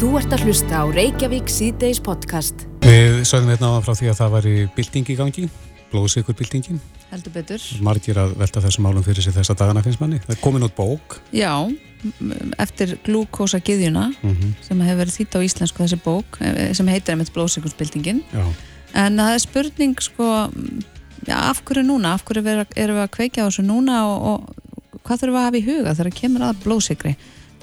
Þú 0.00 0.14
ert 0.16 0.32
að 0.32 0.46
hlusta 0.46 0.78
á 0.80 0.84
Reykjavík 0.88 1.50
síðdeis 1.52 1.98
podcast. 2.00 2.62
Við 2.80 3.18
sögðum 3.28 3.50
hérna 3.52 3.68
áðan 3.68 3.82
frá 3.84 3.96
því 3.98 4.06
að 4.08 4.14
það 4.16 4.30
var 4.32 4.46
í 4.48 4.52
bilding 4.72 5.08
í 5.12 5.16
gangi, 5.18 5.42
blóðsikur 5.90 6.36
bildingin. 6.38 6.78
Heldur 7.10 7.34
betur. 7.34 7.64
Margir 7.84 8.20
að 8.22 8.30
velta 8.40 8.62
þessum 8.64 8.86
málum 8.86 9.04
fyrir 9.04 9.26
sig 9.26 9.34
þessa 9.36 9.58
dagana 9.60 9.82
finnst 9.84 10.00
manni. 10.00 10.22
Það 10.22 10.32
er 10.32 10.38
komin 10.40 10.64
út 10.64 10.72
bók. 10.78 11.18
Já, 11.36 11.52
eftir 12.64 12.94
glúkosa 13.04 13.60
gyðjuna 13.60 14.06
Mm 14.22 14.54
sem 14.64 14.80
hefur 14.86 15.02
verið 15.02 15.18
þýtt 15.18 15.36
á 15.36 15.40
íslensku 15.44 15.84
þessi 15.84 15.98
bók 16.00 16.38
eh, 16.40 16.72
sem 16.72 16.88
heitir 16.88 17.12
einmitt 17.12 17.34
blóðsikursbyltingin. 17.36 18.22
Já, 18.32 18.46
En 19.04 19.20
það 19.20 19.34
er 19.34 19.42
spurning 19.44 20.00
sko, 20.00 20.30
já, 21.28 21.36
af 21.36 21.60
hverju 21.60 21.84
núna? 21.84 22.14
Af 22.16 22.24
hverju 22.24 22.40
erum 22.48 22.96
við 22.96 23.04
að 23.04 23.12
kveikja 23.18 23.44
á 23.44 23.48
þessu 23.50 23.66
núna 23.68 24.00
og, 24.08 24.24
og 24.32 25.04
hvað 25.04 25.26
þurfum 25.26 25.36
við 25.36 25.42
að 25.42 25.46
hafa 25.50 25.60
í 25.60 25.66
huga 25.68 25.94
þegar 26.00 26.18
kemur 26.22 26.46
að 26.48 26.64
blóðsikri? 26.64 27.14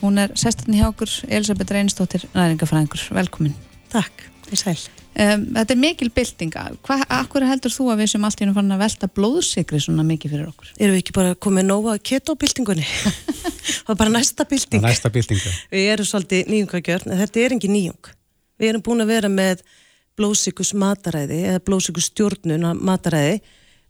Hún 0.02 0.22
er 0.22 0.34
sestarni 0.38 0.78
hjá 0.78 0.92
okkur, 0.92 1.10
Elisabeth 1.28 1.74
Reynsdóttir, 1.74 2.28
næringafræðingur. 2.36 3.08
Velkomin. 3.18 3.56
Takk, 3.90 4.28
ég 4.52 4.60
sæl. 4.62 4.78
Um, 5.18 5.48
þetta 5.56 5.74
er 5.74 5.80
mikil 5.82 6.12
byltinga. 6.14 6.68
Akkur 7.10 7.46
heldur 7.50 7.74
þú 7.74 7.88
að 7.90 8.04
við 8.04 8.12
sem 8.12 8.28
allt 8.28 8.38
í 8.38 8.46
hennu 8.46 8.54
fann 8.54 8.76
að 8.76 8.84
velta 8.84 9.10
blóðsikri 9.10 9.80
svona 9.82 10.06
mikið 10.06 10.36
fyrir 10.36 10.52
okkur? 10.52 10.70
Erum 10.78 10.94
við 10.94 11.02
ekki 11.02 11.16
bara 11.18 11.32
komið 11.42 11.66
nóga 11.66 11.96
keto-byltingunni? 12.06 12.86
það 13.88 13.96
er 13.96 14.00
bara 14.04 14.14
næsta 14.14 14.44
það 14.44 14.52
bylting. 14.54 14.84
er 14.84 14.86
næsta 14.92 15.12
bildinga. 15.16 15.56
Við 15.74 15.90
erum 15.96 16.10
svolítið 16.12 16.54
nýjungagjörn, 16.54 17.10
en 17.16 17.22
þetta 17.24 17.42
er 17.42 17.58
engin 17.58 17.74
nýjung. 17.74 18.12
Við 18.62 18.70
erum 18.70 18.86
búin 18.86 19.02
að 19.02 19.14
vera 19.16 19.34
með 19.34 19.66
blóðsíkus 20.18 20.76
mataræði 20.78 21.42
eða 21.50 21.64
blóðsíkus 21.66 22.12
stjórnun 22.12 22.70
að 22.70 22.86
mataræði 22.86 23.42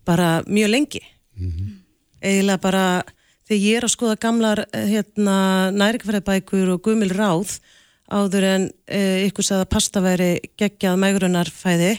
bara 0.08 0.32
mjög 0.48 0.72
lengi. 0.72 1.04
Eiginlega 2.24 2.64
bara 2.64 2.86
þegar 3.48 3.64
ég 3.64 3.80
er 3.80 3.88
að 3.88 3.94
skoða 3.96 4.20
gamlar 4.28 4.64
eh, 4.68 4.88
hérna, 4.92 5.38
næringfæðabækur 5.76 6.76
og 6.76 6.84
gumil 6.86 7.12
ráð 7.16 7.58
áður 8.08 8.46
en 8.48 8.68
e, 8.88 9.00
ykkur 9.28 9.44
sagði 9.44 9.66
að 9.66 9.72
pasta 9.74 10.04
væri 10.04 10.30
geggjað 10.60 11.00
megrunarfæði 11.02 11.94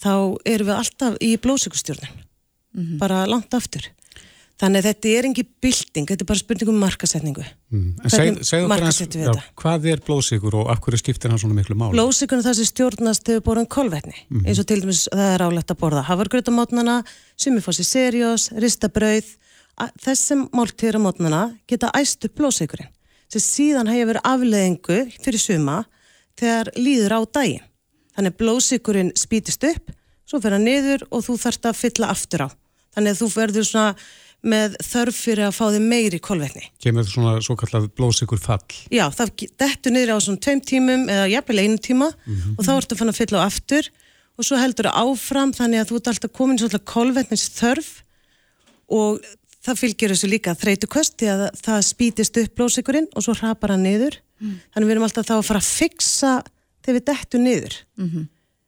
þá 0.00 0.12
erum 0.48 0.70
við 0.70 0.78
alltaf 0.78 1.18
í 1.20 1.34
blóðsíkustjórnun. 1.42 2.22
bara 2.96 3.26
langt 3.28 3.52
aftur. 3.52 3.84
Þannig 4.62 4.78
að 4.78 4.86
þetta 4.86 5.10
er 5.10 5.26
engi 5.26 5.42
bylting, 5.64 6.06
þetta 6.06 6.22
er 6.22 6.28
bara 6.28 6.38
spurning 6.38 6.70
um 6.70 6.76
markasetningu. 6.78 7.44
Mm. 7.72 7.86
Segð, 8.06 8.36
segðu 8.46 8.68
okkur 8.68 8.84
hans, 8.86 9.00
já, 9.02 9.32
hvað 9.58 9.88
er 9.90 10.02
blóðsikur 10.06 10.56
og 10.60 10.70
af 10.70 10.82
hverju 10.84 11.00
skiptir 11.00 11.32
hann 11.32 11.40
svona 11.42 11.56
miklu 11.56 11.74
máli? 11.74 11.96
Blóðsíkurinn 11.96 12.44
það 12.46 12.58
sem 12.60 12.68
stjórnast 12.70 13.30
hefur 13.32 13.44
borðan 13.48 13.66
kolvetni, 13.72 14.14
eins 14.44 14.60
og 14.62 14.68
til 14.70 14.78
dæmis 14.84 15.02
það 15.10 15.32
er 15.32 15.44
álegt 15.48 15.74
að 15.74 15.80
borða 15.82 16.04
hafargrötamótnana, 16.06 17.00
sumifossi 17.34 17.86
serjós, 17.88 18.52
ristabrauð, 18.62 19.34
þessum 20.02 20.46
máltíður 20.54 21.00
á 21.00 21.04
mótnana 21.06 21.42
geta 21.70 21.92
æst 21.96 22.24
upp 22.28 22.36
blóðsíkurinn, 22.38 22.90
sem 23.32 23.42
síðan 23.44 23.90
hefur 23.92 24.20
afleðingu 24.22 25.04
fyrir 25.22 25.40
suma 25.42 25.82
þegar 26.38 26.72
líður 26.76 27.16
á 27.16 27.20
daginn. 27.38 27.68
Þannig 28.12 28.34
að 28.34 28.40
blóðsíkurinn 28.42 29.14
spýtist 29.16 29.64
upp, 29.64 29.94
svo 30.28 30.40
fer 30.42 30.56
hann 30.56 30.66
niður 30.68 31.06
og 31.10 31.24
þú 31.24 31.38
þarft 31.40 31.70
að 31.70 31.80
fylla 31.80 32.12
aftur 32.12 32.44
á. 32.44 32.48
Þannig 32.92 33.14
að 33.14 33.22
þú 33.22 33.28
verður 33.32 33.68
svona 33.68 33.94
með 34.42 34.74
þörf 34.82 35.18
fyrir 35.22 35.46
að 35.46 35.54
fá 35.54 35.64
þig 35.70 35.84
meiri 35.86 36.18
kolvetni. 36.22 36.64
Kemur 36.82 37.06
svona 37.06 37.36
svo 37.44 37.54
kallað 37.58 37.86
blóðsikur 37.96 38.40
fall. 38.42 38.60
Já, 38.90 39.04
það 39.14 39.46
dettur 39.62 39.94
niður 39.94 40.16
á 40.18 40.24
svona 40.24 40.42
tveim 40.42 40.62
tímum 40.66 41.04
eða 41.06 41.28
jafnvel 41.30 41.62
einu 41.62 41.78
tíma 41.78 42.08
og 42.58 42.64
þá 42.66 42.72
ertu 42.74 42.98
fann 42.98 43.12
að 43.12 43.20
fylla 43.20 43.44
á 43.44 43.46
aftur 43.46 43.88
og 44.36 44.48
svo 44.48 44.58
heldur 44.58 44.88
það 44.90 44.98
áfram 45.06 45.52
þannig 45.54 45.82
að 45.82 45.92
þú 45.92 46.00
ert 46.00 46.10
alltaf 46.12 46.34
komin 46.34 46.58
svona 46.58 46.82
kolvetnins 46.92 47.46
þörf 47.54 47.92
og 48.92 49.22
það 49.62 49.80
fylgir 49.82 50.14
þessu 50.14 50.30
líka 50.30 50.54
þreytuköst 50.58 51.16
því 51.20 51.30
að 51.32 51.42
það 51.62 51.80
spýtist 51.86 52.42
upp 52.42 52.58
blóðsikurinn 52.58 53.08
og 53.14 53.26
svo 53.26 53.36
hrapar 53.38 53.74
hann 53.76 53.86
niður 53.86 54.18
þannig 54.74 54.88
við 54.88 54.94
erum 54.96 55.06
alltaf 55.06 55.28
þá 55.28 55.34
að 55.38 55.48
fara 55.48 55.62
að 55.62 55.70
fixa 55.70 56.32
þegar 56.82 56.98
við 56.98 57.08
dettum 57.12 57.44
niður 57.46 57.76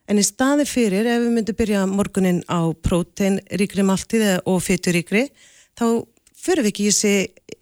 en 0.05 0.21
í 0.21 0.25
staði 0.25 0.67
fyrir 0.69 1.07
ef 1.09 1.23
við 1.25 1.35
myndum 1.35 1.59
byrja 1.59 1.87
morgunin 1.91 2.43
á 2.47 2.61
prótein 2.77 3.41
ríkri 3.51 3.83
maltið 3.87 4.27
og 4.45 4.61
fyturíkri 4.63 5.29
þá 5.75 6.05
fyrir 6.45 6.67
við 6.67 6.71
ekki 6.71 6.85
í 6.85 6.91
þessi, 6.93 7.15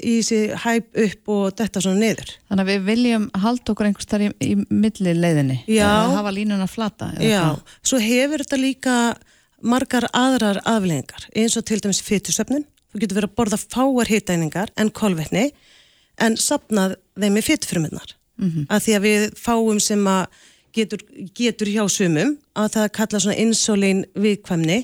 þessi 0.03 0.41
hæp 0.65 0.97
upp 1.05 1.33
og 1.33 1.45
detta 1.57 1.81
svona 1.81 2.03
niður 2.03 2.33
Þannig 2.51 2.65
að 2.65 2.71
við 2.73 2.89
viljum 2.89 3.29
halda 3.45 3.73
okkur 3.73 3.89
einhvers 3.89 4.09
þar 4.11 4.25
í, 4.27 4.31
í 4.43 4.55
milli 4.59 5.15
leiðinni. 5.15 5.59
Já. 5.71 5.87
Eða 5.87 6.17
hafa 6.17 6.33
línuna 6.35 6.67
flata. 6.67 7.13
Já, 7.23 7.45
hvað? 7.47 7.77
svo 7.87 8.01
hefur 8.03 8.43
þetta 8.43 8.59
líka 8.59 8.97
margar 9.63 10.09
aðrar 10.11 10.59
afleðingar 10.67 11.29
eins 11.39 11.57
og 11.57 11.65
til 11.69 11.79
dæmis 11.79 12.03
fytusöfnun 12.03 12.67
þú 12.93 13.03
getur 13.03 13.21
verið 13.21 13.31
að 13.31 13.37
borða 13.41 13.61
fáar 13.63 14.11
hitæningar 14.13 14.73
en 14.77 14.93
kolvetni 14.95 15.51
en 16.23 16.37
sapnað 16.37 16.97
þeim 17.19 17.39
með 17.39 17.49
fytufrumunnar 17.51 18.17
mm 18.41 18.67
að 18.69 18.83
því 18.85 18.97
að 18.97 19.07
við 19.07 19.25
fáum 19.39 19.81
sem 19.81 20.07
að 20.09 20.27
getur, 20.73 21.03
getur 21.37 21.69
hjá 21.69 21.85
sumum 21.89 22.37
að 22.59 22.69
það 22.77 22.93
kalla 22.99 23.21
svona 23.21 23.39
insulín 23.39 24.05
viðkvæmni 24.15 24.79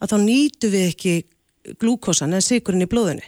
að 0.00 0.12
þá 0.12 0.16
nýtu 0.24 0.70
við 0.72 0.86
ekki 0.90 1.14
glúkosan 1.80 2.32
eða 2.34 2.46
sigurinn 2.46 2.82
í 2.82 2.88
blóðinu. 2.90 3.22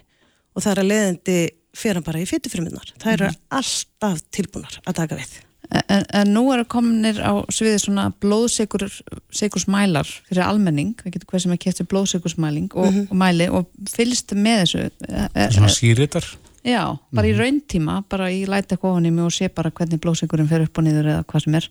Og 0.56 0.64
það 0.64 0.72
er 0.72 0.80
að 0.82 0.90
leiðandi 0.90 1.38
fyrir 1.76 2.04
bara 2.04 2.20
í 2.20 2.28
fytufrumunnar 2.28 2.92
það 3.00 3.14
eru 3.16 3.30
alltaf 3.58 4.20
tilbúnar 4.34 4.78
að 4.84 4.98
taka 5.00 5.18
við 5.18 5.38
En, 5.72 6.02
en 6.12 6.28
nú 6.34 6.42
eru 6.52 6.66
kominir 6.68 7.16
á 7.24 7.32
sviði 7.48 7.78
svona 7.80 8.10
blóðsikursmælar 8.20 10.04
fyrir 10.28 10.42
almenning, 10.44 10.90
það 11.00 11.14
getur 11.14 11.30
hver 11.32 11.40
sem 11.46 11.52
er 11.54 11.60
keftir 11.62 11.86
blóðsikursmæling 11.88 12.66
og, 12.76 12.90
Mhm. 12.92 13.06
og 13.10 13.16
mæli 13.16 13.46
og 13.48 13.66
fylgst 13.88 14.34
með 14.36 14.58
þessu. 14.66 14.78
Er, 15.08 15.28
er, 15.34 15.50
Svona 15.54 15.68
síritar. 15.72 16.24
já, 16.64 16.98
bara 17.12 17.26
í 17.26 17.32
rauntíma, 17.38 18.04
bara 18.08 18.28
í 18.30 18.44
læta 18.46 18.76
kofanými 18.76 19.24
og 19.24 19.32
sé 19.32 19.48
bara 19.54 19.70
hvernig 19.70 19.98
blóðsikurinn 20.00 20.48
fer 20.48 20.62
upp 20.66 20.76
og 20.78 20.84
niður 20.84 21.06
eða 21.08 21.24
hvað 21.24 21.42
sem 21.46 21.54
er. 21.54 21.68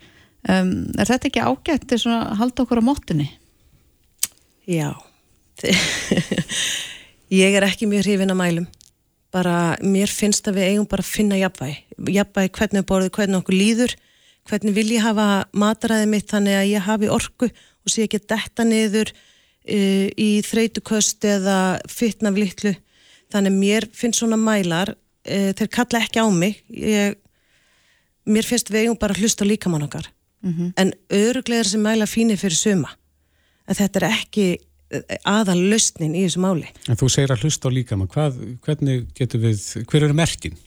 Um, 0.50 0.72
er 0.98 1.06
þetta 1.06 1.30
ekki 1.30 1.46
ágætt 1.46 1.88
til 1.88 2.00
svona 2.00 2.32
að 2.32 2.38
halda 2.42 2.64
okkur 2.66 2.82
á 2.82 2.90
móttunni? 2.90 3.30
Já, 4.68 4.96
ég 7.32 7.54
er 7.56 7.64
ekki 7.68 7.86
mjög 7.90 8.06
hrifin 8.08 8.32
að 8.34 8.40
mælum. 8.42 8.68
Bara, 9.32 9.78
mér 9.80 10.12
finnst 10.12 10.48
að 10.50 10.60
við 10.60 10.70
eigum 10.70 10.88
bara 10.92 11.06
að 11.06 11.12
finna 11.14 11.40
jafnvægi. 11.40 11.78
Jafnvægi 12.18 12.54
hvernig 12.58 12.82
við 12.82 12.88
borðum, 12.90 13.14
hvernig 13.16 13.40
okkur 13.40 13.58
líður, 13.58 13.96
hvernig 14.50 14.76
vil 14.76 14.88
ég 14.92 15.06
hafa 15.06 15.28
mataræði 15.56 16.10
mitt 16.12 16.32
þannig 16.32 16.58
að 16.60 16.72
ég 16.72 16.88
hafi 16.88 17.12
orku 17.12 17.48
og 17.52 17.94
sé 17.94 18.06
ekki 18.06 18.22
detta 18.28 18.66
niður 18.68 19.14
uh, 19.14 20.08
í 20.12 20.30
þreytuköst 20.46 21.28
eða 21.32 21.58
fitna 21.90 22.34
litlu. 22.36 22.76
Þannig 23.32 23.56
mér 23.56 23.88
finnst 23.96 24.20
svona 24.20 24.40
mælar, 24.40 24.96
uh, 24.98 25.52
þeir 25.56 25.72
kalla 25.72 26.04
ekki 26.04 26.24
á 26.24 26.28
mig. 26.28 26.60
Ég, 26.68 27.16
mér 28.28 28.48
finnst 28.48 28.74
við 28.74 28.86
eigum 28.86 29.00
bara 29.00 29.16
að 29.16 29.24
hlusta 29.24 29.48
líkamann 29.48 29.88
okkar. 29.88 30.12
En 30.82 30.90
öruglega 31.14 31.62
er 31.62 31.68
þessi 31.70 31.80
mæla 31.84 32.08
fínir 32.10 32.40
fyrir 32.42 32.58
suma 32.58 32.90
en 33.70 33.78
þetta 33.78 34.02
er 34.02 34.08
ekki 34.10 34.46
aðal 35.28 35.58
lausnin 35.72 36.16
í 36.16 36.26
þessu 36.26 36.42
máli. 36.44 36.70
En 36.90 37.00
þú 37.00 37.10
segir 37.12 37.34
að 37.34 37.46
hlusta 37.46 37.72
á 37.72 37.76
líkamann. 37.76 38.10
Hvað, 38.12 38.40
hvernig 38.66 39.06
getur 39.18 39.44
við, 39.46 39.62
hver 39.90 40.08
eru 40.08 40.18
merkin? 40.18 40.58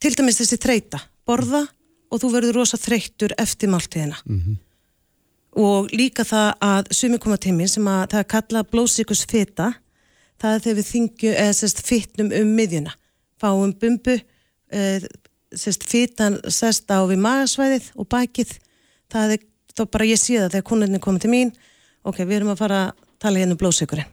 Til 0.00 0.12
dæmis 0.16 0.40
þessi 0.40 0.58
þreita, 0.60 1.00
borða 1.28 1.64
og 2.10 2.22
þú 2.22 2.32
verður 2.34 2.60
rosa 2.60 2.80
þreyttur 2.80 3.34
eftir 3.40 3.70
máltíðina. 3.72 4.18
Og 5.60 5.90
líka 5.94 6.24
það 6.26 6.50
að 6.62 6.90
sumi 6.94 7.18
koma 7.22 7.38
tími 7.40 7.68
sem 7.68 7.86
að 7.90 8.04
það 8.12 8.22
er 8.22 8.30
kalla 8.34 8.64
blóðsíkus 8.70 9.24
fita, 9.30 9.72
það 10.40 10.54
er 10.54 10.64
þegar 10.64 10.78
við 10.78 10.90
þingju 10.90 11.34
eða 11.34 11.56
sérst 11.58 11.82
fitnum 11.86 12.32
um 12.36 12.54
miðjuna. 12.56 12.94
Fáum 13.40 13.72
bumbu, 13.80 14.16
e, 14.70 15.00
sérst 15.56 15.84
fitan 15.88 16.38
sérst 16.46 16.90
á 16.92 17.00
við 17.08 17.22
magasvæðið 17.24 17.90
og 17.96 18.08
bakið. 18.12 18.56
Það 19.10 19.36
er 19.36 19.46
þá 19.74 19.84
bara 19.90 20.08
ég 20.08 20.20
sé 20.20 20.38
það 20.38 20.52
þegar 20.54 20.68
kunnarnir 20.70 21.02
komið 21.02 21.24
til 21.24 21.32
mín, 21.32 21.52
ok, 22.04 22.22
við 22.24 22.40
erum 22.40 22.52
að 22.54 22.62
fara 22.62 22.80
að 22.88 23.09
tala 23.20 23.42
hérna 23.42 23.56
um 23.56 23.60
blóðsíkurinn. 23.60 24.08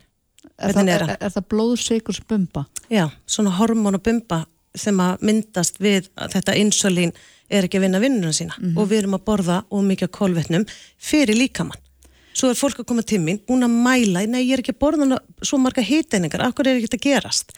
Er, 0.58 0.74
er 0.74 0.90
er, 0.90 1.16
er 1.20 1.34
það 1.34 1.50
blóðsikursbumba? 1.54 2.66
Já, 2.90 3.08
svona 3.30 3.54
hormonabumba 3.58 4.46
sem 4.78 5.00
að 5.02 5.26
myndast 5.26 5.80
við 5.82 6.08
að 6.18 6.38
þetta 6.38 6.56
insulín 6.62 7.14
er 7.50 7.66
ekki 7.66 7.80
að 7.80 7.88
vinna 7.88 8.02
vinnuna 8.04 8.36
sína 8.36 8.58
og 8.76 8.90
við 8.90 9.04
erum 9.04 9.18
að 9.18 9.26
borða 9.30 9.58
og 9.72 9.86
mikið 9.88 10.10
af 10.10 10.16
kolvetnum 10.18 10.66
fyrir 10.98 11.38
líkamann. 11.38 11.80
Svo 12.38 12.52
er 12.52 12.60
fólk 12.60 12.84
að 12.84 12.90
koma 12.92 13.02
til 13.02 13.20
mín, 13.24 13.40
búin 13.48 13.66
að 13.66 13.74
mæla, 13.74 14.26
nei 14.30 14.44
ég 14.44 14.58
er 14.58 14.62
ekki 14.62 14.76
að 14.76 14.82
borða 14.84 15.22
svo 15.42 15.58
marga 15.58 15.82
hiteiningar, 15.82 16.44
akkur 16.46 16.70
er 16.70 16.78
ekki 16.78 17.00
að 17.00 17.06
gerast? 17.08 17.56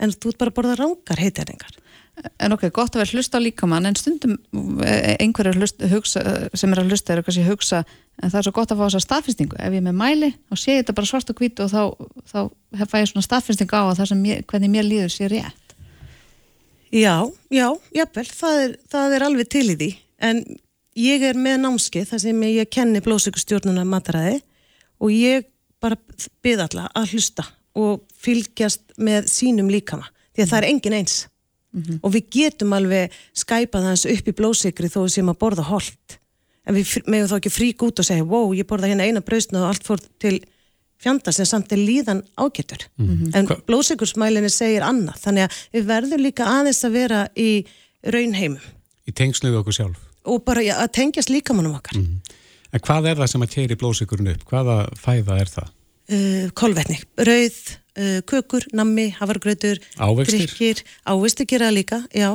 En 0.00 0.14
þú 0.14 0.32
ert 0.32 0.40
bara 0.40 0.52
að 0.52 0.56
borða 0.56 0.76
rángar 0.80 1.20
hiteiningar. 1.20 1.74
En 2.42 2.52
ok, 2.52 2.66
gott 2.76 2.92
að 2.92 3.02
vera 3.02 3.16
hlusta 3.16 3.40
á 3.40 3.44
líkamann 3.44 3.88
en 3.88 3.96
stundum 3.96 4.34
eh, 4.84 5.14
einhverjar 5.22 5.56
hlust, 5.56 5.80
hugsa, 5.88 6.22
sem 6.52 6.74
er 6.74 6.82
að 6.82 6.92
hlusta 6.92 7.16
kannski 7.24 7.40
að 7.40 7.48
hugsa 7.48 7.80
en 8.20 8.28
það 8.28 8.38
er 8.38 8.46
svo 8.46 8.52
gott 8.58 8.74
að 8.74 8.82
fá 8.82 8.84
þessa 8.84 9.00
staðfinstingu 9.06 9.56
ef 9.56 9.72
ég 9.72 9.80
er 9.80 9.86
með 9.86 9.96
mæli, 9.96 10.28
þá 10.50 10.60
sé 10.60 10.76
ég 10.76 10.82
þetta 10.82 10.96
bara 10.98 11.08
svart 11.08 11.32
og 11.32 11.40
hvít 11.40 11.62
og 11.64 11.70
þá, 11.72 11.80
þá 12.28 12.38
hef 12.82 12.96
ég 12.98 13.08
svona 13.10 13.26
staðfinstingu 13.26 13.80
á 13.80 13.82
að 13.86 14.02
það 14.02 14.10
sem 14.12 14.26
ég, 14.28 14.44
hvernig 14.52 14.74
mér 14.74 14.86
líður 14.88 15.14
sé 15.14 15.30
rétt. 15.32 15.74
Já, 16.92 17.16
já, 17.48 17.66
jafnvel, 17.96 18.26
það 18.42 18.60
er, 18.66 18.76
það 18.92 19.16
er 19.16 19.26
alveg 19.30 19.50
til 19.56 19.64
í 19.64 19.78
því, 19.80 19.90
en 20.28 20.44
ég 21.00 21.26
er 21.30 21.40
með 21.40 21.58
námskeið 21.64 22.12
þar 22.12 22.24
sem 22.26 22.46
ég 22.50 22.72
kenni 22.76 23.00
blóðsökustjórnuna 23.08 23.88
mataræði 23.88 24.42
og 25.00 25.16
ég 25.16 25.48
bara 25.82 25.96
byrð 26.44 26.66
alla 26.68 26.88
að 26.92 27.16
hlusta 27.16 27.48
og 27.72 28.04
fylgjast 28.20 28.92
með 29.00 29.32
sínum 29.32 29.72
líkama, 29.72 30.04
því 30.36 30.44
að 30.44 30.52
það 30.52 30.60
er 30.60 30.68
engin 30.68 31.00
eins. 31.00 31.22
Og 32.02 32.12
við 32.12 32.26
getum 32.36 32.72
alveg 32.76 33.12
skæpað 33.34 33.86
hans 33.88 34.06
upp 34.06 34.26
í 34.28 34.34
blóðsikri 34.36 34.90
þó 34.92 35.00
séum 35.08 35.30
að 35.32 35.38
borða 35.40 35.64
holt. 35.70 36.18
En 36.68 36.76
við 36.76 36.92
megum 37.10 37.30
þá 37.30 37.36
ekki 37.40 37.50
frík 37.50 37.82
út 37.82 37.98
og 37.98 38.06
segja 38.06 38.24
wow, 38.28 38.52
ég 38.54 38.66
borða 38.70 38.90
hérna 38.92 39.06
eina 39.08 39.20
brausna 39.24 39.64
og 39.64 39.70
allt 39.72 39.86
fór 39.88 40.02
til 40.22 40.36
fjanda 41.02 41.32
sem 41.34 41.48
samt 41.48 41.72
er 41.74 41.80
líðan 41.82 42.20
ágætur. 42.38 42.84
En 43.00 43.48
Hva- 43.48 43.56
blóðsikursmælinni 43.66 44.50
segir 44.52 44.84
annað 44.86 45.18
þannig 45.24 45.48
að 45.48 45.56
við 45.74 45.88
verðum 45.88 46.22
líka 46.22 46.46
aðeins 46.46 46.84
að 46.86 46.92
vera 47.00 47.22
í 47.34 47.48
raunheimum. 48.06 48.62
Í 49.08 49.12
tengslu 49.18 49.50
við 49.50 49.62
okkur 49.64 49.78
sjálf. 49.80 49.98
og 50.24 50.44
bara 50.46 50.62
ja, 50.62 50.76
að 50.78 50.92
tengjast 50.94 51.30
líkamannum 51.34 51.74
okkar. 51.80 51.96
En 52.72 52.80
hvað 52.80 53.08
er 53.10 53.16
það 53.18 53.30
sem 53.32 53.42
að 53.42 53.50
keiri 53.56 53.76
blóðsikurinn 53.80 54.30
upp? 54.36 54.44
Hvaða 54.46 54.76
fæða 55.02 55.40
er 55.42 55.50
það? 55.50 55.72
uh, 56.12 56.46
kolvetni, 56.54 57.00
rauð, 57.18 57.58
kökur, 58.28 58.68
nammi, 58.72 59.10
hafargrautur, 59.18 59.80
Ávextir? 59.96 60.46
drykkir, 60.46 60.84
ávextir 61.04 61.48
gera 61.50 61.68
það 61.70 61.78
líka, 61.80 61.98
já. 62.16 62.30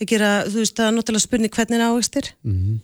Það 0.00 0.12
gera, 0.14 0.30
þú 0.46 0.62
veist, 0.62 0.76
það 0.78 0.86
er 0.86 0.94
náttúrulega 0.96 1.26
spurning 1.26 1.58
hvernig 1.58 1.80
er 1.80 1.88
ávextir. 1.88 2.32
Mm 2.44 2.78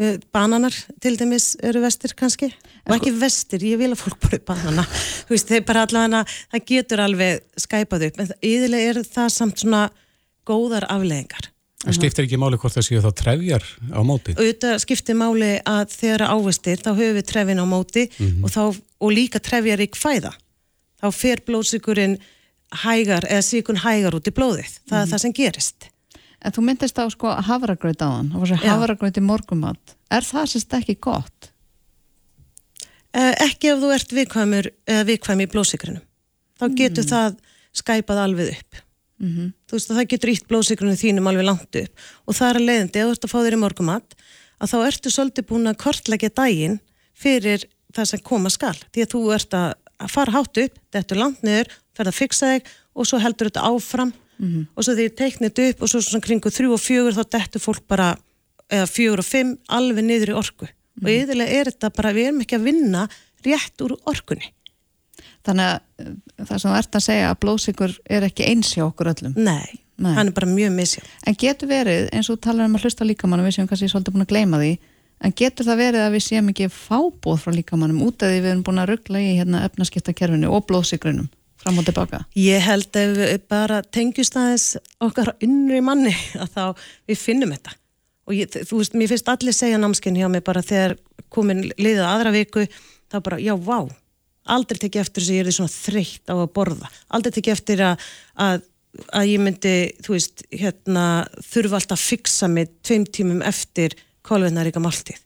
Uh, 0.00 0.16
bananar 0.32 0.72
til 1.02 1.18
dæmis 1.20 1.58
eru 1.60 1.82
vestir 1.82 2.14
kannski 2.16 2.46
og 2.88 2.92
ekki 2.94 3.10
vestir, 3.20 3.60
ég 3.68 3.76
vil 3.76 3.90
að 3.92 3.98
fólk 4.00 4.16
bara 4.22 4.38
banana 4.48 4.84
þú 5.26 5.34
veist, 5.34 5.50
þeir 5.50 5.64
bara 5.68 5.82
allavega 5.84 6.22
það 6.54 6.62
getur 6.70 7.02
alveg 7.04 7.42
skæpað 7.60 8.06
upp 8.06 8.22
en 8.22 8.30
yðurlega 8.48 8.94
er 8.94 9.00
það 9.04 9.28
samt 9.34 9.60
svona 9.60 9.82
góðar 10.48 10.86
afleðingar 10.88 11.50
En 11.84 11.96
skiptir 11.96 12.24
ekki 12.24 12.38
máli 12.40 12.56
hvort 12.60 12.78
það 12.78 12.86
séu 12.86 13.02
þá 13.04 13.10
trefjar 13.20 13.66
á 13.92 14.00
móti? 14.00 14.38
auðvitað 14.38 14.78
skiptir 14.86 15.20
máli 15.20 15.50
að 15.68 15.92
þegar 15.98 16.26
ávestir 16.32 16.80
þá 16.80 16.90
höfum 16.94 17.18
við 17.18 17.28
trefin 17.34 17.60
á 17.60 17.66
móti 17.68 18.06
og, 18.40 18.48
þá, 18.56 18.62
og 19.04 19.14
líka 19.18 19.42
trefjar 19.50 19.84
í 19.84 19.90
kvæða 19.98 20.32
þá 21.00 21.08
fer 21.16 21.42
blóðsykurinn 21.46 22.18
hægar 22.84 23.26
eða 23.26 23.46
sykurinn 23.46 23.82
hægar 23.82 24.16
út 24.18 24.28
í 24.30 24.34
blóðið. 24.34 24.76
Það 24.88 25.00
er 25.02 25.10
það 25.12 25.24
sem 25.24 25.36
gerist. 25.36 25.88
En 26.40 26.54
þú 26.56 26.64
myndist 26.64 27.00
á 27.00 27.04
sko 27.12 27.32
havragraut 27.48 28.00
á 28.00 28.08
hann, 28.08 28.30
það 28.32 28.42
var 28.44 28.52
svo 28.52 28.60
havragraut 28.64 29.18
í 29.20 29.24
morgumat. 29.24 29.96
Er 30.10 30.24
það 30.24 30.52
sérst 30.54 30.76
ekki 30.78 30.96
gott? 31.02 31.50
eh, 33.14 33.34
ekki 33.46 33.72
ef 33.72 33.80
þú 33.82 33.90
ert 33.94 34.14
viðkvæmur 34.14 34.70
eða 34.88 35.06
viðkvæm 35.08 35.42
í 35.44 35.48
blóðsykrinum. 35.50 36.04
Þá 36.60 36.64
getur 36.78 37.06
það 37.08 37.36
skæpað 37.80 38.22
alveg 38.26 38.54
upp. 38.58 38.84
Mm 39.20 39.50
þú 39.68 39.76
veist 39.76 39.90
að 39.90 39.98
það 40.00 40.10
getur 40.10 40.30
ítt 40.32 40.46
blóðsykrunum 40.48 40.96
þínum 40.96 41.28
alveg 41.30 41.44
langt 41.46 41.76
upp. 41.76 41.92
Og 42.26 42.34
það 42.34 42.48
er 42.50 42.58
að 42.60 42.66
leiðandi, 42.68 43.00
ef 43.00 43.06
þú 43.06 43.12
ert 43.12 43.24
að 43.24 43.30
fá 43.30 43.38
þér 43.44 43.56
í 43.56 43.60
morgumat 43.60 44.14
að 44.60 44.70
þá 44.72 44.78
ertu 44.86 45.10
svolítið 45.10 45.46
búin 45.50 45.70
að 45.70 45.80
kortleggja 45.84 46.30
daginn 46.34 46.80
fyrir 47.14 47.66
það 47.94 48.08
sem 48.10 48.22
koma 48.24 48.50
skal. 48.50 48.76
Því 48.92 49.04
að 49.04 49.12
þú 49.14 49.22
ert 49.36 49.54
að 49.54 49.74
að 50.00 50.12
fara 50.14 50.34
hátt 50.34 50.60
upp 50.64 50.78
þetta 50.94 51.14
er 51.16 51.20
langt 51.20 51.42
niður, 51.46 51.70
ferð 51.96 52.12
að 52.12 52.18
fixa 52.18 52.50
þig 52.54 52.70
og 52.96 53.06
svo 53.10 53.20
heldur 53.22 53.50
þetta 53.50 53.66
áfram. 53.70 54.12
Og 54.40 54.80
svo 54.84 54.94
þegar 54.94 55.04
ég 55.10 55.16
teikna 55.18 55.48
þetta 55.50 55.64
upp 55.70 55.82
og 55.84 55.90
svo 55.92 56.00
svona 56.00 56.24
kringu 56.24 56.50
þrjú 56.50 56.70
og 56.72 56.80
fjögur 56.80 57.16
þá 57.18 57.24
dettur 57.36 57.60
fólk 57.60 57.82
bara 57.92 58.06
eða 58.72 58.86
fjögur 58.88 59.20
og 59.20 59.26
fimm 59.28 59.50
alveg 59.68 60.06
niður 60.06 60.32
í 60.32 60.38
orku. 60.40 60.68
Og 61.02 61.10
yfirlega 61.12 61.58
er 61.60 61.68
þetta 61.68 61.90
bara, 61.96 62.12
við 62.16 62.30
erum 62.30 62.40
ekki 62.44 62.56
að 62.56 62.64
vinna 62.70 63.02
rétt 63.44 63.84
úr 63.84 63.94
orkunni. 64.08 64.48
Þannig 65.44 65.68
að 65.68 65.76
uh, 66.04 66.16
það 66.48 66.56
sem 66.56 66.70
þú 66.70 66.74
ert 66.80 66.96
að 66.98 67.04
segja 67.06 67.28
að 67.30 67.38
blóðsikur 67.44 67.94
er 68.16 68.26
ekki 68.26 68.48
eins 68.48 68.72
hjá 68.76 68.82
okkur 68.86 69.12
öllum. 69.12 69.36
nei, 69.36 69.78
Nei. 70.00 70.12
hann 70.16 70.28
er 70.30 70.36
bara 70.36 70.48
mjög 70.48 70.72
misjá 70.76 71.02
En 71.28 71.36
getur 71.36 71.68
verið, 71.68 72.08
eins 72.16 72.28
og 72.32 72.40
talar 72.40 72.68
um 72.68 72.76
að 72.76 72.84
hlusta 72.86 73.04
á 73.04 73.08
líkamannum, 73.08 73.44
við 73.48 73.56
séum 73.58 73.68
kannski 73.68 73.88
svolítið 73.92 74.16
búin 74.16 74.24
að 74.24 74.32
gleyma 74.32 74.60
því, 74.60 74.70
en 75.20 75.34
getur 75.36 75.68
það 75.68 75.82
verið 75.84 76.04
að 76.04 76.14
við 76.16 76.24
séum 76.26 76.48
ekki 76.52 76.70
fábóð 76.72 77.42
frá 77.42 77.52
líkamannum 77.54 78.06
út 78.06 78.22
af 78.24 78.32
því 78.32 78.40
við 78.40 78.52
erum 78.54 78.64
búin 78.66 78.82
að 78.82 78.90
ruggla 78.94 79.20
í 79.20 79.36
hérna 79.38 79.64
efnaskiptakerfinu 79.68 80.50
og 80.50 80.66
blóðsikrunum 80.70 81.28
fram 81.60 81.80
og 81.80 81.86
tilbaka? 81.86 82.22
Ég 82.38 82.62
held 82.64 82.96
ef 82.96 83.14
við 83.18 83.44
bara 83.50 83.82
tengjust 83.84 84.38
aðeins 84.38 84.68
okkar 85.02 85.34
innri 85.44 85.82
manni 85.84 86.14
að 86.40 86.54
þá 86.54 86.64
við 87.10 87.20
finnum 87.20 87.54
þetta. 87.54 87.76
Og 88.30 88.36
ég, 88.36 88.58
þú 88.68 88.80
veist, 88.80 88.96
mér 88.96 89.10
finnst 89.10 89.30
allir 89.32 89.56
segja 89.56 89.80
námskinn 89.80 90.18
hjá 90.18 90.28
mig 90.30 90.44
bara 90.46 90.62
þegar 90.64 90.96
komin 91.32 91.64
liðið 91.76 92.04
aðra 92.06 92.34
viku, 92.34 92.66
þá 93.10 93.16
bara, 93.26 93.40
já, 93.42 93.54
vá, 93.58 93.88
aldrei 94.50 94.78
tekið 94.78 95.02
eftir 95.02 95.24
þess 95.24 95.32
að 95.32 95.36
ég 95.36 95.42
er 95.42 95.48
því 95.50 95.56
svona 95.56 95.74
þreytt 95.74 96.32
á 96.32 96.34
að 96.36 96.52
borða. 96.56 96.90
Aldrei 97.16 97.34
tekið 97.36 97.56
eftir 97.56 97.82
að, 97.86 98.04
að, 98.46 98.62
að 99.18 99.32
ég 99.32 99.42
myndi, 99.44 99.74
þú 100.06 100.14
veist, 100.14 100.44
hérna, 100.54 101.06
þurfa 101.50 101.80
alltaf 101.80 101.98
að 101.98 102.06
fixa 102.12 102.50
mig 102.52 102.70
tveim 102.86 103.06
tímum 103.08 103.42
eftir 103.46 103.98
kolvetnaríka 104.26 104.82
máltíð. 104.82 105.20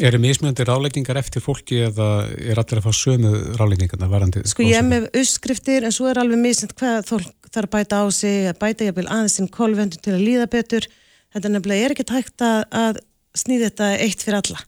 Eru 0.00 0.16
mismunandi 0.20 0.64
ráleikingar 0.64 1.18
eftir 1.20 1.42
fólki 1.44 1.82
eða 1.84 2.24
er 2.40 2.56
allir 2.60 2.80
að 2.80 2.86
fá 2.86 2.92
sömu 2.96 3.32
ráleikingarna 3.58 4.08
varandi? 4.08 4.44
Sko 4.48 4.64
ég 4.64 4.78
er 4.78 4.86
með 4.86 5.10
uppskriftir 5.10 5.84
en 5.84 5.92
svo 5.92 6.08
er 6.08 6.20
alveg 6.22 6.40
misint 6.40 6.72
hvað 6.78 7.04
fólk 7.10 7.50
þarf 7.50 7.68
að 7.68 7.74
bæta 7.74 8.00
á 8.00 8.06
sig, 8.14 8.46
að 8.48 8.58
bæta 8.62 8.86
jafnvel 8.86 9.08
aðeins 9.10 9.36
sinn 9.36 9.50
kolvendun 9.52 10.00
til 10.00 10.14
að 10.14 10.24
líða 10.24 10.46
betur. 10.50 10.86
Þetta 11.34 11.52
nefnilega 11.52 11.84
er 11.84 11.94
ekki 11.94 12.06
tækt 12.08 12.44
að, 12.46 12.60
að 12.70 13.00
snýða 13.36 13.68
þetta 13.68 13.90
eitt 14.06 14.24
fyrir 14.24 14.38
alla. 14.40 14.64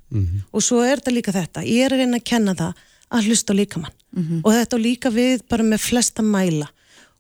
Og 0.53 0.63
svo 0.63 0.83
er 0.85 1.01
þetta 1.01 1.15
líka 1.17 1.33
þetta. 1.33 1.65
Ég 1.65 1.87
er 1.87 1.95
að 1.97 2.03
reyna 2.03 2.21
að 2.21 2.29
kenna 2.29 2.55
það 2.59 2.85
að 3.13 3.27
hlusta 3.31 3.57
á 3.57 3.59
líkamann. 3.61 3.97
Og 4.45 4.53
þetta 4.53 4.79
líka 4.83 5.11
við 5.11 5.43
bara 5.49 5.67
með 5.67 5.81
flesta 5.87 6.23
mæla. 6.23 6.69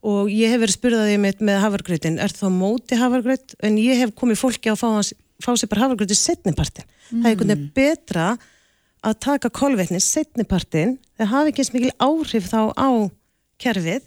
Og 0.03 0.31
ég 0.35 0.51
hef 0.51 0.61
verið 0.61 0.77
spurðaðið 0.77 1.21
mitt 1.23 1.41
með 1.41 1.61
hafargrautin, 1.63 2.19
er 2.19 2.33
það 2.35 2.55
móti 2.59 2.99
hafargraut? 2.99 3.55
En 3.63 3.79
ég 3.79 4.01
hef 4.03 4.15
komið 4.19 4.41
fólki 4.41 4.71
á 4.71 4.75
að 4.75 4.81
fá, 4.81 4.89
hans, 4.91 5.13
fá 5.43 5.53
sér 5.59 5.71
bara 5.73 5.85
hafargraut 5.87 6.15
í 6.15 6.19
setnipartin. 6.19 6.89
Það 7.11 7.23
er 7.27 7.31
einhvern 7.33 7.53
veginn 7.53 7.71
betra 7.77 8.27
að 9.03 9.19
taka 9.27 9.51
kolvetni 9.51 10.01
setnipartin 10.03 10.97
það 11.19 11.33
hafi 11.33 11.53
ekki 11.53 11.65
eins 11.65 11.73
mikil 11.75 11.95
áhrif 11.99 12.49
þá 12.51 12.61
á 12.79 12.91
kerfið 13.63 14.03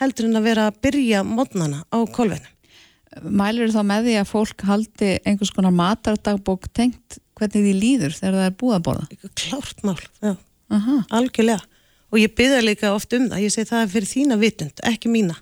heldur 0.00 0.28
en 0.28 0.38
að 0.40 0.46
vera 0.48 0.66
að 0.70 0.80
byrja 0.86 1.22
mótnana 1.26 1.84
á 1.90 1.98
kolvetnum. 2.10 2.52
Mælur 3.22 3.70
þá 3.72 3.82
með 3.86 4.08
því 4.08 4.14
að 4.20 4.28
fólk 4.28 4.62
haldi 4.68 5.12
einhvers 5.24 5.52
konar 5.54 5.72
matardagbók 5.72 6.66
tengt 6.74 7.18
hvernig 7.36 7.64
því 7.64 7.72
líður 7.76 8.16
þegar 8.16 8.36
það 8.40 8.48
er 8.48 8.56
búið 8.60 8.76
að 8.76 8.84
borða? 8.88 9.06
Klárt 9.36 9.82
mál, 9.86 10.00
já, 10.22 10.34
Aha. 10.72 10.96
algjörlega. 11.16 11.62
Og 12.12 12.20
ég 12.20 12.34
byrða 12.38 12.62
líka 12.64 12.92
oft 12.94 13.12
um 13.16 13.28
það, 13.30 13.42
ég 13.44 13.52
segi 13.52 13.70
það 13.70 13.82
er 13.82 13.92
fyrir 13.92 14.10
þína 14.10 14.38
vitund, 14.40 14.82
ekki 14.88 15.10
mína. 15.12 15.36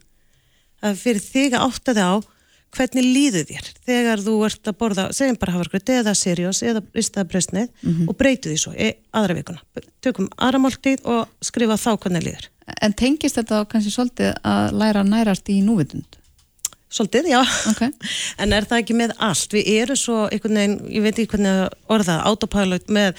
Það 0.80 0.90
er 0.90 1.00
fyrir 1.00 1.24
þig 1.24 1.56
að 1.56 1.66
átta 1.68 1.94
þig 1.94 2.08
á 2.08 2.14
hvernig 2.74 3.06
líður 3.06 3.46
þér 3.50 3.70
þegar 3.86 4.24
þú 4.24 4.34
ert 4.48 4.70
að 4.70 4.78
borða, 4.80 5.06
segjum 5.16 5.38
bara 5.40 5.54
hafargröð 5.56 5.92
eða 5.98 6.16
seriós 6.18 6.62
eða 6.66 6.82
ristaða 6.94 7.28
bröstnið 7.30 7.86
og 8.08 8.16
breytu 8.18 8.50
því 8.50 8.58
svo 8.60 8.74
í 8.74 8.90
aðra 9.14 9.38
vikuna. 9.38 9.62
Tökum 10.04 10.28
aðra 10.36 10.60
máltíð 10.64 11.06
og 11.06 11.30
skrifa 11.44 11.78
þá 11.80 11.92
hvernig 11.94 12.26
líður. 12.26 12.50
En 12.80 12.92
tengist 12.96 13.36
þetta 13.38 13.64
kannski 13.68 13.92
svolítið 13.92 14.36
að 14.42 14.76
læra 14.80 15.04
nærast 15.04 15.48
í 15.52 15.60
núvitund? 15.64 16.18
Svolítið, 16.94 17.26
já. 17.32 17.40
Ok. 17.70 17.82
En 18.42 18.52
er 18.54 18.66
það 18.70 18.82
ekki 18.84 18.94
með 18.94 19.14
allt? 19.18 19.54
Við 19.56 19.70
erum 19.82 19.98
svo 19.98 20.18
einhvern 20.28 20.60
veginn, 20.60 20.76
ég 20.94 21.02
veit 21.02 21.16
ekki 21.18 21.32
hvernig 21.32 21.64
að 21.64 21.96
orða, 21.96 22.20
autopilot 22.30 22.92
með 22.94 23.18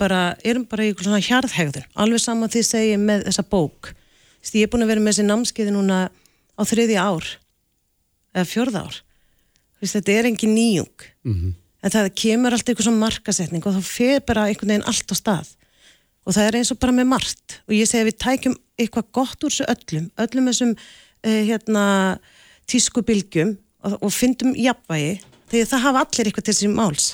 bara, 0.00 0.20
erum 0.44 0.64
bara 0.70 0.86
í 0.88 0.94
svona 0.96 1.20
hjarðhegður. 1.20 1.84
Alveg 2.00 2.22
saman 2.24 2.52
því 2.52 2.62
segi 2.64 2.94
ég 2.94 3.02
með 3.02 3.26
þessa 3.28 3.44
bók. 3.44 3.92
Þess, 4.40 4.54
ég 4.56 4.66
er 4.66 4.72
búin 4.72 4.86
að 4.86 4.94
vera 4.94 5.04
með 5.04 5.12
þessi 5.12 5.26
námskeiði 5.28 5.74
núna 5.74 5.98
á 6.56 6.62
þriðja 6.64 7.04
ár, 7.04 7.28
eða 8.34 8.50
fjörða 8.50 8.84
ár. 8.86 9.00
Þess, 9.80 9.96
þetta 9.98 10.16
er 10.18 10.28
engin 10.30 10.54
nýjung. 10.56 11.08
En 11.84 11.92
það 11.92 12.14
kemur 12.16 12.54
alltaf 12.56 12.72
einhvern 12.72 12.88
svona 12.88 13.04
markasetning 13.04 13.66
og 13.66 13.74
þá 13.76 13.82
fer 13.84 14.20
bara 14.24 14.46
einhvern 14.48 14.72
veginn 14.72 14.88
allt 14.88 15.12
á 15.12 15.16
stað. 15.18 15.50
Og 16.24 16.32
það 16.32 16.46
er 16.48 16.56
eins 16.58 16.72
og 16.72 16.78
bara 16.80 16.92
með 16.96 17.10
margt. 17.10 17.58
Og 17.68 17.74
ég 17.76 17.88
segi 17.88 18.00
að 18.00 18.08
við 18.08 18.20
tækjum 18.24 18.56
eitthvað 18.80 19.10
gott 19.12 19.44
úr 19.44 19.52
þessu 19.52 19.66
öllum, 19.68 20.06
öllum 20.24 20.48
þessum 20.48 20.72
uh, 20.72 21.42
hérna, 21.44 21.84
tískubilgjum 22.70 23.58
og, 23.84 23.98
og 24.00 24.14
fyndum 24.14 24.54
jafnvægi 24.56 25.20
þegar 25.52 25.68
það 25.70 25.84
hafa 25.84 26.06
allir 26.06 26.30
eitthvað 26.30 26.48
til 26.48 26.56
sín 26.56 26.74
máls. 26.74 27.10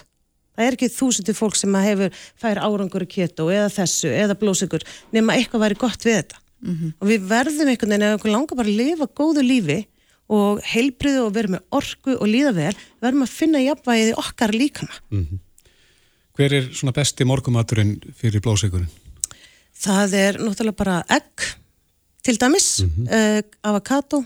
Það 0.55 0.67
er 0.67 0.77
ekki 0.77 0.91
þúsundir 0.93 1.37
fólk 1.39 1.57
sem 1.57 1.75
að 1.75 1.87
hefur 1.89 2.23
fær 2.39 2.61
árangur 2.61 3.05
í 3.05 3.11
keto 3.11 3.49
eða 3.51 3.71
þessu 3.73 4.11
eða 4.13 4.37
blóðsökur 4.39 4.85
nema 5.15 5.35
eitthvað 5.35 5.65
væri 5.65 5.79
gott 5.81 6.05
við 6.05 6.21
þetta. 6.21 6.41
Og 7.01 7.09
við 7.09 7.27
verðum 7.31 7.71
einhvern 7.73 7.95
veginn 7.95 8.07
einhvern 8.07 8.35
langar 8.35 8.59
bara 8.59 8.69
að 8.69 8.77
lifa 8.77 9.07
góðu 9.17 9.43
lífi 9.47 9.79
og 10.31 10.61
heilbriðu 10.63 11.27
og 11.27 11.35
vera 11.35 11.55
með 11.57 11.79
orku 11.81 12.17
og 12.17 12.27
líða 12.31 12.53
vel, 12.57 12.75
verðum 13.03 13.27
að 13.27 13.33
finna 13.35 13.63
jafnvægið 13.65 14.11
í 14.13 14.19
okkar 14.23 14.55
líkama. 14.55 14.99
Hver 16.39 16.57
er 16.57 16.69
svona 16.73 16.95
besti 16.97 17.27
morgumaturinn 17.27 17.97
fyrir 18.17 18.43
blóðsikurinn? 18.45 18.91
Það 19.81 20.15
er 20.19 20.39
náttúrulega 20.41 20.79
bara 20.79 20.99
egg, 21.11 21.49
til 22.23 22.37
dæmis, 22.39 22.69
mm 22.85 23.49
avokado. 23.65 24.23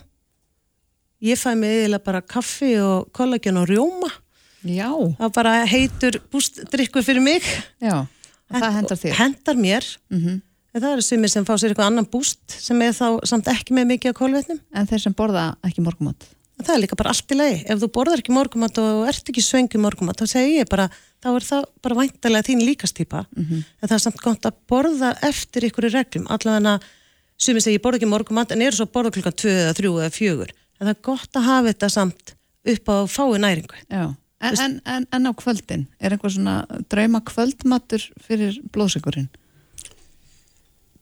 Ég 1.24 1.38
fæ 1.40 1.54
mig 1.56 1.86
eða 1.86 2.02
bara 2.04 2.20
kaffi 2.20 2.74
og 2.84 3.08
kollagen 3.16 3.56
og 3.56 3.68
rjóma. 3.70 4.10
Já. 4.64 4.90
Það 5.18 5.30
bara 5.32 5.52
heitur 5.68 6.18
bústdrykku 6.32 7.02
fyrir 7.04 7.24
mig. 7.24 7.44
Já, 7.80 8.04
og 8.50 8.58
það 8.58 8.74
hendar 8.76 9.00
þér. 9.00 9.14
Hendar 9.16 9.56
mér. 9.56 9.88
En 10.74 10.82
það 10.82 10.96
eru 10.96 11.04
sumir 11.06 11.30
sem 11.30 11.44
fá 11.46 11.52
sér 11.54 11.70
eitthvað 11.70 11.90
annan 11.92 12.06
búst 12.10 12.40
sem 12.50 12.80
er 12.82 12.94
þá 12.96 13.20
samt 13.30 13.46
ekki 13.52 13.76
með 13.76 13.92
mikið 13.92 14.10
af 14.10 14.16
kólvetnum. 14.18 14.58
En 14.74 14.88
þeir 14.90 15.04
sem 15.04 15.14
borða 15.14 15.52
ekki 15.66 15.84
morgumat? 15.86 16.26
En 16.58 16.66
það 16.66 16.74
er 16.74 16.80
líka 16.82 16.98
bara 16.98 17.12
allt 17.14 17.30
í 17.30 17.38
lagi. 17.38 17.60
Ef 17.70 17.78
þú 17.82 17.88
borðar 17.94 18.22
ekki 18.22 18.34
morgumat 18.34 18.80
og 18.82 19.04
ert 19.10 19.30
ekki 19.30 19.42
svöngi 19.42 19.78
morgumat, 19.82 20.18
þá 20.18 20.32
segi 20.34 20.56
ég 20.58 20.68
bara, 20.70 20.88
þá 21.22 21.28
er 21.32 21.46
það 21.46 21.68
bara 21.86 21.98
væntalega 22.00 22.46
þín 22.48 22.64
líkastýpa. 22.66 23.22
En 23.38 23.86
það 23.86 23.96
er 23.96 24.02
samt 24.02 24.20
gott 24.22 24.50
að 24.50 24.58
borða 24.70 25.12
eftir 25.30 25.68
ykkur 25.70 25.88
í 25.88 25.92
reglum. 25.94 26.26
Allavega 26.30 26.74
sumir 27.38 27.62
segi 27.62 27.78
ég 27.78 27.82
borða 27.82 28.02
ekki 28.02 28.10
morgumat 28.10 28.54
en 28.54 28.62
eru 28.66 28.78
svo 28.78 28.88
að 28.88 28.94
borða 28.98 29.14
klukkan 29.14 29.38
2 29.44 29.54
eða 29.54 29.78
3 29.78 29.94
eða 29.94 30.10
4. 30.18 30.50
en 30.80 30.86
það 30.88 30.94
er 30.96 31.00
gott 31.06 31.38
að 31.38 31.48
hafa 31.48 31.70
þetta 31.70 31.88
samt 31.94 32.34
upp 32.74 32.90
á 32.90 32.96
fái 33.06 33.38
næringu. 33.38 33.78
Já, 33.90 34.04
en, 34.42 34.58
en, 34.58 34.80
en, 34.84 35.06
en 35.10 35.30
á 35.30 35.32
kvöldin, 35.38 35.86
er 36.00 36.14
einhver 36.14 36.34
svona 36.34 36.56
drauma 36.90 37.22
kvöldmatur 37.22 38.10
fyrir 38.26 38.58
blóðsökurinn? 38.74 39.30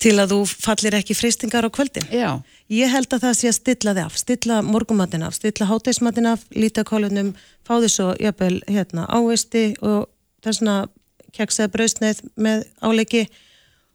Til 0.03 0.17
að 0.19 0.33
þú 0.35 0.39
fallir 0.51 0.97
ekki 0.99 1.15
fristingar 1.15 1.67
á 1.67 1.71
kvöldin. 1.71 2.09
Já. 2.11 2.43
Ég 2.73 2.91
held 2.91 3.13
að 3.15 3.23
það 3.27 3.37
sé 3.39 3.51
að 3.51 3.59
stilla 3.61 3.93
þið 3.95 4.05
af, 4.07 4.17
stilla 4.19 4.57
morgumatin 4.67 5.23
af, 5.23 5.37
stilla 5.39 5.69
hátægismatin 5.71 6.27
af, 6.33 6.43
líta 6.57 6.83
kólunum, 6.89 7.35
fá 7.63 7.77
því 7.79 7.91
svo 7.93 8.09
jafnvel 8.19 8.57
hérna 8.67 9.07
áveisti 9.07 9.65
og 9.85 10.09
þessna 10.43 10.89
keksaði 11.37 11.73
brausneið 11.77 12.23
með 12.37 12.65
áleiki 12.83 13.27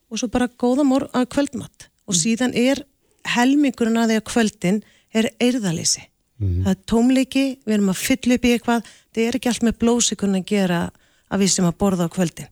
og 0.08 0.22
svo 0.22 0.30
bara 0.32 0.48
góða 0.48 0.86
mor 0.88 1.10
að 1.12 1.28
kvöldmatt 1.36 1.90
og 2.08 2.16
Mm. 2.16 2.20
síðan 2.24 2.54
er 2.56 2.86
helmingurinn 3.36 4.00
að 4.00 4.14
því 4.14 4.18
að 4.22 4.28
kvöldin 4.32 4.84
er 5.14 5.30
eirðalýsi. 5.44 6.06
Mm. 6.40 6.64
Það 6.64 6.72
er 6.72 6.84
tómleiki, 6.88 7.46
við 7.66 7.74
erum 7.74 7.90
að 7.92 8.04
fylla 8.06 8.38
upp 8.38 8.46
í 8.46 8.54
eitthvað, 8.56 8.84
það 9.14 9.24
er 9.28 9.36
ekki 9.36 9.50
allt 9.52 9.66
með 9.68 9.80
blósikurinn 9.82 10.40
að 10.40 10.46
gera 10.46 10.92
að 11.32 11.40
við 11.44 11.52
sem 11.52 11.66
að 11.66 11.78
borða 11.82 12.08
á 12.08 12.14
kvöldin. 12.16 12.48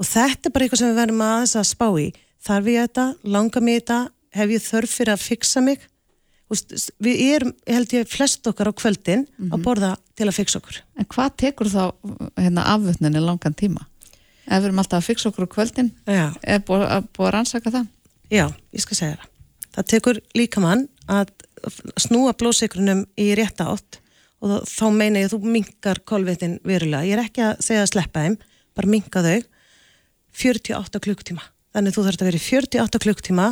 Og 0.00 0.06
þetta 0.06 0.48
er 0.48 0.54
bara 0.54 0.64
eitthvað 0.64 0.78
sem 0.80 0.90
við 0.92 1.00
verðum 1.02 1.24
aðeins 1.26 1.56
að 1.56 1.68
spá 1.68 1.88
í. 2.00 2.06
Þarf 2.46 2.70
ég 2.70 2.86
þetta, 2.86 3.04
langar 3.26 3.64
mig 3.64 3.80
þetta, 3.80 3.98
hef 4.36 4.52
ég 4.54 4.62
þörf 4.62 4.96
fyrir 5.00 5.14
að 5.16 5.24
fixa 5.24 5.62
mig? 5.64 5.86
Við 7.02 7.22
erum, 7.26 7.52
held 7.66 7.94
ég, 7.96 8.06
flest 8.06 8.46
okkar 8.46 8.70
á 8.70 8.78
kvöldin 8.78 9.24
að 9.50 9.64
borða 9.64 9.96
til 10.14 10.28
að 10.28 10.36
fixa 10.36 10.60
okkur. 10.60 10.78
En 10.94 11.08
hvað 11.10 11.32
tekur 11.42 11.70
þá 11.72 11.82
hérna, 12.38 12.66
afvötninni 12.76 13.22
langan 13.22 13.56
tíma? 13.58 13.88
Ef 14.46 14.60
við 14.60 14.68
erum 14.68 14.78
alltaf 14.78 15.00
að 15.02 15.08
fixa 15.08 15.30
okkur 15.32 15.48
á 15.50 15.54
kvöldin, 15.56 15.90
Já. 16.06 16.26
er 16.46 16.62
búið 16.62 16.84
að, 16.86 17.08
að 17.18 17.32
rannsaka 17.34 17.72
það? 17.74 17.88
Já, 18.30 18.44
ég 18.76 18.84
skal 18.84 18.98
segja 19.00 19.16
það. 19.18 19.32
Það 19.74 19.88
tekur 19.90 20.20
líkamann 20.38 20.86
að 21.10 21.32
snúa 21.98 22.36
blóðsikrunum 22.38 23.02
í 23.18 23.26
rétta 23.38 23.66
átt 23.74 23.98
og 24.38 24.52
þá, 24.52 24.70
þá 24.70 24.86
meina 24.94 25.24
ég 25.24 25.28
að 25.28 25.34
þú 25.34 25.52
minkar 25.56 26.00
kolvettin 26.06 26.56
verulega. 26.62 27.02
Ég 27.08 27.18
er 27.18 27.24
ekki 27.26 27.42
að 27.42 27.66
segja 27.66 27.82
að 27.82 27.90
sleppa 27.90 28.22
þeim, 28.22 28.38
bara 28.78 28.92
minka 28.94 29.24
þau 29.26 29.36
48 30.36 31.02
klukktíma. 31.02 31.42
Þannig 31.76 31.92
þú 31.92 32.04
þarfst 32.06 32.22
að 32.22 32.30
vera 32.30 32.38
í 32.40 32.44
48 32.46 33.00
klukktíma 33.04 33.46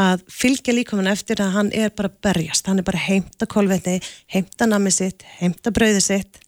að 0.00 0.22
fylgja 0.32 0.72
líkamann 0.74 1.10
eftir 1.10 1.42
að 1.44 1.50
hann 1.58 1.72
er 1.76 1.90
bara 1.92 2.08
berjast. 2.08 2.66
Hann 2.66 2.80
er 2.80 2.86
bara 2.86 3.02
heimta 3.04 3.46
kolvetni, 3.46 3.98
heimta 4.32 4.66
nammi 4.66 4.90
sitt, 4.90 5.26
heimta 5.40 5.70
brauði 5.70 6.00
sitt 6.00 6.40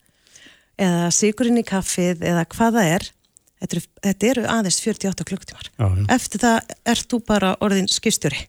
eða 0.81 1.11
sigurinn 1.13 1.61
í 1.61 1.67
kaffið 1.67 2.25
eða 2.25 2.47
hvað 2.49 2.79
það 2.79 2.95
er. 2.95 3.07
Þetta 3.57 3.77
eru, 3.77 3.83
þetta 4.05 4.27
eru 4.31 4.47
aðeins 4.53 4.81
48 4.85 5.29
klukktímar. 5.29 5.69
Já, 5.77 5.87
já. 5.87 6.07
Eftir 6.17 6.43
það 6.43 6.75
ert 6.93 7.13
þú 7.13 7.21
bara 7.29 7.53
orðin 7.65 7.89
skipstjóri 7.89 8.43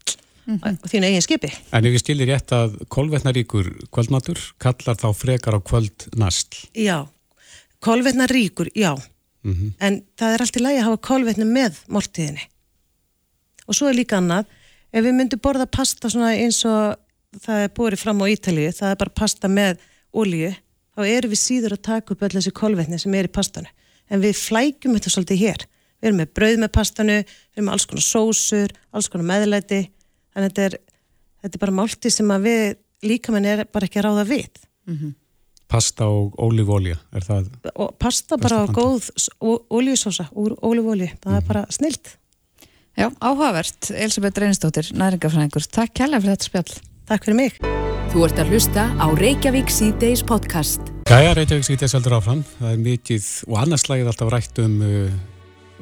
og 0.47 0.87
þínu 0.87 1.09
eigin 1.09 1.23
skipi. 1.23 1.51
En 1.75 1.87
ef 1.87 1.95
ég 1.95 2.03
stilir 2.03 2.31
rétt 2.31 2.51
að 2.55 2.79
kolvetnaríkur 2.91 3.69
kvöldmatur 3.91 4.39
kallar 4.63 4.99
þá 4.99 5.07
frekar 5.15 5.55
á 5.55 5.61
kvöld 5.63 6.07
næst. 6.19 6.63
Já, 6.75 7.07
kolvetna 7.83 8.27
ríkur, 8.31 8.71
já. 9.44 9.50
Mhm. 9.50 9.74
En 9.79 10.03
það 10.17 10.34
er 10.34 10.41
allt 10.41 10.58
í 10.58 10.62
lagi 10.62 10.79
að 10.79 10.88
hafa 10.88 10.98
kolvetni 10.98 11.46
með 11.46 11.82
máltíðinni. 11.88 12.46
Og 13.67 13.75
svo 13.75 13.89
er 13.89 13.96
líka 13.96 14.17
annað, 14.17 14.46
ef 14.94 15.03
við 15.03 15.13
myndum 15.13 15.39
borða 15.39 15.65
pasta 15.70 16.10
svona 16.10 16.36
eins 16.36 16.63
og 16.65 16.98
það 17.39 17.63
er 17.63 17.70
borið 17.75 18.00
fram 18.00 18.22
á 18.24 18.25
Ítalíu, 18.32 18.72
það 18.72 18.91
er 18.91 18.96
bara 18.96 19.10
pasta 19.10 19.48
með 19.48 19.77
olíu, 20.13 20.56
þá 20.96 21.01
erum 21.06 21.32
við 21.32 21.41
síður 21.41 21.75
að 21.75 21.82
taka 21.82 22.13
upp 22.13 22.22
öll 22.22 22.36
þessi 22.38 22.51
kolvetni 22.51 23.00
sem 23.00 23.13
er 23.13 23.27
í 23.27 23.32
pastanu. 23.32 23.67
En 24.10 24.22
við 24.22 24.39
flækjum 24.39 24.96
þetta 24.96 25.12
svolítið 25.12 25.41
hér. 25.44 25.65
Við 26.00 26.08
erum 26.08 26.20
með 26.22 26.34
brauð 26.34 26.58
með 26.63 26.72
pastanu, 26.72 27.17
við 27.25 27.58
erum 27.58 27.67
með 27.67 27.74
alls 27.74 27.86
konar 27.86 28.06
sósur, 28.06 28.74
alls 28.94 29.10
konar 29.10 29.27
meðlæti, 29.27 29.82
að 30.36 30.48
þetta 30.48 30.62
er, 30.63 30.77
þetta 31.41 31.56
er 31.56 31.63
bara 31.65 31.77
máltíð 31.82 32.13
sem 32.13 32.32
að 32.32 32.48
við 32.48 32.77
líkamenn 33.03 33.46
er 33.46 33.65
bara 33.65 33.86
ekki 33.86 34.00
að 34.00 34.08
ráða 34.08 34.25
við. 34.32 34.63
Pasta 35.67 36.05
og 36.07 36.38
ólífólja, 36.39 36.95
er 37.12 37.25
það? 37.27 37.50
og 37.75 37.97
pasta 38.00 38.38
bara 38.39 38.63
á 38.63 38.65
góð 38.71 39.09
ólíusósa 39.43 40.29
úr 40.31 40.55
ólífóli, 40.63 41.12
það 41.19 41.41
er 41.41 41.43
bara 41.50 41.65
snilt 41.69 42.15
Já, 42.97 43.12
áhugavert, 43.21 43.91
Elisabeth 43.93 44.39
Reynistóttir, 44.41 44.88
næringafræðingur. 44.97 45.67
Takk 45.69 45.91
kærlega 46.00 46.24
fyrir 46.24 46.33
þetta 46.33 46.47
spjall. 46.47 46.79
Takk 47.05 47.27
fyrir 47.27 47.38
mig 47.38 47.59
Þú 48.09 48.24
ert 48.25 48.39
að 48.41 48.53
hlusta 48.55 48.86
á 48.97 49.05
Reykjavík 49.13 49.69
C-Days 49.69 50.24
podcast. 50.25 50.81
Gæja 51.05 51.36
Reykjavík 51.38 51.67
sýtið 51.67 51.91
seldur 51.91 52.15
áfram. 52.17 52.41
Það 52.57 52.74
er 52.74 52.81
mikið 52.88 53.29
og 53.45 53.59
annars 53.62 53.86
slægið 53.86 54.09
alltaf 54.09 54.33
rætt 54.33 54.63
um 54.63 54.75
uh, 54.81 55.13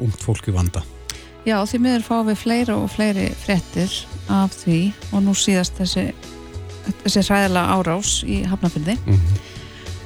ungt 0.03 0.27
fólk 0.27 0.51
í 0.51 0.57
vanda. 0.57 0.83
Já, 1.47 1.55
því 1.63 1.83
miður 1.85 2.07
fáum 2.09 2.27
við 2.33 2.41
fleira 2.43 2.75
og 2.81 2.91
fleiri 2.91 3.29
fréttir 3.45 3.95
af 4.33 4.59
því 4.65 4.79
og 5.13 5.23
nú 5.23 5.39
síðast 5.39 5.79
þessi, 5.79 6.09
þessi 7.05 7.27
hræðilega 7.29 7.79
árás 7.79 8.17
í 8.27 8.43
Hafnafyrði 8.49 8.99
Mm 9.05 9.53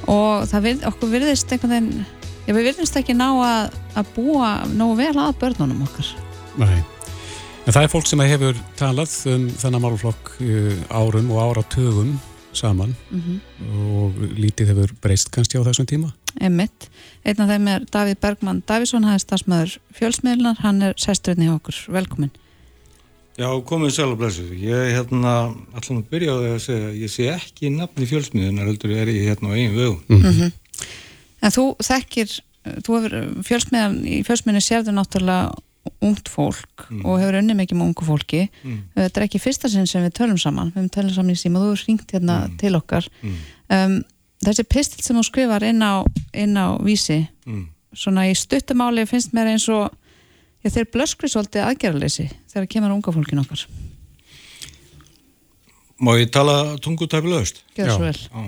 og 0.10 0.48
það 0.50 0.66
við, 0.68 0.88
okkur 0.90 1.12
virðist 1.14 1.52
einhvern 1.54 1.76
veginn, 1.76 2.08
já 2.48 2.54
við 2.56 2.70
virðist 2.72 2.98
ekki 3.00 3.18
ná 3.18 3.28
að, 3.30 3.76
að 4.00 4.16
búa 4.16 4.54
nógu 4.74 4.98
vel 5.04 5.14
að 5.16 5.38
börnunum 5.44 5.86
okkar. 5.86 6.10
Nei. 6.60 6.80
En 7.68 7.76
það 7.76 7.86
er 7.86 7.92
fólk 7.92 8.10
sem 8.10 8.26
hefur 8.26 8.60
talað 8.80 9.14
um 9.30 9.46
þennan 9.62 9.84
málflokk 9.84 10.34
uh, 10.42 10.80
árum 10.90 11.30
og 11.36 11.42
áratugum 11.44 12.16
saman 12.56 12.96
og 13.78 14.18
lítið 14.38 14.72
hefur 14.74 14.94
breyst 15.04 15.30
kannski 15.34 15.60
á 15.62 15.66
þessum 15.68 15.86
tíma. 15.90 16.10
Emmitt. 16.42 16.90
Einn 17.22 17.42
af 17.44 17.52
þeim 17.52 17.68
er 17.70 17.86
Davíð 17.94 18.20
Bergmann 18.24 18.64
Davíðsson, 18.66 19.06
hann 19.06 19.20
er 19.20 19.24
stafsmöður 19.24 19.76
fjölsmiðlunar, 19.98 20.62
hann 20.64 20.82
er 20.82 20.98
sesturinn 20.98 21.46
í 21.46 21.52
okkur. 21.54 21.78
Velkomin. 21.94 22.32
Já, 23.40 23.48
komið 23.64 23.94
sæl 23.96 24.10
og 24.12 24.18
blessu. 24.20 24.44
Ég 24.60 24.90
hérna, 24.98 25.34
allan 25.78 26.02
að 26.02 26.10
byrja 26.12 26.34
á 26.36 26.38
því 26.42 26.50
að 26.52 26.60
segja, 26.66 26.90
ég 27.00 27.12
sé 27.14 27.28
ekki 27.32 27.70
nafni 27.72 28.08
fjölsmiðunar, 28.10 28.68
heldur 28.68 28.92
er 29.00 29.12
ég 29.14 29.30
hérna 29.30 29.52
á 29.52 29.56
eigin 29.56 29.78
vögum. 29.78 30.52
En 31.40 31.54
þú 31.56 31.66
þekkir, 31.88 32.34
þú 32.84 32.98
hefur 32.98 33.16
fjölsmiðan, 33.48 33.96
í 34.04 34.20
fjölsmiðinu 34.28 34.64
sérðu 34.66 34.96
náttúrulega 34.98 35.56
ungt 36.04 36.28
fólk 36.30 36.84
og 37.08 37.16
hefur 37.22 37.38
unni 37.40 37.56
mikið 37.56 37.80
með 37.80 37.88
ungu 37.88 38.06
fólki. 38.10 38.42
Þetta 39.00 39.22
er 39.22 39.26
ekki 39.30 39.40
fyrsta 39.42 39.72
sinn 39.72 39.88
sem 39.88 40.04
við 40.04 40.18
tölum 40.20 40.38
saman, 40.38 40.74
við 40.76 40.82
höfum 40.84 40.92
tölum 40.98 41.16
saman 41.16 41.34
í 41.34 41.40
síma 41.40 41.62
og 41.62 41.64
þú 41.64 41.72
hefur 41.72 41.88
ringt 41.88 42.12
hérna 42.18 42.36
til 42.60 42.76
okkar. 42.78 43.08
Um, 43.72 44.02
þessi 44.44 44.68
pistil 44.68 45.04
sem 45.08 45.16
þú 45.18 45.24
skrifar 45.30 45.64
inn 45.68 45.80
á, 45.82 46.04
inn 46.36 46.60
á 46.60 46.76
vísi, 46.84 47.22
Mm. 47.48 47.66
svona 47.96 48.28
í 48.30 48.36
stuttumáli 48.38 49.08
finnst 49.10 49.32
mér 49.34 49.48
eins 49.56 49.66
og 49.74 49.90
já, 50.64 50.70
þeir 50.74 50.90
blöskri 50.94 51.30
svolítið 51.32 51.66
aðgerðaleysi 51.68 52.28
þegar 52.52 52.68
kemur 52.74 52.92
að 52.94 52.98
unga 53.00 53.14
fólkin 53.16 53.42
okkar. 53.44 53.66
Má 56.00 56.14
ég 56.16 56.30
tala 56.32 56.78
tungutæfilegust? 56.80 57.64
Gjör 57.76 57.90
svo 57.92 58.06
vel. 58.08 58.20
Já. 58.24 58.44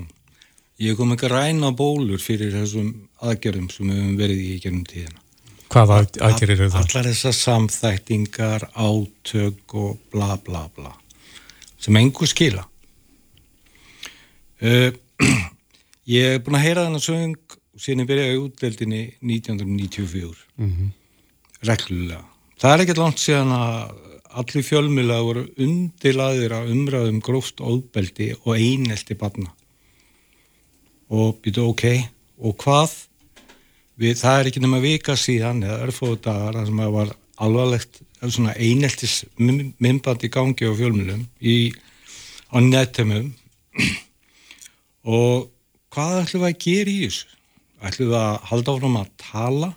Ég 0.81 0.95
kom 0.97 1.11
ekki 1.13 1.27
ræna 1.29 1.69
bólur 1.77 2.21
fyrir 2.23 2.53
þessum 2.55 2.87
aðgerðum 3.21 3.67
sem 3.69 3.89
við 3.91 3.99
höfum 3.99 4.15
verið 4.17 4.39
í 4.45 4.53
gegnum 4.63 4.85
tíðina. 4.89 5.19
Hvaða 5.71 5.97
aðgerir 6.25 6.55
eru 6.57 6.69
það? 6.73 6.87
Allar 6.87 7.09
þessar 7.11 7.35
samþæktingar, 7.37 8.65
átök 8.75 9.75
og 9.79 9.99
bla 10.11 10.33
bla 10.43 10.65
bla 10.75 10.93
sem 11.81 11.95
engu 11.97 12.27
skila. 12.29 12.63
Uh, 14.61 14.91
ég 16.15 16.35
er 16.35 16.41
búin 16.45 16.57
að 16.59 16.65
heyra 16.67 16.83
þennan 16.87 17.01
söng 17.01 17.37
síðan 17.81 18.03
ég 18.03 18.09
byrjaði 18.11 18.33
í 18.35 18.41
útdeldinni 18.45 19.03
1994 19.21 20.43
Mhm. 20.61 20.91
Reglulega. 21.67 22.23
Það 22.61 22.73
er 22.73 22.83
ekkert 22.83 23.01
langt 23.01 23.21
síðan 23.21 23.53
að 23.55 23.93
allir 24.41 24.65
fjölmjöla 24.65 25.19
voru 25.25 25.45
undilaðir 25.59 26.55
að 26.55 26.69
umræðum 26.75 27.21
gróft 27.23 27.61
óðbeldi 27.61 28.31
og 28.43 28.53
einelti 28.55 29.17
barna. 29.19 29.51
Og 31.11 31.41
býtu 31.43 31.65
ok, 31.67 31.87
og 32.39 32.55
hvað? 32.61 32.93
Við, 34.01 34.15
það 34.21 34.37
er 34.39 34.49
ekki 34.49 34.63
nema 34.63 34.79
vika 34.81 35.17
síðan 35.19 35.65
eða 35.65 35.81
örfóðu 35.87 36.21
dagar 36.25 36.61
sem 36.65 36.79
það 36.79 36.95
var 36.95 37.11
alvarlegt 37.41 38.01
eineltis 38.21 39.21
mymband 39.37 40.23
í 40.25 40.29
gangi 40.31 40.69
á 40.69 40.73
fjölmjölum 40.77 41.25
á 42.51 42.57
nettemum 42.61 43.31
og 45.07 45.49
hvað 45.93 46.17
ætlum 46.21 46.43
við 46.45 46.49
að 46.49 46.59
gera 46.65 46.93
í 46.93 46.97
þessu? 47.05 47.29
Ætlum 47.81 48.11
við 48.11 48.17
að 48.21 48.35
halda 48.51 48.75
áfram 48.75 48.99
að 48.99 49.13
tala? 49.21 49.69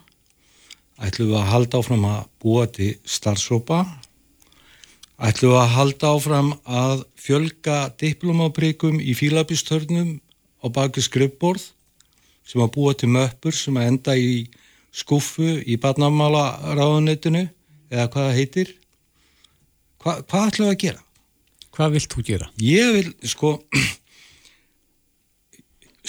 Ætlum 0.95 1.33
við 1.33 1.39
að 1.41 1.49
halda 1.51 1.79
áfram 1.81 2.05
að 2.07 2.19
búa 2.39 2.65
til 2.71 2.93
starfsópa? 3.03 3.81
Ætlum 5.19 5.51
við 5.51 5.59
að 5.59 5.73
halda 5.75 6.11
áfram 6.15 6.51
að 6.63 7.01
fjölga 7.19 7.79
diplomaprikum 7.99 9.01
í 9.03 9.15
fílabistörnum 9.17 10.13
á 10.63 10.65
baki 10.71 11.03
skrifborð 11.03 11.65
sem 12.47 12.63
að 12.63 12.71
búa 12.77 12.93
til 12.95 13.09
möppur 13.11 13.55
sem 13.55 13.75
að 13.75 13.89
enda 13.91 14.15
í 14.15 14.45
skuffu 14.95 15.57
í 15.67 15.75
barnamála 15.81 16.45
ráðunetinu 16.77 17.43
eða 17.91 18.07
hvað 18.13 18.29
það 18.29 18.39
heitir? 18.39 18.71
Hva, 19.99 20.13
hvað 20.23 20.51
ætlum 20.51 20.69
við 20.69 20.75
að 20.75 20.83
gera? 20.85 21.03
Hvað 21.75 21.97
vilt 21.97 22.15
þú 22.15 22.23
gera? 22.29 22.47
Ég 22.61 22.93
vil, 22.95 23.09
sko, 23.27 23.51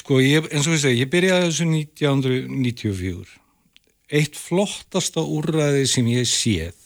sko, 0.03 0.21
ég, 0.23 0.47
eins 0.53 0.69
og 0.69 0.77
ég 0.77 0.85
segi, 0.85 1.03
ég 1.03 1.11
byrjaði 1.11 1.51
þessu 1.51 1.69
1994. 1.73 3.35
Eitt 4.07 4.37
flottasta 4.39 5.21
úrræði 5.21 5.87
sem 5.91 6.07
ég 6.13 6.27
séð 6.31 6.77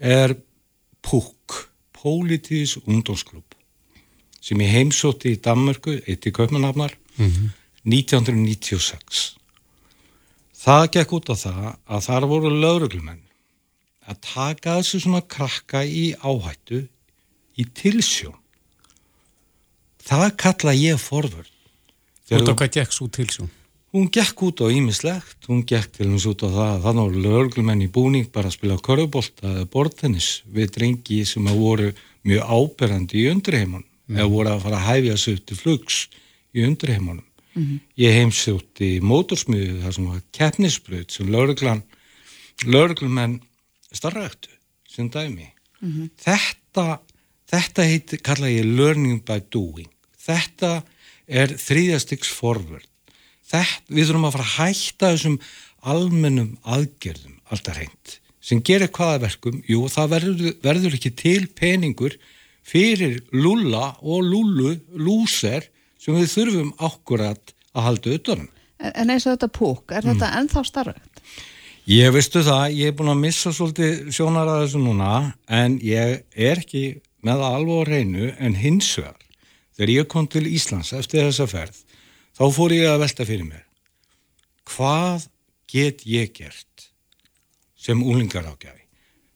er 0.00 0.36
PUK, 1.04 1.66
Politics 1.92 2.78
Ungdómsklub. 2.86 3.44
sem 4.40 4.60
ég 4.60 4.70
heimsótti 4.72 5.34
í 5.34 5.40
Danmörku, 5.40 5.98
eitt 6.08 6.24
í 6.24 6.32
Kaupmannafnar, 6.32 6.94
mm 7.18 7.50
1996. 7.84 9.36
Það 10.60 10.86
gekk 10.92 11.12
út 11.16 11.30
á 11.32 11.36
það 11.40 11.68
að 11.88 12.02
þar 12.04 12.26
voru 12.28 12.50
lauruglumenn 12.52 13.22
að 14.04 14.18
taka 14.26 14.74
þessu 14.80 15.00
svona 15.04 15.22
krakka 15.24 15.80
í 15.86 16.10
áhættu 16.20 16.82
í 17.56 17.64
tilsjón. 17.64 18.36
Það 20.04 20.26
kalla 20.42 20.76
ég 20.76 21.00
forvörð. 21.00 21.48
Út 22.30 22.52
á 22.52 22.54
hvað 22.54 22.76
gekk 22.76 22.92
svo 22.92 23.08
tilsjón? 23.08 23.48
Hún 23.90 24.06
gekk 24.06 24.38
út 24.46 24.60
á 24.62 24.70
ímislegt, 24.70 25.48
hún 25.50 25.64
gekk 25.66 25.96
til 25.96 26.06
hans 26.12 26.22
út 26.30 26.44
á 26.46 26.48
það 26.48 26.68
að 26.68 26.84
þannig 26.84 27.06
voru 27.06 27.22
lauruglumenn 27.24 27.80
í 27.82 27.88
búning 27.90 28.28
bara 28.30 28.46
að 28.46 28.54
spila 28.54 28.76
körubólta 28.86 29.48
eða 29.50 29.66
bortennis 29.72 30.28
við 30.46 30.68
drengi 30.76 31.24
sem 31.26 31.48
að 31.50 31.58
voru 31.58 31.88
mjög 32.22 32.52
áberandi 32.54 33.18
í 33.18 33.24
undriheimunum 33.32 33.82
mm. 33.82 34.14
eða 34.14 34.28
voru 34.30 34.52
að 34.52 34.62
fara 34.62 34.78
að 34.78 34.86
hæfja 34.86 35.16
sig 35.18 35.40
til 35.42 35.58
flugs 35.58 35.96
í 36.54 36.62
undriheimunum. 36.68 37.26
Mm 37.50 37.64
-hmm. 37.64 37.80
Ég 37.98 38.14
heimsjótti 38.14 38.90
mótorsmiðu 39.02 39.80
þar 39.82 39.94
sem 39.96 40.06
var 40.06 40.20
keppnisbröð 40.38 41.06
sem 41.10 41.32
lauruglumenn 42.70 43.40
starraöktu 43.90 44.54
sem 44.86 45.10
dæmi. 45.10 45.50
Mm 45.82 45.90
-hmm. 45.90 46.10
Þetta, 46.14 47.00
þetta 47.50 47.82
heit, 47.82 48.22
kalla 48.22 48.46
ég 48.46 48.70
learning 48.70 49.24
by 49.26 49.42
doing. 49.50 49.90
Þetta 50.14 50.82
er 51.26 51.48
þrýðastyks 51.58 52.30
forvörd 52.30 52.89
þetta, 53.50 53.84
við 53.90 54.08
þurfum 54.08 54.26
að 54.28 54.36
fara 54.36 54.48
að 54.48 54.56
hætta 54.56 55.12
þessum 55.14 55.38
almennum 55.90 56.56
aðgerðum 56.64 57.38
alltaf 57.50 57.78
reynd 57.78 58.20
sem 58.50 58.62
gerir 58.64 58.88
hvaða 58.88 59.20
verkum, 59.26 59.60
jú 59.68 59.84
það 59.92 60.12
verður, 60.14 60.54
verður 60.64 60.96
ekki 60.96 61.12
til 61.16 61.42
peningur 61.56 62.16
fyrir 62.66 63.20
lúla 63.34 63.94
og 64.00 64.24
lúlu 64.24 64.74
lúser 64.96 65.68
sem 66.00 66.16
við 66.16 66.32
þurfum 66.32 66.72
ákkurat 66.80 67.54
að 67.76 67.86
halda 67.86 68.10
auðvitaðum. 68.10 68.48
En 68.80 69.12
eins 69.12 69.26
og 69.26 69.34
þetta 69.34 69.50
púk, 69.52 69.92
er 69.92 70.06
mm. 70.06 70.14
þetta 70.14 70.30
ennþá 70.40 70.64
starfægt? 70.64 71.22
Ég 71.90 72.12
veistu 72.14 72.42
það, 72.46 72.76
ég 72.78 72.90
er 72.90 72.96
búin 72.96 73.12
að 73.12 73.22
missa 73.24 73.52
svolítið 73.52 74.10
sjónar 74.14 74.48
að 74.48 74.64
þessu 74.64 74.82
núna 74.84 75.12
en 75.52 75.78
ég 75.84 76.22
er 76.32 76.60
ekki 76.60 76.84
með 77.26 77.44
alveg 77.44 77.82
á 77.82 77.88
reynu 77.88 78.30
en 78.38 78.56
hins 78.56 78.88
vegar 78.96 79.18
þegar 79.76 79.94
ég 79.96 80.10
kom 80.12 80.28
til 80.30 80.46
Íslands 80.48 80.92
eftir 80.96 81.26
þessa 81.26 81.48
ferð 81.50 81.80
þá 82.40 82.46
fór 82.56 82.72
ég 82.72 82.88
að 82.88 83.02
velta 83.02 83.24
fyrir 83.28 83.44
mér 83.44 83.64
hvað 84.70 85.26
get 85.68 86.06
ég 86.08 86.30
gert 86.32 86.86
sem 87.76 88.00
úlingar 88.00 88.48
ágjafi 88.48 88.86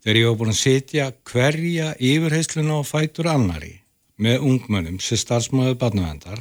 þegar 0.00 0.20
ég 0.20 0.28
var 0.30 0.38
búin 0.40 0.54
að 0.54 0.60
setja 0.62 1.10
hverja 1.28 1.90
yfirheysluna 2.00 2.78
og 2.80 2.88
fætur 2.88 3.28
annari 3.28 3.74
með 4.16 4.48
ungmönnum 4.48 4.96
sem 5.04 5.20
starfsmöðu 5.20 5.76
barnavendar 5.82 6.40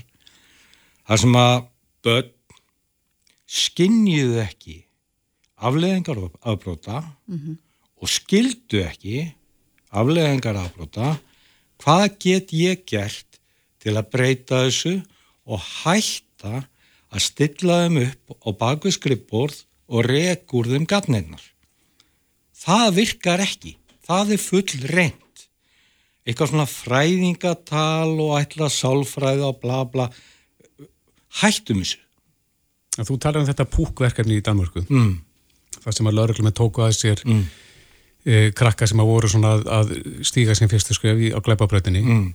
þar 1.04 1.24
sem 1.26 1.38
að 1.42 1.68
börn 2.08 2.32
skinnjuðu 3.60 4.42
ekki 4.46 4.80
afleðingar 5.60 6.20
afbróta 6.40 7.04
mm 7.28 7.40
-hmm. 7.40 7.58
og 8.00 8.10
skildu 8.10 8.86
ekki 8.88 9.34
afleðingar 9.92 10.64
afbróta 10.64 11.18
hvað 11.84 12.06
get 12.24 12.54
ég 12.56 12.86
gert 12.88 13.40
til 13.84 13.98
að 14.00 14.10
breyta 14.16 14.64
þessu 14.64 15.02
og 15.44 15.60
hætt 15.60 16.33
þetta 16.44 16.68
að 17.14 17.24
stilla 17.24 17.80
þeim 17.84 18.00
upp 18.04 18.38
á 18.44 18.50
bakvið 18.60 18.96
skrippborð 18.98 19.64
og 19.94 20.06
rekur 20.08 20.70
þeim 20.70 20.86
gatnirnar. 20.90 21.44
Það 22.64 22.88
virkar 22.98 23.44
ekki. 23.44 23.76
Það 24.04 24.36
er 24.36 24.42
full 24.42 24.88
reynd. 24.92 25.20
Eitthvað 26.24 26.54
svona 26.54 26.70
fræðingatal 26.70 28.14
og 28.24 28.38
ætla 28.40 28.70
sálfræði 28.72 29.44
og 29.48 29.60
bla 29.64 29.84
bla. 29.88 30.08
Hættum 31.42 31.84
þessu. 31.84 32.00
Þú 32.94 33.18
talar 33.18 33.42
um 33.42 33.50
þetta 33.50 33.68
púkverkefni 33.74 34.38
í 34.38 34.46
Danmörku. 34.46 34.86
Mm. 34.88 35.18
Það 35.84 35.98
sem 35.98 36.10
að 36.10 36.18
lauruglum 36.20 36.50
er 36.50 36.56
tóku 36.56 36.84
að 36.86 36.94
sér 36.96 37.24
mm. 37.26 37.44
e, 38.24 38.42
krakka 38.56 38.88
sem 38.88 39.02
að 39.02 39.10
voru 39.10 39.32
svona 39.32 39.56
að, 39.58 39.64
að 39.80 39.94
stíga 40.30 40.56
sem 40.56 40.70
fyrstu 40.72 40.96
skref 40.96 41.24
á 41.34 41.40
gleipabröðinni. 41.44 42.04
Mm. 42.06 42.28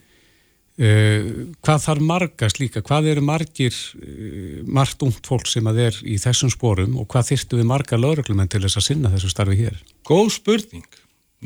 Uh, 0.79 1.49
hvað 1.67 1.81
þarf 1.83 2.03
margast 2.07 2.61
líka, 2.63 2.85
hvað 2.87 3.09
eru 3.11 3.23
margir 3.27 3.75
uh, 3.75 4.61
margt 4.63 5.01
ungt 5.03 5.27
fólk 5.27 5.49
sem 5.51 5.67
að 5.67 5.81
er 5.89 5.97
í 6.07 6.15
þessum 6.23 6.53
spórum 6.55 6.95
og 7.03 7.09
hvað 7.11 7.33
þyrstu 7.33 7.59
við 7.59 7.67
marga 7.67 7.99
lauruglumenn 7.99 8.51
til 8.53 8.61
þess 8.63 8.79
að 8.79 8.87
sinna 8.87 9.11
þessu 9.11 9.33
starfi 9.33 9.59
hér? 9.59 9.81
Góð 10.07 10.31
spurning. 10.37 10.87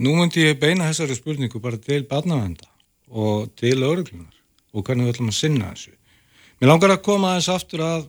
Nú 0.04 0.18
myndi 0.18 0.44
ég 0.44 0.60
beina 0.60 0.90
þessari 0.90 1.16
spurningu 1.16 1.62
bara 1.64 1.80
til 1.80 2.02
barnavenda 2.10 2.68
og 3.08 3.48
til 3.56 3.78
lauruglunar 3.80 4.36
og 4.76 4.84
hvernig 4.84 5.08
við 5.08 5.14
ætlum 5.16 5.32
að 5.32 5.38
sinna 5.40 5.72
þessu. 5.72 5.96
Mér 6.60 6.74
langar 6.74 6.92
að 6.92 7.02
koma 7.08 7.32
aðeins 7.32 7.50
aftur 7.56 7.86
að 7.88 8.06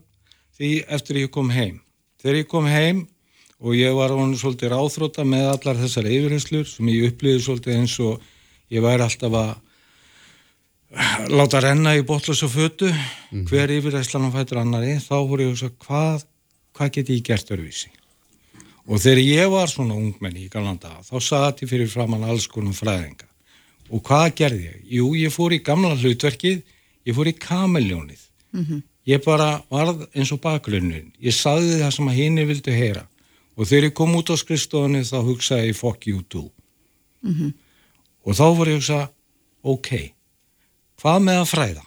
því 0.59 0.75
eftir 0.99 1.23
ég 1.23 1.31
kom 1.31 1.55
heim. 1.55 1.79
Þegar 2.19 2.43
ég 2.43 2.51
kom 2.51 2.67
heim 2.67 3.05
og 3.63 3.79
ég 3.79 3.95
var 3.95 4.12
hún 4.12 4.36
svolítið 4.36 4.75
ráþróta 4.75 5.23
með 5.23 5.53
allar 5.55 5.79
þessar 5.79 6.12
yfirherslur 6.12 6.67
sem 6.67 6.91
ég 6.91 7.13
upplýði 7.13 7.47
svolítið 7.47 7.79
eins 7.79 7.95
og 8.03 8.19
ég 8.75 8.83
væri 8.83 9.07
alltaf 9.07 9.39
að 9.39 9.53
láta 11.34 11.62
renna 11.63 11.95
í 11.97 12.03
botlösa 12.06 12.47
fötu 12.51 12.91
mm. 12.91 13.45
hver 13.49 13.71
yfirreislan 13.73 14.27
hann 14.27 14.36
fætur 14.36 14.62
annari 14.62 14.99
þá 15.01 15.15
voru 15.25 15.47
ég 15.47 15.49
að 15.49 15.53
hugsa 15.56 15.69
hvað, 15.86 16.25
hvað 16.77 16.91
get 16.97 17.10
ég 17.10 17.23
gert 17.25 17.53
öruvísi 17.56 17.89
og 18.86 19.01
þegar 19.01 19.21
ég 19.23 19.51
var 19.53 19.71
svona 19.71 19.97
ungmenni 19.97 20.45
í 20.45 20.51
Galanda 20.53 20.99
þá 21.08 21.15
satt 21.23 21.63
ég 21.63 21.71
fyrir 21.71 21.89
framann 21.89 22.25
alls 22.27 22.45
konum 22.51 22.75
fræðinga 22.77 23.25
og 23.89 24.03
hvað 24.06 24.27
gerði 24.38 24.63
ég? 24.67 24.79
Jú, 24.99 25.10
ég 25.17 25.34
fór 25.34 25.56
í 25.56 25.62
gamla 25.65 25.95
hlutverkið 25.97 26.62
ég 27.08 27.17
fór 27.17 27.32
í 27.32 27.36
kamelljónið 27.41 28.21
mm 28.53 28.63
-hmm. 28.63 28.84
ég 29.06 29.25
bara 29.25 29.63
varð 29.69 30.08
eins 30.13 30.32
og 30.32 30.41
bakgrunnin 30.41 31.12
ég 31.19 31.34
saði 31.34 31.82
það 31.82 31.91
sem 31.91 32.08
að 32.08 32.19
henni 32.21 32.45
vildu 32.45 32.71
heyra 32.71 33.08
og 33.58 33.67
þegar 33.67 33.89
ég 33.89 33.93
kom 33.93 34.15
út 34.15 34.29
á 34.29 34.36
skrifstofunni 34.38 35.01
þá 35.01 35.17
hugsaði 35.25 35.67
ég 35.73 35.75
fuck 35.75 36.08
you 36.08 36.21
too 36.21 36.51
mm 37.21 37.34
-hmm. 37.34 37.53
og 38.25 38.36
þá 38.36 38.45
voru 38.58 38.71
ég 38.71 38.77
að 38.77 38.82
hugsa 38.82 39.10
ok 39.63 40.12
Hvað 41.03 41.17
með 41.19 41.37
að 41.41 41.49
fræða? 41.51 41.81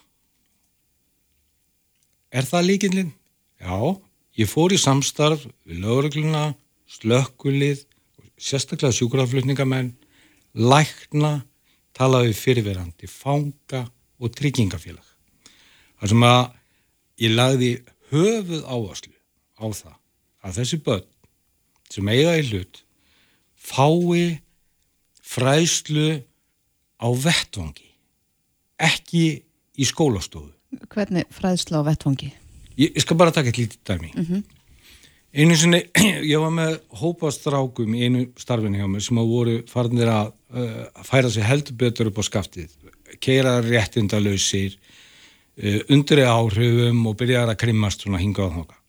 Er 2.37 2.45
það 2.45 2.67
líkinlinn? 2.69 3.13
Já, 3.65 3.77
ég 4.37 4.51
fór 4.51 4.75
í 4.77 4.79
samstarf 4.81 5.47
við 5.65 5.79
lögregluna, 5.87 6.51
slökkulið, 6.85 7.87
sérstaklega 8.37 8.93
sjúkraflutningamenn, 8.93 9.95
lækna, 10.53 11.31
talaði 11.97 12.37
fyrirverandi, 12.37 13.09
fanga 13.09 13.87
og 14.21 14.37
tryggingafélag. 14.37 15.09
Það 15.97 16.13
sem 16.13 16.29
að 16.29 16.45
ég 17.25 17.35
lagði 17.39 17.73
höfuð 18.13 18.69
áherslu 18.69 19.17
á 19.57 19.65
það 19.81 19.97
að 20.45 20.61
þessi 20.61 20.83
börn 20.85 21.09
sem 21.89 22.13
eiga 22.13 22.37
í 22.37 22.45
hlut 22.51 22.85
fái 23.57 24.43
fræslu 25.25 26.21
á 27.01 27.09
vettvangi 27.25 27.86
ekki 28.83 29.27
í 29.77 29.87
skólastofu. 29.89 30.53
Hvernig 30.93 31.29
fræðsla 31.33 31.81
á 31.81 31.87
vettfangi? 31.87 32.31
Ég, 32.77 32.93
ég 32.93 33.03
skal 33.05 33.17
bara 33.19 33.33
taka 33.33 33.51
eitt 33.51 33.61
lítið 33.61 33.81
dæmi. 33.89 34.13
Mm 34.15 34.25
-hmm. 34.25 34.45
Einu 35.37 35.57
sinni, 35.57 35.83
ég 36.33 36.41
var 36.41 36.53
með 36.55 36.79
hópastrákum 36.97 37.95
í 37.95 38.07
einu 38.07 38.27
starfinni 38.41 38.79
hjá 38.81 38.89
mig 38.89 39.03
sem 39.05 39.19
að 39.19 39.33
voru 39.33 39.57
farnir 39.69 40.09
að 40.09 40.33
uh, 40.55 41.03
færa 41.05 41.31
sig 41.31 41.45
heldur 41.45 41.77
betur 41.77 42.07
upp 42.07 42.19
á 42.19 42.25
skaftið, 42.25 42.71
keira 43.21 43.61
réttindalöysir, 43.61 44.79
uh, 45.63 45.81
undri 45.93 46.25
áhrifum 46.25 47.07
og 47.07 47.17
byrjaði 47.17 47.53
að 47.53 47.61
krimmast 47.65 48.01
svona 48.01 48.23
hingað 48.23 48.49
á 48.49 48.57
þoka. 48.57 48.81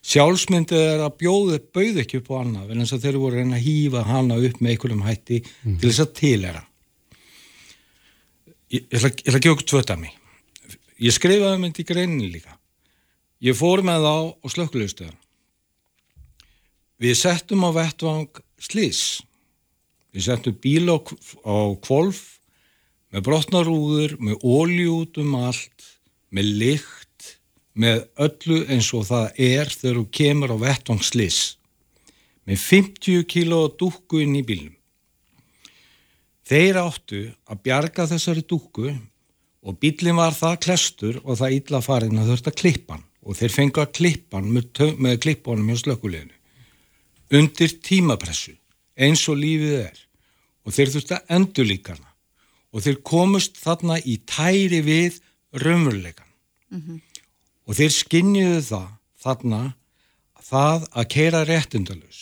Sjálfsmyndið 0.00 0.82
er 0.94 1.04
að 1.04 1.16
bjóðu 1.20 1.60
bauð 1.74 2.02
ekki 2.02 2.18
upp 2.18 2.30
á 2.32 2.34
annað, 2.40 2.70
en 2.72 2.82
þess 2.82 2.96
að 2.96 3.04
þeir 3.04 3.18
voru 3.20 3.44
að 3.44 3.64
hýfa 3.66 4.04
hana 4.08 4.40
upp 4.40 4.60
með 4.60 4.70
einhverjum 4.70 5.06
hætti 5.06 5.42
mm. 5.44 5.78
til 5.78 5.90
þess 5.90 6.04
að 6.06 6.14
tilera. 6.18 6.62
Ég 8.70 8.86
ætla, 8.86 9.10
ég 9.10 9.26
ætla 9.26 9.38
að 9.38 9.44
gefa 9.44 9.54
okkur 9.56 9.68
tvö 9.70 9.82
dæmi. 9.88 10.10
Ég 11.00 11.14
skrifaði 11.16 11.62
þetta 11.64 11.82
í 11.82 11.88
greinin 11.88 12.30
líka. 12.30 12.54
Ég 13.42 13.56
fór 13.56 13.82
með 13.82 14.04
þá 14.04 14.14
á 14.30 14.46
slökkulegstöðan. 14.54 15.16
Við 17.00 17.16
settum 17.16 17.64
á 17.66 17.70
vettvang 17.72 18.42
slís. 18.60 19.22
Við 20.12 20.26
settum 20.28 20.58
bíl 20.60 20.86
á, 20.92 21.00
á 21.00 21.56
kvolf 21.82 22.40
með 23.10 23.26
brotnarúður, 23.26 24.16
með 24.22 24.44
óljú 24.46 24.98
út 25.02 25.18
um 25.22 25.38
allt, 25.40 25.86
með 26.30 26.50
lykt, 26.60 27.30
með 27.74 28.04
öllu 28.22 28.60
eins 28.70 28.90
og 28.94 29.08
það 29.08 29.40
er 29.50 29.72
þegar 29.72 29.98
þú 29.98 30.04
kemur 30.20 30.54
á 30.54 30.56
vettvang 30.62 31.02
slís. 31.02 31.40
Með 32.46 32.62
50 32.68 33.26
kíló 33.30 33.64
dúkku 33.80 34.22
inn 34.22 34.38
í 34.38 34.44
bílum. 34.46 34.76
Þeir 36.50 36.80
áttu 36.80 37.22
að 37.46 37.62
bjarga 37.62 38.08
þessari 38.10 38.42
dúku 38.42 38.88
og 38.90 39.76
bílinn 39.78 40.18
var 40.18 40.34
það 40.34 40.58
klestur 40.64 41.20
og 41.22 41.38
það 41.38 41.56
illa 41.60 41.80
farin 41.84 42.18
að 42.18 42.32
þurft 42.32 42.50
að 42.50 42.58
klippa 42.58 42.96
hann. 42.96 43.06
Og 43.20 43.36
þeir 43.38 43.52
fengu 43.54 43.82
að 43.82 43.92
klippa 44.00 44.40
hann 44.40 44.48
með, 44.56 44.80
með 44.98 45.18
klippunum 45.22 45.68
hjá 45.70 45.82
slökuleginu 45.84 46.36
undir 47.38 47.70
tímapressu 47.86 48.56
eins 48.98 49.22
og 49.30 49.38
lífið 49.38 49.76
er. 49.84 49.98
Og 50.66 50.74
þeir 50.74 50.90
þurft 50.96 51.12
að 51.14 51.36
endur 51.36 51.68
líka 51.68 51.94
hana. 51.94 52.08
Og 52.74 52.82
þeir 52.82 52.98
komust 53.06 53.60
þarna 53.60 54.00
í 54.02 54.16
tæri 54.26 54.80
við 54.86 55.20
raunveruleikan 55.54 56.26
og 57.66 57.78
þeir 57.78 57.94
skinniðu 57.94 58.60
það 58.66 58.90
þarna 59.22 59.60
það 60.50 60.86
að 60.90 61.08
keira 61.14 61.40
réttundalus 61.46 62.20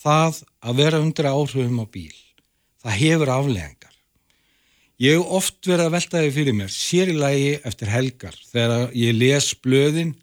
það 0.00 0.40
að 0.62 0.80
vera 0.82 1.00
undir 1.02 1.28
áhrifum 1.30 1.82
á 1.82 1.86
bíl 1.86 2.16
það 2.84 2.98
hefur 3.02 3.32
afleðingar 3.34 3.96
ég 5.00 5.16
hef 5.16 5.34
oft 5.40 5.68
verið 5.68 5.86
að 5.88 5.94
velta 5.96 6.20
því 6.24 6.30
fyrir 6.36 6.56
mér 6.60 6.72
sér 6.74 7.12
í 7.12 7.16
lagi 7.20 7.50
eftir 7.70 7.88
helgar 7.92 8.36
þegar 8.52 8.90
ég 8.96 9.16
les 9.16 9.50
blöðin 9.64 10.14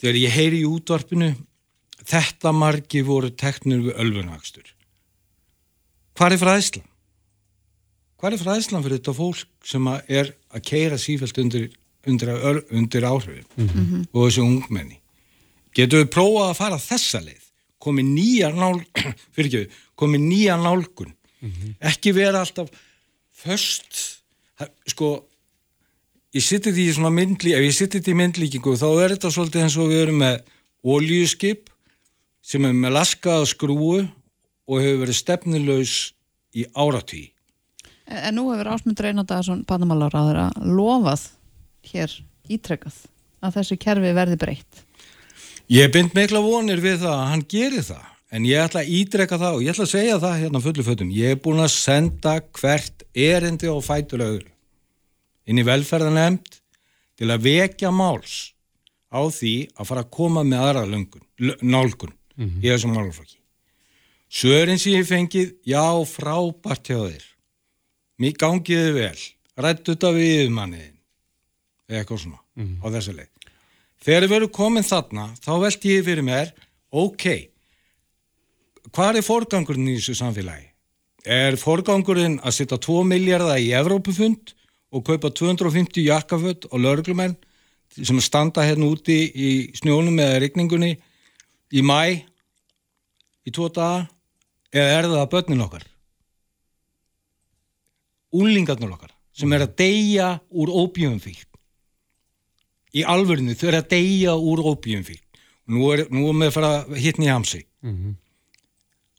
þegar 0.00 0.18
ég 0.22 0.34
heyri 0.36 0.60
í 0.62 0.68
útvarpinu 0.70 1.32
þetta 2.06 2.52
margi 2.54 3.00
voru 3.06 3.30
teknur 3.34 3.80
við 3.88 3.96
ölfunvakstur 4.04 4.68
hvað 6.16 6.36
er 6.36 6.42
fræðslan? 6.44 6.86
hvað 8.20 8.32
er 8.36 8.42
fræðslan 8.44 8.84
fyrir 8.86 9.00
þetta 9.00 9.16
fólk 9.18 9.46
sem 9.66 9.88
er 9.92 10.30
að 10.54 10.62
keira 10.70 10.98
sífælt 11.00 11.38
undir, 11.42 11.66
undir, 12.06 12.30
undir 12.70 13.04
áhrifin 13.08 13.44
Mhm. 13.56 14.06
og 14.12 14.28
þessi 14.28 14.40
ungmenni? 14.44 15.00
Getur 15.76 16.04
við 16.04 16.12
prófað 16.14 16.50
að 16.50 16.56
fara 16.56 16.78
þessa 16.80 17.20
leið? 17.20 17.42
Komið 17.82 18.06
nýja 18.14 18.48
nál 18.54 18.78
nýja 21.46 21.70
nálgun 21.72 21.90
ekki 21.92 22.14
vera 22.16 22.42
alltaf 22.44 22.72
först 23.36 24.02
sko 24.90 25.12
ég 26.36 26.44
sitti 26.44 26.72
því 26.72 26.88
í 26.90 26.96
svona 26.96 27.14
myndlí 27.14 27.54
ef 27.56 27.64
ég 27.64 27.76
sitti 27.76 28.02
því 28.02 28.14
í 28.14 28.20
myndlíkingu 28.22 28.76
þá 28.76 28.88
er 29.04 29.16
þetta 29.16 29.32
svolítið 29.32 29.66
eins 29.66 29.78
og 29.80 29.92
við 29.92 30.02
erum 30.06 30.20
með 30.24 30.36
oljuskip 30.96 31.70
sem 32.46 32.66
er 32.68 32.76
með 32.76 32.98
laskaða 32.98 33.48
skrúu 33.50 34.04
og 34.66 34.82
hefur 34.82 35.02
verið 35.04 35.20
stefnilaus 35.22 35.96
í 36.56 36.66
áratví 36.74 37.24
En 38.06 38.22
en 38.22 38.36
nú 38.38 38.50
hefur 38.52 38.70
Ásmundur 38.70 39.08
Einardagsson 39.08 39.64
Panamálaráður 39.66 40.38
að 40.44 40.66
lofað 40.78 41.24
hér 41.90 42.12
ítrekkað 42.46 43.00
að 43.42 43.56
þessu 43.58 43.78
kerfi 43.82 44.12
verði 44.14 44.38
breytt. 44.38 44.82
Ég 45.66 45.90
bind 45.94 46.14
mikla 46.14 46.42
vonir 46.44 46.82
við 46.82 47.00
það 47.02 47.16
að 47.16 47.30
hann 47.32 47.42
gerir 47.50 47.86
það 47.86 48.04
en 48.34 48.46
ég 48.48 48.60
ætla 48.62 48.82
að 48.82 48.92
ídreka 48.98 49.38
það 49.38 49.56
og 49.58 49.64
ég 49.64 49.72
ætla 49.74 49.86
að 49.86 49.92
segja 49.92 50.18
það 50.22 50.38
hérna 50.42 50.62
fullu 50.64 50.84
fötum. 50.86 51.14
Ég 51.14 51.36
er 51.36 51.40
búin 51.42 51.62
að 51.62 51.72
senda 51.76 52.36
hvert 52.58 53.06
erindi 53.14 53.70
og 53.70 53.84
fætur 53.86 54.24
öðru 54.26 54.52
inn 55.46 55.62
í 55.62 55.66
velferðanemnd 55.66 56.58
til 57.16 57.30
að 57.30 57.46
vekja 57.46 57.92
máls 57.94 58.36
á 59.14 59.22
því 59.30 59.54
að 59.76 59.88
fara 59.88 60.02
að 60.04 60.12
koma 60.18 60.42
með 60.44 60.64
aðra 60.64 60.84
löngun, 60.90 61.26
nálgun 61.62 62.14
í 62.36 62.66
þessum 62.66 62.96
málflokki. 62.96 63.38
Svörin 64.26 64.80
sem 64.82 64.96
ég 64.98 65.06
fengið, 65.06 65.54
já, 65.64 65.86
frábært 66.10 66.90
hjá 66.90 66.98
þér. 66.98 67.24
Mér 68.20 68.36
gangiði 68.40 68.92
vel, 68.96 69.22
rættu 69.56 69.94
þetta 69.94 70.10
við 70.16 70.50
manniðin 70.52 70.96
eða 71.86 72.02
eitthvað 72.02 72.22
svona 72.24 72.42
á 72.82 72.86
þessu 72.96 73.14
leið. 73.14 73.30
Þegar 74.02 74.26
við 74.26 74.36
erum 74.36 74.52
komin 74.54 74.86
þarna, 74.86 75.28
þá 75.40 75.52
veldi 75.62 75.94
ég 75.94 76.04
fyrir 76.06 76.26
mér, 76.26 76.50
ok, 76.90 77.26
hvað 78.96 79.20
er 79.20 79.26
forgangurinn 79.26 79.90
í 79.92 79.96
þessu 79.98 80.16
samfélagi? 80.16 80.70
Er 81.26 81.58
forgangurinn 81.60 82.38
að 82.40 82.54
setja 82.56 82.78
2 82.80 83.02
miljardar 83.10 83.60
í 83.60 83.72
Evrópufund 83.76 84.54
og 84.94 85.04
kaupa 85.04 85.32
250 85.34 86.06
jakkaföld 86.06 86.68
og 86.70 86.80
lörglumenn 86.80 87.36
sem 87.96 88.20
standa 88.24 88.64
hérna 88.64 88.88
úti 88.88 89.18
í 89.30 89.50
snjónum 89.76 90.16
eða 90.22 90.40
rigningunni 90.42 90.94
í 91.76 91.82
mæ 91.82 92.22
í 93.46 93.52
tvo 93.52 93.68
daga? 93.68 94.06
Eða 94.72 94.96
er 94.98 95.10
það 95.12 95.28
börnin 95.34 95.66
okkar? 95.66 95.84
Úlingarnir 98.36 98.96
okkar 98.96 99.12
sem 99.36 99.52
er 99.52 99.66
að 99.66 99.76
deyja 99.78 100.30
úr 100.50 100.72
óbjöfumfík 100.72 101.44
í 102.96 103.04
alvörinu 103.04 103.56
þau 103.56 103.68
eru 103.70 103.80
að 103.82 103.90
deyja 103.92 104.36
úr 104.36 104.62
óbíumfík 104.72 105.22
og 105.66 105.74
nú 105.74 105.90
er, 105.92 106.06
nú 106.08 106.28
er 106.30 106.38
með 106.38 106.48
að 106.50 106.54
fara 106.56 106.70
hittni 106.96 107.28
í 107.28 107.32
hamsi 107.32 107.66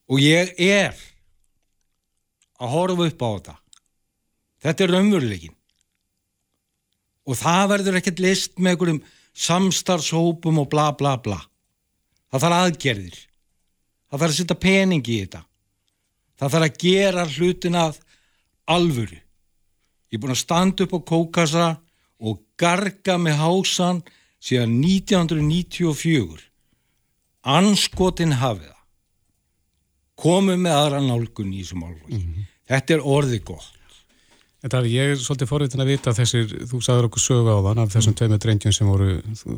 og 0.07 0.23
ég 0.23 0.53
er 0.61 0.95
að 2.57 2.73
horfa 2.73 3.07
upp 3.11 3.21
á 3.23 3.29
þetta. 3.29 3.55
Þetta 4.63 4.83
er 4.83 4.93
raunveruleikin 4.95 5.55
og 7.27 7.35
það 7.35 7.63
verður 7.73 7.99
ekkert 7.99 8.23
list 8.23 8.53
með 8.55 8.73
einhverjum 8.73 9.01
samstarfshópum 9.37 10.61
og 10.63 10.69
bla 10.71 10.89
bla 10.97 11.17
bla. 11.19 11.41
Það 12.31 12.43
þarf 12.43 12.59
aðgerðir. 12.61 13.19
Það 14.07 14.21
þarf 14.21 14.31
að 14.31 14.37
setja 14.39 14.59
pening 14.63 15.03
í 15.03 15.17
þetta. 15.21 15.41
Það 16.37 16.53
þarf 16.53 16.67
að 16.67 16.79
gera 16.83 17.25
hlutin 17.35 17.77
að 17.77 17.99
alvöru. 18.67 19.19
Ég 20.07 20.17
er 20.17 20.23
búin 20.23 20.35
að 20.35 20.43
standa 20.45 20.87
upp 20.87 20.95
á 20.95 20.99
kókassa 21.11 21.67
og 22.17 22.39
garga 22.57 23.17
með 23.19 23.41
hásan 23.43 24.01
síðan 24.39 24.79
1994 24.79 26.47
anskotin 27.47 28.37
hafið 28.39 28.71
það 28.71 28.76
komum 30.19 30.63
með 30.65 30.77
aðra 30.77 31.01
nálgun 31.05 31.53
í 31.53 31.63
þessum 31.63 31.87
álflokki 31.87 32.21
þetta 32.69 32.97
er 32.97 33.09
orðið 33.17 33.43
gott 33.53 33.73
En 34.65 34.71
það 34.73 34.87
er 34.87 34.89
ég 34.89 35.11
er 35.13 35.19
svolítið 35.21 35.49
forvitin 35.51 35.81
að 35.83 35.89
vita 35.91 36.11
þessir, 36.17 36.47
þú 36.65 36.79
sagður 36.81 37.05
okkur 37.07 37.21
sögu 37.21 37.53
á 37.53 37.61
þann 37.61 37.81
af 37.83 37.91
þessum 37.93 38.09
mm. 38.09 38.17
tveimur 38.17 38.39
drengjum 38.41 38.73
sem 38.73 38.87
voru 38.89 39.09
þú, 39.37 39.57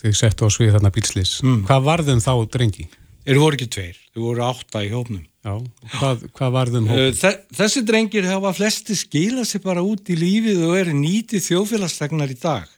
þið 0.00 0.16
settu 0.18 0.48
á 0.50 0.50
svið 0.50 0.72
þarna 0.74 0.90
bílslis. 0.96 1.34
Hvað 1.68 1.86
varðum 1.86 2.22
þá 2.24 2.32
drengi? 2.50 2.88
þeir 3.24 3.40
voru 3.40 3.56
ekki 3.58 3.68
tveir, 3.72 4.00
þeir 4.12 4.24
voru 4.24 4.44
átta 4.44 4.82
í 4.84 4.90
hópnum 4.92 5.22
Já, 5.44 5.54
hvað, 5.98 6.24
hvað 6.36 6.52
varðum 6.54 6.86
hóp? 6.88 6.98
Uh, 7.00 7.10
þe- 7.20 7.58
Þessi 7.58 7.82
drengir 7.84 8.28
hafa 8.30 8.52
flesti 8.56 8.96
skila 8.96 9.44
sér 9.48 9.60
bara 9.64 9.84
út 9.84 10.08
í 10.12 10.16
lífið 10.16 10.62
og 10.64 10.76
eru 10.78 10.94
nýtið 10.96 11.44
þjóðfélagstegnar 11.44 12.32
í 12.32 12.36
dag. 12.40 12.70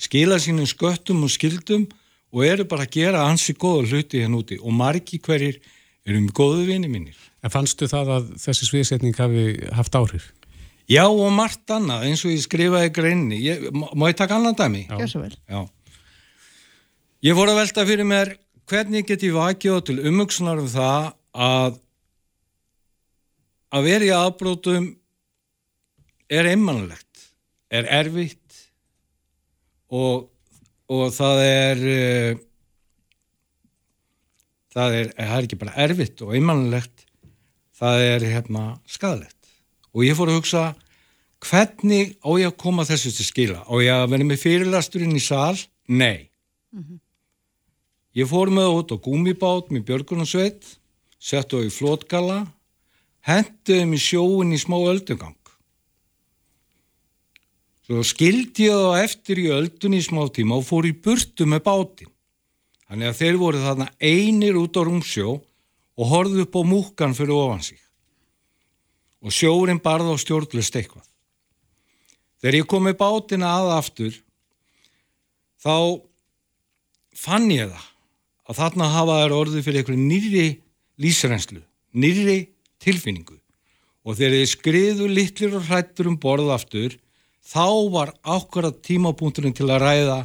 Skila 0.00 0.38
sínum 0.40 0.68
sköttum 0.68 1.20
og 1.26 1.32
skildum 1.32 1.84
og 2.32 2.44
eru 2.48 2.64
bara 2.68 2.86
að 2.86 2.96
gera 2.96 3.26
ansi 3.28 3.52
góða 3.52 3.90
hluti 3.90 4.22
hérna 4.22 4.40
úti 4.40 4.56
og 4.62 4.72
margi 4.76 5.20
hverjir 5.20 5.60
eru 6.06 6.22
með 6.22 6.34
góðu 6.38 6.66
vini 6.68 6.90
mínir. 6.90 7.18
En 7.44 7.52
fannstu 7.52 7.88
það 7.90 8.12
að 8.16 8.28
þessi 8.42 8.68
sviðsetning 8.70 9.18
hafi 9.18 9.46
haft 9.76 9.98
áhrif? 9.98 10.30
Já 10.90 11.02
og 11.08 11.32
margt 11.34 11.70
annað 11.74 12.06
eins 12.06 12.22
og 12.26 12.30
ég 12.30 12.44
skrifaði 12.44 12.92
greinni. 12.94 13.40
Ég, 13.42 13.64
má 13.74 14.06
ég 14.06 14.18
taka 14.18 14.38
annan 14.38 14.54
dæmi? 14.58 14.84
Já. 14.86 15.00
Svo 15.10 15.24
vel. 15.24 15.34
Já. 15.50 15.64
Ég 17.26 17.34
fór 17.34 17.50
að 17.50 17.58
velta 17.58 17.86
fyrir 17.88 18.06
mér 18.06 18.36
hvernig 18.70 19.06
get 19.08 19.24
ég 19.26 19.34
vakið 19.34 19.78
á 19.78 19.86
til 19.86 19.98
umhugsunar 20.10 20.62
um 20.62 20.70
það 20.70 21.10
að 21.34 21.82
að 23.76 23.86
vera 23.90 24.06
í 24.06 24.14
aðbrótum 24.14 24.86
er 26.30 26.48
einmannlegt, 26.52 27.26
er 27.70 27.88
erfitt 27.90 28.60
og, 29.90 30.28
og 30.90 31.10
það 31.14 31.42
er 31.46 31.82
uh, 31.82 32.44
það 34.76 34.98
er, 35.00 35.12
það 35.16 35.36
er 35.36 35.48
ekki 35.48 35.60
bara 35.60 35.76
erfitt 35.86 36.22
og 36.24 36.34
einmannlegt 36.36 37.06
það 37.76 38.02
er 38.10 38.26
hérna 38.30 38.64
skadalegt 38.88 39.52
og 39.96 40.04
ég 40.04 40.16
fór 40.18 40.32
að 40.32 40.40
hugsa 40.40 40.64
hvernig 41.46 42.16
á 42.20 42.30
ég 42.40 42.50
að 42.50 42.58
koma 42.60 42.86
þessu 42.88 43.12
til 43.14 43.26
skila? 43.26 43.62
Á 43.64 43.74
ég 43.80 43.92
að 43.92 44.10
vera 44.12 44.28
með 44.28 44.42
fyrirlasturinn 44.42 45.16
í 45.16 45.22
sal? 45.22 45.56
Nei. 45.88 46.28
Ég 48.16 48.28
fór 48.28 48.50
með 48.52 48.72
út 48.80 48.92
á 48.92 48.96
gúmibát 49.04 49.72
með 49.72 49.86
björgunarsveit 49.90 50.76
settu 51.20 51.60
á 51.60 51.66
í 51.66 51.72
flótgala 51.72 52.44
henduðum 53.26 53.96
í 53.96 54.00
sjóin 54.00 54.54
í 54.54 54.60
smá 54.60 54.76
öldugang. 54.78 55.36
Svo 57.86 58.02
skildi 58.02 58.66
ég 58.66 58.74
þá 58.74 59.04
eftir 59.04 59.40
í 59.44 59.50
öldunni 59.54 60.00
í 60.00 60.06
smá 60.06 60.24
tíma 60.34 60.58
og 60.58 60.66
fór 60.66 60.88
í 60.88 60.94
burtu 60.96 61.46
með 61.46 61.64
bátinn 61.68 62.15
þannig 62.86 63.10
að 63.10 63.18
þeir 63.20 63.38
voru 63.40 63.62
þarna 63.62 63.88
einir 63.98 64.58
út 64.60 64.78
á 64.78 64.82
rúmsjó 64.86 65.36
og 65.96 66.10
horfðu 66.12 66.44
upp 66.46 66.58
á 66.58 66.62
múkan 66.66 67.16
fyrir 67.16 67.34
ofan 67.36 67.64
sig. 67.64 67.80
Og 69.24 69.32
sjórin 69.34 69.82
barð 69.82 70.12
á 70.12 70.16
stjórnlust 70.20 70.76
eitthvað. 70.76 71.06
Þegar 72.42 72.58
ég 72.60 72.68
kom 72.70 72.84
með 72.86 72.98
bátina 73.00 73.54
að 73.58 73.72
aftur 73.78 74.18
þá 75.64 76.02
fann 77.16 77.48
ég 77.50 77.72
það 77.72 77.86
að 78.46 78.60
þarna 78.60 78.92
hafa 78.92 79.16
þær 79.22 79.34
orðið 79.40 79.66
fyrir 79.66 79.82
einhverju 79.82 80.04
nýri 80.04 80.46
lísrenslu, 81.02 81.62
nýri 81.96 82.38
tilfinningu. 82.82 83.40
Og 84.06 84.14
þegar 84.14 84.36
þið 84.36 84.52
skriðu 84.52 85.08
litlir 85.10 85.56
og 85.58 85.66
hrættur 85.66 86.12
um 86.12 86.18
borð 86.20 86.52
aftur 86.54 86.94
þá 87.46 87.66
var 87.90 88.12
ákvarða 88.22 88.76
tímapunkturinn 88.84 89.56
til 89.56 89.66
að 89.70 89.82
ræða 89.82 90.18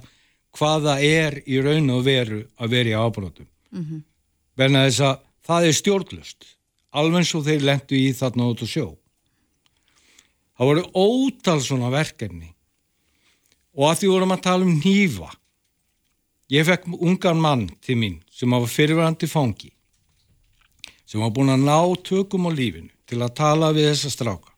hvað 0.57 0.87
það 0.87 1.03
er 1.07 1.37
í 1.47 1.59
raun 1.63 1.89
og 1.95 2.05
veru 2.05 2.41
að 2.59 2.73
vera 2.75 2.89
í 2.89 2.97
ábrotum. 2.97 3.47
Mm 3.71 3.83
-hmm. 3.83 4.01
Verna 4.57 4.85
þess 4.87 4.99
að 4.99 5.19
það 5.47 5.67
er 5.67 5.77
stjórnlust, 5.79 6.45
alveg 6.91 7.25
svo 7.25 7.41
þeir 7.43 7.61
lendu 7.61 7.95
í 7.95 8.13
þarna 8.13 8.49
út 8.51 8.61
og 8.61 8.69
sjó. 8.69 8.87
Það 10.57 10.67
voru 10.67 10.83
ótal 10.93 11.61
svona 11.63 11.89
verkefni 11.89 12.51
og 13.73 13.87
að 13.89 13.97
því 13.99 14.07
vorum 14.11 14.33
að 14.35 14.43
tala 14.45 14.67
um 14.67 14.75
nýfa 14.77 15.31
Ég 16.51 16.67
fekk 16.67 16.89
ungan 16.99 17.39
mann 17.39 17.69
til 17.79 17.95
mín 17.95 18.17
sem 18.29 18.51
var 18.51 18.67
fyrirverandi 18.67 19.27
fangi 19.31 19.71
sem 21.07 21.23
var 21.23 21.31
búin 21.31 21.49
að 21.49 21.63
ná 21.63 21.79
tökum 22.03 22.45
á 22.45 22.51
lífinu 22.51 22.91
til 23.07 23.21
að 23.23 23.35
tala 23.39 23.71
við 23.71 23.87
þessa 23.89 24.11
stráka 24.11 24.51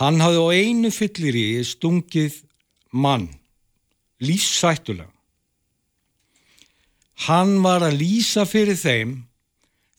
Hann 0.00 0.20
hafði 0.20 0.40
á 0.42 0.48
einu 0.52 0.90
fyllir 0.92 1.36
í 1.36 1.46
stungið 1.64 2.42
mann, 2.92 3.30
lífsættulega. 4.22 5.10
Hann 7.26 7.56
var 7.64 7.84
að 7.86 7.96
lýsa 8.02 8.44
fyrir 8.48 8.76
þeim, 8.76 9.14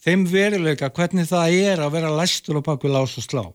þeim 0.05 0.25
veruleika 0.29 0.91
hvernig 0.93 1.29
það 1.29 1.55
er 1.71 1.81
að 1.81 1.95
vera 1.97 2.13
læstur 2.13 2.59
á 2.61 2.67
bakvið 2.67 2.93
lás 2.93 3.17
og 3.17 3.25
slá. 3.25 3.45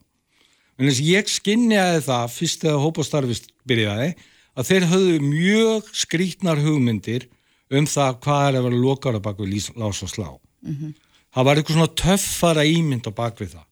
En 0.77 0.89
þess 0.89 1.03
ég 1.05 1.29
skinniði 1.31 2.01
það 2.03 2.33
fyrst 2.33 2.65
þegar 2.65 2.83
hópastarfist 2.83 3.51
byrjaði 3.69 4.09
að 4.53 4.69
þeir 4.69 4.87
höfðu 4.91 5.19
mjög 5.23 5.91
skrítnar 5.95 6.59
hugmyndir 6.61 7.29
um 7.73 7.87
það 7.89 8.19
hvað 8.25 8.47
er 8.47 8.57
að 8.59 8.67
vera 8.67 8.81
lokar 8.83 9.17
á 9.17 9.25
bakvið 9.25 9.69
lás 9.79 10.03
og 10.03 10.11
slá. 10.11 10.29
Mm 10.61 10.75
-hmm. 10.75 10.93
Það 11.33 11.45
var 11.45 11.57
eitthvað 11.57 11.77
svona 11.77 11.95
töffara 12.03 12.63
ímynd 12.65 13.07
á 13.07 13.11
bakvið 13.11 13.55
það 13.55 13.67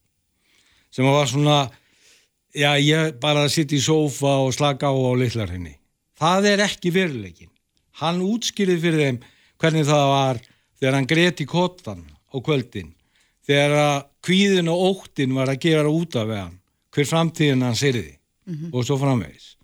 sem 0.92 1.08
var 1.08 1.28
svona, 1.28 1.72
já 2.56 2.76
ég 2.80 3.20
bara 3.24 3.46
að 3.46 3.54
sitta 3.56 3.78
í 3.78 3.84
sófa 3.84 4.42
og 4.46 4.54
slaka 4.54 4.92
á 4.92 4.94
á 4.94 5.12
litlar 5.16 5.52
henni. 5.52 5.78
Það 6.22 6.48
er 6.52 6.64
ekki 6.68 6.94
veruleikin. 6.94 7.50
Hann 8.02 8.22
útskýrið 8.22 8.82
fyrir 8.84 9.06
þeim 9.06 9.22
hvernig 9.62 9.88
það 9.88 10.08
var 10.12 10.42
þegar 10.80 10.98
hann 10.98 11.10
greti 11.10 11.46
kottan 11.50 12.04
á 12.30 12.38
kvöldin, 12.42 12.92
þegar 13.46 13.78
að 13.78 13.98
kvíðin 14.26 14.70
og 14.72 14.84
óttin 14.90 15.34
var 15.38 15.50
að 15.50 15.64
gera 15.66 15.90
út 15.90 16.18
af 16.18 16.30
hann, 16.34 16.60
hver 16.94 17.10
framtíðin 17.10 17.66
hann 17.66 17.78
syrði 17.78 18.18
mm 18.46 18.54
-hmm. 18.54 18.74
og 18.74 18.86
svo 18.86 18.98
framvegis. 19.02 19.56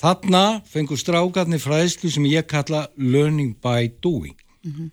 Þarna 0.00 0.62
fengur 0.64 0.96
strákarnir 0.96 1.60
fræðslu 1.60 2.10
sem 2.10 2.24
ég 2.24 2.48
kalla 2.48 2.88
learning 2.96 3.56
by 3.60 3.92
doing. 4.02 4.36
Mm 4.64 4.72
-hmm. 4.72 4.90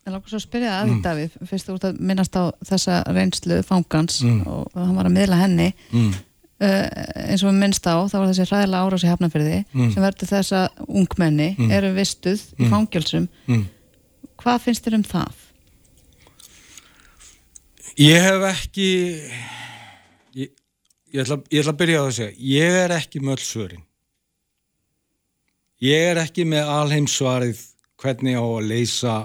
Það 0.00 0.14
lókur 0.14 0.28
svo 0.32 0.36
að 0.36 0.46
spyrja 0.46 0.70
að 0.80 0.86
því 0.86 0.94
mm. 0.94 1.02
Davíð, 1.04 1.32
fyrst 1.48 1.66
þú 1.68 1.74
ert 1.74 1.84
að 1.84 1.98
minnast 2.00 2.36
á 2.36 2.42
þessa 2.64 3.02
reynslu 3.12 3.62
fangans 3.62 4.22
mm. 4.22 4.46
og 4.46 4.72
hann 4.74 4.96
var 4.96 5.06
að 5.06 5.16
miðla 5.16 5.36
henni 5.36 5.74
mm. 5.92 6.14
Eins 6.60 7.40
og 7.40 7.48
við 7.48 7.58
minnst 7.62 7.86
á, 7.88 7.96
þá 8.04 8.16
var 8.18 8.26
þessi 8.28 8.46
ræðilega 8.50 8.84
árás 8.84 9.04
í 9.04 9.08
hafnafyrði 9.08 9.58
mm. 9.64 9.92
sem 9.94 10.04
verður 10.04 10.28
þess 10.28 10.56
að 10.58 10.82
ungmenni 11.00 11.48
mm. 11.54 11.70
eru 11.72 11.92
vistuð 11.96 12.42
í 12.58 12.66
mm. 12.66 12.72
fangjálsum 12.74 13.28
mm. 13.46 13.62
hvað 14.42 14.66
finnst 14.66 14.84
þér 14.84 14.98
um 14.98 15.06
það? 15.08 15.46
Ég 18.00 18.26
hef 18.26 18.44
ekki 18.50 18.90
ég, 20.36 20.52
ég, 20.52 21.22
ætla, 21.24 21.40
ég 21.48 21.62
ætla 21.62 21.74
að 21.74 21.80
byrja 21.80 22.00
á 22.00 22.04
að 22.04 22.14
segja 22.18 22.50
ég 22.52 22.78
er 22.84 22.96
ekki 22.98 23.24
með 23.24 23.36
öll 23.38 23.46
svörin 23.46 23.84
ég 25.80 26.08
er 26.12 26.20
ekki 26.26 26.44
með 26.48 26.72
alheimsvarið 26.76 27.64
hvernig 28.00 28.36
á 28.36 28.44
að 28.44 28.68
leysa 28.68 29.18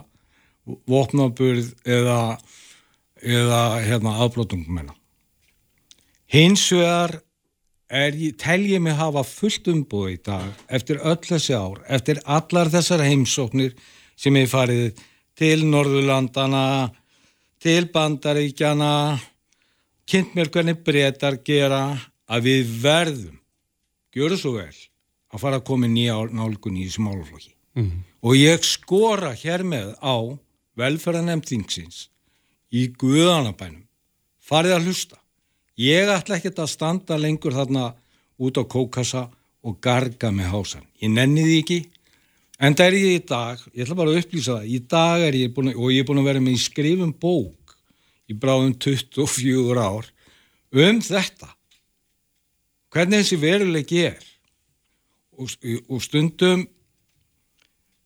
vopnaburð 0.87 1.73
eða 1.83 2.37
eða 3.25 3.61
hérna 3.83 4.15
afblótungmennar 4.23 4.95
hins 6.31 6.63
vegar 6.73 7.19
ég, 7.95 8.35
tel 8.35 8.61
ég 8.67 8.81
mig 8.83 8.95
hafa 8.97 9.23
fullt 9.23 9.67
umbúið 9.71 10.13
í 10.13 10.21
dag 10.25 10.63
eftir 10.67 10.99
öll 10.99 11.21
þessi 11.23 11.55
ár, 11.55 11.81
eftir 11.87 12.19
allar 12.25 12.71
þessar 12.73 13.03
heimsóknir 13.05 13.75
sem 14.19 14.35
ég 14.35 14.49
farið 14.51 14.99
til 15.35 15.65
Norðurlandana, 15.67 16.91
til 17.59 17.87
Bandaríkjana, 17.91 19.19
kynnt 20.07 20.35
mér 20.35 20.51
hvernig 20.51 20.83
breytar 20.85 21.39
gera 21.43 21.97
að 22.27 22.47
við 22.49 22.75
verðum, 22.83 23.39
gjöru 24.15 24.39
svo 24.39 24.55
vel, 24.57 24.75
að 25.31 25.43
fara 25.43 25.59
að 25.59 25.67
koma 25.67 25.89
nýja 25.91 26.17
nálgun 26.31 26.79
í 26.79 26.87
þessu 26.87 27.03
málflokki. 27.05 27.51
Mm 27.75 27.83
-hmm. 27.83 28.03
Og 28.23 28.35
ég 28.35 28.63
skora 28.63 29.33
hér 29.33 29.63
með 29.63 29.95
á 29.99 30.15
velferðanemtingsins 30.75 32.09
í 32.71 32.87
Guðanabænum, 32.91 33.87
farið 34.39 34.75
að 34.75 34.83
hlusta. 34.85 35.17
Ég 35.75 36.07
ætla 36.07 36.37
ekkert 36.37 36.61
að 36.63 36.71
standa 36.71 37.17
lengur 37.19 37.55
þarna 37.55 37.89
út 38.39 38.55
á 38.55 38.63
kókassa 38.63 39.25
og 39.65 39.79
garga 39.83 40.31
með 40.31 40.51
hásan. 40.53 40.85
Ég 41.03 41.11
nenni 41.11 41.43
því 41.43 41.57
ekki, 41.63 41.79
en 42.63 42.77
það 42.77 42.87
er 42.87 42.97
ég 42.99 43.15
í 43.17 43.23
dag, 43.27 43.63
ég 43.73 43.83
ætla 43.83 43.97
bara 43.99 44.13
að 44.13 44.21
upplýsa 44.21 44.59
það, 44.59 44.69
í 44.71 44.79
dag 44.95 45.25
er 45.25 45.37
ég 45.41 45.51
búin 45.55 45.73
að, 45.73 45.79
og 45.81 45.91
ég 45.91 46.03
er 46.03 46.07
búin 46.07 46.21
að 46.21 46.29
vera 46.29 46.43
með 46.45 46.55
í 46.55 46.61
skrifum 46.63 47.11
bók 47.11 47.75
í 48.31 48.37
bráðum 48.39 48.71
24 48.85 49.83
ár 49.83 50.07
um 50.75 51.01
þetta. 51.03 51.51
Hvernig 52.95 53.25
þessi 53.25 53.41
veruleik 53.41 53.91
er 53.99 54.23
og, 55.35 55.51
og 55.91 55.99
stundum 56.03 56.63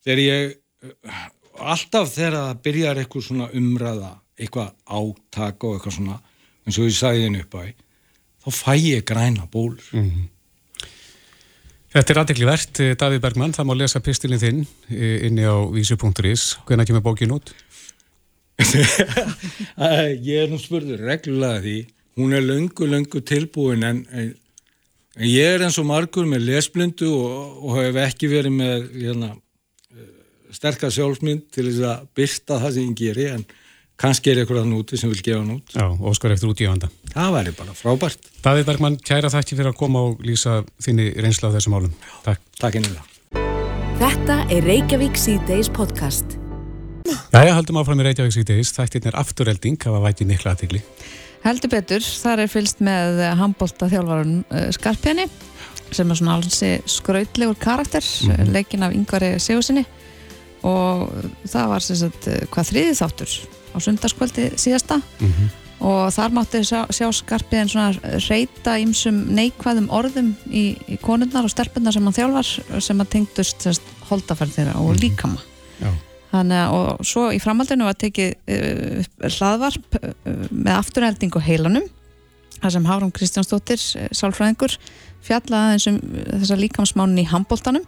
þegar 0.02 0.24
ég, 0.24 0.58
alltaf 1.60 2.10
þegar 2.16 2.40
það 2.40 2.66
byrjar 2.66 3.04
eitthvað 3.04 3.28
svona 3.28 3.52
umræða, 3.62 4.16
eitthvað 4.40 4.74
áttak 4.90 5.68
og 5.68 5.78
eitthvað 5.78 5.98
svona 6.00 6.20
eins 6.70 6.80
og 6.80 6.90
ég 6.90 6.98
sagði 6.98 7.26
henni 7.28 7.44
upp 7.44 7.58
á 7.58 7.62
þá 8.46 8.50
fæ 8.56 8.74
ég 8.78 9.08
græna 9.08 9.48
bólur 9.52 9.82
mm 9.92 10.10
-hmm. 10.10 10.28
Þetta 11.90 12.14
er 12.14 12.20
aðdekli 12.22 12.46
verðt, 12.46 12.80
eh, 12.86 12.94
Davíð 12.94 13.22
Bergmann 13.24 13.54
það 13.54 13.66
má 13.66 13.74
lesa 13.74 14.00
pistilinn 14.00 14.40
þinn 14.40 14.60
eh, 14.94 15.26
inni 15.26 15.42
á 15.42 15.58
vísu.is 15.74 16.60
hvernig 16.68 16.86
kemur 16.86 17.02
bókin 17.02 17.34
út? 17.34 17.50
ég 20.30 20.44
er 20.44 20.50
nú 20.52 20.60
spurður 20.60 21.02
reglulega 21.02 21.64
því 21.64 21.88
hún 22.20 22.36
er 22.36 22.44
löngu, 22.44 22.86
löngu 22.86 23.22
tilbúin 23.26 23.84
en, 23.84 24.06
en 24.12 24.36
ég 25.18 25.56
er 25.56 25.64
eins 25.66 25.80
og 25.80 25.88
margur 25.90 26.28
með 26.30 26.46
lesblindu 26.52 27.10
og, 27.10 27.64
og 27.64 27.80
hef 27.80 27.96
ekki 27.96 28.28
verið 28.28 28.54
með 28.54 28.86
hérna, 28.94 29.32
eh, 29.96 30.12
sterkast 30.52 31.00
sjálfsmynd 31.00 31.50
til 31.50 31.72
þess 31.72 31.82
að 31.90 32.06
byrsta 32.14 32.60
það 32.62 32.76
sem 32.76 32.90
ég 32.92 33.00
geri 33.02 33.26
en 33.34 33.48
kannski 34.00 34.32
er 34.32 34.42
eitthvað 34.42 34.68
núti 34.70 34.98
sem 35.00 35.12
vil 35.12 35.22
gefa 35.24 35.44
nút 35.44 35.76
Já, 35.76 35.86
óskar 36.00 36.34
eftir 36.34 36.52
útífanda 36.52 36.90
Það 37.10 37.32
væri 37.36 37.54
bara 37.58 37.74
frábært. 37.76 38.28
Davíð 38.44 38.68
Bergmann, 38.70 38.98
kæra 39.04 39.32
þakki 39.34 39.58
fyrir 39.58 39.72
að 39.74 39.80
koma 39.80 40.04
og 40.08 40.22
lýsa 40.24 40.62
þinni 40.82 41.10
reynsla 41.20 41.52
á 41.52 41.56
þessum 41.58 41.76
álum 41.76 41.96
Takk. 42.26 42.44
Takk 42.62 42.80
einnig 42.80 43.00
Þetta 44.00 44.38
er 44.56 44.64
Reykjavík 44.64 45.18
C-Days 45.20 45.68
podcast. 45.76 46.38
Jæja, 47.34 47.52
haldum 47.58 47.82
áfram 47.82 48.00
í 48.00 48.08
Reykjavík 48.08 48.38
C-Days 48.38 48.72
Þættin 48.78 49.10
er 49.12 49.20
afturrelding, 49.20 49.80
hafa 49.84 50.00
vætið 50.06 50.32
mikla 50.32 50.56
aðtegli 50.56 50.84
Heldur 51.44 51.72
betur, 51.72 52.04
þar 52.04 52.46
er 52.46 52.52
fylst 52.52 52.82
með 52.84 53.22
handbólta 53.40 53.92
þjálfarun 53.92 54.42
uh, 54.48 54.68
Skarpjani 54.76 55.28
sem 55.96 56.12
er 56.12 56.20
svona 56.20 56.36
alls 56.38 56.60
skrautlegur 56.92 57.58
karakter 57.60 58.04
mm 58.04 58.36
-hmm. 58.36 58.52
leikin 58.54 58.84
af 58.86 58.94
yngvari 58.94 59.40
Sigursinni 59.42 59.86
og 60.64 61.10
það 61.48 61.70
var 61.72 61.84
sem 61.84 61.96
sagt 61.96 62.28
uh, 62.28 62.44
hvað 62.52 62.70
þriði 62.72 63.00
þáttur 63.00 63.40
á 63.74 63.78
sundarskvöldi 63.82 64.52
síðasta 64.60 65.00
mm 65.00 65.28
-hmm. 65.28 65.50
og 65.86 66.14
þar 66.14 66.36
mátti 66.36 66.64
sjá, 66.64 66.86
sjá 66.92 67.08
skarpið 67.14 67.60
en 67.60 67.70
svona 67.70 68.18
reyta 68.30 68.78
ímsum 68.80 69.24
neikvæðum 69.36 69.90
orðum 69.90 70.36
í, 70.50 70.78
í 70.88 70.98
konurnar 71.02 71.44
og 71.44 71.54
stelpunar 71.54 71.94
sem 71.94 72.04
hann 72.04 72.14
þjálfar 72.14 72.82
sem 72.82 73.02
að 73.02 73.10
tengdust 73.10 73.68
holdafærð 74.10 74.56
þeirra 74.56 74.76
og 74.80 74.94
mhm. 74.94 75.00
líkama 75.02 75.40
Já. 75.80 75.92
þannig 76.32 76.58
að 76.58 76.76
og 76.80 77.06
svo 77.06 77.30
í 77.32 77.40
framhaldinu 77.40 77.86
var 77.86 77.98
tekið 77.98 78.36
uh, 78.36 79.04
hlaðvarp 79.38 80.00
uh, 80.02 80.14
með 80.52 80.74
afturhelding 80.76 81.36
og 81.36 81.46
heilanum 81.46 81.88
þar 82.60 82.72
sem 82.72 82.86
Hárum 82.86 83.12
Kristjánsdóttir 83.12 83.80
uh, 83.80 84.08
sálfræðingur 84.12 84.78
fjallaði 85.22 85.76
eins 85.76 85.88
um 85.88 86.00
þessa 86.40 86.60
líkamsmánin 86.60 87.24
í 87.24 87.30
handbóltanum 87.30 87.86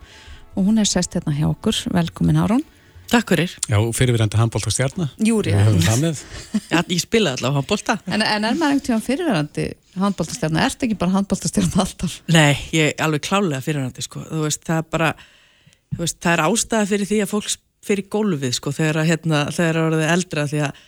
og 0.55 0.67
hún 0.67 0.79
er 0.81 0.87
sest 0.89 1.13
hérna 1.15 1.33
hjá 1.35 1.47
okkur, 1.47 1.75
velkomin 1.91 2.39
Hárum 2.39 2.63
Takk 3.11 3.33
fyrir. 3.33 3.53
Já, 3.67 3.77
fyrirverandi 3.95 4.39
handbóltastjarnar. 4.39 5.09
Júri. 5.19 5.51
Við 5.51 5.65
höfum 5.67 5.81
það 5.83 6.03
með. 6.05 6.19
Já, 6.71 6.77
ég 6.79 7.01
spilaði 7.01 7.33
alltaf 7.35 7.57
handbólta. 7.57 7.95
En, 8.07 8.21
en 8.23 8.45
er 8.47 8.55
maður 8.55 8.77
einhvern 8.77 8.85
tíma 8.85 9.03
fyrirverandi 9.03 9.65
handbóltastjarnar? 9.99 10.63
Er 10.63 10.75
þetta 10.75 10.87
ekki 10.87 10.99
bara 11.01 11.15
handbóltastjarnar 11.17 11.83
alltaf? 11.83 12.15
Nei, 12.31 12.53
ég 12.71 12.93
er 12.93 13.03
alveg 13.03 13.25
klálega 13.27 13.59
fyrirverandi, 13.65 14.05
sko. 14.07 14.23
Þú 14.29 14.45
veist, 14.45 14.63
það 14.69 14.79
er 14.79 14.87
bara, 14.95 15.09
þú 15.91 16.05
veist, 16.05 16.21
það 16.23 16.37
er 16.37 16.45
ástæða 16.45 16.87
fyrir 16.93 17.11
því 17.11 17.19
að 17.25 17.29
fólk 17.33 17.57
fyrir 17.81 18.07
gólfið, 18.13 18.55
sko, 18.59 18.71
þegar 18.77 19.01
að, 19.01 19.07
hérna, 19.09 19.43
þegar 19.57 19.81
að 19.81 19.85
verða 19.89 20.15
eldra, 20.15 20.47
því 20.47 20.63
að 20.67 20.81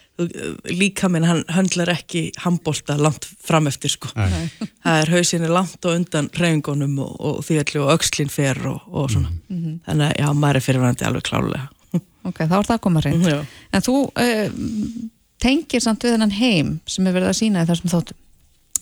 líka 0.69 1.09
minn, 1.09 1.25
hann 1.25 1.39
höndlar 1.49 1.89
ekki 1.89 2.27
handbólta 2.43 2.95
langt 3.01 3.25
fram 3.43 3.67
eftir, 3.67 3.91
sko. 3.95 4.11
Nei. 4.15 4.45
Það 4.85 4.99
er 5.01 5.11
hausinni 5.17 5.49
langt 5.49 5.87
og 5.89 5.97
undan 5.97 6.29
reyningunum 6.37 6.99
og, 7.01 7.15
og 7.17 7.39
því 7.47 7.63
allir 7.63 7.81
og 7.81 7.95
aukslinn 7.95 8.29
fer 8.31 8.61
og, 8.69 8.85
og 8.93 9.09
svona. 9.09 9.33
Mm 9.49 9.63
-hmm. 9.63 9.79
Þannig 9.87 10.11
að, 10.11 10.19
já, 10.21 10.27
maður 10.33 10.59
er 10.59 10.65
fyrirverandi 10.67 11.09
alveg 11.09 11.25
klálega 11.31 11.71
ok, 12.29 12.43
þá 12.43 12.57
er 12.59 12.67
það 12.67 12.75
að 12.77 12.83
koma 12.87 13.03
reynd 13.05 13.29
en 13.29 13.85
þú 13.85 13.95
uh, 14.09 14.59
tengir 15.43 15.83
samt 15.83 16.05
við 16.05 16.17
hennan 16.17 16.35
heim 16.35 16.75
sem 16.87 17.07
er 17.07 17.15
verið 17.15 17.33
að 17.33 17.39
sína 17.39 17.65
í 17.65 17.69
þessum 17.69 17.93
þóttum 17.93 18.19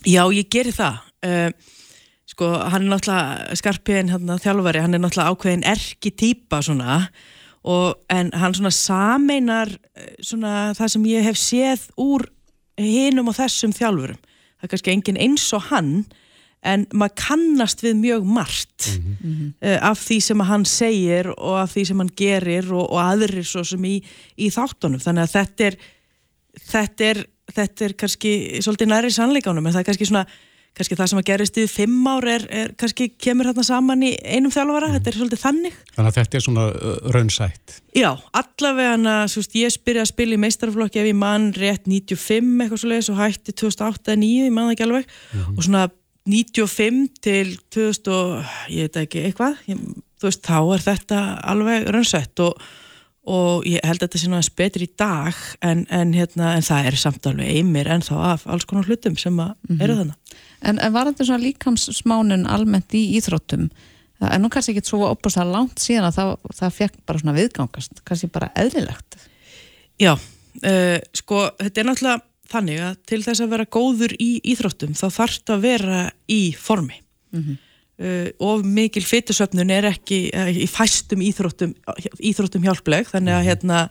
Já, 0.07 0.23
ég 0.33 0.49
gerir 0.49 0.73
það. 0.73 1.01
Uh, 1.21 1.51
sko, 2.29 2.47
hann 2.71 2.87
er 2.87 2.89
náttúrulega 2.89 3.57
skarpiðin 3.59 4.09
hérna, 4.09 4.39
þjálfari, 4.41 4.81
hann 4.81 4.97
er 4.97 5.03
náttúrulega 5.03 5.35
ákveðin 5.35 5.67
erki 5.69 6.11
týpa 6.17 6.61
svona. 6.65 7.03
Og, 7.61 7.99
en 8.09 8.31
hann 8.33 8.55
svona 8.57 8.71
sameinar 8.73 9.69
eh, 9.69 10.15
svona 10.25 10.71
það 10.73 10.93
sem 10.95 11.03
ég 11.11 11.27
hef 11.27 11.37
séð 11.37 11.83
úr 12.01 12.25
hinum 12.81 13.29
og 13.29 13.37
þessum 13.37 13.75
þjálfurum. 13.77 14.17
Það 14.17 14.65
er 14.65 14.71
kannski 14.71 14.93
engin 14.95 15.19
eins 15.21 15.45
og 15.53 15.67
hann 15.67 15.91
en 16.61 16.85
maður 16.93 17.15
kannast 17.23 17.81
við 17.81 17.95
mjög 17.97 18.27
margt 18.37 18.91
mm 18.91 19.15
-hmm. 19.21 19.47
uh, 19.65 19.89
af 19.89 20.03
því 20.05 20.19
sem 20.21 20.39
hann 20.39 20.65
segir 20.65 21.31
og 21.37 21.57
af 21.61 21.73
því 21.75 21.85
sem 21.87 21.97
hann 21.99 22.13
gerir 22.15 22.71
og, 22.73 22.85
og 22.91 22.99
aðrir 23.01 23.43
svo 23.45 23.63
sem 23.63 23.83
í, 23.85 24.03
í 24.37 24.49
þáttunum 24.53 25.01
þannig 25.01 25.23
að 25.23 25.33
þetta 25.39 25.65
er 25.65 25.75
þetta 26.71 27.03
er, 27.09 27.25
þetta 27.55 27.85
er 27.85 27.93
kannski 27.93 28.61
svolítið 28.61 28.87
næri 28.87 29.11
sannleikanum 29.11 29.65
en 29.65 29.73
það 29.73 29.79
er 29.79 29.89
kannski 29.89 30.05
svona 30.05 30.25
kannski 30.71 30.95
það 30.95 31.09
sem 31.11 31.19
að 31.19 31.25
gerist 31.27 31.57
í 31.59 31.63
fimm 31.67 32.07
ár 32.07 32.27
er, 32.31 32.45
er 32.49 32.69
kannski 32.79 33.09
kemur 33.19 33.49
hérna 33.49 33.63
saman 33.63 34.03
í 34.07 34.15
einum 34.23 34.51
þjálfara, 34.51 34.87
Mhm. 34.87 34.95
þetta 34.95 35.09
er 35.09 35.17
svolítið 35.19 35.41
þannig 35.41 35.73
Þannig 35.95 36.11
að 36.11 36.17
þetta 36.19 36.37
er 36.37 36.41
svona 36.45 36.65
uh, 36.71 37.11
raunsætt. 37.11 37.81
Já, 37.95 38.11
allavega 38.33 38.91
hana, 38.91 39.15
svo 39.27 39.41
veist, 39.41 39.55
ég 39.55 39.73
spyrja 39.73 40.01
að 40.05 40.11
spila 40.13 40.33
í 40.33 40.39
meistarflokki 40.39 40.99
ef 41.01 41.09
ég 41.11 41.15
mann 41.15 41.51
rétt 41.53 41.87
95 41.87 42.61
eitthvað 42.61 42.79
svo 42.79 42.87
leiðis 42.87 43.09
og 43.11 43.19
hætti 43.19 43.51
2008-2009, 43.51 44.45
ég 44.45 44.51
man 44.51 44.69
það 44.69 44.71
ekki 44.71 44.87
alveg 44.87 45.05
og 45.57 45.63
svona 45.63 45.89
95 46.31 47.09
til 47.23 47.57
2000 47.73 48.13
og 48.15 48.53
ég 48.71 48.87
veit 48.87 49.01
ekki 49.03 49.25
eitthvað, 49.27 49.59
ég, 49.69 49.81
veist, 50.23 50.45
þá 50.45 50.59
er 50.75 50.85
þetta 50.85 51.19
alveg 51.51 51.89
raunsætt 51.91 52.41
og, 52.45 52.61
og 53.27 53.67
ég 53.69 53.83
held 53.85 53.99
að 53.99 54.07
þetta 54.07 54.21
sé 54.21 54.31
náttúrulega 54.31 54.59
betri 54.61 54.87
í 54.87 54.93
dag 55.01 55.41
en, 55.67 55.85
en, 55.93 56.13
hérna, 56.17 56.55
en 56.57 56.65
það 56.65 56.89
er 56.91 56.99
samt 57.03 57.29
alveg 57.29 57.51
einmir 57.57 57.91
en 57.91 58.05
þá 58.05 58.13
af 58.33 58.45
alls 58.47 58.67
konar 58.69 58.87
hlutum 58.89 59.17
sem 59.19 59.39
að 59.43 59.55
eru 59.77 59.97
þannig. 60.01 60.35
En, 60.61 60.77
en 60.77 60.95
var 60.95 61.09
þetta 61.09 61.27
svona 61.27 61.45
líkamssmánun 61.45 62.47
almennt 62.49 62.95
í 62.97 63.03
íþróttum? 63.17 63.69
Er 64.21 64.37
nú 64.37 64.51
kannski 64.53 64.75
ekki 64.75 64.85
svo 64.85 65.07
opast 65.09 65.39
að 65.41 65.55
langt 65.55 65.81
síðan 65.81 66.11
að 66.11 66.19
það, 66.19 66.33
það 66.59 66.75
fekk 66.77 66.99
bara 67.09 67.21
svona 67.23 67.37
viðgangast, 67.39 68.03
kannski 68.05 68.29
bara 68.33 68.51
eðlilegt. 68.61 69.17
Já, 70.01 70.13
uh, 70.13 70.97
sko, 71.17 71.47
þetta 71.57 71.81
er 71.81 71.89
náttúrulega 71.89 72.30
þannig 72.51 72.81
að 72.85 72.95
til 73.09 73.21
þess 73.25 73.43
að 73.43 73.51
vera 73.55 73.71
góður 73.77 74.15
í 74.19 74.31
íþróttum 74.53 74.95
þá 74.97 75.05
þarf 75.07 75.35
þetta 75.37 75.57
að 75.57 75.67
vera 75.67 75.99
í 76.31 76.41
formi. 76.59 77.01
Mm 77.31 77.59
og 78.41 78.65
mikil 78.65 79.03
fytusöfnun 79.05 79.71
er 79.73 79.85
ekki 79.91 80.31
uh, 80.33 80.49
í 80.49 80.67
fæstum 80.69 81.21
íþróttum, 81.21 81.73
íþróttum 82.17 82.63
hjálpleg, 82.65 83.09
þannig 83.11 83.35
að 83.35 83.47
hérna, 83.49 83.81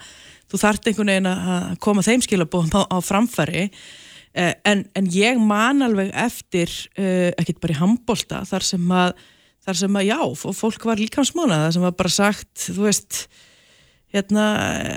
þú 0.50 0.62
þarft 0.64 0.88
einhvern 0.90 1.12
veginn 1.12 1.28
að 1.30 1.74
koma 1.84 2.02
þeim 2.02 2.24
skilabóðum 2.24 2.72
á, 2.74 2.82
á 2.90 2.98
framfæri 3.04 3.68
uh, 3.68 4.54
en, 4.66 4.82
en 4.98 5.10
ég 5.14 5.38
man 5.38 5.84
alveg 5.86 6.10
eftir, 6.18 6.72
uh, 6.98 7.30
ekkert 7.36 7.60
bara 7.62 7.76
í 7.76 7.80
handbólta, 7.84 8.42
þar 8.48 8.66
sem 8.72 8.96
að 8.96 9.14
þar 9.60 9.76
sem 9.82 10.00
að 10.00 10.08
já, 10.08 10.18
fólk 10.56 10.84
var 10.88 11.00
líkansmóna 11.00 11.62
þar 11.66 11.74
sem 11.76 11.86
að 11.90 11.96
bara 12.00 12.14
sagt, 12.14 12.52
þú 12.64 12.86
veist 12.88 13.18
hérna, 14.14 14.44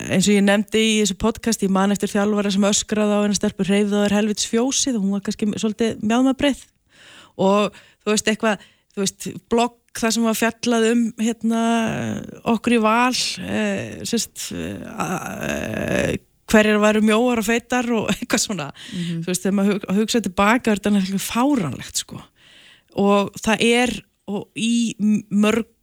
eins 0.10 0.28
og 0.28 0.36
ég 0.36 0.46
nefndi 0.46 0.82
í 0.82 1.00
þessu 1.02 1.18
podcast, 1.22 1.64
ég 1.66 1.74
man 1.74 1.94
eftir 1.94 2.12
þjálfara 2.12 2.52
sem 2.54 2.68
öskraði 2.70 3.18
á 3.18 3.24
hennar 3.24 3.38
stelpur 3.38 3.70
reyfðaður 3.70 4.18
helvits 4.18 4.50
fjósið 4.50 4.98
og 4.98 5.06
hún 5.06 5.16
var 5.18 5.24
kannski 5.28 5.50
svolítið 5.54 6.02
mjáðmabreið 6.02 6.66
og 7.44 7.80
þú 8.04 8.14
veist 8.14 8.30
eitthvað 8.32 8.68
þú 8.94 9.04
veist, 9.04 9.30
blogg 9.50 9.80
það 9.94 10.16
sem 10.16 10.28
var 10.28 10.38
fjallað 10.38 10.86
um 10.90 11.02
hérna, 11.22 11.64
okkur 12.54 12.78
í 12.78 12.82
val 12.82 13.14
eh, 13.46 14.02
sérst 14.08 14.48
eh, 14.58 16.16
hverjar 16.50 16.82
væru 16.82 17.04
mjóar 17.06 17.42
og 17.42 17.48
feitar 17.48 17.90
og 17.94 18.10
eitthvað 18.14 18.46
svona. 18.46 18.70
Mm 18.72 19.04
-hmm. 19.04 19.22
þú 19.22 19.32
veist, 19.32 19.44
þegar 19.44 19.58
maður 19.58 19.74
hug, 19.74 19.86
hugsa 20.00 20.22
tilbaka 20.22 20.72
er 20.72 20.80
þetta 20.80 20.94
náttúrulega 20.94 21.30
fáranlegt 21.30 21.98
sko. 21.98 22.22
Og 22.94 23.32
það 23.42 23.58
er 23.62 24.04
og 24.28 24.48
í 24.56 24.96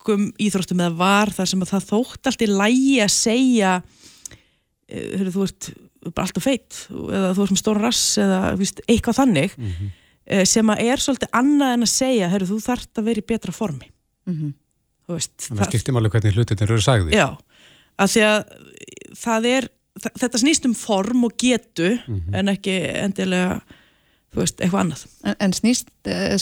mörgum 0.00 0.30
íþróttum 0.40 0.80
eða 0.80 0.96
var 0.96 1.30
þar 1.34 1.48
sem 1.50 1.62
að 1.62 1.72
það 1.74 1.86
þótt 1.90 2.26
allt 2.26 2.42
í 2.42 2.48
lægi 2.50 3.00
að 3.04 3.12
segja 3.14 3.72
uh, 3.82 5.30
þú 5.30 5.46
ert 5.46 5.70
bara 6.14 6.26
alltaf 6.26 6.44
feitt 6.44 6.78
eða 6.90 7.32
þú 7.36 7.44
ert 7.44 7.52
með 7.52 7.60
stóra 7.60 7.82
rass 7.84 8.18
eða 8.18 8.54
víst, 8.56 8.80
eitthvað 8.88 9.18
þannig 9.20 9.56
mm 9.58 9.70
-hmm. 9.70 10.44
sem 10.46 10.70
að 10.70 10.80
er 10.80 10.98
svolítið 10.98 11.28
annað 11.32 11.72
en 11.74 11.82
að 11.82 11.92
segja 11.92 12.28
heru, 12.28 12.46
þú 12.46 12.60
þart 12.64 12.98
að 12.98 13.04
vera 13.04 13.20
í 13.20 13.26
betra 13.28 13.52
formi 13.52 13.90
mm 14.26 14.34
-hmm. 14.34 14.52
veist, 15.12 15.36
Þannig 15.48 15.60
að 15.60 15.68
skiptum 15.68 15.96
alveg 15.96 16.12
hvernig 16.12 16.34
hlutin 16.34 16.62
eru 16.62 16.80
sagði 16.80 17.12
Já, 17.12 17.36
að 17.98 18.10
því 18.10 18.20
að 18.20 18.40
það 19.16 19.46
er, 19.46 19.68
þetta 20.16 20.38
snýst 20.38 20.64
um 20.64 20.74
form 20.74 21.24
og 21.24 21.36
getu 21.36 21.98
-hmm. 22.00 22.34
en 22.34 22.48
ekki 22.48 22.80
endilega 23.04 23.60
þú 24.30 24.42
veist, 24.42 24.60
eitthvað 24.60 24.82
annað. 24.84 25.06
En, 25.24 25.38
en 25.46 25.54
snýst, 25.56 25.88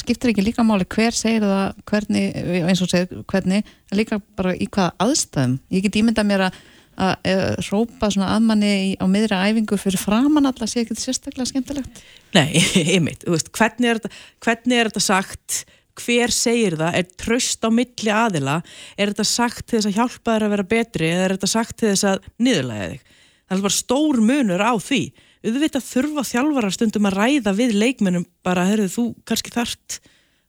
skiptir 0.01 0.33
ekki 0.33 0.45
líka 0.45 0.65
máli 0.67 0.87
hver 0.93 1.17
segir 1.17 1.47
það, 1.47 1.79
hvernig, 1.89 2.41
eins 2.69 2.83
og 2.85 2.91
segir 2.93 3.23
hvernig, 3.31 3.71
líka 3.97 4.21
bara 4.39 4.57
í 4.57 4.69
hvaða 4.69 4.93
aðstæðum. 5.07 5.57
Ég 5.75 5.87
get 5.87 6.01
ímynda 6.03 6.27
mér 6.27 6.49
að 6.49 6.61
að 6.99 7.61
rópa 7.69 8.11
svona 8.11 8.33
aðmanni 8.35 8.97
á 8.99 9.07
miðri 9.07 9.39
æfingu 9.39 9.79
fyrir 9.79 10.01
framann 10.03 10.49
alla 10.51 10.67
sé 10.67 10.83
ekki 10.83 10.97
sérstaklega 10.99 11.47
skemmtilegt. 11.53 12.01
Nei, 12.35 12.59
einmitt, 12.95 13.23
þú 13.23 13.37
veist, 13.37 13.53
hvernig 13.55 13.93
er 13.93 14.01
þetta, 14.01 14.23
hvernig 14.45 14.81
er 14.81 14.91
þetta 14.91 15.05
sagt, 15.05 15.61
hver 15.99 16.35
segir 16.35 16.79
það, 16.79 16.99
er 16.99 17.13
tröst 17.23 17.63
á 17.67 17.71
milli 17.75 18.13
aðila, 18.15 18.59
er 18.99 19.13
þetta 19.13 19.29
sagt 19.31 19.65
til 19.67 19.79
þess 19.79 19.91
að 19.91 19.97
hjálpa 19.99 20.35
þér 20.35 20.47
að 20.47 20.55
vera 20.57 20.69
betri 20.75 21.13
eða 21.13 21.25
er 21.25 21.37
þetta 21.37 21.53
sagt 21.55 21.79
til 21.79 21.93
þess 21.93 22.09
að 22.11 22.29
niðurlæða 22.43 22.91
þig? 22.93 23.17
Það 23.49 23.57
er 23.57 23.65
bara 23.65 23.79
stór 23.79 24.21
munur 24.29 24.63
á 24.63 24.73
því 24.83 25.03
auðvitað 25.49 25.89
þurfa 25.89 26.25
þjálfarar 26.29 26.75
stundum 26.75 27.09
að 27.11 27.19
ræða 27.19 27.55
við 27.59 27.75
leikmennum 27.79 28.27
bara, 28.47 28.67
heyrðu, 28.69 28.89
þú 28.95 29.05
kannski 29.29 29.55
þart 29.55 29.99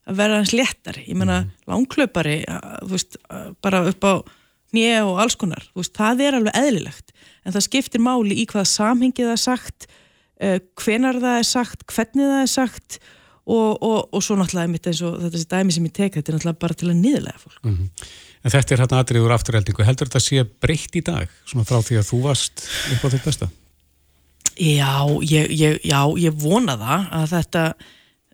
að 0.10 0.20
vera 0.22 0.40
hans 0.42 0.54
léttari 0.56 1.06
ég 1.08 1.18
menna, 1.20 1.44
mm. 1.44 1.56
langklaupari 1.70 2.42
þú 2.48 2.92
veist, 2.94 3.20
bara 3.64 3.84
upp 3.90 4.08
á 4.08 4.14
nýja 4.76 5.06
og 5.08 5.22
alls 5.24 5.38
konar, 5.40 5.64
þú 5.74 5.82
veist, 5.82 5.96
það 5.98 6.26
er 6.26 6.38
alveg 6.38 6.60
eðlilegt, 6.60 7.14
en 7.46 7.56
það 7.56 7.66
skiptir 7.66 8.04
máli 8.06 8.38
í 8.42 8.46
hvaða 8.50 8.70
samhengi 8.70 9.26
það 9.26 9.36
er 9.36 9.44
sagt 9.44 9.88
uh, 9.90 10.58
hvenar 10.82 11.22
það 11.22 11.40
er 11.42 11.50
sagt, 11.50 11.86
hvernig 11.90 12.30
það 12.30 12.44
er 12.44 12.52
sagt 12.54 13.00
og, 13.50 13.80
og, 13.82 14.10
og 14.14 14.24
svo 14.24 14.38
náttúrulega 14.38 14.72
mitt 14.72 14.90
eins 14.90 15.02
og 15.06 15.18
þetta 15.24 15.42
sé 15.42 15.50
dæmi 15.50 15.76
sem 15.76 15.88
ég 15.90 15.96
tek 15.96 16.18
þetta 16.18 16.32
er 16.32 16.38
náttúrulega 16.38 16.62
bara 16.62 16.78
til 16.78 16.90
að 16.92 17.00
niðurlega 17.00 17.46
fólk 17.46 17.64
mm 17.64 17.78
-hmm. 17.78 18.10
En 18.40 18.52
þetta 18.52 18.74
er 18.74 18.80
hérna 18.80 19.00
aðriður 19.04 19.34
afturheldingu, 19.36 19.84
heldur 19.84 20.08
þetta 20.08 20.20
sé 20.24 20.44
breytt 20.64 20.94
í 20.96 21.02
dag, 21.04 21.28
svona 21.46 21.66
frá 21.68 21.82
því 21.84 21.98
að 22.00 22.08
þú 22.08 22.20
varst 22.24 22.62
upp 22.94 23.04
á 23.04 23.08
þitt 23.12 23.26
besta? 23.26 23.50
Já, 24.60 25.08
ég, 25.24 25.52
ég, 25.56 25.80
já, 25.88 26.02
ég 26.20 26.36
vona 26.36 26.76
það 26.76 27.04
að 27.16 27.28
þetta, 27.32 27.62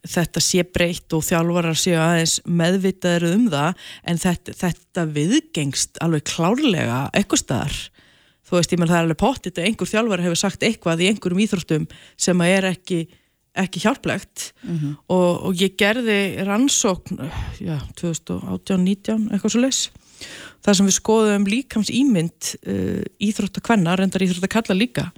þetta 0.09 0.41
sé 0.41 0.63
breytt 0.73 1.13
og 1.13 1.25
þjálfarar 1.27 1.77
séu 1.77 1.99
aðeins 2.01 2.39
meðvitaður 2.49 3.27
um 3.29 3.43
það 3.53 3.83
en 4.09 4.21
þetta, 4.23 4.55
þetta 4.63 5.03
viðgengst 5.19 6.01
alveg 6.01 6.25
klárlega 6.31 7.03
eitthvað 7.13 7.43
staðar. 7.43 7.77
Þú 8.45 8.57
veist, 8.57 8.73
ég 8.73 8.81
menn 8.81 8.89
það 8.89 8.97
er 8.97 9.05
alveg 9.05 9.21
pottit 9.21 9.61
að 9.61 9.69
einhver 9.69 9.91
þjálfar 9.91 10.25
hefur 10.25 10.41
sagt 10.41 10.65
eitthvað 10.65 11.05
í 11.05 11.11
einhverjum 11.11 11.43
íþróttum 11.45 11.87
sem 12.25 12.41
að 12.41 12.55
er 12.55 12.69
ekki, 12.71 12.99
ekki 13.61 13.85
hjálplegt 13.85 14.49
mm 14.63 14.75
-hmm. 14.75 14.97
og, 15.13 15.29
og 15.45 15.61
ég 15.61 15.77
gerði 15.77 16.19
rannsókn, 16.45 17.21
já, 17.61 17.77
2018-19, 18.01 19.29
eitthvað 19.29 19.53
svo 19.53 19.61
leys. 19.61 19.85
Það 20.65 20.73
sem 20.73 20.89
við 20.89 20.97
skoðum 20.97 21.49
líkams 21.49 21.93
ímynd 21.93 22.53
uh, 22.65 23.01
íþróttakvenna, 23.21 23.97
reyndar 23.97 24.25
íþróttakalla 24.25 24.73
líka 24.73 25.11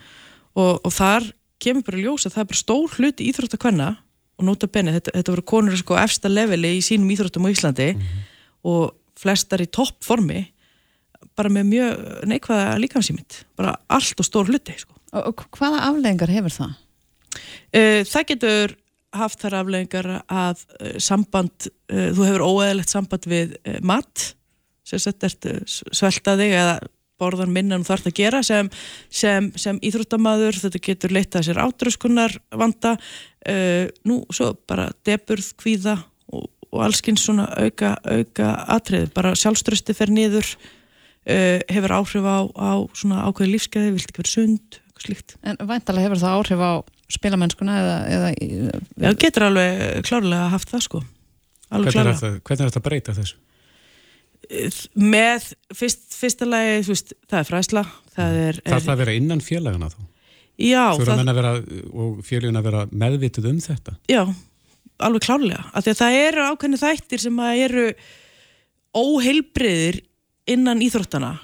og, 0.57 0.81
og 0.83 0.93
þar 0.93 1.31
kemur 1.61 1.85
bara 1.87 2.01
ljósa 2.01 2.31
það 2.33 2.43
er 2.43 2.49
bara 2.51 2.61
stór 2.61 2.97
hluti 2.97 3.29
íþróttakvenna 3.31 3.89
og 4.37 4.45
nota 4.45 4.69
benni, 4.69 4.93
þetta, 4.93 5.13
þetta 5.15 5.33
voru 5.33 5.45
konur 5.49 5.79
sko 5.79 5.97
efsta 5.97 6.29
leveli 6.29 6.75
í 6.77 6.83
sínum 6.85 7.09
íþróttum 7.13 7.47
á 7.49 7.53
Íslandi 7.53 7.89
mm 7.93 8.01
-hmm. 8.01 8.25
og 8.69 8.93
flestar 9.17 9.63
í 9.63 9.69
toppformi 9.69 10.45
bara 11.37 11.49
með 11.49 11.69
mjög 11.71 12.25
neikvæða 12.29 12.77
líkansýmynd, 12.81 13.43
bara 13.57 13.75
allt 13.89 14.19
og 14.19 14.25
stór 14.25 14.49
hluti 14.49 14.75
sko. 14.77 14.93
og, 15.13 15.27
og 15.27 15.45
hvaða 15.57 15.85
afleggingar 15.89 16.29
hefur 16.29 16.53
það? 16.53 16.73
Uh, 17.73 18.01
það 18.05 18.27
getur 18.27 18.75
haft 19.13 19.41
þar 19.41 19.53
afleggingar 19.61 20.09
að 20.27 20.61
uh, 20.81 20.97
samband, 20.97 21.69
uh, 21.89 22.09
þú 22.13 22.27
hefur 22.29 22.45
óeðlegt 22.45 22.89
samband 22.89 23.25
við 23.25 23.57
mat 23.81 24.33
sem 24.87 24.99
sett 24.99 25.23
ert 25.23 25.45
sveltaði 25.67 26.53
eða 26.53 26.79
borðan 27.21 27.53
minna 27.53 27.77
en 27.77 27.85
þú 27.85 27.91
þarfst 27.91 28.09
að 28.11 28.17
gera 28.19 28.41
sem, 28.45 28.69
sem, 29.09 29.49
sem 29.59 29.79
íþróttamaður, 29.85 30.59
þetta 30.63 30.83
getur 30.89 31.15
leitað 31.15 31.47
sér 31.47 31.61
átröskunar 31.63 32.37
vanda 32.53 32.95
uh, 32.97 33.85
nú 34.07 34.21
svo 34.33 34.53
bara 34.69 34.89
deburð, 35.07 35.51
kvíða 35.59 35.97
og, 36.31 36.49
og 36.71 36.83
allskins 36.87 37.25
svona 37.27 37.47
auka, 37.57 37.95
auka 38.05 38.51
atrið, 38.77 39.09
bara 39.15 39.35
sjálfströsti 39.37 39.95
fer 39.97 40.13
niður 40.13 40.49
uh, 40.55 41.59
hefur 41.71 41.97
áhrif 42.01 42.27
á, 42.27 42.37
á 42.53 42.71
svona 42.97 43.25
ákveði 43.27 43.55
lífskeiði, 43.55 43.95
vilt 43.97 44.11
ekki 44.11 44.23
vera 44.23 44.35
sund 44.35 44.79
eitthvað 44.97 45.07
slíkt. 45.07 45.37
En 45.43 45.59
væntalega 45.67 46.09
hefur 46.09 46.21
það 46.21 46.37
áhrif 46.37 46.63
á 46.63 46.73
spilamennskuna 47.07 47.75
eða, 47.81 47.97
eða 48.11 48.31
Já, 48.99 49.11
getur 49.15 49.47
alveg 49.47 50.03
klárlega 50.07 50.49
haft 50.51 50.71
það 50.73 50.83
sko. 50.83 51.03
Hvernig 51.67 51.99
er, 51.99 52.09
þetta, 52.13 52.31
hvernig 52.47 52.63
er 52.63 52.71
þetta 52.71 52.81
að 52.81 52.87
breyta 52.87 53.15
þessu? 53.15 53.37
Með 54.95 55.47
fyrst, 55.75 56.03
fyrsta 56.15 56.47
lagi 56.47 56.83
veist, 56.87 57.15
það 57.27 57.39
er 57.39 57.47
fræsla 57.49 57.83
það 58.15 58.37
er, 58.43 58.59
Þarf 58.67 58.85
það 58.85 58.93
að 58.93 59.01
vera 59.01 59.15
innan 59.19 59.41
félagana 59.43 59.89
þá? 59.91 59.97
Já 60.57 60.83
það, 60.97 61.23
að 61.23 61.37
vera, 61.37 61.55
og 61.93 62.21
félagin 62.25 62.59
að 62.59 62.69
vera 62.69 62.85
meðvitið 62.89 63.49
um 63.51 63.57
þetta? 63.61 63.97
Já, 64.09 64.23
alveg 65.05 65.25
klárlega 65.27 65.65
af 65.73 65.83
því 65.83 65.93
að 65.93 65.99
það 66.01 66.21
eru 66.21 66.45
ákveðni 66.47 66.79
þættir 66.81 67.23
sem 67.25 67.43
að 67.43 67.63
eru 67.65 67.85
óheilbriðir 68.97 69.99
innan 70.49 70.81
íþróttana 70.85 71.35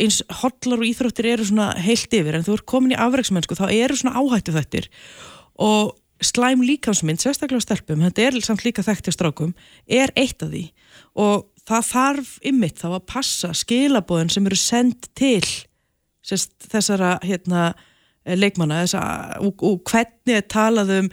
eins 0.00 0.22
hotlar 0.40 0.80
og 0.80 0.88
íþróttir 0.88 1.28
eru 1.34 1.46
svona 1.46 1.70
heilt 1.84 2.14
yfir 2.16 2.38
en 2.38 2.46
þú 2.46 2.56
er 2.56 2.64
komin 2.72 2.94
í 2.94 3.00
afreiksmennsku 3.00 3.58
þá 3.58 3.66
eru 3.68 3.98
svona 3.98 4.16
áhættu 4.16 4.54
þættir 4.56 4.88
og 5.60 5.92
slæm 6.24 6.62
líkansmynd, 6.64 7.20
sérstaklega 7.20 7.60
stelpum 7.60 8.00
þetta 8.06 8.24
er 8.24 8.38
samt 8.44 8.64
líka 8.64 8.84
þekkt 8.86 9.10
hjá 9.10 9.14
strákum 9.14 9.52
er 9.84 10.12
eitt 10.16 10.40
af 10.40 10.48
því 10.48 10.64
og 11.20 11.44
það 11.66 11.88
þarf 11.90 12.34
ymmit 12.46 12.82
þá 12.82 12.88
að 12.92 13.06
passa 13.10 13.52
skilabóðin 13.56 14.32
sem 14.32 14.46
eru 14.48 14.58
sendt 14.60 15.08
til 15.18 15.42
sérst, 16.26 16.54
þessara 16.70 17.16
hérna, 17.24 17.70
leikmanna 18.26 18.82
þessa, 18.84 19.02
og, 19.44 19.64
og 19.66 19.82
hvernig 19.86 20.38
er 20.40 20.46
talað 20.50 20.92
um, 20.96 21.10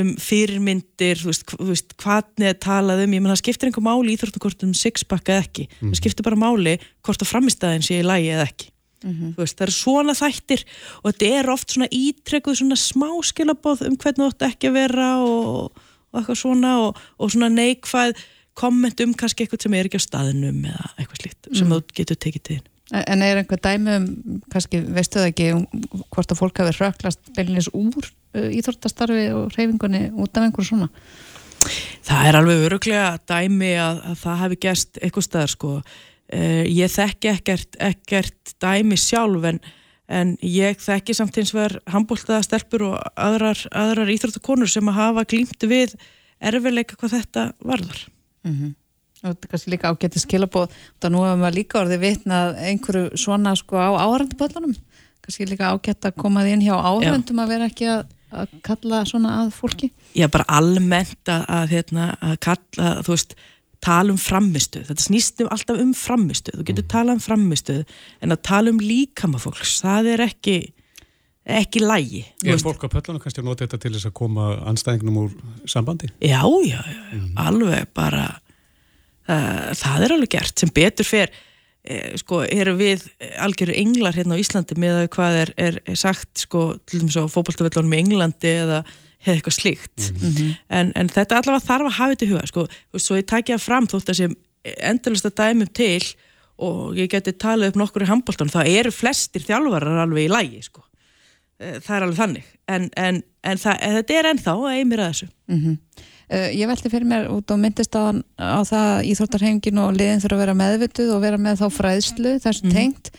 um 0.00 0.14
fyrirmyndir 0.20 1.20
þú 1.20 1.30
veist, 1.30 1.50
þú 1.52 1.68
veist, 1.70 1.96
hvernig 2.02 2.50
er 2.50 2.56
talað 2.62 3.04
um 3.04 3.16
ég 3.16 3.22
menn 3.22 3.32
það 3.34 3.42
skiptir 3.44 3.70
einhver 3.70 3.86
máli 3.86 4.12
í 4.12 4.16
Íþróttakort 4.16 4.64
um 4.66 4.74
sixpack 4.76 5.30
eða 5.30 5.44
ekki, 5.46 5.68
það 5.82 6.00
skiptir 6.00 6.26
bara 6.26 6.40
máli 6.40 6.78
hvort 7.06 7.22
að 7.22 7.30
framistæðin 7.30 7.86
sé 7.86 8.00
í 8.00 8.06
lægi 8.06 8.32
eða 8.34 8.48
ekki. 8.48 8.72
Veist, 9.36 9.58
það 9.58 9.66
er 9.66 9.74
svona 9.76 10.14
þættir 10.16 10.62
og 11.02 11.10
þetta 11.12 11.26
er 11.38 11.50
oft 11.52 11.74
svona 11.74 11.86
ítrekkuð 11.92 12.56
svona 12.58 12.78
smá 12.80 13.10
skilabóð 13.28 13.84
um 13.86 13.98
hvernig 14.00 14.24
þú 14.24 14.30
ætti 14.32 14.46
ekki 14.48 14.70
að 14.70 14.78
vera 14.80 15.10
og, 15.22 15.84
og 16.10 16.18
eitthvað 16.18 16.40
svona 16.40 16.72
og, 16.82 17.02
og 17.20 17.30
svona 17.30 17.50
neikvæð 17.52 18.16
komment 18.56 19.02
um 19.04 19.12
kannski 19.18 19.44
eitthvað 19.44 19.66
sem 19.66 19.76
er 19.76 19.90
ekki 19.90 20.00
á 20.00 20.06
staðinum 20.06 20.64
eða 20.70 20.88
eitthvað 20.96 21.22
slíkt 21.22 21.52
sem 21.52 21.74
þú 21.74 21.82
getur 21.92 22.18
tekið 22.26 22.48
til 22.48 22.58
þín 22.60 22.72
En 22.94 23.22
er 23.24 23.40
einhver 23.40 23.58
dæmi 23.58 23.96
um, 23.98 24.04
kannski 24.52 24.78
veistu 24.94 25.18
það 25.18 25.32
ekki, 25.32 25.46
um 25.56 26.02
hvort 26.14 26.30
að 26.30 26.38
fólk 26.38 26.60
hafi 26.62 26.76
röklast 26.76 27.32
beilinins 27.34 27.66
úr 27.74 28.06
uh, 28.06 28.46
íþórtastarfi 28.54 29.24
og 29.34 29.56
reyfingunni 29.56 30.04
út 30.14 30.38
af 30.38 30.46
einhverju 30.46 30.68
svona? 30.68 30.86
Það 32.06 32.28
er 32.28 32.38
alveg 32.38 32.62
öruglega 32.68 33.08
dæmi 33.26 33.72
að, 33.82 34.04
að 34.12 34.20
það 34.22 34.40
hefði 34.44 34.60
gerst 34.68 35.00
eitthvað 35.02 35.26
staðar 35.26 35.54
sko. 35.56 35.72
Uh, 36.30 36.62
ég 36.70 36.94
þekki 36.94 37.32
ekkert, 37.32 37.80
ekkert 37.82 38.56
dæmi 38.62 39.02
sjálf 39.02 39.50
en, 39.50 39.58
en 40.06 40.34
ég 40.46 40.78
þekki 40.86 41.18
samt 41.18 41.42
eins 41.42 41.56
og 41.56 41.64
er 41.64 41.80
handbóltaða 41.90 42.46
stelpur 42.46 42.92
og 42.92 43.00
aðrar, 43.18 43.66
aðrar 43.74 44.14
íþróttakonur 44.14 44.70
sem 44.70 44.94
að 44.94 45.00
hafa 45.02 45.26
glýmt 45.26 45.66
við 45.66 45.98
erfileika 46.38 46.94
hvað 47.00 47.18
þetta 47.18 47.50
varðar. 47.66 48.06
Mm 48.46 48.74
og 49.22 49.32
þetta 49.32 49.46
er 49.46 49.52
kannski 49.52 49.72
líka 49.72 49.92
ágætti 49.92 50.22
skilabóð 50.22 50.74
og 50.76 51.12
nú 51.12 51.22
hefur 51.24 51.40
maður 51.40 51.56
líka 51.56 51.80
orðið 51.80 52.02
vitnað 52.04 52.60
einhverju 52.68 53.20
svona 53.20 53.54
sko 53.58 53.80
á 53.80 53.90
áhæranduböllunum 53.96 54.76
kannski 55.24 55.48
líka 55.48 55.72
ágætt 55.72 56.08
að 56.08 56.18
koma 56.20 56.44
því 56.44 56.54
inn 56.56 56.64
hjá 56.66 56.76
áhærandum 56.76 57.42
að 57.42 57.52
vera 57.54 57.68
ekki 57.70 57.88
að, 57.90 58.14
að 58.30 58.54
kalla 58.66 59.02
svona 59.08 59.34
að 59.42 59.52
fólki. 59.56 59.90
Já, 60.14 60.28
bara 60.32 60.46
almennt 60.58 61.32
að, 61.32 61.44
að, 61.58 61.68
hérna, 61.74 62.08
að 62.20 62.38
kalla, 62.46 62.92
þú 63.06 63.14
veist 63.16 63.36
tala 63.86 64.14
um 64.14 64.20
framistu, 64.20 64.82
þetta 64.86 65.04
snýst 65.04 65.42
um 65.44 65.50
alltaf 65.52 65.80
um 65.82 65.92
framistu, 65.96 66.54
þú 66.56 66.68
getur 66.70 66.86
tala 66.90 67.16
um 67.16 67.22
framistu 67.22 67.82
en 68.24 68.34
að 68.34 68.42
tala 68.48 68.72
um 68.72 68.80
líkama 68.82 69.40
fólks 69.42 69.76
það 69.84 70.12
er 70.14 70.24
ekki 70.26 70.56
ekki 71.46 71.82
lægi 71.82 72.22
Er 72.44 72.58
fólk 72.62 72.86
á 72.86 72.88
pöllunum 72.90 73.22
kannski 73.22 73.42
að 73.42 73.48
nota 73.48 73.66
þetta 73.66 73.80
til 73.82 73.92
þess 73.94 74.08
að 74.08 74.16
koma 74.18 74.48
anstæðingnum 74.66 75.20
úr 75.22 75.34
sambandi? 75.68 76.10
Já, 76.20 76.42
já, 76.42 76.80
já, 76.80 77.02
mm. 77.14 77.28
alveg 77.38 77.90
bara 77.94 78.24
uh, 79.30 79.72
það 79.78 80.06
er 80.06 80.16
alveg 80.16 80.32
gert 80.36 80.62
sem 80.62 80.72
betur 80.74 81.06
fer 81.06 81.32
eh, 81.86 82.14
sko, 82.18 82.42
erum 82.44 82.78
við 82.80 83.06
algjörur 83.42 83.78
englar 83.78 84.18
hérna 84.18 84.38
á 84.38 84.42
Íslandi 84.42 84.78
með 84.82 85.02
hvað 85.14 85.40
er, 85.44 85.54
er, 85.68 85.80
sagt 85.94 86.46
sko, 86.46 86.68
til 86.86 87.04
dæmis 87.04 87.18
á 87.18 87.30
fókbaltafellunum 87.30 87.94
í 87.94 88.02
Englandi 88.02 88.54
eða 88.64 88.82
hefði 89.26 89.38
eitthvað 89.38 89.58
slíkt 89.58 90.10
mm 90.10 90.18
-hmm. 90.26 90.56
en, 90.78 90.92
en 90.94 91.08
þetta 91.10 91.40
allavega 91.40 91.66
þarf 91.66 91.90
að 91.90 91.98
hafa 91.98 92.14
þetta 92.14 92.26
í 92.26 92.32
huga 92.32 92.46
sko, 92.50 92.66
og 92.66 93.02
svo 93.02 93.18
ég 93.18 93.30
takja 93.30 93.58
fram 93.58 93.86
þótt 93.90 94.12
að 94.12 94.20
sem 94.22 94.36
endalista 94.82 95.30
dæmum 95.30 95.70
til 95.70 96.02
og 96.56 96.96
ég 96.96 97.10
geti 97.12 97.34
talið 97.36 97.72
upp 97.72 97.80
nokkur 97.82 98.06
í 98.06 98.10
handbóltan 98.10 98.52
þá 98.52 98.62
eru 98.64 98.92
flestir 98.94 99.44
þjálfarar 99.44 100.04
alveg 100.06 100.26
í 100.26 100.32
lægi 100.32 100.62
sko. 100.64 100.85
Það 101.58 101.94
er 101.96 102.06
alveg 102.06 102.20
þannig. 102.20 102.50
En, 102.68 102.90
en, 102.96 103.22
en 103.46 103.62
það, 103.62 103.80
þetta 103.96 104.18
er 104.18 104.28
ennþá 104.32 104.54
að 104.56 104.74
einmira 104.74 105.08
þessu. 105.12 105.30
Mm 105.52 105.62
-hmm. 105.62 106.04
Uh, 106.26 106.50
ég 106.50 106.66
veldi 106.66 106.90
fyrir 106.90 107.06
mér 107.06 107.28
út 107.30 107.46
á 107.46 107.54
myndistáðan 107.54 108.24
á 108.34 108.58
það 108.66 109.04
íþórtarhengin 109.12 109.78
og 109.78 109.92
liðin 109.94 110.18
þurfa 110.24 110.34
að 110.34 110.42
vera 110.42 110.54
meðvituð 110.58 111.12
og 111.14 111.20
vera 111.22 111.38
með 111.38 111.60
þá 111.60 111.66
fræðslu 111.70 112.32
þessu 112.42 112.66
mm. 112.66 112.72
tengt. 112.74 113.10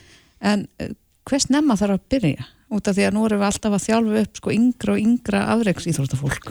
En 0.44 0.66
uh, 0.84 0.90
hvers 1.24 1.48
nefna 1.48 1.78
þarf 1.80 1.96
að 1.96 2.10
byrja? 2.12 2.48
Út 2.68 2.90
af 2.92 2.98
því 2.98 3.06
að 3.08 3.14
nú 3.16 3.24
erum 3.24 3.40
við 3.40 3.48
alltaf 3.48 3.76
að 3.78 3.86
þjálfu 3.86 4.18
upp 4.22 4.40
sko 4.42 4.52
yngra 4.52 4.94
og 4.94 5.00
yngra 5.00 5.44
afreiks 5.54 5.86
íþórtarfólk 5.88 6.50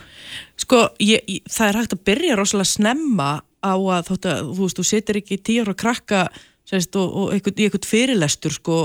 Sko 0.56 0.78
ég, 1.04 1.26
ég, 1.28 1.42
það 1.52 1.68
er 1.68 1.78
hægt 1.82 1.96
að 1.96 2.04
byrja 2.08 2.38
rosalega 2.38 2.70
snemma 2.70 3.30
á 3.60 3.74
að 3.76 4.08
þótt 4.08 4.28
að 4.30 4.40
þú 4.46 4.62
veist 4.62 4.80
þú 4.80 4.86
setur 4.88 5.18
ekki 5.20 5.38
tíur 5.44 5.72
og 5.74 5.78
krakka 5.80 6.22
sérst, 6.66 6.96
og, 6.96 7.12
og 7.12 7.34
einhvern, 7.36 7.60
í 7.60 7.68
einhvern 7.68 7.90
fyrirlestur 7.90 8.56
sko 8.56 8.78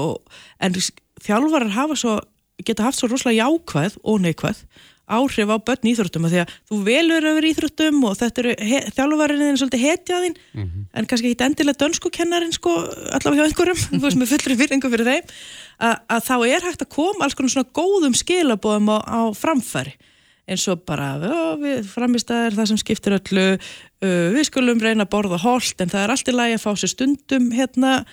en 0.60 0.76
þjálfarar 1.24 1.72
hafa 1.78 1.98
svo 2.04 2.18
geta 2.68 2.88
haft 2.88 3.00
svo 3.00 3.12
rosalega 3.12 3.46
jákvæð 3.46 4.00
og 4.04 4.24
neikvæð 4.26 4.66
áhrif 5.12 5.50
á 5.52 5.58
börn 5.60 5.90
íþróttum 5.92 6.28
að 6.28 6.34
því 6.34 6.42
að 6.42 6.54
þú 6.70 6.78
velur 6.86 7.28
öfur 7.32 7.48
íþróttum 7.50 7.98
og 8.08 8.14
þetta 8.20 8.44
eru 8.44 8.54
þjálfvarinn 8.96 9.44
er 9.46 9.58
svolítið 9.60 9.84
hetjaðinn 9.86 10.38
mm 10.38 10.62
-hmm. 10.64 10.86
en 10.94 11.08
kannski 11.10 11.32
ekki 11.32 11.46
endilega 11.48 11.82
dönskukennarin 11.82 12.56
sko 12.56 12.72
allavega 13.12 13.42
hjá 13.42 13.48
einhverjum, 13.50 13.82
þú 13.92 14.04
veist 14.06 14.22
með 14.22 14.32
fullri 14.32 14.60
fyrringu 14.62 14.92
fyrir 14.94 15.10
þeim 15.12 15.26
að, 15.80 15.96
að 16.08 16.22
þá 16.30 16.36
er 16.48 16.62
hægt 16.68 16.86
að 16.86 16.96
koma 16.96 17.26
alls 17.26 17.36
konar 17.36 17.52
svona 17.52 17.76
góðum 17.76 18.16
skilabóðum 18.16 18.90
á, 18.96 18.98
á 19.04 19.22
framfæri 19.36 19.94
eins 20.48 20.68
og 20.68 20.84
bara 20.88 21.16
við 21.60 21.86
framistæðir 21.88 22.58
það 22.58 22.70
sem 22.72 22.82
skiptir 22.82 23.18
öllu 23.20 23.48
við 24.02 24.44
skulum 24.48 24.82
reyna 24.82 25.06
að 25.06 25.14
borða 25.14 25.38
hold 25.38 25.76
en 25.80 25.92
það 25.92 26.04
er 26.04 26.12
allt 26.12 26.32
í 26.32 26.36
lagi 26.36 26.58
að 26.58 26.66
fá 26.66 26.72
sér 26.76 26.92
stundum 26.96 27.52
hérna 27.56 28.06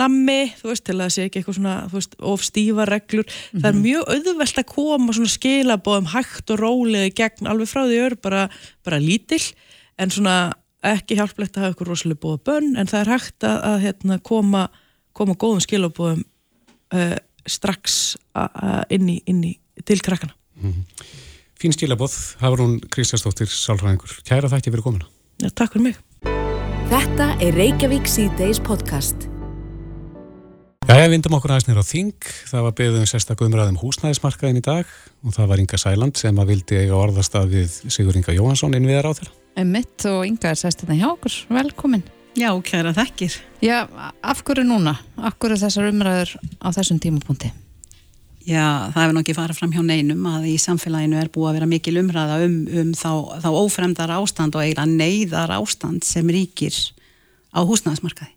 nammi, 0.00 0.52
þú 0.58 0.70
veist, 0.70 0.84
til 0.86 0.96
að 0.96 1.02
það 1.04 1.12
sé 1.14 1.26
ekki 1.28 1.40
eitthvað 1.40 1.58
svona, 1.58 1.74
þú 1.90 1.98
veist, 1.98 2.16
of 2.32 2.42
stífa 2.44 2.86
reglur 2.88 3.24
mm 3.24 3.30
-hmm. 3.30 3.60
það 3.60 3.68
er 3.68 3.74
mhm. 3.74 3.82
mjög 3.82 4.02
auðvelt 4.14 4.58
að 4.58 4.72
koma 4.74 5.12
svona 5.12 5.36
skilabóðum 5.36 6.12
hægt 6.14 6.50
og 6.50 6.58
rólega 6.58 7.14
gegn 7.14 7.46
alveg 7.46 7.68
frá 7.68 7.82
því 7.86 7.98
öru 8.06 8.16
bara, 8.22 8.48
bara 8.84 8.98
lítill 8.98 9.54
en 9.98 10.10
svona 10.10 10.52
ekki 10.82 11.16
hjálplegt 11.16 11.56
að 11.56 11.62
hafa 11.62 11.72
eitthvað 11.72 11.88
rosalega 11.88 12.20
bóða 12.20 12.44
bönn 12.44 12.76
en 12.76 12.86
það 12.86 13.00
er 13.00 13.12
hægt 13.14 13.44
að, 13.44 13.58
að 13.70 13.78
hérna, 13.80 14.18
koma, 14.18 14.68
koma 15.12 15.34
góðum 15.34 15.60
skilabóðum 15.64 16.24
uh, 16.94 17.16
strax 17.46 18.16
inn 18.90 19.08
í, 19.08 19.20
inn 19.26 19.44
í 19.44 19.52
til 19.84 20.00
krakkana 20.00 20.34
mm 20.56 20.72
-hmm. 20.72 20.84
Fín 21.60 21.72
skilabóð, 21.72 22.36
hafa 22.40 22.56
hún 22.56 22.80
Kristjánsdóttir 22.90 23.48
Sálfræðingur, 23.48 24.20
kæra 24.24 24.48
þætti 24.48 24.70
fyrir 24.70 24.82
komina 24.82 25.06
ja, 25.40 25.48
Takk 25.48 25.72
fyrir 25.72 25.82
mig 25.82 25.96
Þetta 26.90 27.30
er 27.40 27.54
Reykjavík 27.54 28.06
C-Days 28.06 28.60
podcast 28.60 29.33
Já, 30.84 30.98
ég 31.00 31.14
vindum 31.14 31.32
okkur 31.38 31.54
aðeins 31.54 31.64
nýra 31.64 31.80
á 31.80 31.86
Þing. 31.88 32.26
Það 32.50 32.64
var 32.66 32.74
beðum 32.76 33.06
sérstaklega 33.08 33.48
umræðum 33.48 33.78
húsnæðismarkaðin 33.80 34.58
í 34.60 34.62
dag 34.66 34.90
og 35.24 35.32
það 35.32 35.46
var 35.48 35.62
Inga 35.62 35.78
Sæland 35.80 36.20
sem 36.20 36.36
að 36.42 36.50
vildi 36.52 36.76
eiga 36.82 36.98
orðastað 36.98 37.54
við 37.54 37.78
Sigur 37.88 38.18
Inga 38.20 38.34
Jóhansson 38.36 38.76
inn 38.76 38.84
við 38.84 38.98
þar 38.98 39.08
á 39.08 39.12
þeirra. 39.16 39.32
Mitt 39.70 40.04
og 40.10 40.20
Inga 40.28 40.50
er 40.52 40.60
sérst 40.60 40.84
þetta 40.84 40.98
hjá 40.98 41.06
okkur. 41.08 41.38
Velkomin. 41.56 42.04
Já, 42.36 42.50
kæra 42.68 42.92
þekkir. 42.98 43.38
Já, 43.64 43.78
af 44.20 44.44
hverju 44.44 44.66
núna? 44.68 44.92
Af 45.16 45.38
hverju 45.40 45.62
þessar 45.64 45.88
umræður 45.88 46.36
á 46.60 46.68
þessum 46.76 47.00
tímapunkti? 47.00 47.54
Já, 48.44 48.92
það 48.92 49.00
hefur 49.00 49.16
nokkið 49.22 49.40
farið 49.40 49.60
fram 49.62 49.72
hjá 49.72 49.82
neinum 49.88 50.30
að 50.34 50.46
í 50.52 50.54
samfélaginu 50.60 51.16
er 51.16 51.32
búið 51.32 51.48
að 51.48 51.58
vera 51.62 51.72
mikil 51.72 51.96
umræða 52.02 52.38
um, 52.44 52.60
um 52.84 52.92
þá, 52.92 53.10
þá 53.40 53.50
ófremdar 53.56 54.12
ástand 54.20 54.58
og 54.58 54.66
eiginlega 54.66 54.90
neyðar 54.90 55.56
ástand 55.56 56.04
sem 56.04 56.28
ríkir 56.28 56.76
á 57.56 57.64
húsnæðismarkaði. 57.64 58.34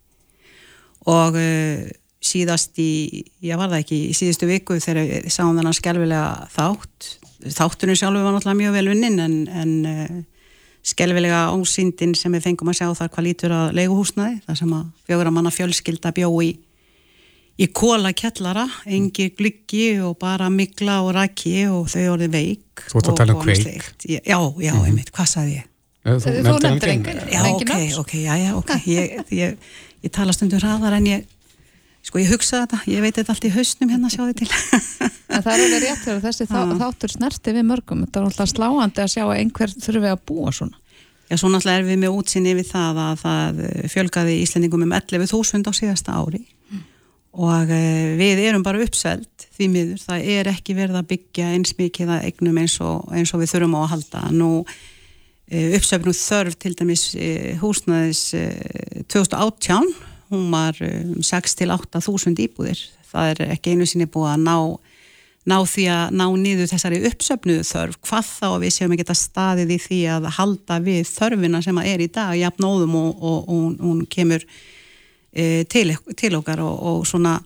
Og 1.12 1.44
uh, 1.44 1.88
síðast 2.24 2.80
í, 2.82 3.24
ég 3.46 3.60
var 3.60 3.70
það 3.72 3.84
ekki, 3.84 4.00
í 4.10 4.16
síðustu 4.18 4.50
viku 4.50 4.80
þegar 4.82 5.04
við 5.06 5.30
sáum 5.34 5.58
þannig 5.58 5.78
skelvilega 5.78 6.48
þátt. 6.54 7.12
Þáttunum 7.54 7.98
sjálfur 8.00 8.26
var 8.26 8.34
náttúrulega 8.36 8.62
mjög 8.64 8.78
vel 8.78 8.88
unnin 8.96 9.20
en, 9.22 9.36
en 9.54 9.74
uh, 9.86 10.16
skelvilega 10.88 11.48
ásýndin 11.54 12.16
sem 12.18 12.34
við 12.34 12.48
fengum 12.48 12.72
að 12.72 12.80
sjá 12.80 12.88
þar 12.98 13.12
hvað 13.14 13.28
lítur 13.28 13.54
að 13.54 13.76
leiguhúsnaði, 13.78 14.40
þar 14.48 14.62
sem 14.62 14.74
að 14.80 14.88
fjögur 15.06 15.30
að 15.30 15.38
manna 15.38 15.54
fjölskylda 15.54 16.14
bjó 16.18 16.32
í 16.46 16.56
í 17.58 17.68
kóla 17.74 18.12
kellara, 18.14 18.68
engi 18.86 19.32
glyggi 19.38 19.98
og 20.06 20.18
bara 20.22 20.50
mikla 20.54 21.00
og 21.06 21.16
raki 21.18 21.56
og 21.72 21.88
þau 21.90 22.04
orði 22.14 22.30
veik 22.34 22.84
Þú 22.86 23.00
ætti 23.00 23.12
að 23.12 23.18
tala 23.18 23.34
um 23.34 23.42
kveik. 23.42 23.88
Já, 24.06 24.20
já, 24.28 24.38
mm 24.38 24.62
-hmm. 24.62 24.86
einmitt, 24.86 25.12
hvað 25.12 25.28
saði 25.28 25.56
ég? 25.56 25.66
Þú 26.06 26.60
nefndir 26.64 26.90
engin 26.90 27.20
Já, 27.32 27.42
ok, 27.52 27.74
ok, 28.00 28.14
já, 28.14 28.34
já, 28.38 28.56
ok. 28.56 28.72
Ég, 28.86 29.24
ég, 29.32 29.58
ég 30.04 30.12
tala 30.12 30.34
stundur 30.34 30.62
hraðar 30.62 30.94
en 30.94 31.06
ég 31.06 31.26
Sko 32.08 32.22
ég 32.22 32.30
hugsa 32.32 32.62
þetta, 32.64 32.78
ég 32.88 33.02
veit 33.04 33.18
þetta 33.18 33.34
allt 33.34 33.46
í 33.50 33.52
hausnum 33.52 33.90
hérna 33.92 34.10
sjáðu 34.12 34.38
til. 34.40 34.48
en 35.34 35.42
það 35.44 35.50
er 35.52 35.64
alveg 35.66 35.82
rétt 35.84 36.04
þegar 36.06 36.22
þessi 36.24 36.46
þá, 36.48 36.60
þáttur 36.80 37.14
snerti 37.14 37.54
við 37.58 37.66
mörgum. 37.68 38.04
Þetta 38.06 38.22
er 38.22 38.28
alltaf 38.30 38.52
sláandi 38.54 39.04
að 39.04 39.12
sjá 39.12 39.24
að 39.26 39.40
einhver 39.42 39.74
þurfi 39.76 40.12
að 40.14 40.22
búa 40.30 40.54
svona. 40.56 40.80
Já, 41.28 41.36
svo 41.36 41.52
náttúrulega 41.52 41.82
er 41.82 41.88
við 41.90 42.00
með 42.06 42.16
útsinni 42.16 42.56
við 42.56 42.70
það 42.70 43.02
að 43.04 43.24
það 43.26 43.62
fjölgaði 43.92 44.40
Íslendingum 44.46 44.86
um 44.86 44.96
11.000 44.96 45.68
á 45.68 45.72
síðasta 45.76 46.16
ári 46.16 46.40
mm. 46.40 46.84
og 47.44 47.74
uh, 47.76 48.04
við 48.22 48.44
erum 48.46 48.64
bara 48.64 48.86
uppselt 48.86 49.50
því 49.58 49.72
miður. 49.74 50.04
Það 50.08 50.30
er 50.38 50.52
ekki 50.54 50.78
verið 50.78 51.02
að 51.02 51.10
byggja 51.12 51.50
eins 51.58 51.76
mikið 51.76 52.14
að 52.16 52.30
eignum 52.30 52.62
eins 52.64 52.78
og, 52.80 53.10
eins 53.12 53.36
og 53.36 53.44
við 53.44 53.52
þurfum 53.52 53.76
á 53.76 53.80
að 53.82 53.92
halda. 53.98 54.28
Nú 54.32 54.52
uh, 54.64 55.72
uppsöfnum 55.76 56.16
þörf 56.16 56.56
til 56.64 56.78
dæmis 56.80 57.10
húsnaðis 57.60 58.30
2018 59.12 60.16
hún 60.32 60.46
var 60.54 60.78
um 60.84 61.18
6-8 61.26 62.04
þúsund 62.04 62.40
íbúðir. 62.44 62.82
Það 63.08 63.34
er 63.34 63.56
ekki 63.56 63.74
einu 63.74 63.88
sinni 63.88 64.10
búið 64.12 64.34
að 64.36 64.46
ná 64.46 64.58
ná 65.48 65.62
því 65.64 65.84
að 65.88 66.16
ná 66.20 66.26
niður 66.36 66.68
þessari 66.74 66.98
uppsöfnuðu 67.08 67.66
þörf, 67.70 68.00
hvað 68.04 68.32
þá 68.34 68.48
við 68.64 68.74
séum 68.76 68.96
ekki 68.96 69.06
að 69.08 69.20
staðið 69.22 69.70
í 69.72 69.78
því 69.80 70.00
að 70.12 70.26
halda 70.36 70.80
við 70.84 71.06
þörfina 71.08 71.62
sem 71.64 71.78
að 71.80 71.92
er 71.94 72.04
í 72.04 72.08
dag, 72.18 72.34
jafn 72.36 72.68
óðum 72.68 72.98
og, 73.00 73.22
og, 73.22 73.38
og 73.48 73.86
hún 73.86 74.02
kemur 74.12 74.44
e, 75.32 75.64
til, 75.72 75.94
til 76.20 76.34
okkar 76.42 76.60
og, 76.66 76.76
og 76.92 77.08
svona 77.08 77.38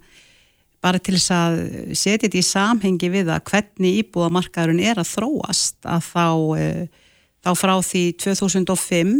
bara 0.81 0.97
til 0.97 1.13
þess 1.17 1.33
að 1.35 1.59
setja 1.93 2.25
þetta 2.25 2.39
í 2.39 2.47
samhengi 2.47 3.11
við 3.13 3.29
að 3.29 3.45
hvernig 3.51 3.99
íbúðamarkaðurinn 4.01 4.81
er 4.81 5.01
að 5.01 5.11
þróast 5.11 5.85
að 5.85 6.07
þá, 6.07 6.25
uh, 6.57 7.11
þá 7.45 7.51
frá 7.59 7.75
því 7.85 8.03
2005 8.25 9.13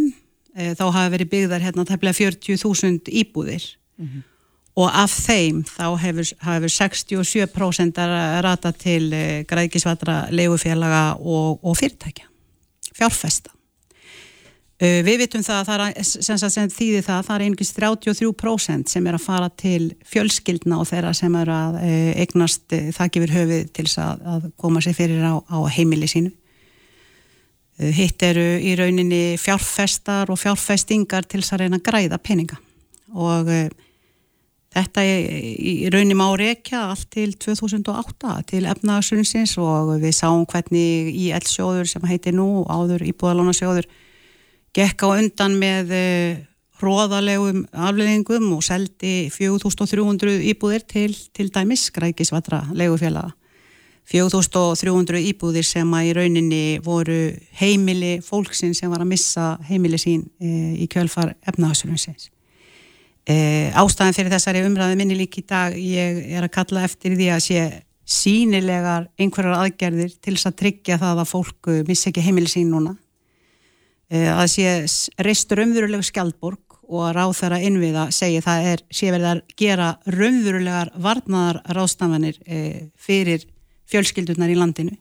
uh, 0.57 0.73
þá 0.77 0.83
hafa 0.89 1.13
verið 1.13 1.31
byggðar 1.31 1.63
hérna 1.65 1.85
tæmlega 1.87 2.17
40.000 2.17 3.13
íbúðir 3.21 3.63
mm 3.97 4.07
-hmm. 4.07 4.27
og 4.75 4.89
af 5.03 5.11
þeim 5.27 5.63
þá 5.63 5.87
hefur, 6.01 6.27
hefur 6.41 6.75
67% 6.75 8.03
rata 8.47 8.71
til 8.71 9.13
uh, 9.13 9.41
græðkisvatra 9.47 10.27
leigufélaga 10.31 11.17
og, 11.19 11.59
og 11.63 11.77
fyrirtækja 11.77 12.27
fjárfesta 12.93 13.51
Uh, 14.81 15.05
við 15.05 15.17
vitum 15.21 15.43
það 15.45 15.59
að 15.59 15.67
það 15.67 15.81
er, 15.85 16.05
sem, 16.25 16.37
sem 16.49 16.69
þýðir 16.73 17.03
það, 17.05 17.25
það 17.27 17.35
er 17.35 17.43
einhvers 17.45 17.73
33% 17.77 18.89
sem 18.89 19.07
er 19.07 19.13
að 19.13 19.21
fara 19.21 19.49
til 19.49 19.93
fjölskyldna 20.09 20.79
og 20.81 20.87
þeirra 20.89 21.13
sem 21.13 21.35
er 21.35 21.49
að 21.53 21.75
eignast 22.17 22.65
gefur 23.13 23.29
höfið 23.29 23.69
til 23.77 23.85
að, 24.01 24.23
að 24.25 24.47
koma 24.57 24.81
sér 24.81 24.97
fyrir 24.97 25.21
á, 25.21 25.37
á 25.37 25.57
heimili 25.69 26.09
sínu. 26.09 26.31
Hitt 27.82 28.21
eru 28.25 28.43
í 28.61 28.75
rauninni 28.77 29.38
fjárfestar 29.41 30.29
og 30.29 30.38
fjárfestingar 30.38 31.25
til 31.25 31.41
þess 31.41 31.55
að 31.55 31.63
reyna 31.63 31.79
að 31.79 31.88
græða 31.88 32.19
peninga 32.21 32.59
og 33.11 33.49
þetta 34.71 35.03
er 35.03 35.32
í 35.59 35.89
rauninni 35.91 36.15
má 36.19 36.27
reykja 36.39 36.86
allt 36.91 37.09
til 37.11 37.34
2008 37.41 38.36
til 38.51 38.61
efnaðarsunnsins 38.69 39.57
og 39.59 39.97
við 40.03 40.15
sáum 40.15 40.45
hvernig 40.45 41.09
í 41.11 41.32
eldsjóður 41.36 41.89
sem 41.89 42.05
heitir 42.07 42.38
nú 42.38 42.63
áður 42.69 43.03
íbúðalónasjóður 43.09 43.89
gekk 44.77 45.03
á 45.03 45.07
undan 45.17 45.57
með 45.59 45.91
hróðalegum 46.82 47.65
eh, 47.65 47.84
afleðingum 47.88 48.49
og 48.55 48.63
seldi 48.65 49.29
4300 49.34 50.39
íbúðir 50.53 50.86
til, 50.89 51.11
til 51.36 51.51
dæmis 51.53 51.89
Grækisvatra 51.93 52.63
legufélaga. 52.77 53.36
4300 54.09 55.21
íbúðir 55.29 55.65
sem 55.67 55.93
að 55.95 56.07
í 56.09 56.13
rauninni 56.17 56.63
voru 56.83 57.19
heimili 57.59 58.17
fólksinn 58.25 58.73
sem 58.75 58.91
var 58.91 59.03
að 59.03 59.11
missa 59.13 59.53
heimili 59.69 59.99
sín 60.01 60.25
e, 60.41 60.49
í 60.83 60.87
kjölfar 60.91 61.35
efnahagsurins. 61.47 62.29
E, 63.29 63.35
ástæðan 63.77 64.17
fyrir 64.17 64.33
þessari 64.33 64.65
umræði 64.65 64.97
minni 64.99 65.19
lík 65.19 65.37
í 65.39 65.45
dag 65.47 65.77
ég 65.77 66.25
er 66.33 66.47
að 66.47 66.55
kalla 66.57 66.83
eftir 66.87 67.15
því 67.15 67.29
að 67.35 67.45
sé 67.45 67.67
sínilegar 68.11 69.07
einhverjar 69.21 69.61
aðgerðir 69.61 70.17
til 70.17 70.35
þess 70.35 70.49
að 70.49 70.59
tryggja 70.63 70.99
það 70.99 71.21
að 71.21 71.31
fólk 71.31 71.71
missi 71.87 72.09
ekki 72.09 72.25
heimili 72.25 72.51
sín 72.51 72.73
núna 72.73 72.97
Eh, 74.11 74.27
að 74.27 74.49
sé 74.51 74.71
reistur 75.23 75.61
umveruleg 75.63 76.03
skjaldborg 76.03 76.75
og 76.91 77.05
að 77.07 77.13
ráð 77.15 77.35
þeirra 77.37 77.59
innviða 77.63 78.01
segi 78.11 78.41
það 78.43 78.65
er 78.73 78.81
sé 78.91 79.11
verið 79.13 79.27
að 79.29 79.41
gera 79.61 79.85
raunverulegar 80.11 80.91
varnaðar 80.99 81.61
ráðstafanir 81.77 82.41
e, 82.43 82.57
fyrir 82.99 83.45
fjölskyldurnar 83.91 84.51
í 84.51 84.57
landinu. 84.59 84.97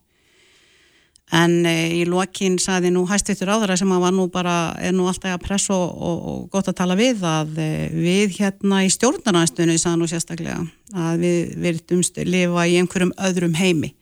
En 1.31 1.61
e, 1.69 1.75
í 1.95 2.03
lokin 2.11 2.57
saði 2.59 2.91
nú 2.91 3.05
hæstittur 3.07 3.53
áðra 3.55 3.77
sem 3.79 3.91
að 3.95 4.03
var 4.03 4.15
nú 4.17 4.27
bara 4.33 4.57
er 4.83 4.95
nú 4.97 5.07
alltaf 5.07 5.37
að 5.37 5.45
pressa 5.45 5.77
og, 5.77 5.93
og, 5.95 6.25
og 6.33 6.41
gott 6.51 6.73
að 6.73 6.81
tala 6.83 6.99
við 6.99 7.23
að 7.23 7.61
e, 7.63 7.71
við 7.95 8.41
hérna 8.41 8.83
í 8.83 8.91
stjórnarnastunni 8.91 9.79
sagði 9.79 10.01
nú 10.01 10.11
sérstaklega 10.11 10.59
að 10.91 11.23
við 11.23 11.55
verðumst 11.63 12.19
lifa 12.27 12.67
í 12.67 12.77
einhverjum 12.83 13.15
öðrum 13.31 13.55
heimi. 13.61 13.95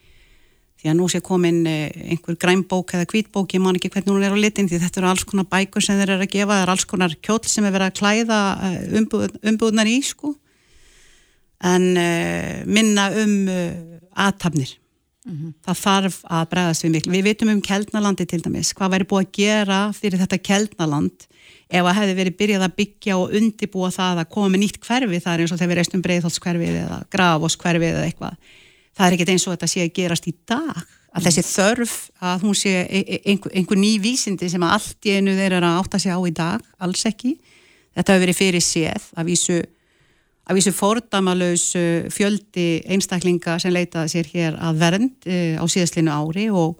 Því 0.78 0.92
að 0.92 0.98
nú 1.00 1.06
sé 1.10 1.18
komin 1.26 1.64
eh, 1.66 1.90
einhver 2.14 2.36
grænbók 2.38 2.92
eða 2.94 3.08
hvítbók, 3.10 3.50
ég 3.56 3.62
man 3.64 3.74
ekki 3.74 3.90
hvernig 3.90 4.14
hún 4.14 4.22
er 4.22 4.34
á 4.34 4.38
litin 4.38 4.68
því 4.70 4.78
þetta 4.84 5.00
eru 5.00 5.08
alls 5.10 5.24
konar 5.26 5.48
bækur 5.50 5.82
sem 5.82 5.98
þeir 5.98 6.12
eru 6.14 6.26
að 6.28 6.34
gefa 6.36 6.52
það 6.52 6.62
er 6.62 6.72
alls 6.74 6.86
konar 6.86 7.16
kjóll 7.18 7.40
sem 7.50 7.66
er 7.66 7.74
verið 7.74 7.88
að 7.88 7.96
klæða 7.98 8.38
eh, 8.68 8.76
umbúð, 9.00 9.34
umbúðnar 9.42 9.90
í 9.90 9.96
sko 10.06 10.36
en 11.64 11.88
uh, 11.96 12.66
minna 12.66 13.08
um 13.22 13.48
uh, 13.50 13.72
aðtapnir 14.14 14.76
mm 15.28 15.36
-hmm. 15.36 15.52
það 15.66 15.80
þarf 15.84 16.18
að 16.24 16.48
bregðast 16.52 16.84
við 16.84 16.92
miklu. 16.94 17.12
Við 17.12 17.24
vitum 17.28 17.48
um 17.52 17.60
Keldnalandi 17.60 18.26
til 18.26 18.42
dæmis. 18.42 18.74
Hvað 18.74 18.92
væri 18.92 19.08
búið 19.10 19.24
að 19.26 19.32
gera 19.32 19.80
fyrir 19.92 20.18
þetta 20.18 20.38
Keldnaland 20.38 21.26
ef 21.68 21.84
að 21.84 21.96
hefði 21.98 22.14
verið 22.20 22.38
byrjað 22.38 22.66
að 22.66 22.76
byggja 22.76 23.16
og 23.16 23.34
undibúa 23.38 23.90
það 23.90 24.22
að 24.22 24.30
koma 24.34 24.48
með 24.48 24.60
nýtt 24.62 24.78
hverfi? 24.80 25.20
Það 25.20 25.34
er 25.34 25.40
eins 25.40 25.52
og 25.52 25.58
þegar 25.58 25.72
við 25.72 25.78
reistum 25.78 26.02
breyðhóllskverfið 26.02 26.76
eða 26.84 26.98
grafóskverfið 27.10 27.94
eða 27.94 28.06
eitthvað. 28.06 28.36
Það 28.96 29.06
er 29.06 29.12
ekkert 29.12 29.32
eins 29.34 29.46
og 29.46 29.52
þetta 29.52 29.72
sé 29.72 29.80
að 29.84 29.96
gerast 29.98 30.26
í 30.26 30.34
dag. 30.48 30.86
Að 31.16 31.24
þessi 31.24 31.42
þörf 31.42 31.94
að 32.20 32.42
hún 32.44 32.54
sé 32.54 32.72
e, 32.84 32.98
e, 33.00 33.16
einhver, 33.32 33.52
einhver 33.56 33.78
ný 33.80 33.98
vísindi 33.98 34.48
sem 34.50 34.62
að 34.62 34.74
allt 34.76 35.06
í 35.08 35.14
einu 35.16 35.32
þeir 35.34 35.56
eru 35.56 35.66
að 35.66 35.78
átta 35.80 35.98
sig 35.98 36.12
á 36.12 36.20
í 36.20 36.34
dag 36.36 36.60
alls 36.84 37.04
ekki, 37.08 37.38
þetta 37.96 38.12
hefur 38.12 38.24
verið 38.26 38.36
fyrir 38.36 38.64
séð 38.64 39.06
að 39.16 39.30
vísu, 39.30 39.56
að 40.48 40.58
vísu 40.58 40.72
fordamalauðs 40.72 41.66
fjöldi 42.14 42.68
einstaklinga 42.88 43.58
sem 43.60 43.74
leitaði 43.74 44.14
sér 44.14 44.30
hér 44.32 44.58
að 44.64 44.80
vernd 44.80 45.28
e, 45.28 45.56
á 45.60 45.64
síðastlinu 45.68 46.14
ári 46.14 46.48
og, 46.48 46.78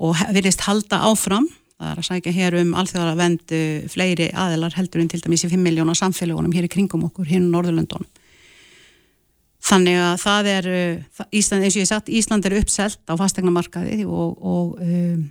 og 0.00 0.24
virðist 0.32 0.64
halda 0.64 1.02
áfram. 1.10 1.46
Það 1.74 1.90
er 1.90 2.00
að 2.00 2.08
sækja 2.08 2.34
hér 2.38 2.58
um 2.62 2.74
alþjóðara 2.80 3.18
vend 3.18 3.54
fleiri 3.92 4.30
aðilar 4.30 4.76
heldur 4.78 5.02
en 5.02 5.10
til 5.12 5.20
dæmis 5.20 5.44
í 5.44 5.50
5 5.52 5.60
miljónar 5.60 5.98
samfélagunum 5.98 6.54
hér 6.54 6.68
í 6.68 6.72
kringum 6.72 7.04
okkur, 7.10 7.28
hér 7.28 7.44
á 7.44 7.52
Norðurlöndunum. 7.52 8.08
Þannig 9.64 9.96
að 9.96 10.14
það 10.20 10.48
er, 10.52 10.66
uh, 10.68 11.26
Ísland, 11.32 11.64
eins 11.64 11.76
og 11.76 11.80
ég 11.80 11.88
sagt, 11.88 12.10
Ísland 12.12 12.44
er 12.44 12.58
uppselt 12.58 13.00
á 13.08 13.14
fastegnamarkaði 13.16 14.04
og, 14.04 14.36
og 14.44 14.74
um, 14.84 15.22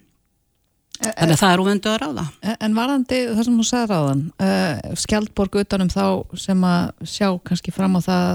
þannig 0.99 1.35
að 1.35 1.41
það 1.41 1.53
er 1.53 1.63
úvendu 1.63 1.91
að 1.91 1.99
ráða. 2.03 2.25
En 2.53 2.75
varandi 2.77 3.21
það 3.29 3.47
sem 3.47 3.57
þú 3.59 3.65
sagði 3.67 3.89
ráðan, 3.91 4.21
uh, 4.45 4.93
skjaldborg 5.03 5.57
utanum 5.63 5.89
þá 5.91 6.05
sem 6.39 6.67
að 6.69 7.09
sjá 7.15 7.27
kannski 7.47 7.73
fram 7.75 7.97
á 7.97 8.01
það 8.05 8.27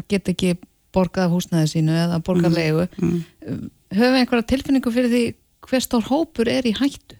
að 0.00 0.08
geta 0.10 0.34
ekki 0.34 0.56
borgað 0.94 1.30
húsnæði 1.34 1.70
sínu 1.74 1.94
eða 1.94 2.18
borgað 2.26 2.50
mm, 2.50 2.58
leigu, 2.58 2.86
mm. 2.98 3.70
höfum 3.94 4.14
við 4.16 4.20
einhverja 4.24 4.48
tilfinningu 4.52 4.92
fyrir 4.94 5.12
því 5.12 5.24
hver 5.70 5.84
stór 5.84 6.06
hópur 6.08 6.50
er 6.50 6.66
í 6.66 6.74
hættu? 6.76 7.18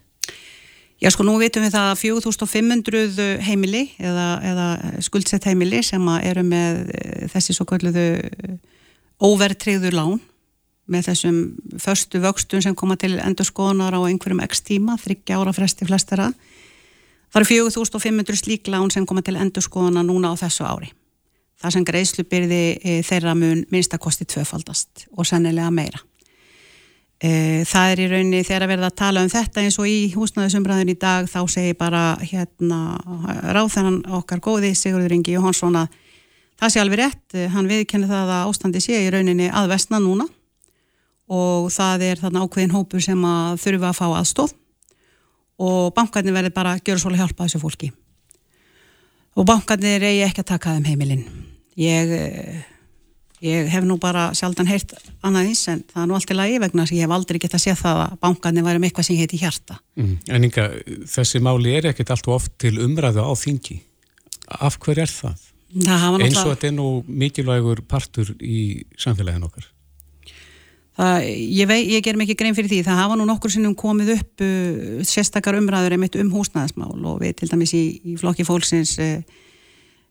Já 1.01 1.09
sko 1.15 1.25
nú 1.25 1.39
veitum 1.41 1.65
við 1.65 1.73
það 1.73 1.87
að 1.95 2.01
4500 2.03 3.29
heimili 3.47 3.87
eða, 3.97 4.27
eða 4.45 4.67
skuldsett 5.07 5.47
heimili 5.49 5.81
sem 5.87 6.03
eru 6.19 6.43
með 6.45 6.91
eh, 6.93 7.23
þessi 7.33 7.57
svo 7.57 7.65
kalluðu 7.71 8.05
óvertriður 9.25 9.97
lán 9.97 10.19
með 10.91 11.11
þessum 11.11 11.39
förstu 11.81 12.21
vöxtun 12.23 12.65
sem 12.65 12.77
koma 12.77 12.97
til 13.01 13.15
endur 13.23 13.47
skoðunar 13.47 13.95
á 13.95 14.01
einhverjum 14.03 14.43
x 14.45 14.65
tíma, 14.67 14.99
þryggja 15.01 15.39
ára 15.39 15.55
fresti 15.55 15.89
flestara. 15.89 16.31
Það 17.31 17.41
eru 17.41 17.51
4500 17.51 18.41
slík 18.43 18.71
lán 18.73 18.91
sem 18.91 19.07
koma 19.07 19.23
til 19.23 19.39
endur 19.39 19.65
skoðunar 19.65 20.07
núna 20.07 20.35
á 20.35 20.41
þessu 20.41 20.67
ári. 20.67 20.91
Það 21.61 21.75
sem 21.77 21.87
greiðslubyrði 21.87 22.63
eh, 22.81 23.03
þeirra 23.07 23.35
mun 23.37 23.67
minnstakosti 23.71 24.27
tvöfaldast 24.27 25.07
og 25.13 25.29
sennilega 25.29 25.71
meira. 25.75 26.01
E, 27.21 27.31
það 27.69 27.91
er 27.93 28.01
í 28.01 28.05
rauninni 28.09 28.45
þegar 28.49 28.65
að 28.65 28.71
verða 28.73 28.89
að 28.89 28.97
tala 28.97 29.23
um 29.27 29.29
þetta 29.29 29.61
eins 29.61 29.77
og 29.77 29.89
í 29.91 29.97
húsnaðisumræðin 30.15 30.95
í 30.95 30.97
dag 30.97 31.27
þá 31.29 31.41
segir 31.53 31.77
bara 31.77 32.15
hérna 32.25 32.79
ráþennan 33.53 33.99
okkar 34.17 34.41
góði 34.41 34.71
Sigurður 34.73 35.19
Ingi 35.19 35.35
Jóhansson 35.35 35.77
að 35.83 35.99
það 36.57 36.73
sé 36.73 36.81
alveg 36.81 37.03
rétt, 37.03 37.37
hann 37.53 37.69
viðkenni 37.69 38.09
það 38.09 38.33
að 38.39 38.47
ástandi 38.49 38.81
sé 38.81 39.03
í 39.05 39.11
rauninni 39.13 39.51
að 39.53 39.69
vestna 39.75 40.01
núna 40.01 40.31
og 41.31 41.71
það 41.75 42.07
er 42.09 42.23
þarna 42.23 42.45
ákveðin 42.45 42.75
hópur 42.75 43.05
sem 43.05 43.25
að 43.27 43.61
þurfa 43.65 43.93
að 43.93 43.99
fá 44.01 44.07
aðstóð 44.09 44.57
og 45.61 45.93
bankarnir 45.97 46.35
verður 46.35 46.57
bara 46.57 46.75
að 46.75 46.85
gera 46.89 47.03
svolítið 47.03 47.25
hjálpa 47.25 47.47
þessu 47.47 47.63
fólki 47.63 47.93
og 49.39 49.47
bankarnir 49.47 50.03
eigi 50.09 50.27
ekki 50.27 50.45
að 50.45 50.53
taka 50.55 50.77
þeim 50.77 50.91
heimilinn 50.91 51.25
ég 51.81 52.15
Ég 53.41 53.71
hef 53.73 53.85
nú 53.89 53.97
bara 53.97 54.31
sjaldan 54.37 54.69
heyrt 54.69 54.93
annað 55.25 55.47
eins 55.49 55.63
en 55.73 55.79
það 55.89 56.03
er 56.03 56.09
nú 56.11 56.17
allt 56.19 56.33
í 56.33 56.35
lagi 56.37 56.59
vegna 56.61 56.85
að 56.85 56.91
ég 56.93 57.07
hef 57.07 57.15
aldrei 57.17 57.39
gett 57.41 57.55
að 57.57 57.63
sé 57.63 57.75
það 57.79 58.01
að 58.03 58.19
bankarnir 58.21 58.67
væri 58.67 58.81
með 58.83 58.91
eitthvað 58.91 59.07
sem 59.09 59.17
heiti 59.17 59.39
hjarta. 59.41 59.77
Mm. 59.97 60.11
En 60.29 60.45
Inga, 60.45 60.67
þessi 61.09 61.41
máli 61.41 61.73
er 61.79 61.89
ekkert 61.89 62.13
allt 62.13 62.29
og 62.29 62.37
oft 62.37 62.53
til 62.61 62.75
umræðu 62.85 63.25
á 63.25 63.33
þingi. 63.41 63.79
Af 64.61 64.77
hver 64.85 65.01
er 65.07 65.13
það? 65.15 65.47
það 65.87 66.19
Eins 66.27 66.41
og 66.43 66.53
þetta 66.53 66.69
er 66.69 66.77
nú 66.77 66.91
mikilvægur 67.09 67.81
partur 67.89 68.35
í 68.45 68.61
samfélagin 69.01 69.49
okkar. 69.49 69.71
Það, 71.01 71.27
ég, 71.33 71.69
vei, 71.71 71.79
ég 71.95 72.03
ger 72.05 72.19
mikið 72.21 72.37
grein 72.37 72.57
fyrir 72.57 72.69
því. 72.69 72.81
Það 72.85 72.99
hafa 73.01 73.15
nú 73.17 73.25
nokkur 73.29 73.53
sinnum 73.55 73.77
komið 73.79 74.17
upp 74.19 74.43
uh, 74.45 75.05
sérstakar 75.09 75.57
umræður 75.57 75.97
einmitt 75.97 76.19
um 76.21 76.33
húsnæðismál 76.35 76.93
og 76.93 77.23
við 77.23 77.39
til 77.41 77.49
dæmis 77.49 77.73
í, 77.77 77.85
í 78.05 78.19
flokki 78.21 78.45
fólksins 78.45 78.99
uh, 79.01 79.23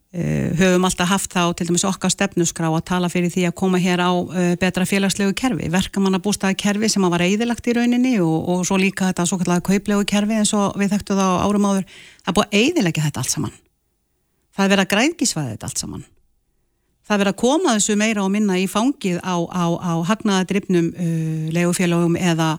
Uh, 0.10 0.56
höfum 0.58 0.88
alltaf 0.88 1.06
haft 1.06 1.36
þá 1.38 1.52
til 1.54 1.68
dæmis 1.68 1.84
okkar 1.86 2.10
stefnusgrá 2.10 2.66
að 2.74 2.88
tala 2.90 3.12
fyrir 3.14 3.30
því 3.30 3.44
að 3.46 3.54
koma 3.62 3.78
hér 3.78 4.02
á 4.02 4.10
uh, 4.10 4.56
betra 4.58 4.88
félagslegu 4.90 5.36
kerfi, 5.38 5.68
verkamannabústaði 5.70 6.58
kerfi 6.58 6.90
sem 6.90 7.06
að 7.06 7.14
var 7.14 7.24
eðilagt 7.28 7.70
í 7.70 7.76
rauninni 7.78 8.16
og, 8.18 8.50
og 8.50 8.64
svo 8.66 8.80
líka 8.82 9.12
þetta 9.12 9.28
svo 9.30 9.38
kallega 9.38 9.68
kauplegu 9.70 10.08
kerfi 10.10 10.40
eins 10.42 10.56
og 10.58 10.82
við 10.82 10.96
þekktu 10.96 11.14
það 11.20 11.30
á 11.30 11.46
árum 11.46 11.68
áður. 11.70 11.86
Það 12.26 12.38
búið 12.40 12.50
að 12.50 12.58
eðilegja 12.64 13.06
þetta 13.06 13.22
allt 13.22 13.36
saman. 13.36 13.54
Það 14.50 14.66
er 14.66 14.74
verið 14.74 14.88
að 14.88 14.92
græðgisvæða 14.96 15.54
þetta 15.54 15.70
allt 15.70 15.84
saman 15.86 16.08
það 17.10 17.16
er 17.16 17.24
verið 17.24 17.34
að 17.34 17.41
koma 17.41 17.74
þessu 17.74 17.95
meira 17.97 18.22
og 18.22 18.34
minna 18.34 18.60
í 18.62 18.68
fangið 18.70 19.18
á, 19.26 19.36
á, 19.49 19.66
á 19.82 19.93
hagnaðadrifnum 20.12 20.91
uh, 20.93 21.47
legufélagum 21.55 22.20
eða 22.20 22.57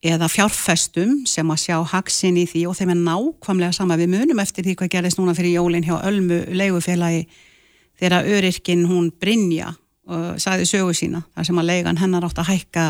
eða 0.00 0.30
fjárfestum 0.32 1.26
sem 1.28 1.48
að 1.52 1.60
sjá 1.60 1.76
haksin 1.90 2.38
í 2.40 2.46
því 2.48 2.64
og 2.70 2.76
þeim 2.78 2.94
er 2.94 3.00
nákvæmlega 3.04 3.76
sama 3.76 3.98
við 4.00 4.14
munum 4.14 4.38
eftir 4.40 4.64
því 4.64 4.78
hvað 4.80 4.92
gerðist 4.94 5.20
núna 5.20 5.34
fyrir 5.36 5.58
jólinn 5.58 5.84
hjá 5.84 5.98
Ölmu 6.08 6.38
leigufélagi 6.56 7.26
þegar 8.00 8.28
öryrkin 8.32 8.86
hún 8.88 9.10
Brynja 9.12 9.74
uh, 10.08 10.36
sagði 10.40 10.68
sögu 10.70 10.96
sína 10.96 11.24
þar 11.34 11.48
sem 11.50 11.60
að 11.60 11.68
leigan 11.72 12.00
hennar 12.00 12.24
átt 12.28 12.40
að 12.40 12.52
hækka 12.54 12.86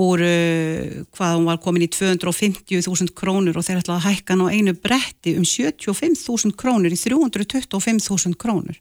úr 0.00 0.24
uh, 0.24 1.04
hvað 1.16 1.36
hún 1.36 1.48
var 1.50 1.60
komin 1.64 1.84
í 1.84 1.90
250.000 1.92 3.12
krónur 3.16 3.60
og 3.60 3.68
þeir 3.68 3.82
ætlaði 3.82 3.98
að 4.00 4.08
hækka 4.08 4.36
hann 4.36 4.48
á 4.48 4.54
einu 4.56 4.76
bretti 4.76 5.36
um 5.36 5.44
75.000 5.44 6.56
krónur 6.56 6.96
í 6.96 7.00
325.000 7.00 8.36
krónur. 8.40 8.80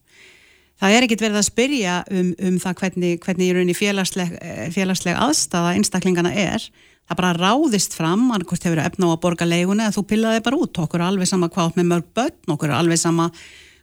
Það 0.81 0.95
er 0.95 1.05
ekkit 1.05 1.21
verið 1.23 1.39
að 1.39 1.47
spyrja 1.47 1.99
um, 2.11 2.31
um 2.49 2.57
það 2.59 2.79
hvernig, 2.81 3.19
hvernig 3.23 3.47
í 3.47 3.53
rauninni 3.55 3.75
félagsleg, 3.77 4.33
eh, 4.41 4.65
félagsleg 4.75 5.15
aðstafa 5.15 5.75
einstaklingana 5.77 6.33
er. 6.35 6.65
Það 7.05 7.19
bara 7.21 7.35
ráðist 7.37 7.95
fram, 7.95 8.25
annarkort 8.33 8.65
hefur 8.65 8.81
efna 8.83 9.07
á 9.07 9.13
að 9.13 9.21
borga 9.23 9.47
leiguna 9.47 9.85
eða 9.85 9.95
þú 9.95 10.03
pillaði 10.09 10.41
bara 10.43 10.59
út. 10.59 10.81
Okkur 10.83 10.99
er 10.99 11.05
alveg 11.07 11.29
sama 11.29 11.51
hvað 11.53 11.77
með 11.77 11.87
mörg 11.93 12.09
börn, 12.17 12.41
okkur 12.55 12.73
er 12.73 12.79
alveg 12.79 12.99
sama 12.99 13.29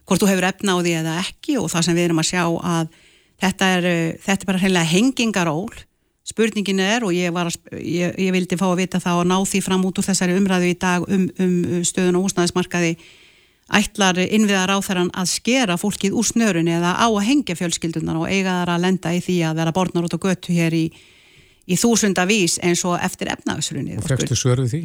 hvort 0.03 0.21
þú 0.21 0.29
hefur 0.29 0.49
efna 0.51 0.75
á 0.75 0.77
því 0.83 0.93
eða 0.99 1.15
ekki 1.23 1.57
og 1.61 1.71
það 1.71 1.87
sem 1.87 1.97
við 1.97 2.07
erum 2.09 2.21
að 2.21 2.29
sjá 2.29 2.43
að 2.43 2.93
þetta 3.41 3.71
er, 3.77 3.89
eh, 3.89 4.13
þetta 4.21 4.41
er 4.41 4.51
bara 4.51 4.61
hreinlega 4.61 4.91
hengingaról 4.91 5.73
spurningin 6.23 6.79
er 6.79 7.03
og 7.03 7.11
ég, 7.15 7.33
að, 7.35 7.57
ég, 7.79 8.13
ég 8.19 8.31
vildi 8.35 8.59
fá 8.59 8.67
að 8.69 8.79
vita 8.83 9.01
það 9.03 9.23
og 9.23 9.27
ná 9.27 9.37
því 9.43 9.59
fram 9.63 9.83
út 9.87 9.99
úr 9.99 10.07
þessari 10.07 10.37
umræðu 10.39 10.69
í 10.71 10.77
dag 10.79 11.03
um, 11.07 11.25
um 11.39 11.83
stöðun 11.83 12.19
og 12.19 12.27
húsnæðismarkaði 12.27 12.95
ætlar 13.77 14.19
innviðar 14.23 14.75
á 14.75 14.77
þeirran 14.83 15.11
að 15.17 15.31
skera 15.31 15.77
fólkið 15.81 16.17
úr 16.19 16.27
snörun 16.27 16.69
eða 16.71 16.95
á 16.99 17.07
að 17.07 17.25
hengja 17.27 17.57
fjölskyldunar 17.59 18.19
og 18.21 18.29
eiga 18.29 18.59
þar 18.61 18.73
að 18.75 18.85
lenda 18.85 19.13
í 19.13 19.21
því 19.23 19.37
að 19.49 19.61
vera 19.61 19.75
borðnar 19.75 20.07
út 20.07 20.17
á 20.17 20.23
götu 20.25 20.55
hér 20.55 20.75
í, 20.77 20.83
í 21.65 21.79
þúsundavís 21.79 22.59
eins 22.63 22.83
og 22.87 22.99
eftir 23.01 23.33
efnagsrunni. 23.33 23.97
Og 23.97 24.05
frekstu 24.05 24.37
svörðu 24.37 24.69
því? 24.71 24.83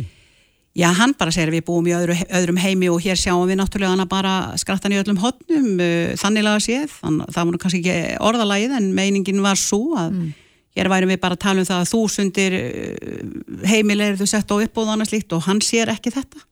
Já, 0.78 0.92
hann 0.94 1.14
bara 1.18 1.32
segir 1.34 1.50
við 1.50 1.64
búum 1.66 1.86
í 1.90 1.94
öðru, 1.96 2.14
öðrum 2.38 2.58
heimi 2.62 2.90
og 2.92 3.00
hér 3.02 3.18
sjáum 3.18 3.48
við 3.48 3.58
náttúrulega 3.58 3.94
hann 3.96 4.04
að 4.04 4.12
bara 4.12 4.34
skrattan 4.60 4.94
í 4.94 4.98
öllum 5.00 5.18
hotnum, 5.18 5.72
uh, 5.80 6.12
þannig 6.20 6.44
laga 6.46 6.60
séð, 6.62 6.92
þann, 7.00 7.22
það 7.34 7.48
voru 7.48 7.62
kannski 7.62 7.80
ekki 7.80 8.20
orðalagið 8.28 8.76
en 8.78 8.92
meiningin 8.94 9.42
var 9.42 9.58
svo 9.58 9.96
að 9.98 10.12
mm 10.12 10.36
hér 10.78 10.90
værum 10.92 11.12
við 11.12 11.22
bara 11.22 11.36
að 11.36 11.44
tala 11.44 11.62
um 11.62 11.68
það 11.68 11.82
að 11.82 11.90
þúsundir 11.92 12.56
eh, 12.58 13.24
heimilegir 13.68 14.18
þú 14.20 14.28
sett 14.30 14.52
á 14.52 14.56
uppbóð 14.56 14.84
og 14.86 14.94
annars 14.94 15.14
líkt 15.14 15.34
og 15.34 15.44
hann 15.48 15.62
sér 15.64 15.92
ekki 15.94 16.14
þetta 16.14 16.44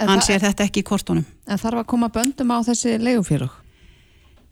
hann 0.00 0.24
sér 0.24 0.42
þetta 0.42 0.66
ekki 0.66 0.82
í 0.82 0.86
kortunum 0.86 1.24
En 1.46 1.60
þarf 1.62 1.84
að 1.84 1.88
koma 1.92 2.10
böndum 2.12 2.52
á 2.52 2.58
þessi 2.66 2.96
leigufélug? 2.98 3.62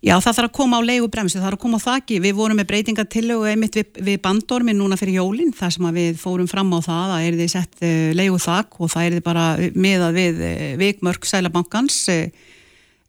Já, 0.04 0.18
það 0.20 0.34
þarf 0.36 0.48
að 0.50 0.56
koma 0.58 0.78
á 0.78 0.82
leigubremsu, 0.84 1.38
það 1.38 1.46
þarf 1.46 1.56
að 1.56 1.62
koma 1.62 1.78
á 1.80 1.86
þakki 1.86 2.16
við 2.20 2.34
vorum 2.36 2.58
með 2.60 2.66
breytingatillögu 2.70 3.46
einmitt 3.48 3.78
við, 3.78 4.00
við 4.04 4.18
bandormin 4.26 4.76
núna 4.76 4.98
fyrir 5.00 5.16
jólinn, 5.22 5.54
þar 5.56 5.72
sem 5.72 5.86
við 5.96 6.18
fórum 6.20 6.50
fram 6.50 6.74
á 6.76 6.78
það 6.84 7.14
að 7.14 7.28
er 7.28 7.38
þið 7.38 7.52
sett 7.54 7.86
eh, 7.88 8.10
leiguþak 8.18 8.76
og 8.84 8.92
það 8.92 9.06
er 9.06 9.16
þið 9.16 9.24
bara 9.24 9.46
miðað 9.72 10.18
við 10.18 10.42
uh, 10.44 10.66
vikmörk 10.82 11.30
sælabankans 11.30 12.02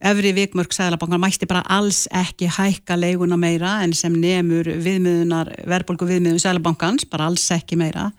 Öfri 0.05 0.33
vikmörk 0.35 0.73
Sæðalabankar 0.75 1.21
mætti 1.23 1.47
bara 1.47 1.63
alls 1.71 2.03
ekki 2.13 2.49
hækka 2.51 2.97
leiguna 2.99 3.37
meira 3.39 3.77
en 3.85 3.93
sem 3.95 4.13
nefnur 4.13 4.67
viðmiðunar, 4.83 5.53
verðbólku 5.65 6.07
viðmiðun 6.09 6.41
Sæðalabankans, 6.43 7.07
bara 7.09 7.29
alls 7.29 7.45
ekki 7.55 7.77
meira. 7.79 8.09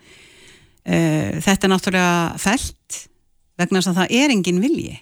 Eh, 0.86 1.36
þetta 1.44 1.68
er 1.68 1.72
náttúrulega 1.74 2.16
fælt 2.40 2.75
vegna 3.60 3.80
þess 3.80 3.92
að 3.92 4.00
það 4.00 4.14
er 4.20 4.34
engin 4.34 4.62
vilji. 4.62 4.98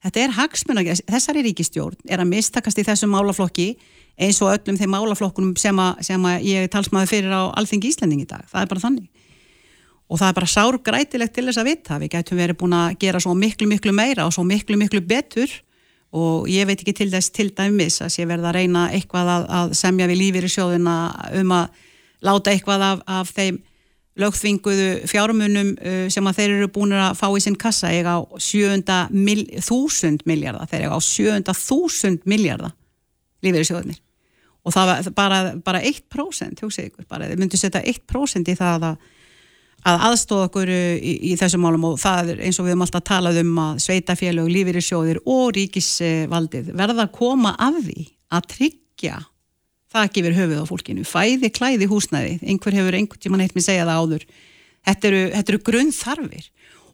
Þetta 0.00 0.20
er 0.22 0.36
hagsmuna, 0.36 0.84
þessari 1.12 1.42
ríkistjórn 1.44 2.08
er 2.08 2.22
að 2.22 2.30
mistakast 2.30 2.78
í 2.80 2.84
þessum 2.86 3.12
málaflokki 3.12 3.74
eins 4.20 4.38
og 4.40 4.54
öllum 4.54 4.78
þeim 4.80 4.94
málaflokkunum 4.94 5.56
sem 5.60 5.76
að, 5.80 6.00
sem 6.08 6.28
að 6.28 6.46
ég 6.48 6.70
talsmaði 6.72 7.10
fyrir 7.10 7.34
á 7.36 7.52
Alþingi 7.60 7.90
Íslanding 7.92 8.22
í 8.24 8.28
dag. 8.28 8.46
Það 8.48 8.62
er 8.62 8.70
bara 8.70 8.84
þannig. 8.84 9.26
Og 10.10 10.18
það 10.18 10.30
er 10.30 10.38
bara 10.38 10.50
sárgrætilegt 10.54 11.34
til 11.36 11.44
þess 11.46 11.60
að 11.60 11.68
vita. 11.68 11.98
Við 12.00 12.12
gætum 12.16 12.40
verið 12.40 12.58
búin 12.62 12.76
að 12.76 12.96
gera 13.04 13.20
svo 13.22 13.34
miklu, 13.36 13.68
miklu 13.70 13.92
meira 13.94 14.26
og 14.26 14.34
svo 14.34 14.44
miklu, 14.48 14.78
miklu 14.80 15.04
betur 15.04 15.52
og 16.10 16.48
ég 16.50 16.66
veit 16.66 16.80
ekki 16.80 16.96
til 16.96 17.10
þess 17.12 17.30
til 17.30 17.50
dæmis 17.54 18.00
að 18.02 18.14
sé 18.16 18.26
verða 18.26 18.50
að 18.50 18.56
reyna 18.58 18.88
eitthvað 18.90 19.30
að, 19.30 19.44
að 19.60 19.74
semja 19.78 20.08
við 20.10 20.22
lífið 20.24 20.48
í 20.48 20.52
sjóðuna 20.56 20.96
um 21.38 21.52
að 21.54 21.84
láta 22.26 22.50
eitthvað 22.50 22.86
af, 22.88 23.04
af 23.06 23.30
þeim 23.36 23.60
lögþvinguðu 24.18 25.06
fjármunum 25.10 25.74
uh, 25.78 26.08
sem 26.12 26.26
að 26.26 26.36
þeir 26.40 26.50
eru 26.56 26.68
búin 26.74 26.92
að 26.98 27.18
fá 27.20 27.28
í 27.30 27.40
sinn 27.44 27.58
kassa 27.60 27.92
eiga 27.94 28.18
á 28.18 28.20
7.000 28.34 30.26
miljardar, 30.26 30.66
þeir 30.70 30.82
eiga 30.86 30.96
á 30.98 31.00
7.000 31.00 32.26
miljardar 32.28 32.72
lífið 33.44 33.62
í 33.62 33.68
sjóðunir 33.70 34.00
og 34.60 34.74
það 34.74 34.86
var 34.90 34.98
bara, 35.16 35.38
bara 35.64 35.80
1% 35.88 36.60
hugsa 36.64 36.84
ykkur, 36.84 37.06
bara, 37.08 37.30
þeir 37.30 37.40
myndu 37.40 37.56
setja 37.60 37.80
1% 37.80 38.50
í 38.52 38.58
það 38.58 38.90
að 38.90 38.96
að 39.88 40.02
aðstóða 40.10 40.48
okkur 40.50 40.70
uh, 40.72 40.96
í, 41.00 41.12
í 41.30 41.36
þessum 41.40 41.62
málum. 41.64 41.86
Og 41.88 42.00
það 42.00 42.34
er 42.34 42.42
eins 42.44 42.58
og 42.60 42.66
við 42.66 42.74
höfum 42.74 42.86
alltaf 42.86 43.04
talað 43.08 43.40
um 43.40 43.60
að 43.62 43.82
sveitafélög, 43.86 44.50
lífyrirsjóðir 44.52 45.22
og 45.24 45.54
ríkisvaldið 45.56 46.72
verða 46.76 47.06
að 47.06 47.14
koma 47.16 47.54
af 47.56 47.78
því 47.86 48.06
að 48.36 48.48
tryggja 48.54 49.20
það 49.90 50.12
gefur 50.14 50.36
höfuð 50.38 50.62
á 50.62 50.66
fólkinu, 50.70 51.04
fæði, 51.06 51.50
klæði, 51.54 51.90
húsnæði. 51.90 52.38
Einhver 52.46 52.76
hefur 52.78 52.96
einhvern 52.96 53.22
tíma 53.22 53.40
neitt 53.40 53.56
með 53.56 53.66
segja 53.66 53.86
það 53.88 54.02
áður. 54.02 54.26
Þetta 54.86 55.10
eru, 55.10 55.22
eru 55.42 55.60
grunnþarfir. 55.66 56.50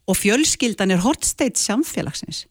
Og 0.07 0.17
fjölskyldan 0.17 0.93
er 0.95 1.03
hortsteitt 1.03 1.59
samfélagsins. 1.61 2.45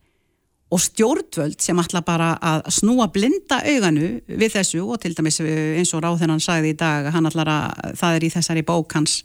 Og 0.70 0.82
stjórnvöld 0.82 1.60
sem 1.62 1.78
ætla 1.78 2.02
bara 2.06 2.32
að 2.42 2.64
snúa 2.74 3.06
blinda 3.14 3.60
auganu 3.62 4.16
við 4.26 4.56
þessu 4.56 4.82
og 4.82 4.98
til 5.02 5.14
dæmis 5.14 5.38
eins 5.40 5.94
og 5.94 6.02
Ráðhennan 6.02 6.42
sagði 6.42 6.74
í 6.74 6.78
dag, 6.78 7.06
hann 7.14 7.28
ætlar 7.28 7.50
að 7.50 7.94
það 8.00 8.16
er 8.16 8.26
í 8.26 8.32
þessari 8.34 8.64
bók 8.66 8.96
hans 8.98 9.20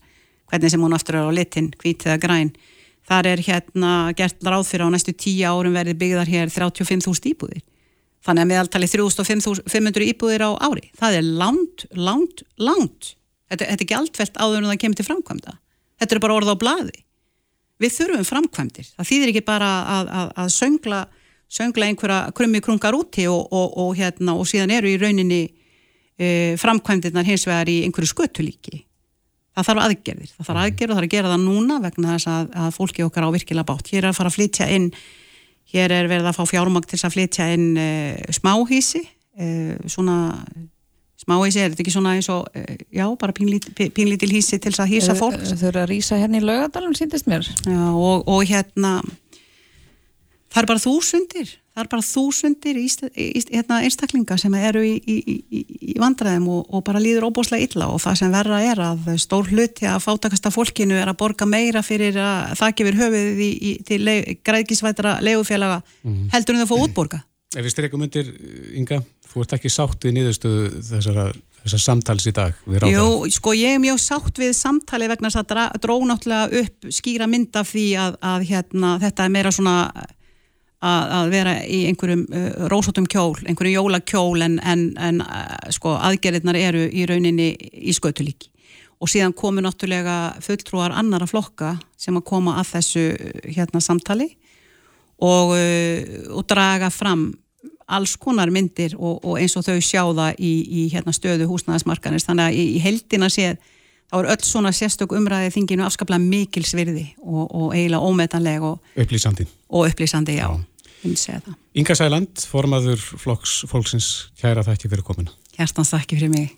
hvernig 0.52 0.74
sem 0.74 0.84
hún 0.84 0.94
aftur 0.94 1.18
er 1.18 1.32
á 1.32 1.34
litin, 1.34 1.72
hvít 1.82 2.06
eða 2.06 2.20
græn. 2.22 2.54
Þar 3.10 3.32
er 3.32 3.42
hérna 3.42 3.92
gert 4.14 4.46
ráð 4.46 4.68
fyrir 4.70 4.86
á 4.86 4.94
næstu 4.94 5.16
tíu 5.18 5.50
árum 5.50 5.74
verði 5.74 5.98
byggðar 5.98 6.30
hér 6.30 6.54
35.000 6.54 7.34
íbúðir 7.34 7.66
þannig 8.26 8.46
að 8.46 8.52
meðaltali 8.52 8.90
3.500 8.92 10.10
íbúðir 10.12 10.46
á 10.46 10.52
ári. 10.62 10.92
Það 10.98 11.18
er 11.20 11.30
langt, 11.42 11.86
langt, 11.98 12.44
langt. 12.62 13.16
Þetta, 13.52 13.64
þetta 13.66 13.80
er 13.80 13.86
ekki 13.88 13.98
alltvelt 13.98 14.38
áður 14.38 14.60
en 14.62 14.70
það 14.72 14.82
kemur 14.84 15.00
til 15.00 15.08
framkvæmda. 15.08 15.56
Þetta 16.02 16.16
er 16.16 16.24
bara 16.24 16.38
orða 16.38 16.56
á 16.56 16.62
bladi 16.62 17.02
við 17.82 17.96
þurfum 17.96 18.28
framkvæmdir. 18.28 18.92
Það 18.94 19.10
þýðir 19.10 19.32
ekki 19.32 19.44
bara 19.48 19.72
að, 19.96 20.12
að, 20.20 20.32
að 20.44 20.54
söngla 20.54 21.02
söngla 21.52 21.90
einhverja 21.90 22.20
krummi 22.36 22.62
krungar 22.64 22.96
úti 22.96 23.26
og, 23.28 23.42
og, 23.52 23.74
og, 23.82 23.90
hérna, 23.98 24.38
og 24.40 24.48
síðan 24.48 24.72
eru 24.78 24.88
í 24.88 25.00
rauninni 25.02 25.42
e, 26.16 26.56
framkvæmdirnar 26.62 27.28
hins 27.28 27.44
vegar 27.50 27.68
í 27.68 27.82
einhverju 27.88 28.14
sköttulíki 28.14 28.86
það 29.52 29.68
þarf 29.68 29.84
aðgerðir, 29.86 30.32
það 30.38 30.48
þarf 30.48 30.62
aðgerð 30.62 30.94
og 30.94 30.96
það 30.96 31.02
þarf 31.02 31.10
að 31.10 31.16
gera 31.16 31.32
það 31.34 31.44
núna 31.44 31.80
vegna 31.84 32.14
þess 32.14 32.30
að, 32.32 32.54
að 32.64 32.78
fólki 32.78 33.04
okkar 33.04 33.28
á 33.28 33.36
virkilega 33.36 33.68
bátt. 33.68 33.92
Hér 33.92 34.06
er 34.06 34.10
að 34.12 34.20
fara 34.22 34.32
að 34.32 34.38
flytja 34.38 34.68
inn, 34.72 34.88
hér 35.72 35.96
er 35.96 36.10
verið 36.12 36.30
að 36.32 36.38
fá 36.38 36.44
fjármang 36.50 36.86
til 36.90 37.00
að 37.00 37.16
flytja 37.16 37.48
inn 37.56 37.72
uh, 37.80 38.36
smáhísi, 38.36 39.04
uh, 39.40 39.74
svona 39.92 40.18
smáhísi, 41.22 41.62
er 41.62 41.72
þetta 41.72 41.86
ekki 41.86 41.94
svona 41.96 42.16
eins 42.18 42.30
og, 42.34 42.48
uh, 42.58 42.76
já, 42.92 43.06
bara 43.22 43.36
pínlítil 43.36 44.32
hísi 44.34 44.60
til 44.62 44.74
að 44.76 44.94
hýsa 44.96 45.16
fólk. 45.18 45.40
Þau 45.54 45.68
eru 45.72 45.84
að 45.84 45.90
rýsa 45.94 46.20
hérna 46.20 46.42
í 46.42 46.46
laugadalum, 46.46 46.96
síndist 46.98 47.30
mér. 47.32 47.48
Já, 47.64 47.82
og, 47.94 48.28
og 48.28 48.46
hérna, 48.50 48.98
það 50.52 50.64
er 50.64 50.72
bara 50.74 50.86
þúsundir 50.86 51.56
það 51.72 51.84
er 51.84 51.90
bara 51.92 52.06
þúsundir 52.06 52.80
í, 52.82 52.86
í, 52.88 53.28
í, 53.40 53.42
hérna, 53.54 53.80
einstaklinga 53.86 54.38
sem 54.40 54.56
eru 54.60 54.84
í, 54.86 54.96
í 55.00 55.96
vandræðum 56.02 56.50
og, 56.52 56.62
og 56.68 56.84
bara 56.88 57.02
líður 57.04 57.30
óbúslega 57.30 57.68
illa 57.68 57.88
og 57.94 58.02
það 58.04 58.20
sem 58.22 58.34
verra 58.34 58.62
er 58.68 58.84
að 58.84 59.12
stór 59.24 59.52
hluti 59.52 59.88
að 59.90 60.04
fátakasta 60.04 60.52
fólkinu 60.54 61.00
er 61.00 61.12
að 61.12 61.20
borga 61.22 61.48
meira 61.50 61.84
fyrir 61.86 62.20
að 62.20 62.58
það 62.60 62.76
gefur 62.82 63.00
höfuð 63.06 63.44
til 63.88 64.02
græðkísvætara 64.44 65.20
legufélaga 65.24 65.80
mm. 66.04 66.26
heldur 66.36 66.58
en 66.58 66.66
það 66.66 66.74
fóð 66.74 66.88
útborga 66.90 67.24
Ef 67.52 67.66
við 67.66 67.74
streikum 67.74 68.04
undir, 68.06 68.28
Inga, 68.80 69.02
þú 69.28 69.42
ert 69.44 69.58
ekki 69.58 69.72
sátt 69.72 70.06
við 70.08 70.14
nýðustuðu 70.16 70.70
þessara 70.88 71.26
þessar 71.62 71.82
samtals 71.84 72.28
í 72.30 72.34
dag? 72.36 72.56
Jú, 72.90 73.08
sko 73.34 73.54
ég 73.58 73.76
er 73.76 73.82
mjög 73.84 74.00
sátt 74.02 74.40
við 74.42 74.54
samtali 74.58 75.10
vegna 75.12 75.30
þess 75.30 75.44
að 75.44 75.78
dró 75.84 75.98
náttúrulega 76.08 76.64
upp 76.64 76.90
skýra 76.96 77.28
mynd 77.30 77.60
af 77.60 77.70
því 77.70 77.86
að, 78.02 78.18
að 78.32 78.48
hérna, 78.50 78.96
þetta 79.04 79.28
er 79.28 79.36
meira 79.36 79.54
svona 79.54 79.76
að, 80.82 81.12
að 81.18 81.34
vera 81.36 81.56
í 81.66 81.82
einhverjum 81.90 82.24
uh, 82.26 82.48
rósotum 82.72 83.08
kjól, 83.10 83.36
einhverjum 83.46 83.86
jólakjól 83.86 84.46
en, 84.46 84.58
en, 84.66 84.88
en 84.98 85.22
uh, 85.26 85.58
sko 85.74 85.96
aðgerðirnar 85.98 86.58
eru 86.60 86.88
í 86.90 87.06
rauninni 87.10 87.52
í 87.58 87.94
skötulíki 87.96 88.50
og 89.02 89.10
síðan 89.10 89.34
komu 89.38 89.64
náttúrulega 89.66 90.36
fulltrúar 90.46 90.94
annara 90.94 91.28
flokka 91.30 91.76
sem 91.98 92.18
að 92.18 92.28
koma 92.30 92.58
að 92.62 92.76
þessu 92.76 93.06
hérna 93.50 93.82
samtali 93.82 94.32
og, 95.22 95.54
uh, 95.58 96.02
og 96.34 96.48
draga 96.50 96.92
fram 96.94 97.30
alls 97.92 98.16
konar 98.18 98.50
myndir 98.54 98.96
og, 98.98 99.20
og 99.26 99.38
eins 99.42 99.58
og 99.60 99.66
þau 99.68 99.78
sjáða 99.84 100.32
í, 100.40 100.52
í 100.64 100.88
hérna, 100.94 101.14
stöðu 101.14 101.50
húsnæðismarkanist 101.50 102.30
þannig 102.30 102.48
að 102.48 102.58
í, 102.58 102.66
í 102.78 102.82
heldina 102.82 103.30
séð 103.30 103.60
þá 104.12 104.18
er 104.22 104.30
öll 104.34 104.44
svona 104.48 104.72
sérstök 104.76 105.14
umræðið 105.16 105.56
þinginu 105.56 105.86
afskaplega 105.86 106.24
mikil 106.24 106.66
svirði 106.68 107.06
og, 107.22 107.46
og 107.48 107.76
eiginlega 107.76 108.08
ómetanleg 108.08 108.66
og 108.68 109.00
upplýsandi, 109.00 109.48
og 109.70 109.88
upplýsandi 109.92 110.40
já. 110.40 110.48
Já. 110.48 110.71
Inga 111.02 111.96
Sæland, 111.98 112.44
formaður 112.46 113.00
flokks, 113.02 113.62
fólksins, 113.70 114.10
kæra 114.38 114.62
þakki 114.66 114.92
fyrir 114.92 115.06
komina. 115.06 115.32
Hjertans 115.58 115.94
þakki 115.96 116.20
fyrir 116.20 116.34
mig. 116.34 116.52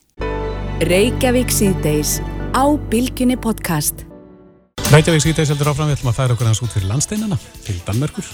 Reykjavík 0.83 1.53
síðdeis 1.53 2.17
á 2.51 2.63
Bilginni 2.91 3.37
podcast. 3.39 4.03
Reykjavík 4.91 5.23
síðdeis 5.23 5.53
heldur 5.53 5.71
áfram, 5.71 5.87
við 5.87 6.01
ætlum 6.01 6.11
að 6.11 6.17
færa 6.19 6.35
okkur 6.35 6.49
hans 6.49 6.63
út 6.65 6.75
fyrir 6.75 6.91
landsteinana, 6.91 7.37
til 7.63 7.77
Danmörkur. 7.87 8.27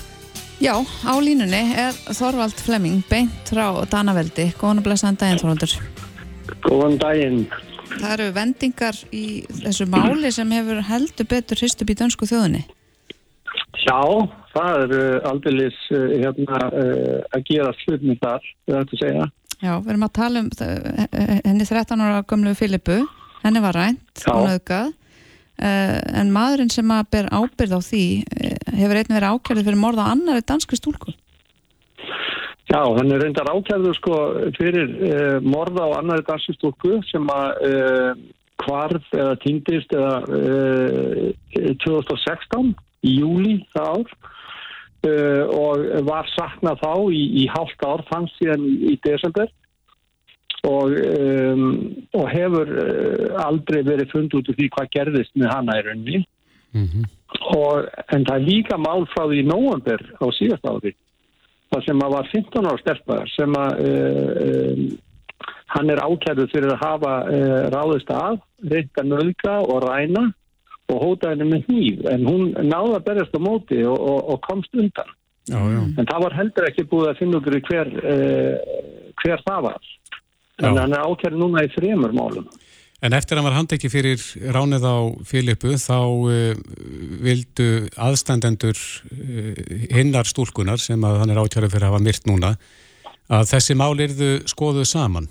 Já, 0.60 0.74
á 0.82 1.14
línunni 1.22 1.62
er 1.78 1.96
Þorvald 2.10 2.58
Flemming, 2.60 3.04
beint 3.08 3.48
frá 3.48 3.70
Danaveldi. 3.88 4.50
Góðan 4.60 4.82
og 4.82 4.90
blessaðan 4.90 5.20
daginn, 5.22 5.40
Þorvaldur. 5.40 5.78
Góðan 6.66 6.98
daginn. 7.00 7.40
Það 8.00 8.12
eru 8.16 8.28
vendingar 8.36 8.98
í 9.16 9.24
þessu 9.62 9.88
máli 9.90 10.34
sem 10.34 10.52
hefur 10.58 10.82
heldur 10.90 11.30
betur 11.30 11.62
hrist 11.62 11.80
upp 11.86 11.94
í 11.94 11.96
dönsku 12.02 12.28
þjóðinni. 12.30 12.66
Já, 13.86 14.02
það 14.54 14.84
eru 14.86 15.02
aldeilis 15.30 15.80
uh, 15.96 16.06
hérna, 16.14 16.62
uh, 16.70 17.20
að 17.36 17.46
gera 17.52 17.76
slutni 17.84 18.18
þar, 18.22 18.50
við 18.68 18.80
ættum 18.82 19.00
að 19.00 19.04
segja. 19.04 19.30
Já, 19.60 19.74
við 19.76 19.92
erum 19.92 20.08
að 20.08 20.16
tala 20.16 20.44
um 20.46 20.50
henni 21.44 21.66
13 21.68 22.04
ára 22.06 22.24
gömlu 22.30 22.56
Filipu, 22.56 23.02
henni 23.44 23.64
var 23.64 23.76
rænt 23.76 24.28
og 24.32 24.46
nöðgað, 24.48 24.94
en 25.60 26.30
maðurinn 26.32 26.72
sem 26.72 26.94
að 26.96 27.10
ber 27.12 27.28
ábyrð 27.36 27.76
á 27.76 27.80
því 27.84 28.04
hefur 28.80 29.02
einn 29.02 29.12
verið 29.12 29.34
ákjörði 29.34 29.66
fyrir 29.68 29.82
morð 29.82 30.00
á 30.00 30.12
annari 30.14 30.46
danski 30.48 30.80
stúlku. 30.80 31.12
Já, 32.70 32.84
hann 32.86 33.10
er 33.10 33.24
reyndar 33.24 33.50
ákjærðu 33.50 33.92
sko 33.98 34.18
fyrir 34.60 34.92
uh, 34.94 35.38
morða 35.42 35.88
á 35.90 35.98
annari 35.98 36.22
dansistúrku 36.28 37.00
sem 37.10 37.26
að 37.34 37.64
uh, 37.66 38.12
hvarf 38.62 39.08
eða 39.16 39.38
týndist 39.42 39.96
eða 39.96 40.20
uh, 40.30 41.32
2016 41.82 42.76
í 43.10 43.16
júli 43.24 43.56
það 43.74 43.90
ár 43.96 44.14
uh, 45.08 45.44
og 45.54 45.86
var 46.08 46.30
saknað 46.36 46.82
þá 46.84 46.94
í, 47.16 47.24
í 47.44 47.48
hálft 47.54 47.86
ár 47.86 48.04
fannst 48.10 48.38
síðan 48.40 48.66
í, 48.68 48.76
í 48.94 49.00
desember. 49.06 49.52
Og, 50.68 50.92
um, 50.92 51.68
og 52.20 52.26
hefur 52.34 52.74
uh, 52.74 53.38
aldrei 53.46 53.80
verið 53.88 54.12
fund 54.12 54.34
út 54.36 54.50
úr 54.52 54.58
því 54.58 54.68
hvað 54.76 54.90
gerðist 54.98 55.38
með 55.40 55.54
hana 55.54 55.78
í 55.80 55.86
rauninni. 55.86 56.24
Og, 57.56 57.86
en 58.14 58.26
það 58.28 58.36
er 58.36 58.44
líka 58.46 58.78
mál 58.78 59.06
frá 59.14 59.24
því 59.24 59.40
í 59.40 59.48
nóvember 59.48 60.04
á 60.20 60.26
síðast 60.36 60.68
ári 60.68 60.92
það 61.70 61.86
sem 61.86 62.04
að 62.04 62.16
var 62.16 62.30
15 62.34 62.68
ára 62.70 62.82
stelpa 62.82 63.20
sem 63.36 63.56
að 63.58 63.82
um, 63.86 64.84
hann 65.70 65.94
er 65.94 66.02
ákjærður 66.02 66.52
fyrir 66.54 66.74
að 66.74 66.84
hafa 66.84 67.14
uh, 67.30 67.64
ráðist 67.74 68.14
að, 68.14 68.40
reynda 68.72 69.06
nöðga 69.06 69.56
og 69.70 69.84
ræna 69.86 70.26
og 70.90 71.02
hóta 71.04 71.34
henni 71.34 71.48
með 71.50 71.68
hníf 71.70 72.06
en 72.12 72.26
hún 72.28 72.50
náði 72.54 72.96
að 72.98 73.06
berjast 73.08 73.38
á 73.38 73.42
móti 73.42 73.82
og, 73.86 73.98
og, 73.98 74.20
og 74.34 74.42
komst 74.48 74.74
undan. 74.76 75.14
Já, 75.50 75.58
já. 75.58 75.82
en 75.82 76.06
það 76.06 76.24
var 76.26 76.36
heldur 76.38 76.68
ekki 76.70 76.88
búið 76.90 77.08
að 77.10 77.22
finna 77.24 77.40
í 77.42 77.62
hver, 77.70 77.94
uh, 78.14 78.82
hver 79.24 79.46
það 79.48 79.70
var. 79.70 79.94
En 80.60 80.76
hann 80.76 80.94
er 80.94 81.06
ákjærður 81.08 81.40
núna 81.40 81.64
í 81.66 81.72
þremur 81.74 82.14
málum. 82.14 82.50
En 83.00 83.16
eftir 83.16 83.38
að 83.38 83.40
hann 83.40 83.48
var 83.48 83.56
handekki 83.56 83.90
fyrir 83.90 84.24
ránið 84.52 84.84
á 84.84 84.98
Filipu 85.26 85.78
þá 85.80 85.98
uh, 86.04 86.60
vildu 87.24 87.70
aðstandendur 87.96 88.76
uh, 88.76 89.64
hinnar 89.96 90.28
stúlkunar 90.30 90.84
sem 90.84 91.02
að 91.08 91.22
hann 91.24 91.34
er 91.34 91.42
ákjörðu 91.42 91.72
fyrir 91.72 91.88
að 91.88 91.94
hafa 91.94 92.06
myrt 92.10 92.30
núna 92.30 92.54
að 93.30 93.52
þessi 93.54 93.78
mál 93.78 93.94
yrðu 93.96 94.32
skoðuð 94.50 94.88
saman. 94.90 95.30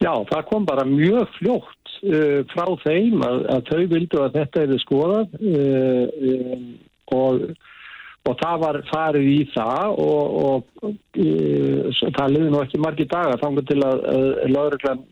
Já, 0.00 0.12
það 0.30 0.46
kom 0.48 0.64
bara 0.68 0.86
mjög 0.88 1.28
fljótt 1.36 1.79
uh, 2.06 2.38
frá 2.52 2.64
þeim 2.84 3.24
að, 3.26 3.42
að 3.56 3.66
þau 3.70 3.82
vildu 3.94 4.22
að 4.24 4.38
þetta 4.38 4.64
hefði 4.64 4.78
skoðað 4.84 5.36
uh, 5.40 6.06
um, 6.30 6.64
og, 7.16 7.44
og 8.30 8.38
það 8.40 8.62
var 8.64 8.80
farið 8.92 9.28
í 9.32 9.40
það 9.54 10.00
og, 10.04 10.38
og 10.46 10.88
svo- 11.98 12.14
það 12.18 12.34
liði 12.36 12.54
nú 12.54 12.62
ekki 12.64 12.82
margi 12.84 13.08
dagar 13.10 13.40
þangar 13.42 13.68
til 13.70 13.80
að, 13.86 14.02
að 14.46 15.04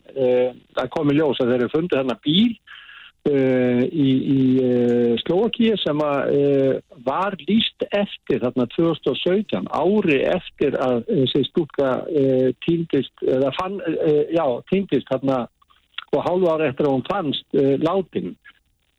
að 0.78 0.90
komi 0.96 1.14
ljós 1.14 1.40
að 1.42 1.52
þeir 1.52 1.60
eru 1.60 1.72
fundið 1.74 2.00
þarna 2.00 2.18
bíl 2.24 2.56
í, 3.28 4.10
í 4.32 4.42
Slovakíu 5.20 5.74
sem 5.82 5.98
var 7.04 7.36
líst 7.42 7.84
eftir 7.90 8.40
þarna 8.40 8.64
2017 8.72 9.68
ári 9.76 10.20
eftir 10.30 10.78
að 10.80 11.02
þessi 11.10 11.42
stúlka 11.50 11.90
uh, 12.08 12.48
týndist 12.64 13.26
já, 13.26 14.46
týndist 14.70 15.10
þarna 15.12 15.42
og 16.14 16.24
hálfu 16.24 16.50
ári 16.52 16.68
eftir 16.70 16.88
að 16.88 16.94
hún 16.96 17.06
fannst 17.08 17.46
uh, 17.58 17.74
látin 17.84 18.28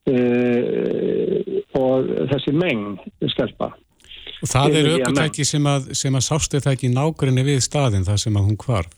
uh, 0.09 1.37
og 1.79 2.09
þessi 2.33 2.53
meng 2.55 2.99
stelpa. 3.33 3.73
Og 4.39 4.47
það 4.47 4.77
er 4.79 4.89
aukutæki 4.95 5.43
sem 5.47 5.65
að, 5.67 5.91
að 5.91 6.23
sástu 6.23 6.61
það 6.63 6.75
ekki 6.77 6.93
nágrinni 6.93 7.43
við 7.47 7.59
staðin 7.65 8.07
þar 8.07 8.19
sem 8.21 8.39
að 8.39 8.45
hún 8.47 8.59
hvarf. 8.61 8.93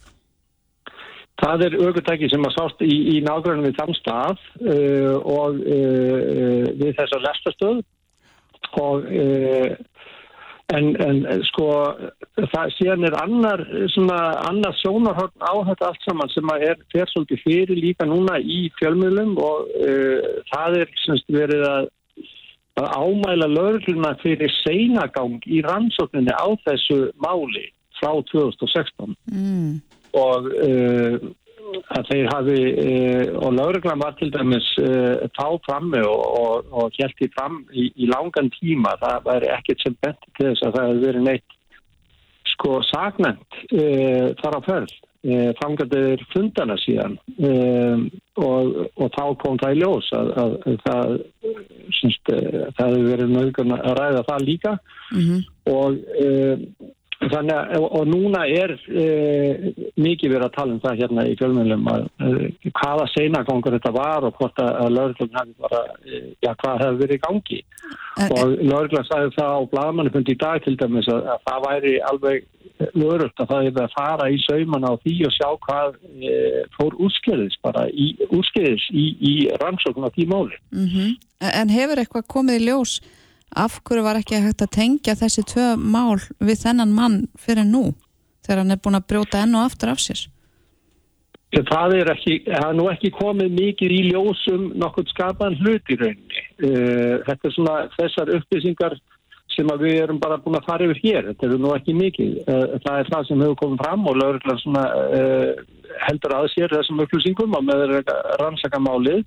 Það 1.41 1.63
er 1.65 1.73
aukutæki 1.87 2.27
sem 2.29 2.43
að 2.45 2.53
sást 2.53 2.83
í, 2.85 2.95
í 3.15 3.21
nágrunum 3.25 3.65
við 3.65 3.79
þann 3.79 3.95
stað 3.97 4.43
uh, 4.61 5.15
og 5.25 5.57
við 5.63 6.91
þessa 6.99 7.23
lestastöð 7.23 7.81
og 8.77 9.03
en, 10.75 10.91
en 11.03 11.43
sko 11.49 11.67
það 12.53 12.75
síðan 12.77 13.07
er 13.09 13.17
annar 13.21 13.63
svona 13.93 14.19
annar 14.49 14.75
sjónarhörn 14.79 15.33
á 15.43 15.53
þetta 15.69 15.89
allt 15.89 16.05
saman 16.07 16.31
sem 16.33 16.53
að 16.53 16.67
er 16.69 16.83
fer 16.93 17.09
svolítið 17.11 17.43
fyrir 17.45 17.81
líka 17.81 18.07
núna 18.09 18.39
í 18.39 18.63
fjölmiðlum 18.79 19.35
og 19.41 19.71
uh, 19.81 20.29
það 20.53 20.79
er 20.83 20.93
semst 21.05 21.27
verið 21.31 21.65
að 21.69 21.89
að 22.79 22.87
ámæla 22.95 23.47
lögregluna 23.51 24.13
fyrir 24.21 24.51
seinagang 24.61 25.41
í 25.43 25.59
rannsókninni 25.65 26.31
á 26.31 26.47
þessu 26.65 27.11
máli 27.19 27.67
frá 27.99 28.13
2016 28.31 29.15
Mm. 29.31 29.81
og 30.17 30.47
uh, 30.55 31.17
að 31.95 32.09
þeir 32.09 32.29
hafi 32.31 32.57
uh, 32.71 33.23
og 33.41 33.53
lauruglan 33.57 34.01
var 34.01 34.15
til 34.19 34.31
dæmis 34.33 34.67
uh, 34.81 35.27
þá 35.37 35.45
frammi 35.67 36.01
og, 36.07 36.23
og, 36.41 36.71
og 36.71 36.97
hjælt 36.97 37.17
því 37.19 37.29
fram 37.35 37.61
í, 37.71 37.89
í 37.95 38.09
langan 38.11 38.51
tíma. 38.57 38.95
Það 39.01 39.29
væri 39.29 39.51
ekkert 39.55 39.85
sem 39.85 39.97
benti 40.03 40.35
til 40.37 40.49
þess 40.49 40.67
að 40.67 40.75
það 40.77 40.89
hefði 40.89 41.07
verið 41.07 41.27
neitt 41.29 41.57
sko 42.55 42.81
sagnænt 42.89 43.61
uh, 43.77 44.27
þar 44.41 44.59
á 44.59 44.61
ferð. 44.67 44.97
Uh, 45.21 45.51
fangaður 45.59 46.23
fundana 46.31 46.79
síðan. 46.81 47.19
Og, 48.41 48.69
og 48.97 49.11
þá 49.13 49.25
kom 49.43 49.59
það 49.61 49.75
í 49.75 49.81
ljós 49.83 50.07
að, 50.17 50.31
að, 50.41 50.55
að 50.65 50.79
það 50.87 51.11
það 52.31 52.79
hefði 52.79 53.03
verið 53.05 53.35
nöðgun 53.35 53.75
að 53.75 53.93
ræða 53.99 54.23
það 54.31 54.47
líka. 54.47 54.73
Mhm. 55.11 55.43
og 55.69 55.99
um, 56.25 56.65
þannig 57.29 57.73
og, 57.77 57.87
og 57.99 58.07
núna 58.09 58.45
er 58.49 58.73
uh, 58.73 59.67
mikið 60.01 60.33
verið 60.33 60.45
að 60.47 60.55
tala 60.55 60.75
um 60.75 60.81
það 60.83 61.01
hérna 61.03 61.25
í 61.29 61.35
fjölmjölum 61.39 61.89
að 61.91 62.07
uh, 62.25 62.69
hvaða 62.79 63.09
seinagangur 63.13 63.77
þetta 63.77 63.93
var 63.95 64.25
og 64.27 64.39
hvort 64.39 64.61
að, 64.63 64.71
að 64.85 64.95
lögreglun 64.97 65.37
hefði 65.37 65.67
bara, 65.67 65.83
uh, 65.91 66.23
já 66.41 66.51
hvað 66.63 66.85
hefði 66.85 67.03
verið 67.03 67.19
í 67.19 67.23
gangi 67.27 67.59
En- 68.21 68.33
og 68.35 68.55
lögreglan 68.57 69.07
sagði 69.09 69.35
það 69.37 69.53
á 69.53 69.59
bladamannufundi 69.75 70.35
í 70.35 70.41
dag 70.41 70.65
til 70.65 70.75
dæmis 70.81 71.11
að, 71.11 71.29
að 71.35 71.45
það 71.49 71.67
væri 71.67 71.93
alveg 72.09 72.49
örugt 72.81 73.41
að 73.41 73.49
það 73.51 73.65
hefði 73.67 73.83
að 73.83 73.95
fara 73.95 74.27
í 74.31 74.37
saumana 74.45 74.91
á 74.91 74.95
því 75.03 75.15
og 75.27 75.33
sjá 75.35 75.47
hvað 75.65 75.97
e, 76.17 76.35
fór 76.77 76.97
úrskeiðis 77.05 77.57
bara 77.65 77.87
í, 77.93 78.11
úrskeiðis 78.31 78.87
í, 78.89 79.05
í 79.21 79.33
rannsókn 79.61 80.07
á 80.07 80.09
því 80.15 80.27
máli. 80.31 80.57
Mhm. 80.73 81.17
En 81.51 81.73
hefur 81.73 82.01
eitthvað 82.01 82.29
komið 82.29 82.61
í 82.61 82.65
ljós 82.69 82.99
af 83.55 83.79
hverju 83.83 84.03
var 84.05 84.19
ekki 84.19 84.39
hægt 84.41 84.63
að 84.63 84.75
tengja 84.77 85.17
þessi 85.19 85.43
tvö 85.51 85.73
mál 85.77 86.19
við 86.39 86.63
þennan 86.65 86.93
mann 86.95 87.17
fyrir 87.39 87.67
nú 87.67 87.91
þegar 88.45 88.63
hann 88.63 88.75
er 88.75 88.81
búin 88.83 88.99
að 88.99 89.09
brjóta 89.11 89.41
enn 89.43 89.57
og 89.57 89.67
aftur 89.69 89.91
af 89.93 90.01
sér? 90.01 90.27
Það 91.51 91.93
er 91.97 92.09
ekki, 92.13 92.35
það 92.47 92.69
er 92.69 92.75
nú 92.79 92.85
ekki 92.87 93.09
komið 93.11 93.55
mikið 93.57 93.93
í 93.93 94.01
ljósum 94.07 94.69
nokkur 94.79 95.07
skapaðan 95.11 95.57
hlut 95.59 95.89
í 95.91 95.97
rauninni. 95.99 96.43
Uh, 96.63 97.17
þetta 97.27 97.49
er 97.49 97.55
svona 97.57 97.73
þessar 97.97 98.31
upplýsingar 98.37 98.95
sem 99.51 99.67
við 99.81 99.97
erum 99.99 100.21
bara 100.21 100.39
búin 100.39 100.55
að 100.55 100.69
fara 100.69 100.87
yfir 100.87 101.01
hér. 101.03 101.27
Þetta 101.27 101.47
eru 101.49 101.57
nú 101.59 101.73
ekki 101.75 101.97
mikið. 101.97 102.37
Uh, 102.45 102.77
það 102.85 103.01
er 103.01 103.11
það 103.11 103.27
sem 103.27 103.43
hefur 103.43 103.59
komið 103.59 103.83
fram 103.83 104.07
og 104.07 104.19
lögurlega 104.21 104.63
svona 104.63 104.85
uh, 105.19 105.65
heldur 106.07 106.37
að 106.37 106.47
sér 106.53 106.77
þessum 106.77 107.03
upplýsingum 107.03 107.57
og 107.59 107.67
með 107.67 107.83
þeirra 107.83 108.19
rannsaka 108.39 108.79
málið. 108.87 109.25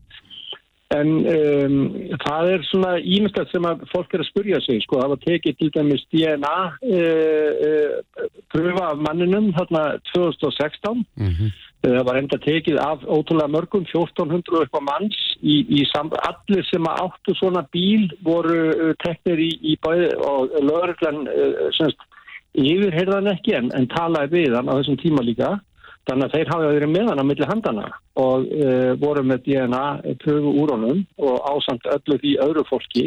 En 0.93 1.09
um, 1.25 1.77
það 2.21 2.49
er 2.53 2.65
svona 2.69 2.91
ímestlega 3.01 3.49
sem 3.51 3.67
að 3.67 3.87
fólk 3.89 4.13
er 4.15 4.23
að 4.23 4.29
spurja 4.29 4.59
sig, 4.63 4.83
sko, 4.85 4.99
það 5.01 5.15
var 5.15 5.23
tekið 5.23 5.57
til 5.59 5.71
dæmis 5.75 6.05
DNA 6.13 6.57
uh, 6.69 7.53
uh, 7.69 8.27
pröfa 8.53 8.91
af 8.93 9.01
manninum 9.07 9.49
þarna 9.57 9.85
2016 10.13 11.07
Það 11.85 12.07
var 12.09 12.17
enda 12.17 12.39
tekið 12.41 12.79
af 12.81 13.03
ótrúlega 13.05 13.53
mörgum, 13.53 13.83
1400 13.85 14.63
eitthvað 14.63 14.87
manns 14.87 15.19
í, 15.45 15.59
í 15.69 15.83
allir 15.93 16.65
sem 16.71 16.87
að 16.89 17.03
áttu 17.03 17.35
svona 17.37 17.65
bíl 17.75 18.07
voru 18.25 18.61
uh, 18.73 18.93
teknir 19.05 19.43
í, 19.45 19.51
í 19.61 19.77
bæði 19.85 20.09
og 20.25 20.55
lögreglan 20.65 21.27
uh, 21.29 21.69
semst 21.77 22.01
yfirheyrðan 22.55 23.33
ekki 23.35 23.57
en, 23.59 23.69
en 23.77 23.89
talaði 23.93 24.33
við 24.39 24.57
hann 24.57 24.71
á 24.71 24.79
þessum 24.79 25.01
tíma 25.03 25.25
líka. 25.27 25.59
Þannig 26.05 26.27
að 26.27 26.35
þeir 26.37 26.51
hafa 26.53 26.73
verið 26.75 26.91
með 26.93 27.07
hann 27.11 27.23
á 27.25 27.29
milli 27.29 27.47
handana 27.49 27.85
og 28.21 28.51
uh, 28.53 28.91
voru 29.01 29.23
með 29.25 29.47
DNA 29.47 29.85
pröfu 30.21 30.53
úr 30.63 30.75
honum 30.75 31.01
og 31.17 31.39
ásamt 31.49 31.89
öllu 31.95 32.19
því 32.21 32.35
öðru 32.45 32.67
fólki 32.69 33.07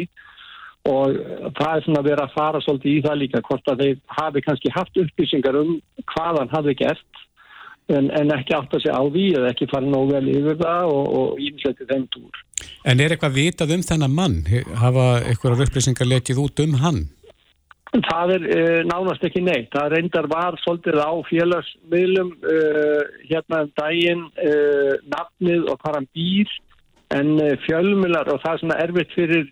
og 0.88 1.16
það 1.58 1.70
er 1.72 1.84
svona 1.84 2.02
verið 2.06 2.24
að 2.24 2.34
fara 2.34 2.60
svolítið 2.64 2.92
í 2.96 3.04
það 3.04 3.20
líka 3.22 3.44
hvort 3.46 3.70
að 3.70 3.82
þeir 3.84 3.96
hafi 4.18 4.42
kannski 4.46 4.74
haft 4.74 5.00
upplýsingar 5.02 5.58
um 5.60 5.72
hvað 6.14 6.38
hann 6.40 6.54
hafi 6.54 6.74
gert 6.78 7.24
en, 7.92 8.08
en 8.12 8.32
ekki 8.36 8.56
átt 8.56 8.74
að 8.76 8.84
segja 8.84 8.98
á 9.00 9.04
því 9.08 9.26
eða 9.40 9.52
ekki 9.52 9.68
fara 9.70 9.88
nóg 9.88 10.12
vel 10.12 10.24
yfir 10.32 10.58
það 10.60 10.94
og, 10.94 11.38
ímsleiti 11.42 11.88
þeim 11.88 12.08
túr. 12.14 12.42
En 12.88 13.02
er 13.02 13.14
eitthvað 13.14 13.38
vitað 13.38 13.76
um 13.76 13.84
þennan 13.86 14.16
mann? 14.16 14.40
Hafa 14.82 15.06
eitthvað 15.28 15.64
upplýsingar 15.66 16.10
lekið 16.10 16.42
út 16.44 16.64
um 16.64 16.76
hann? 16.82 17.04
Það 17.88 18.32
er 18.34 18.42
uh, 18.52 18.78
nánast 18.84 19.22
ekki 19.24 19.40
neitt. 19.40 19.70
Það 19.72 19.92
reyndar 19.94 20.26
var 20.28 20.56
svolítið 20.60 20.98
á 21.00 21.12
félagsmiðlum 21.30 22.32
uh, 22.36 23.04
hérna 23.30 23.62
um 23.64 23.70
daginn 23.80 24.24
uh, 24.44 24.96
nafnið 25.08 25.70
og 25.72 25.78
hvað 25.80 26.00
hann 26.00 26.08
býr 26.16 26.56
en 27.16 27.30
fjölmiðlar 27.64 28.28
og 28.28 28.42
það 28.42 28.50
er 28.50 28.60
svona 28.60 28.74
erfitt 28.82 29.12
fyrir 29.16 29.46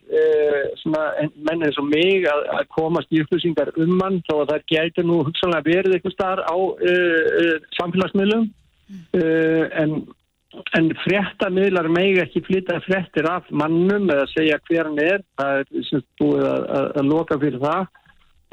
svona 0.82 1.06
menn 1.46 1.62
eins 1.64 1.78
og 1.80 1.86
mig 1.88 2.26
að, 2.28 2.42
að 2.52 2.66
komast 2.74 3.14
í 3.16 3.22
upplýsingar 3.22 3.70
um 3.80 3.94
hann 4.02 4.18
þó 4.26 4.42
að 4.42 4.50
það 4.50 4.66
gæti 4.74 5.04
nú 5.08 5.22
hugsanlega 5.24 5.64
verið 5.64 5.96
eitthvað 5.96 6.14
starf 6.18 6.50
á 6.52 6.56
samfélagsmiðlum 7.78 8.44
en, 9.16 9.96
en 10.76 10.92
fréttamiðlar 11.06 11.88
megi 11.96 12.20
ekki 12.26 12.44
flytta 12.44 12.76
fréttir 12.84 13.30
af 13.32 13.48
mannum 13.48 14.12
eða 14.12 14.28
segja 14.34 14.60
hver 14.68 14.90
hann 14.90 15.00
er. 15.00 15.24
Það 15.40 15.62
er 15.62 15.88
sem 15.88 16.04
búið 16.20 16.44
að, 16.50 16.68
að, 16.76 16.90
að 17.00 17.10
loka 17.14 17.40
fyrir 17.40 17.64
það. 17.64 17.88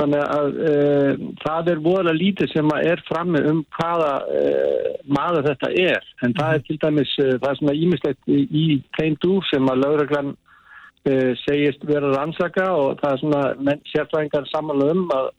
Þannig 0.01 0.23
að 0.25 0.55
uh, 0.57 1.25
það 1.43 1.67
er 1.69 1.81
voðalega 1.85 2.17
lítið 2.17 2.49
sem 2.49 2.71
að 2.73 2.87
er 2.89 3.01
frammi 3.05 3.41
um 3.45 3.59
hvaða 3.77 4.13
uh, 4.25 4.87
maður 5.05 5.49
þetta 5.51 5.69
er. 5.83 6.07
En 6.25 6.33
það 6.39 6.53
er 6.55 6.63
til 6.65 6.77
dæmis, 6.81 7.11
uh, 7.21 7.35
það 7.37 7.49
er 7.49 7.59
svona 7.59 7.75
ímislegt 7.77 8.31
í, 8.33 8.39
í 8.49 9.11
dúr 9.21 9.45
sem 9.51 9.69
að 9.69 9.83
lauruglan 9.83 10.31
uh, 10.33 11.29
segist 11.43 11.85
vera 11.85 12.09
rannsaka 12.15 12.65
og 12.73 13.03
það 13.03 13.13
er 13.13 13.21
svona 13.21 13.75
sérfræðingar 13.91 14.49
samanlega 14.49 14.95
um 14.97 15.13
að, 15.13 15.29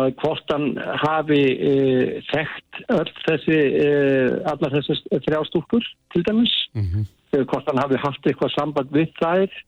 að 0.00 0.10
hvort 0.20 0.52
hann 0.52 0.68
hafi 1.00 1.40
þekkt 2.28 2.82
öll 2.98 3.14
þessi, 3.24 3.62
allar 4.52 4.76
þessi 4.76 4.98
þrjástúkur 5.24 5.88
til 6.12 6.22
dæmis. 6.28 6.52
Mhm. 6.76 7.08
Uh, 7.32 7.46
hvort 7.46 7.64
hann 7.70 7.80
hafi 7.80 8.02
haft 8.04 8.28
eitthvað 8.28 8.52
samband 8.58 8.92
við 8.92 9.08
þær 9.22 9.58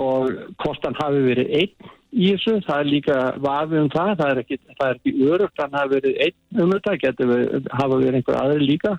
og 0.00 0.30
hvort 0.62 0.86
hann 0.86 0.96
hafi 0.96 1.18
verið 1.26 1.50
einn 1.58 1.90
í 2.14 2.30
þessu, 2.32 2.54
það 2.66 2.80
er 2.84 2.88
líka 2.94 3.18
vafi 3.42 3.78
um 3.82 3.88
það, 3.92 4.10
það 4.20 4.30
er 4.34 4.40
ekki, 4.44 4.58
það 4.78 4.88
er 4.88 4.98
ekki 5.00 5.14
örugt 5.34 5.62
hann 5.62 5.74
hafi 5.78 5.94
verið 5.98 6.18
einn 6.26 6.62
um 6.64 6.74
þetta, 6.76 6.96
getur 7.04 7.30
við, 7.32 7.70
hafa 7.80 8.00
verið 8.02 8.18
einhver 8.20 8.40
aðri 8.42 8.68
líka. 8.70 8.92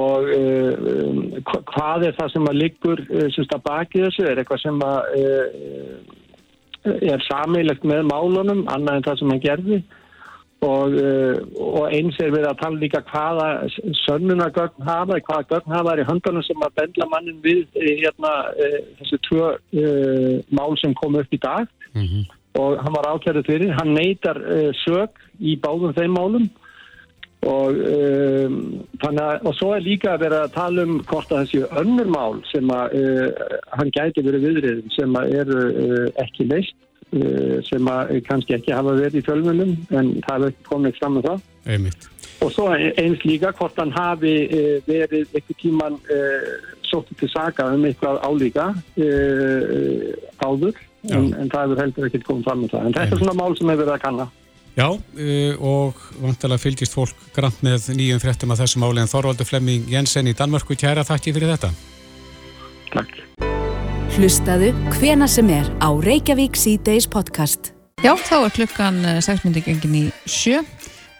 Og 0.00 0.26
uh, 0.30 0.72
um, 0.90 1.16
hva- 1.46 1.62
hvað 1.72 2.04
er 2.06 2.14
það 2.18 2.28
sem 2.34 2.44
að 2.50 2.58
liggur 2.62 3.00
uh, 3.10 3.24
sem 3.34 3.46
að 3.56 3.62
baki 3.64 4.02
þessu, 4.04 4.26
er 4.30 4.38
eitthvað 4.42 4.60
sem 4.62 4.82
að 4.86 4.98
uh, 5.20 5.96
er 7.14 7.24
sammeilegt 7.26 7.82
með 7.84 8.06
málunum, 8.08 8.62
annað 8.70 9.00
en 9.00 9.06
það 9.08 9.18
sem 9.20 9.32
hann 9.34 9.42
gerði 9.46 9.80
og, 10.60 10.92
uh, 10.92 11.36
og 11.56 11.86
eins 11.94 12.18
er 12.20 12.32
við 12.34 12.44
að 12.44 12.58
tala 12.60 12.80
líka 12.80 13.00
hvaða 13.08 13.46
sönnunagögn 14.02 14.84
hafa, 14.84 15.20
hvaða 15.24 15.46
gögn 15.54 15.74
hafa 15.74 15.94
er 15.94 16.02
í 16.02 16.08
höndunum 16.08 16.44
sem 16.44 16.66
að 16.66 16.74
bendla 16.80 17.08
mannin 17.08 17.40
við 17.44 17.62
eh, 17.80 17.94
hérna 18.02 18.32
uh, 18.52 18.80
þessi 18.98 19.20
tvö 19.28 19.46
uh, 19.56 20.34
mál 20.52 20.76
sem 20.80 20.92
kom 21.00 21.16
upp 21.20 21.32
í 21.32 21.40
dag. 21.40 21.70
Og 22.60 22.80
hann 22.82 22.96
var 22.96 23.08
ákjærið 23.14 23.46
fyrir, 23.46 23.76
hann 23.78 23.94
neytar 23.96 24.40
uh, 24.42 24.68
sög 24.82 25.22
í 25.40 25.56
báðum 25.64 25.96
þeim 25.96 26.18
málum. 26.18 26.50
Og 27.48 27.72
um, 27.72 28.56
þannig 29.00 29.22
að, 29.24 29.46
og 29.48 29.54
svo 29.56 29.70
er 29.72 29.80
líka 29.86 30.10
að 30.12 30.26
vera 30.26 30.42
að 30.44 30.56
tala 30.58 30.82
um 30.84 30.98
hvort 31.08 31.30
að 31.32 31.46
þessi 31.46 31.62
önnur 31.80 32.10
mál 32.12 32.42
sem 32.50 32.68
að 32.76 32.98
uh, 33.00 33.46
hann 33.78 33.92
gæti 33.96 34.26
verið 34.26 34.44
viðriðum 34.44 34.92
sem 34.92 35.16
að 35.16 35.32
eru 35.40 35.62
ekki 36.20 36.50
leist 36.50 36.76
uh, 36.76 36.89
sem 37.66 37.88
að 37.90 38.12
kannski 38.28 38.54
ekki 38.54 38.74
hafa 38.74 38.94
verið 38.94 39.20
í 39.20 39.24
fjölmunum 39.26 39.72
en 39.90 40.10
það 40.26 40.46
hefur 40.46 40.68
komið 40.68 40.98
fram 41.00 41.16
með 41.18 41.28
það 41.28 41.72
Einmitt. 41.74 42.08
og 42.40 42.52
svo 42.54 42.68
eins 42.74 43.24
líka 43.26 43.50
hvort 43.58 43.80
hann 43.82 43.94
hafi 43.96 44.34
uh, 44.46 44.76
verið 44.86 45.34
eitthvað 45.34 45.58
tíman 45.64 45.98
sóttið 46.90 47.22
til 47.22 47.30
saga 47.32 47.66
um 47.74 47.86
eitthvað 47.86 48.20
álíka 48.26 48.68
áður 50.42 50.78
en, 51.10 51.32
en 51.34 51.50
það 51.50 51.64
hefur 51.64 51.82
heldur 51.84 52.10
ekki 52.10 52.22
komið 52.28 52.46
fram 52.46 52.62
með 52.64 52.76
það 52.76 52.86
en 52.86 52.96
þetta 52.98 53.18
er 53.18 53.24
svona 53.24 53.38
mál 53.42 53.58
sem 53.58 53.72
hefur 53.74 53.84
verið 53.84 53.96
að 53.98 54.06
kanna 54.06 54.30
Já, 54.78 54.86
og 55.58 55.98
vantilega 56.22 56.62
fylgist 56.62 56.94
fólk 56.94 57.24
grant 57.34 57.58
með 57.66 57.90
nýjum 57.98 58.22
fréttum 58.22 58.54
að 58.54 58.62
þessu 58.62 58.82
máli 58.82 59.02
en 59.02 59.10
Þorvaldur 59.10 59.48
Flemming 59.48 59.90
Jensen 59.90 60.30
í 60.30 60.36
Danmörku 60.38 60.78
kæra 60.78 61.04
þakki 61.04 61.34
fyrir 61.36 61.56
þetta. 61.56 61.74
Takk. 62.94 63.59
Hlustaðu 64.10 64.72
hvena 64.96 65.28
sem 65.30 65.46
er 65.54 65.68
á 65.78 65.94
Reykjavík 65.94 66.56
C-Days 66.58 67.06
podcast. 67.06 67.70
Já, 68.02 68.16
þá 68.18 68.36
er 68.40 68.52
klukkan 68.56 68.96
6 69.22 69.44
myndi 69.44 69.60
gengin 69.62 69.94
í 69.94 70.02
sjö 70.26 70.64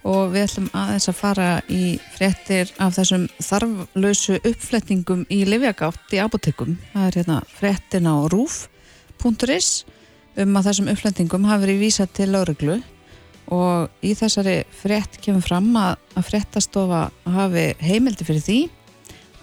og 0.03 0.33
við 0.33 0.47
ætlum 0.49 0.67
aðeins 0.75 1.07
að 1.13 1.19
fara 1.21 1.49
í 1.71 2.01
fréttir 2.17 2.73
af 2.83 2.97
þessum 2.97 3.29
þarflausu 3.39 4.41
uppfletningum 4.41 5.23
í 5.31 5.45
Livjagátt 5.47 6.17
í 6.17 6.19
apotekum. 6.19 6.81
Það 6.91 7.07
er 7.07 7.19
hérna 7.21 7.37
fréttin 7.53 8.09
á 8.11 8.17
rúf.is 8.33 9.69
um 10.43 10.59
að 10.59 10.67
þessum 10.71 10.91
uppfletningum 10.91 11.47
hafi 11.47 11.67
verið 11.69 11.85
vísað 11.85 12.11
til 12.19 12.31
lauruglu 12.33 12.81
og 13.55 14.03
í 14.03 14.17
þessari 14.19 14.65
frétt 14.81 15.21
kemur 15.23 15.47
fram 15.47 15.71
að, 15.79 15.95
að 16.19 16.27
fréttastofa 16.33 17.05
hafi 17.37 17.69
heimildi 17.87 18.27
fyrir 18.27 18.45
því 18.49 18.59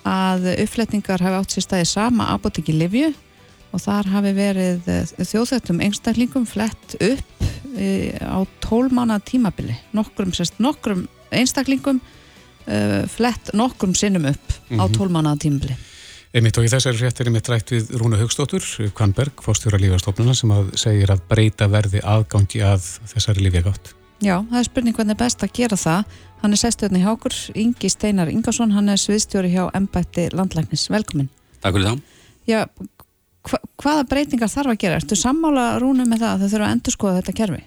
að 0.08 0.52
uppfletningar 0.58 1.24
hafi 1.24 1.39
átt 1.39 1.56
sér 1.56 1.66
staði 1.66 1.88
sama 1.89 2.28
apoteki 2.36 2.76
Livju 2.76 3.14
og 3.74 3.82
þar 3.84 4.07
hafi 4.13 4.32
verið 4.38 4.88
eh, 4.88 5.09
þjóðþögtum 5.20 5.82
einstaklingum 5.84 6.45
flett 6.49 6.95
upp 7.01 7.43
e, 7.78 8.15
á 8.24 8.39
tólmána 8.63 9.20
tímabili 9.22 9.76
nokkrum, 9.97 10.32
sérst, 10.34 10.57
nokkrum 10.63 11.05
einstaklingum 11.32 11.99
e, 12.65 13.05
flett 13.11 13.51
nokkrum 13.53 13.93
sinnum 13.95 14.26
upp 14.32 14.55
á 14.72 14.86
Mhm. 14.88 14.95
tólmána 14.97 15.36
tímabili 15.38 15.76
Einmitt 16.36 16.57
og 16.59 16.65
í 16.68 16.70
þessari 16.70 16.99
fréttir 16.99 17.26
er 17.26 17.32
mitt 17.32 17.47
rætt 17.49 17.72
við 17.72 17.93
Rúna 17.97 18.18
Haugstóttur, 18.20 18.61
Kvanberg, 18.93 19.39
fórstjóra 19.41 19.80
lífastofnuna 19.80 20.36
sem 20.36 20.51
að 20.51 20.74
segir 20.78 21.09
að 21.09 21.22
breyta 21.30 21.70
verði 21.72 22.01
aðgangi 22.03 22.59
að 22.68 22.84
þessari 23.13 23.45
lífjagátt. 23.45 23.93
Já, 24.22 24.36
það 24.49 24.59
er 24.59 24.68
spurning 24.68 24.95
hvernig 24.97 25.15
er 25.15 25.22
best 25.24 25.43
að 25.45 25.53
gera 25.55 25.78
það 25.80 26.03
hann 26.43 26.53
er 26.53 26.57
sestjörni 26.61 27.01
hjá 27.01 27.09
okkur, 27.15 27.34
Ingi 27.55 27.89
Steinar 27.89 28.30
Ingarsson 28.30 28.76
hann 28.76 28.89
er 28.89 28.99
sviðstjóri 29.01 29.53
hjá 29.55 29.63
Embætti 29.74 30.28
Landlæknis, 30.36 30.89
velkomin 30.93 31.30
Takk 31.63 31.74
fyrir 31.80 31.88
það. 31.93 32.01
Já, 32.47 32.59
hva, 33.48 33.60
hvaða 33.82 34.06
breytingar 34.12 34.52
þarf 34.52 34.74
að 34.74 34.80
gera? 34.84 35.00
Ertu 35.02 35.18
sammála 35.18 35.66
Rúnu 35.82 36.06
með 36.08 36.24
það 36.24 36.30
að 36.30 36.43
það 36.43 36.54
þurfa 36.54 36.68
að 36.68 36.76
endurskoða 36.76 37.20
þetta 37.20 37.36
kerfi? 37.39 37.64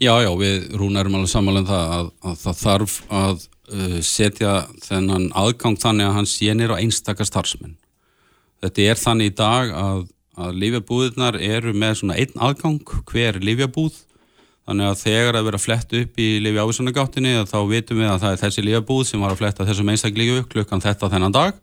Já, 0.00 0.14
já, 0.24 0.30
við 0.40 0.68
Rúna 0.80 1.02
erum 1.02 1.18
alveg 1.18 1.32
samanlega 1.32 1.68
það 1.68 1.94
að, 1.96 2.06
að 2.24 2.36
það 2.40 2.60
þarf 2.60 2.94
að 3.20 3.42
uh, 3.44 3.98
setja 4.06 4.54
þennan 4.86 5.26
aðgang 5.36 5.76
þannig 5.82 6.08
að 6.08 6.16
hann 6.18 6.30
sénir 6.30 6.72
á 6.72 6.80
einstaka 6.80 7.26
starfsmenn. 7.28 7.76
Þetta 8.64 8.86
er 8.88 9.00
þannig 9.00 9.32
í 9.32 9.34
dag 9.40 9.74
að, 9.76 10.06
að 10.40 10.62
lífjabúðirnar 10.62 11.40
eru 11.40 11.74
með 11.76 11.98
svona 12.00 12.16
einn 12.20 12.40
aðgang 12.48 12.94
hver 13.10 13.40
lífjabúð 13.44 13.98
þannig 14.70 14.86
að 14.86 15.00
þegar 15.00 15.38
að 15.38 15.46
vera 15.48 15.60
flett 15.60 15.94
upp 16.00 16.20
í 16.20 16.28
lífja 16.44 16.64
ávísanagáttinni 16.64 17.32
þá 17.50 17.58
vitum 17.68 18.00
við 18.00 18.10
að 18.10 18.20
það 18.22 18.34
er 18.34 18.42
þessi 18.44 18.64
lífjabúð 18.66 19.04
sem 19.08 19.24
var 19.24 19.34
að 19.34 19.40
fletta 19.40 19.66
þessum 19.68 19.92
einstaklífu 19.92 20.44
klukkan 20.52 20.84
þetta 20.84 21.10
þennan 21.12 21.34
dag 21.34 21.60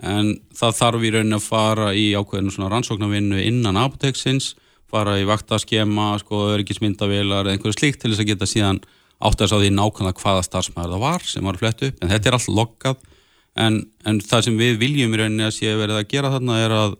en 0.00 0.32
það 0.56 0.78
þarf 0.78 1.04
í 1.04 1.12
rauninni 1.14 1.38
að 1.38 1.46
fara 1.46 1.92
í 1.94 2.08
ákveðinu 2.16 2.54
svona 2.54 2.72
rannsóknarvinnu 2.72 3.42
innan 3.44 3.78
apoteksins, 3.80 4.54
fara 4.90 5.18
í 5.20 5.28
vaktaskema, 5.28 6.14
sko, 6.20 6.48
öryggismyndavilar 6.56 7.46
eða 7.46 7.56
einhverju 7.56 7.78
slíkt 7.78 8.02
til 8.02 8.12
þess 8.12 8.24
að 8.24 8.32
geta 8.32 8.48
síðan 8.48 8.82
átt 9.22 9.44
að 9.44 9.52
sá 9.52 9.56
því 9.60 9.70
nákvæmlega 9.76 10.20
hvaða 10.20 10.42
starfsmæður 10.48 10.96
það 10.96 11.04
var 11.06 11.30
sem 11.30 11.46
var 11.46 11.56
að 11.56 11.62
fletta 11.62 11.88
upp, 11.88 12.02
en 12.02 12.12
þetta 12.12 12.28
er 12.28 12.36
allt 12.38 12.50
loggað 12.58 13.06
en, 13.62 13.78
en 14.08 14.20
það 14.24 14.44
sem 14.48 14.58
við 14.58 14.76
viljum 14.82 15.14
í 15.14 15.20
rauninni 15.20 15.46
að 15.46 15.56
sé 15.60 15.72
verið 15.78 16.00
að 16.00 16.10
gera 16.10 16.32
þarna 16.34 16.58
er 16.64 16.76
að 16.76 16.98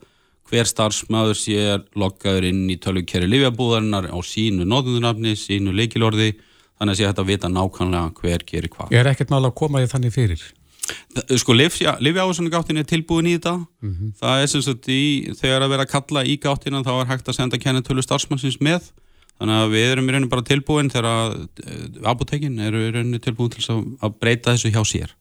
hver 0.53 0.69
starfsmæður 0.69 1.39
sé 1.39 1.77
loggaður 1.99 2.47
inn 2.51 2.65
í 2.71 2.79
tölvukeri 2.83 3.29
livjabúðarinnar 3.31 4.11
á 4.13 4.19
sínu 4.27 4.67
nóðundunafni, 4.69 5.33
sínu 5.39 5.73
leikilorði 5.77 6.35
þannig 6.37 6.93
að 6.93 6.99
sé 6.99 7.09
hægt 7.09 7.23
að 7.23 7.31
vita 7.31 7.51
nákvæmlega 7.53 8.11
hver 8.21 8.45
gerir 8.49 8.73
hvað. 8.73 8.93
Er 8.93 9.09
ekkert 9.09 9.33
mál 9.33 9.45
að 9.47 9.55
koma 9.63 9.81
því 9.81 9.93
þannig 9.95 10.15
fyrir? 10.17 10.45
Þa- 11.13 11.39
Sko, 11.39 11.55
livjáðsannagáttin 11.55 12.81
er 12.83 12.89
tilbúin 12.89 13.29
í 13.31 13.37
þetta. 13.37 13.55
Það 14.21 14.43
er 14.43 14.51
sem 14.51 14.63
sagt 14.65 14.89
í, 14.91 15.01
þegar 15.39 15.67
að 15.67 15.73
vera 15.77 15.87
að 15.87 15.93
kalla 15.95 16.25
í 16.27 16.37
gáttina 16.43 16.83
þá 16.87 16.93
er 17.03 17.11
hægt 17.13 17.29
að 17.31 17.39
senda 17.39 17.59
kennetölu 17.63 18.03
starfsmannsins 18.05 18.59
með. 18.65 18.91
Þannig 19.43 19.59
að 19.63 19.73
við 19.75 19.89
erum 19.93 20.09
í 20.09 20.13
rauninu 20.15 20.31
bara 20.31 20.45
tilbúin 20.47 20.91
þegar 20.93 21.09
að 21.09 21.33
uh, 21.43 22.11
apotekin 22.13 22.59
eru 22.63 22.83
í 22.87 22.93
rauninu 22.95 23.19
tilbúin 23.25 23.51
til 23.55 23.65
að, 23.75 24.15
breyta 24.21 24.53
þessu 24.55 24.71
hjá 24.75 24.83
sér. 24.87 25.15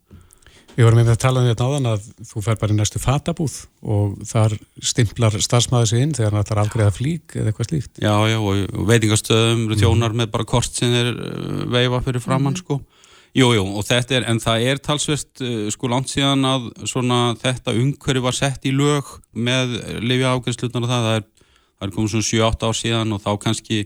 Við 0.72 0.86
vorum 0.88 1.02
einmitt 1.02 1.18
að 1.18 1.24
tala 1.26 1.42
um 1.42 1.48
þetta 1.50 1.66
áðan 1.68 1.88
að 1.92 2.04
þú 2.30 2.42
fer 2.46 2.60
bara 2.62 2.72
í 2.72 2.76
næstu 2.78 3.00
fatabúð 3.04 3.56
og 3.92 4.14
þar 4.30 4.54
stimplar 4.88 5.36
starfsmæður 5.44 5.90
sig 5.90 6.06
inn 6.06 6.14
þegar 6.16 6.32
hann 6.38 6.46
ætlar 6.46 6.62
að 6.62 6.70
afgreða 6.70 6.94
flík 6.96 7.36
eða 7.36 7.52
eitthvað 7.52 7.68
slíkt. 7.72 7.92
Já, 8.00 8.14
já, 8.32 8.38
og 8.40 8.86
veitingastöðum 8.88 9.66
eru 9.68 9.80
þjónar 9.82 10.16
með 10.22 10.30
bara 10.32 10.48
kort 10.48 10.72
sem 10.80 10.94
þeir 10.96 11.10
uh, 11.12 11.66
veifa 11.76 12.00
fyrir 12.06 12.24
framann, 12.24 12.56
sko. 12.62 12.80
Jú, 13.32 13.48
jú, 13.56 13.64
og 13.80 13.86
þetta 13.88 14.18
er, 14.18 14.26
en 14.28 14.42
það 14.44 14.66
er 14.68 14.80
talsvert 14.84 15.42
uh, 15.46 15.68
sko 15.72 15.88
langt 15.92 16.12
síðan 16.12 16.44
að 16.48 16.68
svona 16.90 17.20
þetta 17.40 17.76
umhverju 17.80 18.26
var 18.26 18.36
sett 18.36 18.68
í 18.68 18.74
lög 18.76 19.08
með 19.32 19.78
lifja 20.04 20.34
ágæðslutnar 20.36 20.84
og 20.84 20.92
það, 20.92 21.08
það 21.08 21.20
er, 21.20 21.28
það 21.80 21.88
er 21.88 21.94
komið 21.96 22.14
svona 22.16 22.30
7-8 22.32 22.68
ár 22.68 22.80
síðan 22.82 23.16
og 23.16 23.24
þá 23.24 23.32
kannski 23.46 23.82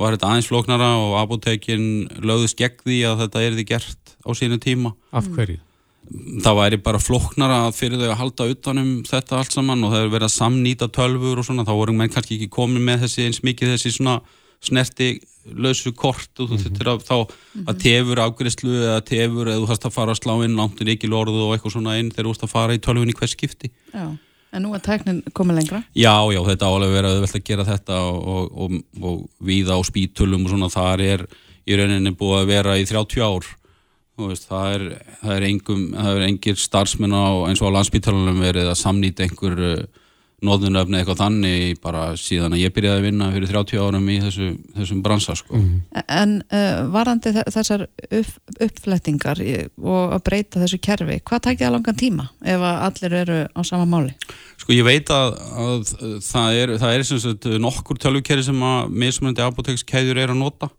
var 0.00 0.16
þetta 0.16 0.30
aðeins 0.30 0.50
flóknara 0.50 0.90
og 0.98 1.16
apotekin 1.20 1.88
lögðist 2.24 2.58
gegn 2.58 2.82
því 2.82 3.00
að 3.08 3.24
þetta 3.24 3.42
er 3.44 3.56
því 3.58 3.66
gert 3.68 4.14
á 4.26 4.30
sínu 4.36 4.58
tíma. 4.62 4.94
Af 5.12 5.28
hverju? 5.36 5.60
Það 6.42 6.56
væri 6.58 6.78
bara 6.82 6.98
flóknara 6.98 7.58
að 7.68 7.76
fyrir 7.76 8.00
þau 8.00 8.08
að 8.08 8.20
halda 8.24 8.46
utanum 8.50 8.92
þetta 9.06 9.38
allt 9.38 9.54
saman 9.54 9.84
og 9.86 9.92
það 9.94 10.06
er 10.06 10.14
verið 10.16 10.26
að 10.26 10.34
samnýta 10.34 10.88
tölfur 10.90 11.38
og 11.38 11.46
svona, 11.46 11.66
þá 11.68 11.74
voru 11.78 11.94
menn 11.94 12.10
kannski 12.10 12.38
ekki 12.38 12.50
komið 12.56 12.86
með 12.88 13.04
þessi 13.04 13.26
eins 13.28 13.42
mikið 13.46 13.74
þessi 13.76 13.92
svona 13.94 14.16
snerti 14.64 15.10
lausu 15.56 15.92
kort 15.96 16.42
og 16.42 16.50
þú 16.50 16.58
þurftir 16.64 16.90
að 16.92 17.04
þá 17.06 17.16
að 17.70 17.78
tefur 17.84 18.22
afgriðslu 18.24 18.72
eða 18.78 19.04
tefur 19.10 19.50
eða 19.50 19.60
þú 19.60 19.68
þarfst 19.70 19.86
að 19.88 19.94
fara 19.96 20.14
að 20.14 20.20
slá 20.22 20.34
inn 20.46 20.56
langt 20.58 20.82
í 20.82 20.88
ekki 20.94 21.10
lorðu 21.10 21.44
og 21.46 21.54
eitthvað 21.54 21.76
svona 21.76 21.98
inn 22.00 22.10
þegar 22.12 22.28
þú 22.28 22.34
ert 22.34 22.46
að 22.46 22.52
fara 22.54 22.76
í 22.76 22.82
tölvun 22.84 23.12
í 23.12 23.16
hvers 23.18 23.36
skipti. 23.36 23.70
Já, 23.94 24.06
en 24.52 24.66
nú 24.66 24.74
er 24.76 24.84
tæknin 24.84 25.22
komið 25.36 25.60
lengra. 25.60 25.82
Já, 25.94 26.16
já, 26.34 26.40
þetta 26.50 26.72
álega 26.72 26.96
verið 26.96 27.10
að 27.10 27.16
auðvelt 27.20 27.38
að 27.38 27.46
gera 27.50 27.68
þetta 27.68 28.02
og, 28.08 28.20
og, 28.34 28.50
og, 28.50 28.76
og 29.00 29.46
víða 29.50 29.78
á 29.78 29.80
spítulum 29.86 30.44
og 30.46 30.54
svona 30.54 30.72
þar 30.72 31.06
er 31.06 31.26
í 31.66 31.78
rauninni 31.78 32.14
búið 32.18 32.42
að 32.42 32.52
vera 32.54 32.76
í 32.80 32.86
30 32.88 33.26
ár. 33.26 33.56
Veist, 34.20 34.50
það 34.50 34.74
er, 34.74 34.82
það 35.22 35.34
er 35.38 35.44
engum 35.48 35.84
það 35.94 36.18
er 36.18 36.26
engir 36.26 36.58
starfsmenn 36.60 37.14
á 37.16 37.48
eins 37.48 37.62
og 37.62 37.72
á 37.72 37.76
landsbítalunum 37.78 38.42
verið 38.44 38.68
að 38.68 38.76
samnýta 38.76 39.24
einhver 39.24 39.62
uh, 39.64 39.86
nóðunöfni 40.46 40.96
eitthvað 41.00 41.18
þannig 41.20 41.80
bara 41.84 42.02
síðan 42.16 42.54
að 42.56 42.62
ég 42.62 42.72
byrjaði 42.76 43.00
að 43.00 43.06
vinna 43.08 43.26
fyrir 43.34 43.50
30 43.52 43.80
árum 43.84 44.06
í 44.08 44.16
þessu, 44.22 44.46
þessum 44.78 45.02
bransa 45.04 45.34
sko. 45.36 45.60
En 46.06 46.36
uh, 46.48 46.80
varandi 46.94 47.32
þe- 47.36 47.44
þessar 47.52 47.84
upp, 47.86 48.30
uppflettingar 48.68 49.42
og 49.80 50.14
að 50.16 50.24
breyta 50.30 50.62
þessu 50.62 50.80
kerfi, 50.86 51.18
hvað 51.28 51.44
tækir 51.48 51.66
það 51.66 51.74
langan 51.76 52.00
tíma 52.00 52.28
ef 52.40 52.64
að 52.70 52.82
allir 52.88 53.16
eru 53.20 53.38
á 53.52 53.60
sama 53.68 53.88
máli? 53.90 54.14
Sko 54.60 54.72
ég 54.76 54.84
veit 54.88 55.12
að, 55.12 55.36
að 55.66 55.94
það 56.24 56.60
er, 56.62 56.74
það 56.80 56.96
er 56.96 57.06
sagt 57.10 57.50
nokkur 57.66 58.00
tölvukerri 58.00 58.44
sem 58.48 58.64
að 58.64 58.92
mismunandi 59.04 59.44
apotekskeðjur 59.44 60.22
er 60.24 60.32
að 60.34 60.40
nota 60.40 60.70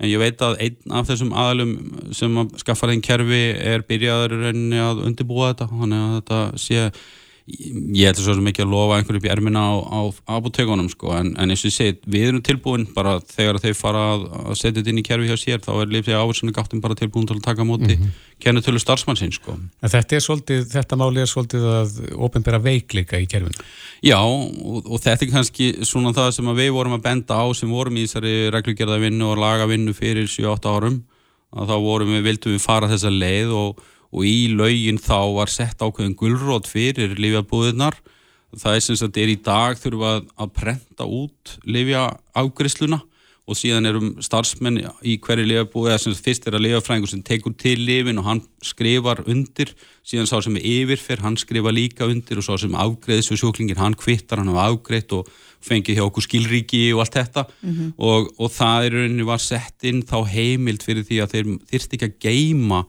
en 0.00 0.08
ég 0.08 0.20
veit 0.20 0.40
að 0.44 0.54
einn 0.64 0.94
af 0.96 1.08
þessum 1.10 1.32
aðalum 1.36 1.72
sem 2.16 2.36
að 2.40 2.54
skaffa 2.62 2.88
þeim 2.88 3.02
kerfi 3.04 3.40
er 3.72 3.82
byrjaður 3.88 4.36
að 4.50 5.02
undirbúa 5.08 5.50
þetta 5.50 5.66
þannig 5.72 6.04
að 6.06 6.14
þetta 6.20 6.38
sé 6.62 6.86
ég 7.50 8.10
ætla 8.10 8.24
svo 8.24 8.36
ekki 8.50 8.64
að 8.64 8.72
lofa 8.72 8.98
einhverju 8.98 9.20
upp 9.20 9.28
í 9.28 9.32
ermina 9.32 9.62
á, 9.62 9.72
á 9.90 10.00
apotekunum 10.36 10.88
sko 10.92 11.14
en, 11.18 11.34
en 11.36 11.52
eins 11.52 11.64
og 11.64 11.70
ég 11.70 11.76
segi, 11.76 11.98
við 12.06 12.28
erum 12.30 12.44
tilbúin 12.46 12.86
bara 12.94 13.18
þegar 13.32 13.60
þau 13.62 13.74
fara 13.78 14.06
að, 14.14 14.26
að 14.44 14.58
setja 14.60 14.78
þetta 14.80 14.92
inn 14.94 15.02
í 15.02 15.06
kerfi 15.06 15.30
hjá 15.30 15.38
sér 15.40 15.62
þá 15.64 15.70
er 15.76 15.94
lífsega 15.94 16.22
áherslu 16.22 16.54
gáttum 16.56 16.82
bara 16.84 16.98
tilbúin 16.98 17.28
til 17.28 17.38
að 17.38 17.46
taka 17.48 17.66
móti 17.68 17.96
mm 17.96 18.02
-hmm. 18.02 18.16
kennutölu 18.44 18.82
starfsmannsinn 18.82 19.32
sko 19.36 19.58
þetta 19.82 20.16
er 20.16 20.24
svolítið, 20.24 20.66
þetta 20.72 21.00
máli 21.00 21.22
er 21.22 21.30
svolítið 21.30 21.68
að 21.74 22.00
ofinbera 22.16 22.60
veikleika 22.62 23.20
í 23.20 23.28
kerfinu. 23.30 23.66
Já, 24.04 24.18
og, 24.20 24.84
og 24.86 25.00
þetta 25.02 25.26
er 25.26 25.32
kannski 25.34 25.70
svona 25.86 26.12
það 26.16 26.32
sem 26.36 26.52
við 26.56 26.72
vorum 26.76 26.96
að 26.96 27.06
benda 27.06 27.40
á 27.40 27.46
sem 27.56 27.70
vorum 27.70 27.96
í 27.96 28.06
þessari 28.06 28.50
reglugjörðavinnu 28.54 29.30
og 29.30 29.40
lagavinnu 29.40 29.94
fyrir 29.96 30.28
7-8 30.30 30.74
árum 30.74 31.00
að 31.50 31.72
þá 31.72 31.76
vorum 31.82 32.12
við, 32.14 32.26
vildum 32.28 32.54
við 32.54 32.62
fara 32.62 32.90
þessa 32.90 33.10
leið 33.10 33.54
og, 33.58 33.80
og 34.10 34.26
í 34.26 34.50
laugin 34.52 34.98
þá 34.98 35.18
var 35.36 35.52
sett 35.52 35.82
ákveðin 35.82 36.18
gulrót 36.18 36.70
fyrir 36.70 37.14
lifjabúðunar 37.18 37.98
það 38.58 38.76
er 38.76 38.84
sem 38.84 38.98
sagt 38.98 39.20
er 39.20 39.30
í 39.30 39.38
dag 39.44 39.78
þurfa 39.78 40.16
að, 40.18 40.50
prenta 40.56 41.06
út 41.06 41.56
lifja 41.68 42.08
afgriðsluna 42.38 43.00
og 43.50 43.58
síðan 43.58 43.88
erum 43.88 44.10
starfsmenn 44.22 44.78
í 45.06 45.16
hverju 45.22 45.46
lifabúði 45.48 45.90
eða 45.90 46.02
sem 46.02 46.14
sagt 46.14 46.26
fyrst 46.28 46.44
er 46.46 46.54
að 46.54 46.64
lifafræðingur 46.68 47.10
sem 47.10 47.22
tekur 47.26 47.54
til 47.58 47.80
lifin 47.82 48.20
og 48.20 48.28
hann 48.28 48.42
skrifar 48.62 49.24
undir. 49.30 49.72
Síðan 50.06 50.28
sá 50.30 50.36
sem 50.44 50.58
er 50.60 50.66
yfirfer, 50.70 51.22
hann 51.24 51.38
skrifa 51.40 51.72
líka 51.74 52.06
undir 52.06 52.38
og 52.38 52.46
sá 52.46 52.52
sem 52.60 52.76
afgreðis 52.78 53.32
við 53.32 53.40
sjúklingin, 53.42 53.80
hann 53.80 53.96
kvittar, 53.98 54.38
hann 54.38 54.52
hafa 54.52 54.68
afgreitt 54.70 55.16
og 55.16 55.32
fengið 55.66 55.98
hjá 55.98 56.04
okkur 56.06 56.26
skilríki 56.28 56.84
og 56.94 57.02
allt 57.02 57.18
þetta. 57.18 57.46
Og, 57.98 58.30
og 58.38 58.54
það 58.54 58.86
er 58.86 58.96
rauninni 59.00 59.26
var 59.26 59.42
sett 59.42 59.88
inn 59.88 60.04
þá 60.06 60.18
heimild 60.30 60.86
fyrir 60.86 61.08
því 61.08 61.20
að 61.24 61.34
þeir 61.34 61.52
þyrst 61.72 61.98
ekki 61.98 62.10
að 62.12 62.18
geima 62.28 62.84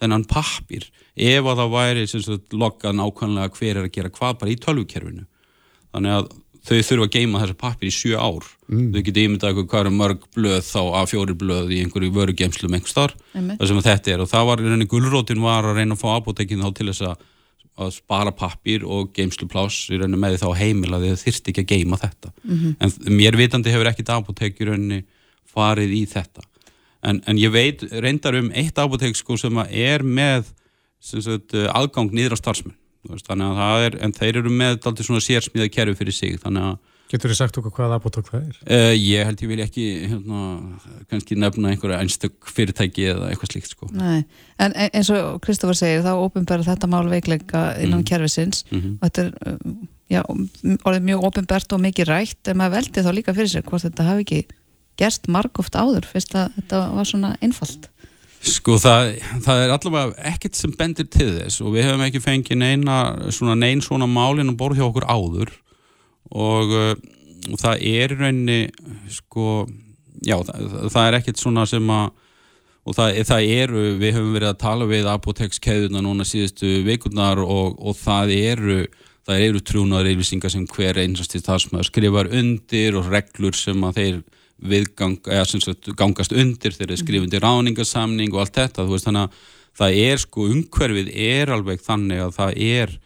þennan 0.00 0.24
pappir 0.30 0.86
ef 1.20 1.44
að 1.50 1.58
það 1.62 1.74
væri 1.74 2.04
sem 2.10 2.22
sagt 2.24 2.54
loggað 2.56 2.96
nákvæmlega 3.00 3.56
hver 3.58 3.74
er 3.80 3.86
að 3.88 3.94
gera 3.96 4.12
hvað 4.14 4.38
bara 4.40 4.52
í 4.54 4.60
tölvukerfinu. 4.64 5.26
Þannig 5.90 6.16
að 6.16 6.30
þau 6.60 6.76
þurfa 6.86 7.06
að 7.08 7.14
geima 7.16 7.40
þessi 7.42 7.56
pappir 7.60 7.88
í 7.88 7.94
sjö 7.94 8.20
ár. 8.20 8.46
Þau 8.70 9.00
geta 9.06 9.22
ímyndað 9.24 9.50
eitthvað 9.50 9.68
hvað 9.72 9.80
eru 9.86 9.92
mörg 9.96 10.26
blöð 10.36 10.60
þá 10.68 10.80
að 11.00 11.08
fjóri 11.14 11.36
blöð 11.40 11.72
í 11.74 11.80
einhverju 11.84 12.12
vörugemslum 12.16 12.76
einhvers 12.76 12.96
þar, 12.96 13.14
Einmitt. 13.34 13.58
það 13.60 13.70
sem 13.70 13.80
að 13.80 13.88
þetta 13.88 14.12
er. 14.14 14.22
Og 14.24 14.30
það 14.30 14.46
var 14.50 14.60
í 14.62 14.66
rauninni 14.68 14.88
gulrótin 14.92 15.42
var 15.44 15.68
að 15.70 15.80
reyna 15.80 15.96
að 15.96 16.02
fá 16.04 16.10
apotekin 16.18 16.60
þá 16.62 16.68
til 16.76 16.88
þess 16.92 17.06
að, 17.08 17.24
að 17.80 17.94
spara 17.96 18.34
pappir 18.36 18.84
og 18.84 19.08
geimsluplás 19.16 19.80
í 19.90 19.98
rauninni 20.02 20.20
með 20.20 20.36
því 20.36 20.42
þá 20.44 20.60
heimil 20.60 20.92
að 20.98 21.08
þið 21.08 21.24
þyrst 21.24 21.50
ekki 21.54 21.64
að 21.64 21.72
geima 21.72 22.00
þetta. 22.04 22.32
En 22.84 22.94
mér 23.16 23.40
vitandi 23.40 23.72
hefur 23.74 23.90
ekkit 23.90 24.12
apotek 24.14 24.60
í 24.60 24.68
rauninni 24.68 25.02
farið 25.50 25.96
í 25.96 26.04
þetta 26.12 26.44
en, 27.02 27.22
en 27.26 27.38
ég 27.40 27.52
veit 27.54 27.82
reyndar 28.02 28.36
um 28.40 28.50
eitt 28.54 28.78
apotek 28.78 29.16
sko 29.16 29.36
sem 29.40 29.56
er 29.70 30.02
með 30.04 30.50
sem 31.00 31.22
sagt, 31.24 31.54
aðgang 31.72 32.12
niður 32.12 32.36
á 32.36 32.42
starfsmenn 32.42 32.76
þannig 33.24 33.46
að 33.48 33.58
það 33.62 33.82
er, 33.86 33.94
en 34.04 34.12
þeir 34.12 34.36
eru 34.42 34.50
með 34.52 34.80
daldið 34.84 35.06
svona 35.08 35.24
sérsmíða 35.24 35.70
kerfi 35.72 35.94
fyrir 36.02 36.12
sig 36.16 36.40
þannig 36.42 36.70
að 36.74 36.78
Getur 37.10 37.32
þið 37.32 37.38
sagt 37.40 37.56
okkur 37.58 37.72
hvað 37.74 37.92
apotok 37.96 38.28
það 38.30 38.42
er? 38.46 38.58
uh, 38.70 38.92
ég 38.94 39.24
held 39.26 39.40
ég 39.42 39.48
vil 39.50 39.62
ekki 39.64 39.86
hérna, 40.12 40.42
kannski 41.10 41.34
nefna 41.42 41.72
einhverja 41.72 41.96
einstök 42.04 42.36
fyrirtæki 42.46 43.08
eða 43.10 43.32
eitthvað 43.32 43.50
slíkt 43.50 43.72
sko. 43.72 43.88
Nei, 43.98 44.20
en 44.62 44.76
eins 44.84 45.10
og 45.10 45.40
Kristoffer 45.42 45.74
segir 45.80 46.04
þá 46.06 46.12
ofinbæra 46.22 46.62
þetta 46.68 46.86
mál 46.92 47.08
veikleika 47.10 47.64
innan 47.82 48.04
kerfisins 48.06 48.62
Mhm. 48.70 48.92
og 49.00 49.08
þetta 49.08 49.24
er 49.24 49.56
um, 49.56 49.74
já, 50.06 50.22
orðið 50.86 51.08
mjög 51.10 51.26
ofinbært 51.32 51.74
og 51.74 51.82
mikið 51.88 52.12
rætt 52.12 52.52
en 52.52 52.60
maður 52.62 52.76
veldi 52.78 53.02
þá 53.02 53.10
líka 53.18 53.34
fyrir 53.34 53.50
sér 53.56 53.66
hvort 53.66 53.88
þetta 53.88 54.06
hafi 54.12 54.26
ekki 54.28 54.40
gerst 55.00 55.30
margóft 55.32 55.78
áður 55.78 56.06
fyrst 56.08 56.36
að 56.38 56.52
þetta 56.58 56.82
var 56.94 57.08
svona 57.08 57.32
einfalt. 57.40 57.88
Sko 58.40 58.78
það, 58.80 59.18
það 59.44 59.62
er 59.64 59.74
allavega 59.74 60.28
ekkert 60.30 60.56
sem 60.56 60.72
bendir 60.76 61.08
til 61.12 61.28
þess 61.34 61.60
og 61.60 61.74
við 61.74 61.88
hefum 61.88 62.06
ekki 62.06 62.22
fengið 62.24 62.62
neina 62.62 63.00
svona 63.34 63.58
nein 63.58 63.82
svona 63.84 64.08
málinn 64.08 64.52
og 64.54 64.56
borð 64.60 64.80
hjá 64.80 64.86
okkur 64.88 65.08
áður. 65.10 65.52
Og, 66.30 66.72
uh, 66.72 66.94
og 67.50 67.60
það 67.60 67.84
er 67.90 68.14
í 68.14 68.16
rauninni 68.20 68.60
sko, 69.12 69.66
já 70.24 70.38
það, 70.46 70.66
það 70.94 71.06
er 71.06 71.18
ekkert 71.20 71.42
svona 71.42 71.66
sem 71.68 71.92
að 71.92 72.10
og 72.88 72.96
það, 72.96 73.20
það 73.28 73.46
eru, 73.60 73.84
við 74.00 74.16
höfum 74.16 74.34
verið 74.34 74.50
að 74.50 74.60
tala 74.62 74.88
við 74.88 75.08
apotekskeðuna 75.10 76.00
núna 76.04 76.24
síðustu 76.26 76.80
vikurnar 76.86 77.42
og, 77.44 77.76
og 77.76 77.96
það 77.98 78.32
eru 78.38 78.78
það 79.28 79.44
eru 79.46 79.62
trúnaður 79.62 80.10
yfirlýsingar 80.10 80.52
sem 80.52 80.66
hver 80.70 80.98
einsast 81.02 81.36
starfsmæður 81.38 81.88
skrifar 81.90 82.30
undir 82.40 82.96
og 82.98 83.10
reglur 83.12 83.56
sem 83.56 83.82
að 83.86 83.98
þeir 84.00 84.20
viðgang, 84.62 85.18
eða 85.26 85.46
sem 85.48 85.60
sagt 85.64 85.88
gangast 85.96 86.32
undir 86.36 86.72
þegar 86.76 86.94
þeir 86.94 87.02
skrifa 87.04 87.24
undir 87.26 87.40
ráningasamning 87.44 88.32
og 88.34 88.40
allt 88.44 88.58
þetta, 88.58 88.84
þú 88.86 88.96
veist 88.96 89.08
þannig 89.08 89.28
að 89.28 89.46
það 89.80 90.00
er 90.04 90.18
sko 90.24 90.48
umhverfið 90.50 91.12
er 91.14 91.52
alveg 91.54 91.80
þannig 91.86 92.20
að 92.26 92.34
það 92.36 92.58
er 92.66 92.96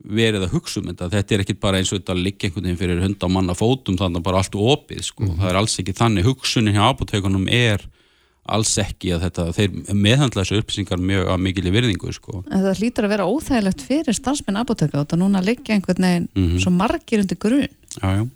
verið 0.00 0.44
að 0.46 0.52
hugsa 0.54 0.80
um 0.80 0.86
þetta, 0.88 1.10
þetta 1.12 1.34
er 1.34 1.42
ekki 1.44 1.56
bara 1.60 1.76
eins 1.80 1.90
og 1.92 1.98
þetta 2.00 2.14
að 2.14 2.22
liggja 2.24 2.48
einhvern 2.48 2.64
veginn 2.70 2.78
fyrir 2.80 3.00
hunda 3.04 3.28
manna 3.28 3.56
fótum 3.58 3.98
þannig 4.00 4.20
að 4.22 4.28
bara 4.30 4.38
allt 4.40 4.54
opið 4.56 5.02
sko, 5.04 5.26
það 5.36 5.48
er 5.50 5.58
alls 5.60 5.78
ekki 5.82 5.92
þannig, 5.98 6.24
hugsunin 6.24 6.76
hjá 6.78 6.84
apotekunum 6.88 7.48
er 7.52 7.84
alls 8.50 8.72
ekki 8.80 9.12
að 9.14 9.26
þetta, 9.26 9.44
þeir 9.54 9.74
meðhandla 9.94 10.42
þessu 10.42 10.58
upplýsingar 10.62 11.02
mjög 11.04 11.28
að 11.30 11.42
mikil 11.44 11.66
í 11.68 11.72
virðingu 11.74 12.12
sko. 12.16 12.40
en 12.50 12.64
það 12.64 12.80
hlýtur 12.80 13.06
að 13.06 13.12
vera 13.12 13.26
óþægilegt 13.28 13.84
fyrir 13.86 14.16
starfsmenn 14.16 14.56
apoteka 14.62 15.02
og 15.04 15.12
núna 15.20 15.42
liggja 15.44 15.76
einhvern 15.76 16.06
veginn 16.06 16.28
Mhm. 16.34 16.58
svo 16.64 16.70
margir 16.72 17.20
undir 17.20 17.36
grun 17.38 17.68
já, 17.68 18.08
já. 18.16 18.28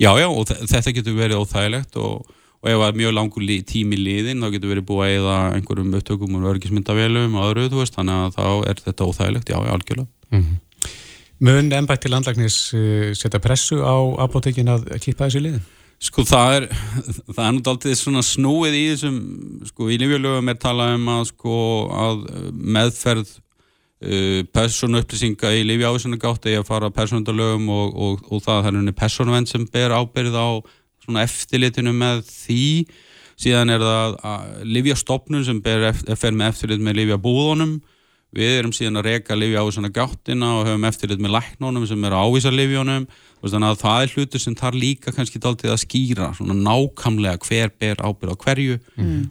Já, 0.00 0.10
já, 0.20 0.28
og 0.28 0.46
þe- 0.48 0.60
þetta 0.72 0.94
getur 0.98 1.18
verið 1.18 1.42
óþægilegt 1.42 1.96
og, 2.00 2.26
og 2.62 2.70
ef 2.70 2.78
það 2.78 2.88
er 2.88 2.98
mjög 3.02 3.14
langur 3.18 3.42
lí, 3.46 3.58
tími 3.66 3.98
liðin 3.98 4.42
þá 4.44 4.50
getur 4.54 4.72
verið 4.72 4.86
búið 4.88 5.04
að 5.08 5.16
eða 5.18 5.36
einhverjum 5.58 5.94
upptökum 5.98 6.36
og 6.40 6.48
örgismyndavélum 6.54 7.34
og 7.40 7.48
öðru, 7.50 7.68
veist, 7.80 7.96
þannig 7.98 8.20
að 8.28 8.36
þá 8.38 8.46
er 8.72 8.82
þetta 8.86 9.08
óþægilegt, 9.10 9.52
já, 9.52 9.58
algjörlega. 9.76 10.42
Mun 11.42 11.72
embætti 11.74 12.10
landlagnis 12.12 12.56
uh, 12.78 13.10
setja 13.18 13.40
pressu 13.42 13.80
á 13.82 13.98
apotekin 14.22 14.68
að 14.70 14.84
kippa 15.02 15.26
þessu 15.26 15.40
liðin? 15.42 15.62
Sko 16.02 16.22
það 16.26 16.56
er, 16.60 16.64
það 17.34 17.44
er 17.48 17.58
daldið 17.66 17.96
svona 17.98 18.22
snúið 18.26 18.74
í 18.78 18.84
þessum, 18.92 19.16
sko 19.70 19.90
í 19.90 19.98
lífjörlögum 20.02 20.50
er 20.52 20.60
talað 20.62 20.94
um 21.00 21.10
að 21.16 21.24
sko 21.32 21.56
að 22.04 22.22
meðferð 22.78 23.34
persónu 24.54 25.02
upplýsinga 25.02 25.52
í 25.54 25.62
lífi 25.66 25.86
ávísinu 25.86 26.18
gátt 26.20 26.48
eða 26.50 26.64
fara 26.66 26.90
persónundalögum 26.94 27.68
og, 27.70 27.94
og, 27.94 28.26
og 28.32 28.42
það 28.42 28.58
er 28.58 28.78
henni 28.80 28.94
persónuvenn 28.96 29.48
sem 29.48 29.66
ber 29.70 29.94
ábyrð 29.94 30.38
á 30.38 30.48
eftirlitinu 31.22 31.94
með 31.94 32.24
því. 32.26 32.66
Síðan 33.42 33.72
er 33.74 33.82
það 33.82 34.18
lífjastofnun 34.68 35.46
sem 35.46 35.62
ber 35.62 35.88
fer 35.94 36.34
með 36.34 36.52
eftirlit 36.52 36.84
með 36.84 37.00
lífjabúðunum 37.00 37.78
við 38.32 38.54
erum 38.60 38.72
síðan 38.72 39.00
að 39.00 39.08
reka 39.10 39.36
lifi 39.36 39.58
á 39.60 39.64
svona 39.68 39.90
gáttina 39.92 40.54
og 40.58 40.68
höfum 40.68 40.86
eftirlit 40.88 41.20
með 41.20 41.34
læknunum 41.36 41.84
sem 41.88 42.06
eru 42.08 42.20
ávísa 42.22 42.52
lifjónum 42.52 43.04
þannig 43.42 43.68
að 43.68 43.80
það 43.82 44.04
er 44.04 44.14
hlutur 44.14 44.42
sem 44.42 44.56
þarf 44.56 44.78
líka 44.78 45.12
kannski 45.12 45.40
dálítið 45.42 45.72
að 45.74 45.80
skýra 45.82 46.30
svona 46.38 46.56
nákamlega 46.56 47.42
hver 47.42 47.72
ber 47.82 48.00
ábyrð 48.00 48.32
á 48.32 48.42
hverju 48.44 48.78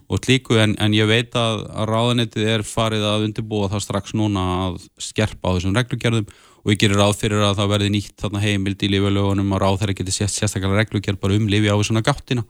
og 0.06 0.22
slíku. 0.22 0.58
En, 0.60 0.76
en 0.78 0.94
ég 0.94 1.08
veit 1.08 1.34
að, 1.34 1.64
að 1.72 1.88
ráðanettið 1.88 2.50
er 2.54 2.62
farið 2.62 3.06
að 3.08 3.26
undirbúa 3.28 3.70
það 3.72 3.84
strax 3.86 4.14
núna 4.14 4.46
að 4.68 4.80
skerpa 5.00 5.48
á 5.48 5.54
þessum 5.56 5.76
reglugerðum 5.80 6.28
og 6.62 6.74
ég 6.74 6.78
gerir 6.78 7.00
ráð 7.00 7.16
fyrir 7.18 7.42
að 7.42 7.56
það 7.58 7.72
verði 7.72 7.92
nýtt 7.96 8.18
þarna 8.20 8.44
heimild 8.44 8.82
í 8.84 8.92
lifjálögunum 8.92 9.56
og 9.56 9.62
ráð 9.64 9.80
þeirra 9.80 10.12
sést 10.12 10.38
sérstaklega 10.38 10.78
reglugerð 10.78 11.22
bara 11.24 11.38
um 11.40 11.48
lifi 11.50 11.72
á 11.72 11.76
svona 11.80 12.04
gáttina 12.04 12.44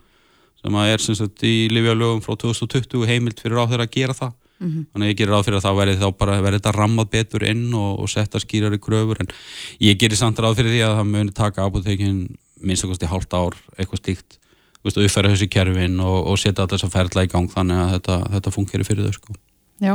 sem 0.62 0.78
að 0.78 0.92
er 0.92 1.04
sem 1.04 1.18
sagt 1.18 1.44
í 1.46 1.56
lifjálögum 1.72 2.22
frá 2.24 2.36
2020 2.38 3.08
heimild 3.10 3.42
fyrir 3.42 3.58
ráð 3.58 3.74
þeirra 3.74 3.88
að 3.88 3.96
gera 3.96 4.18
það. 4.18 4.36
Þannig 4.62 5.08
að 5.08 5.10
ég 5.10 5.18
gerir 5.18 5.32
ráð 5.34 5.48
fyrir 5.48 5.58
að 5.58 5.64
það 5.64 5.78
verði 5.80 5.96
þá 5.98 6.18
bara 6.20 6.36
verði 6.44 6.58
þetta 6.60 6.72
rammað 6.76 7.08
betur 7.10 7.44
inn 7.48 7.64
og, 7.74 7.96
og 7.98 8.10
setta 8.12 8.38
skýrari 8.38 8.78
kröfur. 8.78 9.18
En 9.24 9.32
ég 9.82 9.98
gerir 9.98 10.20
samt 10.20 10.38
ráð 10.38 10.60
fyrir 10.60 10.76
því 10.76 10.84
að 10.86 10.94
það 11.00 11.10
muni 11.10 11.34
taka 11.34 11.66
apotekin 11.66 12.20
minnst 12.62 12.86
okkur 12.86 13.10
hálft 13.10 13.34
ár 13.34 13.58
eitthvað 13.74 14.38
veist, 14.84 14.98
uppfæra 14.98 15.32
þessi 15.32 15.50
kerfin 15.52 16.00
og, 16.02 16.18
og 16.30 16.40
setja 16.40 16.66
að 16.66 16.86
ferla 16.92 17.26
í 17.26 17.30
gang 17.32 17.50
þannig 17.50 17.82
að 17.82 17.92
þetta, 17.96 18.18
þetta 18.36 18.54
fungeri 18.54 18.88
fyrir 18.88 19.08
þau 19.08 19.18
sko. 19.18 19.36
Já, 19.82 19.94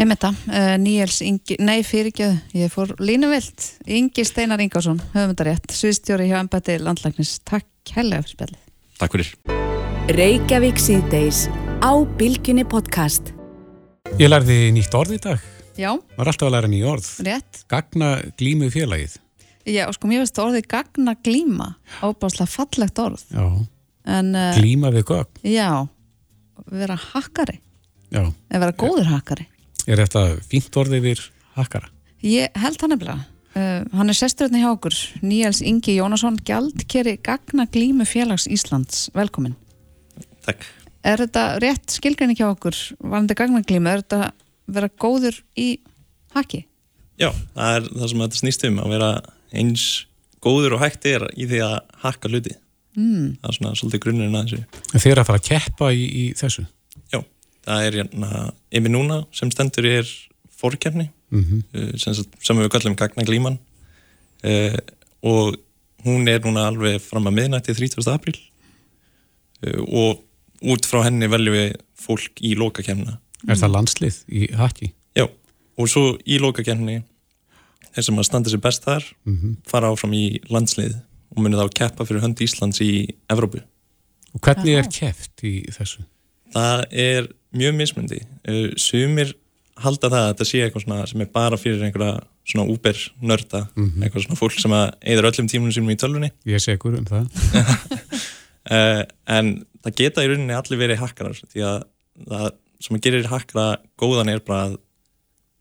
einmitt 0.00 0.24
það, 0.24 0.42
uh, 0.52 0.74
Níels 0.82 1.20
Ingi, 1.24 1.58
nei 1.64 1.78
fyrirgjöð, 1.86 2.36
ég 2.58 2.74
fór 2.74 2.94
línuvilt, 3.00 3.70
Ingi 3.86 4.26
Steinar 4.28 4.64
Ingásson, 4.64 5.00
höfundarétt, 5.14 5.72
sviðstjóri 5.76 6.28
hjá 6.30 6.38
Embati 6.42 6.78
Landlæknis, 6.82 7.38
takk 7.48 7.96
helga 7.96 8.22
fyrir 8.24 8.36
spjallið. 8.36 8.62
Takk 8.98 9.18
fyrir. 9.18 9.77
Reykjavík 10.08 10.78
síðdeis 10.80 11.46
á 11.84 11.92
Bilginni 12.18 12.64
podcast. 12.68 13.32
Ég 14.18 14.30
lærði 14.30 14.70
nýtt 14.72 14.94
orð 14.96 15.16
í 15.16 15.20
dag. 15.22 15.42
Já, 15.78 15.92
Var 16.16 16.30
alltaf 16.32 16.48
að 16.48 16.54
læra 16.54 16.70
nýja 16.72 16.88
orð. 16.94 17.08
rétt. 17.26 17.60
Gagna 17.70 18.08
glímu 18.40 18.70
félagið. 18.72 19.18
Já, 19.68 19.84
sko, 19.92 20.08
mér 20.08 20.24
veist 20.24 20.38
orðið 20.40 20.66
gagna 20.66 21.14
glíma, 21.22 21.76
ábáslega 22.00 22.48
fallegt 22.48 22.98
orð. 22.98 23.22
Já. 23.30 23.66
En, 24.08 24.34
uh, 24.34 24.54
Glíma 24.56 24.90
við 24.90 25.04
gögn. 25.04 25.28
já, 25.44 25.86
vera 26.72 26.96
hakkari, 26.96 27.60
Já. 28.10 28.32
eða 28.50 28.58
vera 28.60 28.72
góður 28.72 29.04
hakkari. 29.12 29.46
Er 29.86 29.96
þetta 29.98 30.40
fínt 30.48 30.72
orð 30.76 30.96
yfir 30.96 31.30
hakkara? 31.54 31.88
Ég 32.22 32.48
held 32.56 32.80
hann 32.80 32.90
nefnilega. 32.96 33.26
Uh, 33.54 33.84
hann 33.96 34.08
er 34.08 34.14
sesturinn 34.14 34.56
hjá 34.62 34.72
okkur, 34.72 34.94
Níels 35.22 35.60
Ingi 35.60 35.96
Jónasson, 36.00 36.38
gjaldkeri 36.42 37.18
Gagna 37.22 37.66
Glímu 37.66 38.06
Félags 38.06 38.46
Íslands. 38.48 39.10
Velkomin. 39.12 39.54
Takk. 40.48 40.64
Er 41.06 41.20
þetta 41.22 41.42
rétt 41.62 41.94
skilgrinni 41.94 42.34
hjá 42.38 42.48
okkur, 42.50 42.76
varandi 43.04 43.36
Gagna 43.38 43.60
Glímu, 43.66 43.90
er 43.92 44.02
þetta 44.02 44.32
vera 44.74 44.88
góður 45.00 45.36
í 45.60 45.68
haki? 46.34 46.64
Já, 47.20 47.30
það 47.54 47.76
er 47.78 47.86
það 47.94 48.08
sem 48.12 48.22
þetta 48.24 48.40
snýst 48.42 48.64
um 48.68 48.80
að 48.82 48.92
vera 48.94 49.10
eins 49.58 49.84
góður 50.44 50.76
og 50.76 50.82
hægt 50.84 51.06
er 51.10 51.24
í 51.38 51.46
því 51.50 51.60
að 51.66 51.76
hakka 52.04 52.30
hluti. 52.32 52.54
Mm. 52.98 53.36
Það 53.42 53.48
er 53.52 53.56
svona 53.58 53.72
svolítið 53.78 54.02
grunnurinn 54.04 54.36
að 54.38 54.48
þessu. 54.48 54.82
Þeir 54.98 55.12
eru 55.12 55.22
að 55.22 55.28
fara 55.30 55.40
að 55.42 55.48
keppa 55.48 55.88
í, 55.94 56.04
í 56.08 56.24
þessu? 56.38 56.64
Já, 57.14 57.20
það 57.68 57.86
er 57.88 57.98
hérna 58.00 58.30
Emi 58.80 58.92
Núna 58.92 59.20
sem 59.34 59.50
stendur 59.54 59.86
er 59.92 60.10
fórkjarni 60.58 61.08
Mhm. 61.30 61.64
sem, 62.00 62.14
sagt- 62.16 62.38
sem 62.40 62.56
við 62.56 62.70
kallum 62.72 62.94
Gagna 62.96 63.22
Glíman 63.28 63.58
uh, 64.44 64.76
og 65.22 65.58
hún 66.06 66.24
er 66.32 66.40
núna 66.40 66.62
alveg 66.70 67.02
fram 67.04 67.26
að 67.28 67.34
miðnætti 67.36 67.74
30. 67.76 68.06
apríl 68.14 68.38
uh, 69.66 69.82
og 69.92 70.22
út 70.62 70.86
frá 70.86 71.02
henni 71.04 71.28
veljum 71.30 71.54
við 71.54 71.76
fólk 71.98 72.40
í 72.44 72.54
lokakemna. 72.58 73.18
Er 73.48 73.56
það 73.56 73.74
landslið 73.76 74.16
í 74.28 74.48
haki? 74.58 74.92
Já, 75.16 75.26
og 75.78 75.88
svo 75.88 76.16
í 76.26 76.38
lokakemni 76.42 77.02
þeir 77.94 78.04
sem 78.04 78.16
að 78.18 78.24
standa 78.28 78.50
sér 78.50 78.60
best 78.62 78.84
þar 78.84 79.04
Mhm. 79.26 79.56
fara 79.66 79.90
áfram 79.92 80.14
í 80.14 80.40
landslið 80.50 80.94
og 81.36 81.42
muni 81.42 81.56
þá 81.56 81.68
keppa 81.74 82.04
fyrir 82.06 82.20
hönd 82.22 82.36
Íslands 82.40 82.80
í 82.80 83.08
Evrópu. 83.30 83.62
Og 84.34 84.40
hvernig 84.40 84.78
er 84.78 84.88
keppt 84.90 85.42
í 85.44 85.66
þessu? 85.70 86.04
Það 86.54 86.84
er 86.92 87.28
mjög 87.54 87.74
mismundi. 87.76 88.22
Uh, 88.48 88.70
Sumir 88.76 89.34
halda 89.78 90.08
það 90.08 90.24
að 90.24 90.34
þetta 90.34 90.46
sé 90.48 90.58
eitthvað 90.64 90.84
svona 90.84 91.06
sem 91.08 91.20
er 91.20 91.26
bara 91.26 91.56
fyrir 91.56 91.82
einhverja 91.84 92.20
svona 92.48 92.68
úber 92.72 92.96
nörda, 93.22 93.68
Mhm. 93.76 94.02
eitthvað 94.02 94.24
svona 94.26 94.38
fólk 94.38 94.58
sem 94.60 94.70
að 94.70 94.92
eigður 95.04 95.28
öllum 95.30 95.48
tímunum 95.48 95.72
sínum 95.72 95.92
í 95.92 95.96
tölvunni. 95.96 96.30
Ég 96.46 96.60
sé 96.60 96.76
ykkur 96.76 96.96
um 96.98 97.04
það. 97.04 97.28
Uh, 98.70 99.04
en 99.28 99.64
það 99.84 99.96
geta 100.00 100.24
í 100.24 100.30
rauninni 100.30 100.56
allir 100.56 100.80
verið 100.80 101.02
hakkarar 101.02 101.40
því 101.44 101.64
að 101.68 101.78
það 102.28 102.46
sem 102.84 102.98
að 102.98 103.04
gerir 103.06 103.30
hakkara 103.30 103.66
góðan 103.98 104.30
er 104.32 104.42
bara 104.46 104.68
að 104.68 104.78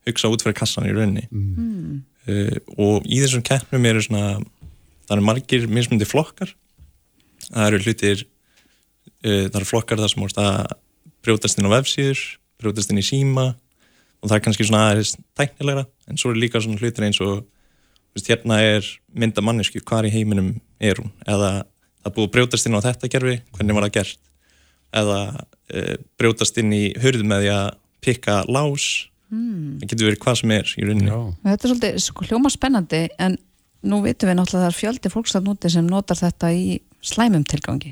hugsa 0.07 0.31
út 0.31 0.43
fyrir 0.45 0.57
kassan 0.57 0.87
í 0.87 0.93
rauninni. 0.95 1.25
Mm. 1.33 2.01
uh, 2.29 2.57
og 2.77 3.07
í 3.09 3.19
þessum 3.23 3.43
keppnum 3.45 3.87
eru 3.89 4.03
svona 4.05 4.37
það 5.07 5.15
eru 5.17 5.27
margir 5.27 5.69
mismundi 5.71 6.07
flokkar 6.07 6.53
það 7.47 7.69
eru 7.69 7.81
hlutir 7.85 8.25
uh, 8.25 9.45
það 9.47 9.59
eru 9.61 9.69
flokkar 9.71 10.03
þar 10.03 10.13
sem 10.13 10.27
brjótast 11.27 11.59
inn 11.59 11.67
á 11.67 11.75
vefsíður, 11.75 12.21
brjótast 12.61 12.93
inn 12.93 13.01
í 13.01 13.05
síma 13.05 13.49
og 14.21 14.29
það 14.29 14.37
er 14.37 14.43
kannski 14.45 14.65
svona 14.67 14.85
aðeins 14.91 15.13
tæknilegra, 15.37 15.85
en 16.09 16.19
svo 16.19 16.31
eru 16.31 16.41
líka 16.41 16.61
svona 16.63 16.79
hlutir 16.81 17.05
eins 17.07 17.19
og 17.23 17.41
veist, 18.15 18.29
hérna 18.29 18.59
er 18.63 18.85
mynda 19.13 19.43
mannesku, 19.45 19.81
hvar 19.85 20.07
í 20.07 20.13
heiminum 20.13 20.55
er 20.79 21.01
hún 21.01 21.11
eða 21.27 21.51
það 22.07 22.15
búið 22.17 22.27
að 22.29 22.33
brjótast 22.37 22.69
inn 22.69 22.77
á 22.79 22.85
þetta 22.87 23.11
gerfi, 23.13 23.35
hvernig 23.57 23.77
var 23.77 23.85
það 23.87 23.93
gert 23.99 24.19
eða 24.97 25.19
uh, 25.35 25.93
brjótast 26.17 26.57
inn 26.63 26.73
í 26.75 26.83
hurð 27.03 27.23
með 27.27 27.45
því 27.45 27.53
að 27.57 27.69
pikka 28.07 28.41
lás 28.47 28.87
Mm. 29.27 29.81
það 29.81 29.89
getur 29.91 30.07
verið 30.07 30.19
hvað 30.23 30.35
sem 30.39 30.51
er 30.55 30.69
í 30.71 30.83
rauninni 30.87 31.09
Já. 31.11 31.17
Þetta 31.43 31.65
er 31.67 31.71
svolítið 31.73 31.95
sko, 31.99 32.25
hljóma 32.29 32.49
spennandi 32.53 32.99
en 33.19 33.33
nú 33.83 33.97
vitum 34.05 34.29
við 34.29 34.37
náttúrulega 34.39 34.61
að 34.61 34.63
það 34.63 34.71
er 34.71 34.77
fjöldi 34.77 35.09
fólks 35.11 35.33
að 35.35 35.49
núti 35.49 35.71
sem 35.73 35.89
notar 35.91 36.15
þetta 36.21 36.51
í 36.55 36.77
slæmum 37.03 37.43
tilgangi 37.43 37.91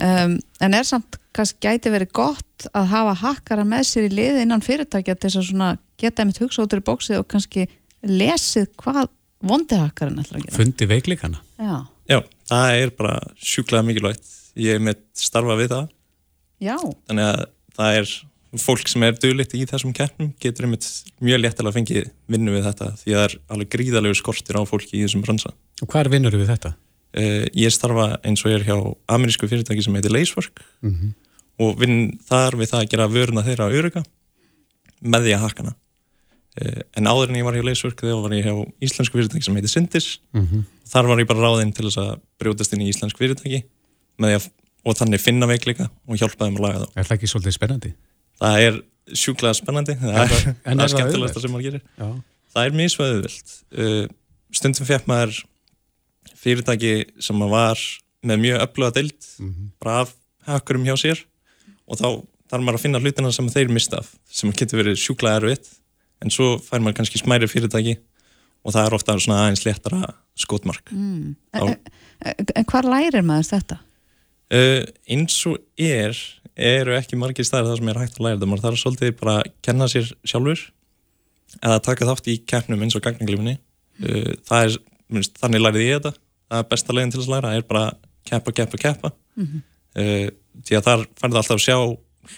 um, 0.00 0.38
en 0.64 0.76
er 0.78 0.86
samt 0.88 1.18
kannski 1.36 1.60
gæti 1.60 1.92
verið 1.92 2.14
gott 2.16 2.68
að 2.72 2.88
hafa 2.94 3.12
hakkara 3.20 3.66
með 3.68 3.84
sér 3.90 4.08
í 4.08 4.14
liði 4.16 4.46
innan 4.46 4.64
fyrirtækja 4.64 5.18
til 5.20 5.28
þess 5.28 5.42
að 5.42 5.48
svona 5.50 5.68
geta 6.00 6.24
einmitt 6.24 6.40
hugsa 6.40 6.64
út 6.64 6.78
úr 6.78 6.84
bóksið 6.88 7.20
og 7.20 7.28
kannski 7.34 7.66
lesið 8.08 8.70
hvað 8.80 9.12
vondi 9.44 9.76
hakkarinn 9.76 10.24
ætlar 10.24 10.40
að 10.40 10.46
gera 10.48 10.56
Fundi 10.56 10.88
veiklikana? 10.88 11.42
Já, 11.60 11.82
Já, 12.08 12.20
það 12.50 12.78
er 12.82 12.90
bara 12.98 13.16
sjúklega 13.42 13.82
mikilvægt. 13.86 14.32
Ég 14.56 14.78
er 14.78 14.82
með 14.86 15.00
starfa 15.18 15.56
við 15.58 15.72
það. 15.74 15.88
já, 16.64 16.76
Þannig 17.08 17.26
að 17.26 17.44
það 17.76 17.98
er 18.00 18.14
fólk 18.62 18.88
sem 18.88 19.02
er 19.04 19.16
duðlitt 19.20 19.52
í 19.58 19.66
þessum 19.68 19.92
keppnum 19.92 20.30
getur 20.40 20.64
einmitt 20.64 20.86
mjög 21.20 21.40
léttilega 21.42 21.68
að 21.72 21.76
fengi 21.76 22.04
vinnu 22.32 22.54
við 22.54 22.64
þetta 22.70 22.86
því 23.02 23.12
að 23.12 23.18
það 23.18 23.26
er 23.26 23.34
alveg 23.52 23.68
gríðalegu 23.74 24.16
skortir 24.16 24.56
á 24.56 24.62
fólki 24.64 24.96
í 24.96 25.02
þessum 25.04 25.24
bransa. 25.26 25.50
Og 25.82 25.90
hvað 25.92 26.06
er 26.06 26.12
vinnur 26.14 26.36
við 26.38 26.48
þetta? 26.54 26.70
Uh, 27.16 27.44
ég 27.56 27.72
starfa 27.74 28.06
eins 28.24 28.44
og 28.44 28.52
ég 28.52 28.60
er 28.60 28.64
hjá 28.70 28.76
amerísku 29.12 29.48
fyrirtæki 29.50 29.84
sem 29.84 29.94
heitir 29.98 30.12
Lacework 30.14 30.62
Mhm. 30.82 31.12
og 31.58 31.78
vinn 31.80 32.18
þar 32.28 32.56
við 32.60 32.70
það 32.72 32.80
að 32.84 32.90
gera 32.94 33.08
vöruna 33.08 33.44
þeirra 33.44 33.66
að 33.68 33.76
öruga 33.80 34.02
með 35.02 35.20
því 35.26 35.34
að 35.36 35.44
hakkana. 35.46 35.74
Uh, 36.56 36.80
en 36.96 37.04
áður 37.04 37.28
en 37.28 37.36
ég 37.36 37.44
var 37.44 37.52
hjá 37.58 37.64
Lacework 37.66 38.00
þegar 38.00 38.22
var 38.24 38.32
ég 38.32 38.46
hjá 38.46 38.54
íslensku 38.80 39.18
fyrirtæki 39.18 39.44
sem 39.44 39.54
heitir 39.58 39.68
Syndis 39.74 40.06
Mhm. 40.32 40.62
þar 40.88 41.06
var 41.10 41.18
ég 41.20 41.26
bara 41.28 41.40
ráðinn 41.44 41.74
til 41.76 41.84
þess 41.84 41.98
að 42.00 42.20
brjótast 42.40 42.72
inn 42.72 42.80
í 42.80 42.88
íslensk 42.88 43.18
fyrirtæki 43.20 43.64
með 44.18 44.30
því 44.30 44.36
að, 44.38 44.46
og 44.86 44.94
þannig 44.96 45.20
finna 45.20 45.46
veikleika 45.50 45.90
og 46.08 46.16
hjálpa 46.16 46.46
þeim 46.46 46.56
að 46.56 46.64
laga 46.64 46.78
þá. 46.80 46.88
Er 46.96 47.04
það 47.04 47.16
ekki 47.18 47.28
svolítið 47.32 47.56
spennandi? 47.58 47.90
Það 48.40 48.60
er 48.66 48.78
sjúklega 49.14 49.54
spennandi, 49.58 49.94
það 50.00 50.16
er, 50.16 50.28
það- 50.32 50.46
en 50.46 50.56
það 50.56 50.70
er 50.70 50.72
er 50.72 50.80
það 50.80 50.94
skemmtilegast 50.96 51.40
sem 51.44 51.50
maður 51.52 51.66
gerir. 51.68 51.82
Já. 51.98 52.08
Það 52.56 52.64
er 52.70 52.78
mjög 52.80 52.90
sveðuvilt. 52.96 53.54
Uh, 53.76 54.06
stundum 54.56 54.86
fekk 54.88 55.06
maður 55.12 55.42
fyrirtæki 56.36 56.94
sem 57.22 57.38
var 57.50 57.80
með 58.26 58.40
mjög 58.42 58.62
öfluga 58.64 58.92
deild, 58.96 59.18
Mhm. 59.38 59.70
bara 59.80 60.00
af 60.06 60.14
hakkurum 60.46 60.84
hjá 60.88 60.96
sér 60.96 61.24
og 61.88 61.98
þá 61.98 62.06
þarf 62.50 62.62
maður 62.64 62.78
að 62.78 62.80
finna 62.86 63.00
hlutina 63.00 63.32
sem 63.32 63.48
þeir 63.48 63.68
mista 63.70 63.98
af, 63.98 64.14
sem 64.30 64.52
getur 64.52 64.82
verið 64.82 64.96
sjúklega 64.96 65.40
erfitt, 65.42 65.68
en 66.24 66.32
svo 66.32 66.56
fær 66.62 66.80
maður 66.82 67.00
kannski 67.00 67.20
smæri 67.20 67.48
fyrirtæki 67.50 67.96
og 68.66 68.72
það 68.74 68.86
er 68.88 68.94
ofta 68.96 69.18
svona 69.22 69.42
aðeins 69.44 69.64
léttara 69.66 70.14
skotmark. 70.36 70.90
mm. 70.92 71.34
En, 71.54 71.76
en, 72.26 72.64
hvað 72.66 72.88
lærir 72.90 73.22
maður 73.26 73.50
þetta? 73.52 73.78
Uh, 74.52 74.82
eins 75.10 75.36
og 75.50 75.58
er 75.78 76.16
eru 76.56 76.94
ekki 76.96 77.18
margir 77.18 77.44
staðir 77.46 77.68
það 77.72 77.80
sem 77.80 77.88
er 77.92 77.98
hægt 78.00 78.18
að 78.18 78.24
læra 78.26 78.36
þetta 78.38 78.48
maður 78.50 78.64
þarf 78.68 78.80
svolítið 78.80 79.14
bara 79.20 79.34
að 79.42 79.50
kenna 79.66 79.88
sér 79.92 80.06
sjálfur 80.24 80.62
eða 81.62 81.80
taka 81.84 82.06
þátt 82.08 82.30
í 82.32 82.36
keppnum 82.48 82.82
eins 82.86 82.96
og 82.96 83.02
gagninglifinni 83.04 83.56
uh, 83.58 84.32
það 84.46 84.68
er, 84.70 84.76
minnst, 85.12 85.36
þannig 85.42 85.64
lærið 85.64 85.84
ég 85.86 85.98
þetta 85.98 86.14
það 86.46 86.62
er 86.62 86.68
besta 86.70 86.94
leginn 86.96 87.12
til 87.14 87.20
að 87.24 87.30
læra, 87.34 87.50
það 87.52 87.60
er 87.60 87.66
bara 87.72 87.84
keppa, 88.30 88.56
keppa, 88.62 88.82
keppa 88.86 89.12
Mhm. 89.36 89.58
uh, 90.00 90.28
því 90.64 90.76
að 90.78 90.86
þar 90.86 91.02
færðu 91.20 91.36
alltaf 91.42 91.58
að 91.58 91.64
sjá 91.66 91.76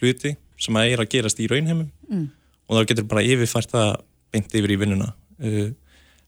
hluti 0.01 0.33
sem 0.59 0.75
að 0.81 0.93
er 0.93 1.03
að 1.05 1.11
gerast 1.15 1.39
í 1.45 1.47
raunheimum 1.53 1.91
Mm. 2.09 2.25
Og 2.69 2.79
þá 2.79 2.89
getur 2.91 3.09
bara 3.11 3.25
yfirfært 3.25 3.73
það 3.73 3.91
beint 4.35 4.55
yfir 4.61 4.75
í 4.75 4.79
vinnuna. 4.81 5.13
Uh, 5.41 5.71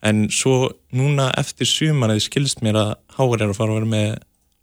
en 0.07 0.25
svo 0.33 0.71
núna 0.97 1.29
eftir 1.41 1.69
sumarið 1.69 2.23
skilst 2.25 2.63
mér 2.65 2.79
að 2.81 2.93
HR 3.19 3.45
er 3.45 3.53
að 3.53 3.59
fara 3.59 3.75
að 3.75 3.81
vera 3.81 3.91
með 3.95 4.11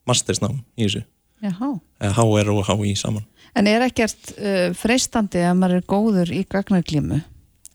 mastersnám 0.09 0.59
í 0.77 0.87
þessu. 0.87 1.03
Eða 1.45 2.13
HR 2.17 2.53
og 2.55 2.69
HI 2.71 2.95
saman. 2.97 3.25
En 3.57 3.69
er 3.69 3.85
ekkert 3.85 4.31
uh, 4.37 4.69
freistandi 4.77 5.43
að 5.45 5.59
maður 5.59 5.81
er 5.81 5.89
góður 5.89 6.33
í 6.33 6.43
gagnarglímu 6.49 7.21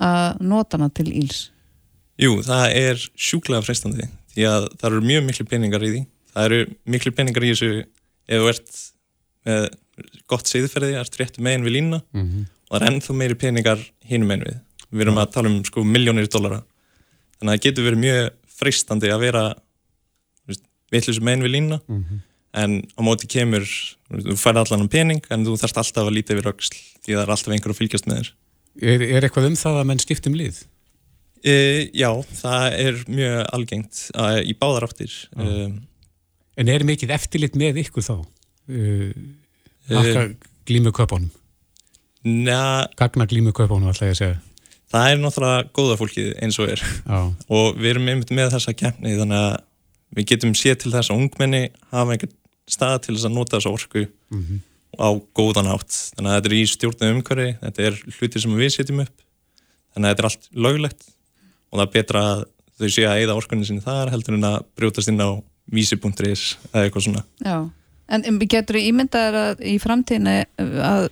að 0.02 0.40
nota 0.42 0.78
hana 0.78 0.90
til 0.94 1.10
íls? 1.12 1.44
Jú, 2.20 2.40
það 2.44 2.64
er 2.78 3.04
sjúklega 3.14 3.62
freistandi 3.64 4.08
því 4.34 4.48
að 4.48 4.66
það 4.80 4.88
eru 4.88 5.04
mjög 5.06 5.22
miklu 5.28 5.46
peningar 5.48 5.84
í 5.84 5.92
því. 5.92 6.02
Það 6.32 6.48
eru 6.48 6.60
miklu 6.94 7.12
peningar 7.14 7.46
í 7.46 7.52
þessu 7.52 7.70
ef 7.82 8.42
þú 8.42 8.50
ert 8.50 8.74
með 9.46 9.64
gott 10.30 10.48
segðferði, 10.48 10.94
ert 10.96 11.18
réttu 11.20 11.42
megin 11.44 11.66
við 11.66 11.76
línuna. 11.76 12.02
Mhm. 12.16 12.44
og 12.61 12.61
það 12.72 12.80
er 12.80 12.88
ennþá 12.90 13.16
meiri 13.20 13.36
peningar 13.38 13.82
hinum 14.08 14.30
megin 14.32 14.46
við 14.48 14.58
við 14.92 15.04
erum 15.06 15.20
að 15.22 15.30
tala 15.36 15.48
um 15.52 15.60
sko 15.64 15.84
miljónir 15.84 16.26
dollara 16.32 16.62
þannig 17.38 17.48
að 17.48 17.54
það 17.56 17.64
getur 17.68 17.86
verið 17.88 18.02
mjög 18.06 18.30
freistandi 18.58 19.12
að 19.12 19.22
vera 19.26 19.44
vittlust 20.92 21.22
megin 21.24 21.44
við 21.46 21.54
línuna 21.56 21.78
Mhm. 21.88 22.20
en 22.54 22.82
á 22.96 23.00
móti 23.00 23.26
kemur 23.32 23.64
þú 24.12 24.34
færði 24.36 24.60
allan 24.66 24.82
um 24.84 24.88
pening 24.92 25.22
en 25.30 25.44
þú 25.46 25.54
þarfst 25.56 25.78
alltaf 25.80 26.04
að 26.08 26.12
líta 26.18 26.34
yfir 26.36 26.50
öxl 26.52 26.76
því 27.04 27.14
það 27.16 27.22
er 27.22 27.32
alltaf 27.32 27.54
einhver 27.54 27.72
að 27.72 27.80
fylgjast 27.80 28.06
með 28.10 28.18
þér 28.20 28.32
Er, 28.82 29.02
er 29.04 29.24
eitthvað 29.26 29.46
um 29.50 29.56
það 29.60 29.78
að 29.82 29.86
menn 29.90 29.98
skiptum 30.00 30.32
lið? 30.36 30.62
E, 31.44 31.90
já, 31.92 32.08
það 32.40 32.76
er 32.80 33.00
mjög 33.08 33.40
algengt 33.52 33.98
uh, 34.16 34.38
í 34.40 34.54
báðar 34.56 34.86
áttir 34.88 35.12
um, 35.36 35.74
En 36.56 36.68
er 36.68 36.84
mikið 36.84 37.10
eftirlit 37.16 37.56
með 37.56 37.80
ykkur 37.82 38.04
þá? 38.06 38.14
uh, 38.72 39.12
hakka 39.92 40.22
glímu 40.68 40.92
köpunum? 40.96 41.28
Næ, 42.22 42.86
Gagna 42.98 43.26
glímu 43.26 43.52
köpunum, 43.56 43.90
ætla 43.90 44.08
ég 44.10 44.14
að 44.14 44.20
segja. 44.20 44.40
það 44.92 45.08
er 45.10 45.20
náttúrulega 45.22 45.62
góða 45.74 45.96
fólkið 45.98 46.28
eins 46.44 46.58
og 46.60 46.68
er. 46.70 46.82
Já, 47.08 47.20
og 47.48 47.78
við 47.80 47.88
erum 47.94 48.10
einmitt 48.12 48.30
með 48.34 48.52
þessa 48.54 48.74
keppni 48.76 49.14
þannig 49.18 49.38
að 49.38 49.54
við 50.12 50.28
getum 50.28 50.52
séð 50.54 50.76
til 50.82 50.92
þess 50.92 51.10
að 51.10 51.22
ungmenni 51.22 51.62
hafa 51.90 52.12
einhvern 52.14 52.34
stað 52.68 52.98
til 53.06 53.16
þess 53.16 53.26
að 53.30 53.34
nota 53.38 53.56
þessa 53.58 53.72
orku 53.72 54.04
á 55.00 55.08
góðan 55.32 55.70
átt 55.72 55.96
þannig 56.12 56.28
að 56.28 56.36
þetta 56.36 56.50
er 56.50 56.56
í 56.58 56.62
stjórnum 56.68 57.16
umhverfi 57.16 57.48
þetta 57.62 57.86
er 57.88 57.98
hluti 58.18 58.42
sem 58.44 58.56
við 58.60 58.74
setjum 58.76 59.02
upp. 59.06 59.14
Þannig 59.94 60.06
að 60.06 60.12
þetta 60.12 60.22
er 60.22 60.28
allt 60.28 60.48
löglegt 60.66 61.06
og 61.72 61.78
það 61.78 61.86
er 61.86 61.92
betra 61.96 62.24
að 62.28 62.44
þau 62.82 62.88
sé 62.92 63.06
að 63.08 63.22
eigða 63.22 63.38
orkunni 63.40 63.66
sinni 63.68 63.84
þar 63.84 64.12
heldur 64.12 64.36
en 64.36 64.48
að 64.50 64.58
brjótast 64.76 65.08
inn 65.08 65.24
á 65.24 65.30
vísi.is 65.72 66.44
eða 66.72 66.84
eitthvað 66.84 67.06
svona. 67.06 67.24
Já, 67.40 67.58
en 68.12 68.38
getur 68.44 68.76
þú 68.76 68.84
ímyndaður 68.92 69.40
að 69.40 69.64
í 69.72 69.74
framtíðinu 69.80 70.36
að 70.84 71.08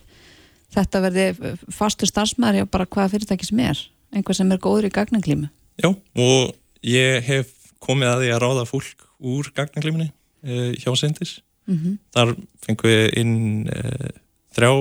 þetta 0.75 1.03
verði 1.07 1.55
fastur 1.75 2.11
starfsmæður 2.11 2.69
á 2.69 2.73
bara 2.73 2.89
hvaða 2.89 3.15
fyrirtæki 3.15 3.49
sem 3.49 3.63
er 3.65 3.81
einhver 4.15 4.37
sem 4.37 4.51
er 4.53 4.63
góður 4.63 4.89
í 4.89 4.95
gagnaglímu 4.95 5.51
Já, 5.81 5.91
og 5.91 6.55
ég 6.85 7.25
hef 7.25 7.53
komið 7.81 8.11
að 8.11 8.23
því 8.25 8.33
að 8.35 8.43
ráða 8.45 8.67
fólk 8.69 9.07
úr 9.21 9.51
gagnagliminni 9.57 10.11
uh, 10.11 10.73
hjá 10.77 10.91
Sindis. 10.99 11.39
Mhm. 11.71 11.97
Þar 12.15 12.35
fengum 12.65 12.91
við 12.91 13.05
inn 13.21 13.37
uh, 13.73 14.11
þrjá, 14.57 14.73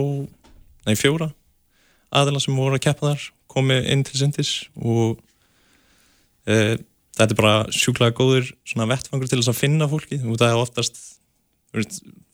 nei 0.87 0.95
fjóra 0.99 1.29
aðila 2.09 2.41
sem 2.41 2.57
voru 2.57 2.77
að 2.77 2.85
keppa 2.87 3.11
þar, 3.11 3.25
komið 3.51 3.89
inn 3.93 4.05
til 4.07 4.19
Sindis 4.19 4.53
og 4.75 5.19
uh, 6.49 6.75
þetta 7.19 7.29
er 7.29 7.37
bara 7.37 7.55
sjúklega 7.73 8.15
góður 8.17 8.51
svona 8.67 8.89
vettfangur 8.89 9.29
til 9.29 9.41
þess 9.41 9.53
að 9.53 9.61
finna 9.61 9.89
fólki 9.91 10.19
og 10.23 10.39
það 10.39 10.49
er 10.49 10.63
oftast 10.63 11.01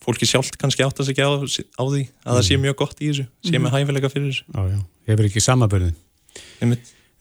fólki 0.06 0.28
sjálft 0.30 0.56
kannski 0.62 0.84
áttast 0.86 1.12
ekki 1.12 1.24
á, 1.26 1.30
á 1.36 1.84
því 1.84 2.04
að 2.24 2.38
það 2.38 2.44
sé 2.48 2.58
mjög 2.62 2.76
gott 2.82 3.02
í 3.02 3.10
þessu, 3.10 3.26
sé 3.50 3.60
með 3.60 3.74
hæfilega 3.76 4.12
fyrir 4.14 4.30
þessu. 4.32 4.46
já, 4.54 4.62
já. 4.76 4.80
Hefur 5.10 5.28
ekki 5.30 5.44
samabörðin. 5.44 5.96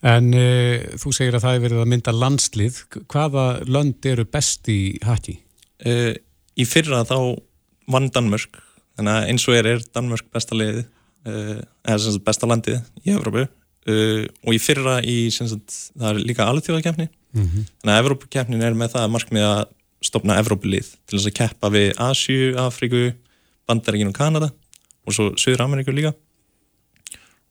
En 0.05 0.29
uh, 0.37 0.85
þú 1.01 1.13
segir 1.17 1.37
að 1.39 1.45
það 1.47 1.55
er 1.57 1.63
verið 1.65 1.81
að 1.81 1.91
mynda 1.95 2.13
landslið. 2.13 2.79
Hvaða 3.09 3.45
lönd 3.73 4.05
eru 4.11 4.27
best 4.29 4.69
í 4.69 4.79
haki? 5.05 5.39
uh, 5.89 6.13
í 6.61 6.65
fyrra 6.69 7.01
þá 7.09 7.17
vann 7.91 8.11
Danmörk 8.15 8.61
þannig 8.95 9.15
að 9.17 9.29
eins 9.33 9.47
og 9.51 9.57
er 9.59 9.67
er 9.73 9.81
Danmörk 9.97 10.29
besta 10.33 10.55
liðið 10.57 10.85
uh, 10.85 11.59
eða 11.89 11.99
sem 12.05 12.15
sagt 12.15 12.25
besta 12.29 12.47
landið 12.49 12.79
í 13.05 13.15
Evrópu 13.17 13.47
og 13.85 14.55
í 14.55 14.59
fyrra 14.63 14.95
í 15.05 15.29
sagt, 15.51 15.75
það 15.93 16.07
er 16.15 16.21
líka 16.31 16.47
alþjóðakefni 16.49 17.09
Mhm. 17.35 17.65
þannig 17.83 17.91
að 17.93 17.99
Evrópukefnin 18.05 18.63
er 18.63 18.77
með 18.79 18.93
það 18.95 19.03
að 19.43 19.65
stopna 20.05 20.39
Evrópulið 20.43 20.93
til 21.09 21.19
þess 21.19 21.31
að 21.31 21.37
keppa 21.39 21.71
við 21.73 21.91
Asju, 22.03 22.53
Afríku, 22.61 23.05
Bandaríkin 23.69 24.13
og 24.13 24.17
Kanada 24.17 24.51
og 25.05 25.17
svo 25.17 25.31
Suður 25.41 25.65
Ameríku 25.67 25.95
líka 25.95 26.15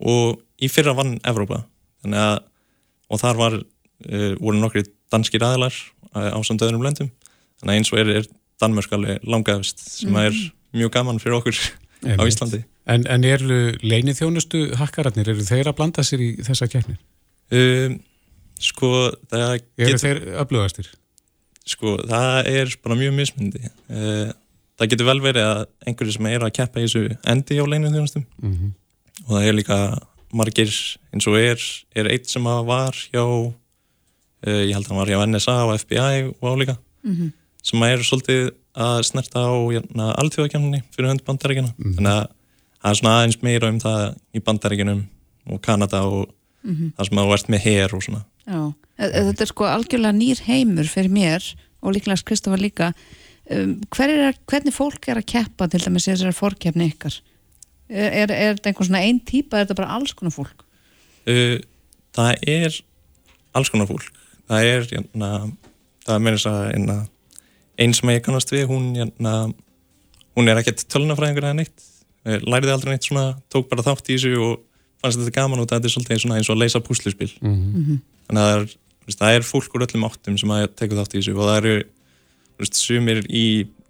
og 0.03 0.41
í 0.61 0.69
fyrra 0.71 0.95
vann 0.97 1.17
Evrópa 1.27 1.63
að 2.03 2.41
og 3.13 3.19
þar 3.21 3.39
var, 3.39 3.55
uh, 3.59 4.31
voru 4.41 4.57
nokkri 4.57 4.85
danskir 5.13 5.43
aðilar 5.45 5.75
uh, 6.15 6.33
á 6.33 6.39
samt 6.45 6.63
öðrum 6.65 6.83
löndum 6.85 7.11
þannig 7.61 7.73
að 7.73 7.77
eins 7.77 7.93
og 7.93 8.01
er, 8.01 8.11
er 8.21 8.29
Danmörk 8.61 8.93
alveg 8.95 9.25
langaðist 9.27 9.81
sem 9.99 10.15
er 10.17 10.35
mjög 10.73 10.93
gaman 10.95 11.19
fyrir 11.21 11.39
okkur 11.39 11.57
á 11.59 11.67
Einmitt. 12.13 12.31
Íslandi 12.31 12.63
En, 12.83 13.05
en 13.07 13.23
eru 13.23 13.77
leinið 13.79 14.17
þjónustu 14.19 14.63
hakkararnir, 14.75 15.29
eru 15.31 15.45
þeir 15.47 15.69
að 15.71 15.77
blanda 15.77 16.03
sér 16.03 16.19
í 16.19 16.33
þessa 16.43 16.67
keppnir? 16.67 16.97
um, 17.55 17.95
sko 18.59 18.89
það 19.31 19.53
Eru 19.53 19.87
getur, 19.87 20.01
þeir 20.03 20.19
öflugastir? 20.43 20.89
Sko 21.65 21.97
það 22.09 22.47
er 22.51 22.73
bara 22.83 22.95
mjög 22.99 23.13
mismundi 23.17 23.61
uh, 23.63 24.31
það 24.79 24.89
getur 24.93 25.07
vel 25.07 25.19
verið 25.23 25.45
að 25.47 25.61
einhverju 25.87 26.15
sem 26.17 26.27
er 26.31 26.43
að 26.47 26.55
keppa 26.57 26.81
í 26.81 26.87
þessu 26.87 27.03
endi 27.33 27.59
á 27.61 27.65
leinu 27.65 27.91
þjónustum 27.93 28.25
Mm 28.41 28.71
og 29.23 29.29
það 29.37 29.43
er 29.47 29.53
líka 29.53 29.75
margir 30.33 30.71
eins 31.13 31.27
og 31.29 31.35
er, 31.37 31.61
er 31.95 32.07
eitt 32.09 32.25
sem 32.31 32.47
að 32.49 32.63
var 32.65 32.97
hjá 33.13 33.21
uh, 33.23 33.53
ég 34.65 34.73
held 34.73 34.87
að 34.87 34.89
hann 34.89 34.99
var 35.03 35.11
hjá 35.11 35.19
NSA 35.29 35.55
og 35.67 35.75
FBI 35.83 36.33
og 36.41 36.47
álíka 36.55 36.77
Mhm. 37.03 37.31
sem 37.63 37.81
að 37.83 37.91
er 37.93 38.03
svolítið 38.07 38.43
að 38.79 39.01
snerta 39.03 39.41
á 39.43 39.51
hérna, 39.75 40.05
alþjóðakemninni 40.23 40.81
fyrir 40.95 41.09
hönd 41.11 41.23
bandaríkjana 41.27 41.73
þannig 41.77 42.09
að 42.13 42.27
það 42.81 42.89
er 42.91 42.97
svona 42.99 43.15
aðeins 43.19 43.37
meira 43.43 43.69
um 43.69 43.79
það 43.79 44.01
í 44.33 44.39
bandaríkinum 44.47 45.01
og 45.51 45.61
Kanada 45.61 46.01
og 46.07 46.29
það 46.97 47.07
sem 47.09 47.19
að 47.19 47.33
ert 47.35 47.49
með 47.53 47.59
her 47.67 47.93
og 47.95 48.03
svona. 48.03 48.21
Já, 48.47 48.61
þetta 48.99 49.45
er 49.45 49.51
sko 49.51 49.67
algjörlega 49.69 50.15
nýr 50.17 50.41
heimur 50.47 50.89
fyrir 50.89 51.13
mér 51.13 51.45
og 51.83 51.95
líklega 51.95 52.23
Kristofa 52.27 52.59
líka. 52.59 52.93
Um, 53.51 53.75
hver 53.91 54.11
er, 54.13 54.37
hvernig 54.47 54.75
fólk 54.75 55.09
er 55.11 55.19
að 55.19 55.29
keppa 55.33 55.67
til 55.67 55.81
dæmis 55.83 56.07
í 56.07 56.13
þessari 56.13 56.35
fórkeppni 56.37 56.91
ykkar? 56.93 57.17
Er, 57.91 58.09
er, 58.23 58.31
er 58.31 58.55
þetta 58.55 58.71
einhvern 58.71 58.87
svona 58.87 59.03
einn 59.03 59.19
típa 59.27 59.59
er 59.59 59.65
þetta 59.65 59.79
bara 59.81 59.97
alls 59.97 60.13
konar 60.15 60.33
fólk? 60.35 60.63
Uh, 61.27 61.57
það 62.15 62.45
er 62.53 62.77
alls 63.57 63.71
konar 63.73 63.89
fólk. 63.89 64.07
Það 64.49 64.69
er 64.69 64.87
hérna, 64.91 65.31
það 66.05 66.15
er 66.15 66.23
meira 66.23 66.39
þess 66.39 66.51
að 66.51 66.61
hérna, 66.69 66.97
einn 67.83 67.95
sem 67.97 68.13
ég 68.13 68.23
kannast 68.25 68.53
við 68.53 68.69
hún, 68.71 68.91
hérna, 68.97 69.33
hún 70.37 70.51
er 70.51 70.61
ekkert 70.61 70.85
tölunafræðingur 70.91 71.47
eða 71.49 71.59
neitt. 71.61 71.89
Eh, 72.23 72.39
læriði 72.39 72.73
aldrei 72.73 72.93
neitt 72.93 73.07
svona, 73.07 73.33
tók 73.51 73.67
bara 73.71 73.85
þátt 73.85 74.07
í 74.07 74.15
þessu 74.15 74.33
og 74.39 74.61
fannst 75.03 75.19
þetta 75.19 75.35
gaman 75.35 75.63
út 75.63 75.71
að 75.71 75.81
þetta 75.81 75.89
er 75.89 75.95
svolítið 75.95 76.37
eins 76.37 76.49
og 76.49 76.55
að 76.55 76.61
leysa 76.63 76.83
púsluspil. 76.83 77.31
Mhm. 77.41 78.01
þannig 78.23 78.39
að 78.39 78.47
það 78.47 78.61
er, 78.61 78.75
það 79.11 79.35
er 79.39 79.47
fólk 79.47 79.75
úr 79.75 79.85
öllum 79.87 80.05
áttum 80.07 80.37
sem 80.39 80.53
að 80.55 80.67
teka 80.79 80.95
þátt 81.01 81.15
í 81.15 81.19
þessu 81.21 81.35
og 81.35 81.47
það 81.49 81.57
eru 81.61 81.75
þú 81.83 82.63
veist, 82.63 82.79
sumir 82.79 83.23
í 83.27 83.45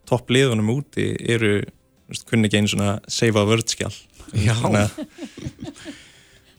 toppliðunum 0.09 0.71
úti 0.73 1.09
eru 1.29 1.53
þú 1.63 2.13
veist, 2.15 2.25
kunni 2.29 2.49
ekki 2.49 2.61
einu 2.63 2.71
svona 2.73 2.95
save 3.07 3.39
a 3.39 3.45
word 3.47 3.67
skjál 3.69 3.93
Já. 4.33 4.55
þannig 4.63 4.81
að 4.87 4.89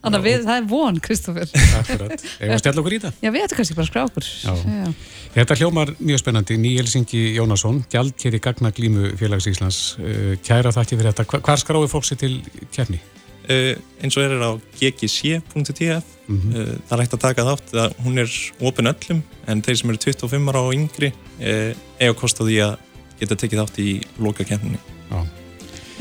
Þannig 0.05 0.19
að 0.19 0.25
við, 0.27 0.43
það 0.45 0.59
er 0.59 0.65
von, 0.69 0.97
Kristoffer 1.01 1.49
Akkurat. 1.79 2.23
Eða 2.37 2.53
að 2.53 2.59
stella 2.61 2.81
okkur 2.83 2.93
í 2.93 2.99
það? 3.01 3.15
Já, 3.25 3.29
við 3.33 3.41
ættum 3.47 3.57
kannski 3.57 3.75
bara 3.79 3.85
að 3.85 3.89
skrá 3.89 4.01
okkur 4.05 4.27
Já. 4.29 4.91
Þetta 5.33 5.55
hljómar 5.57 5.91
mjög 5.97 6.19
spennandi. 6.21 6.57
Níelsingi 6.61 7.21
Jónasson, 7.39 7.79
gjaldkeri 7.89 8.37
gagna 8.45 8.69
glímu 8.77 9.09
félags 9.17 9.47
Íslands. 9.49 9.79
Uh, 9.97 10.35
Kæra 10.45 10.69
þakki 10.77 10.99
fyrir 10.99 11.09
þetta. 11.09 11.25
Hva- 11.31 11.41
Hvar 11.49 11.57
skráði 11.63 11.89
fólk 11.89 12.05
sér 12.05 12.21
til 12.21 12.35
keppni? 12.77 13.01
Uh, 13.45 13.71
eins 14.03 14.17
og 14.17 14.23
er 14.25 14.35
á 14.41 14.51
ggc.tf 14.81 16.11
Mhm. 16.25 16.55
uh, 16.57 16.69
það 16.89 16.93
er 16.95 17.01
hægt 17.03 17.13
að 17.13 17.21
taka 17.21 17.43
þátt 17.45 17.67
það, 17.69 17.91
hún 18.01 18.17
er 18.17 18.31
opin 18.65 18.87
öllum 18.89 19.19
en 19.47 19.59
þeir 19.61 19.75
sem 19.77 19.89
eru 19.93 19.99
25 20.01 20.49
ára 20.49 20.63
og 20.65 20.73
yngri 20.73 21.11
uh, 21.13 21.73
eiga 22.01 22.15
kost 22.17 22.41
á 22.41 22.43
því 22.47 22.55
að 22.65 22.77
geta 23.19 23.35
tekið 23.37 23.61
þátt 23.61 23.77
í 23.83 23.91
loka 24.19 24.43
Já. 24.45 25.19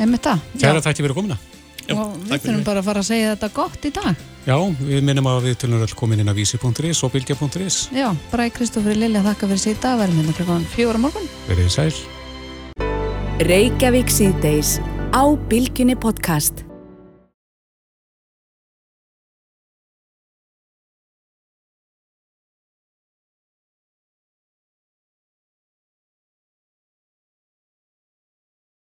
Einmitt 0.00 0.24
það, 0.24 0.40
Kæra 0.58 0.80
já, 0.80 0.84
þakki 0.88 1.04
fyrir 1.04 1.14
komuna. 1.14 1.36
og 1.92 2.16
við 2.24 2.40
þurfum 2.40 2.64
bara 2.64 2.80
að 2.80 2.88
fara 2.88 3.00
að 3.04 3.08
segja 3.10 3.34
þetta 3.36 3.52
gott 3.54 3.84
í 3.84 3.90
dag 3.92 4.16
Já, 4.48 4.56
við 4.80 5.04
minnum 5.04 5.28
að 5.28 5.44
við 5.50 5.56
tölum 5.60 5.84
öll 5.84 5.94
komin 5.94 6.20
inn 6.24 6.28
á 6.28 6.36
vísi.is 6.36 7.04
og 7.04 7.12
bylgja.is. 7.12 7.78
Já, 7.92 8.08
bara 8.32 8.48
Kristoffer 8.50 8.96
Lilja 8.96 9.22
þakka 9.24 9.48
fyrir 9.52 9.60
síðan 9.62 9.80
dag 9.84 9.98
verðum 10.00 10.20
hérna 10.24 10.36
klukkan 10.40 10.66
fjóra 10.74 10.98
morgun 11.00 11.28
Verðið 11.48 11.72
sæl. 11.76 11.94
Reykjavík 13.44 14.08
síðdeis 14.08 14.78
á 15.12 15.22
Bylgjunni 15.48 15.96
podcast. 16.00 16.64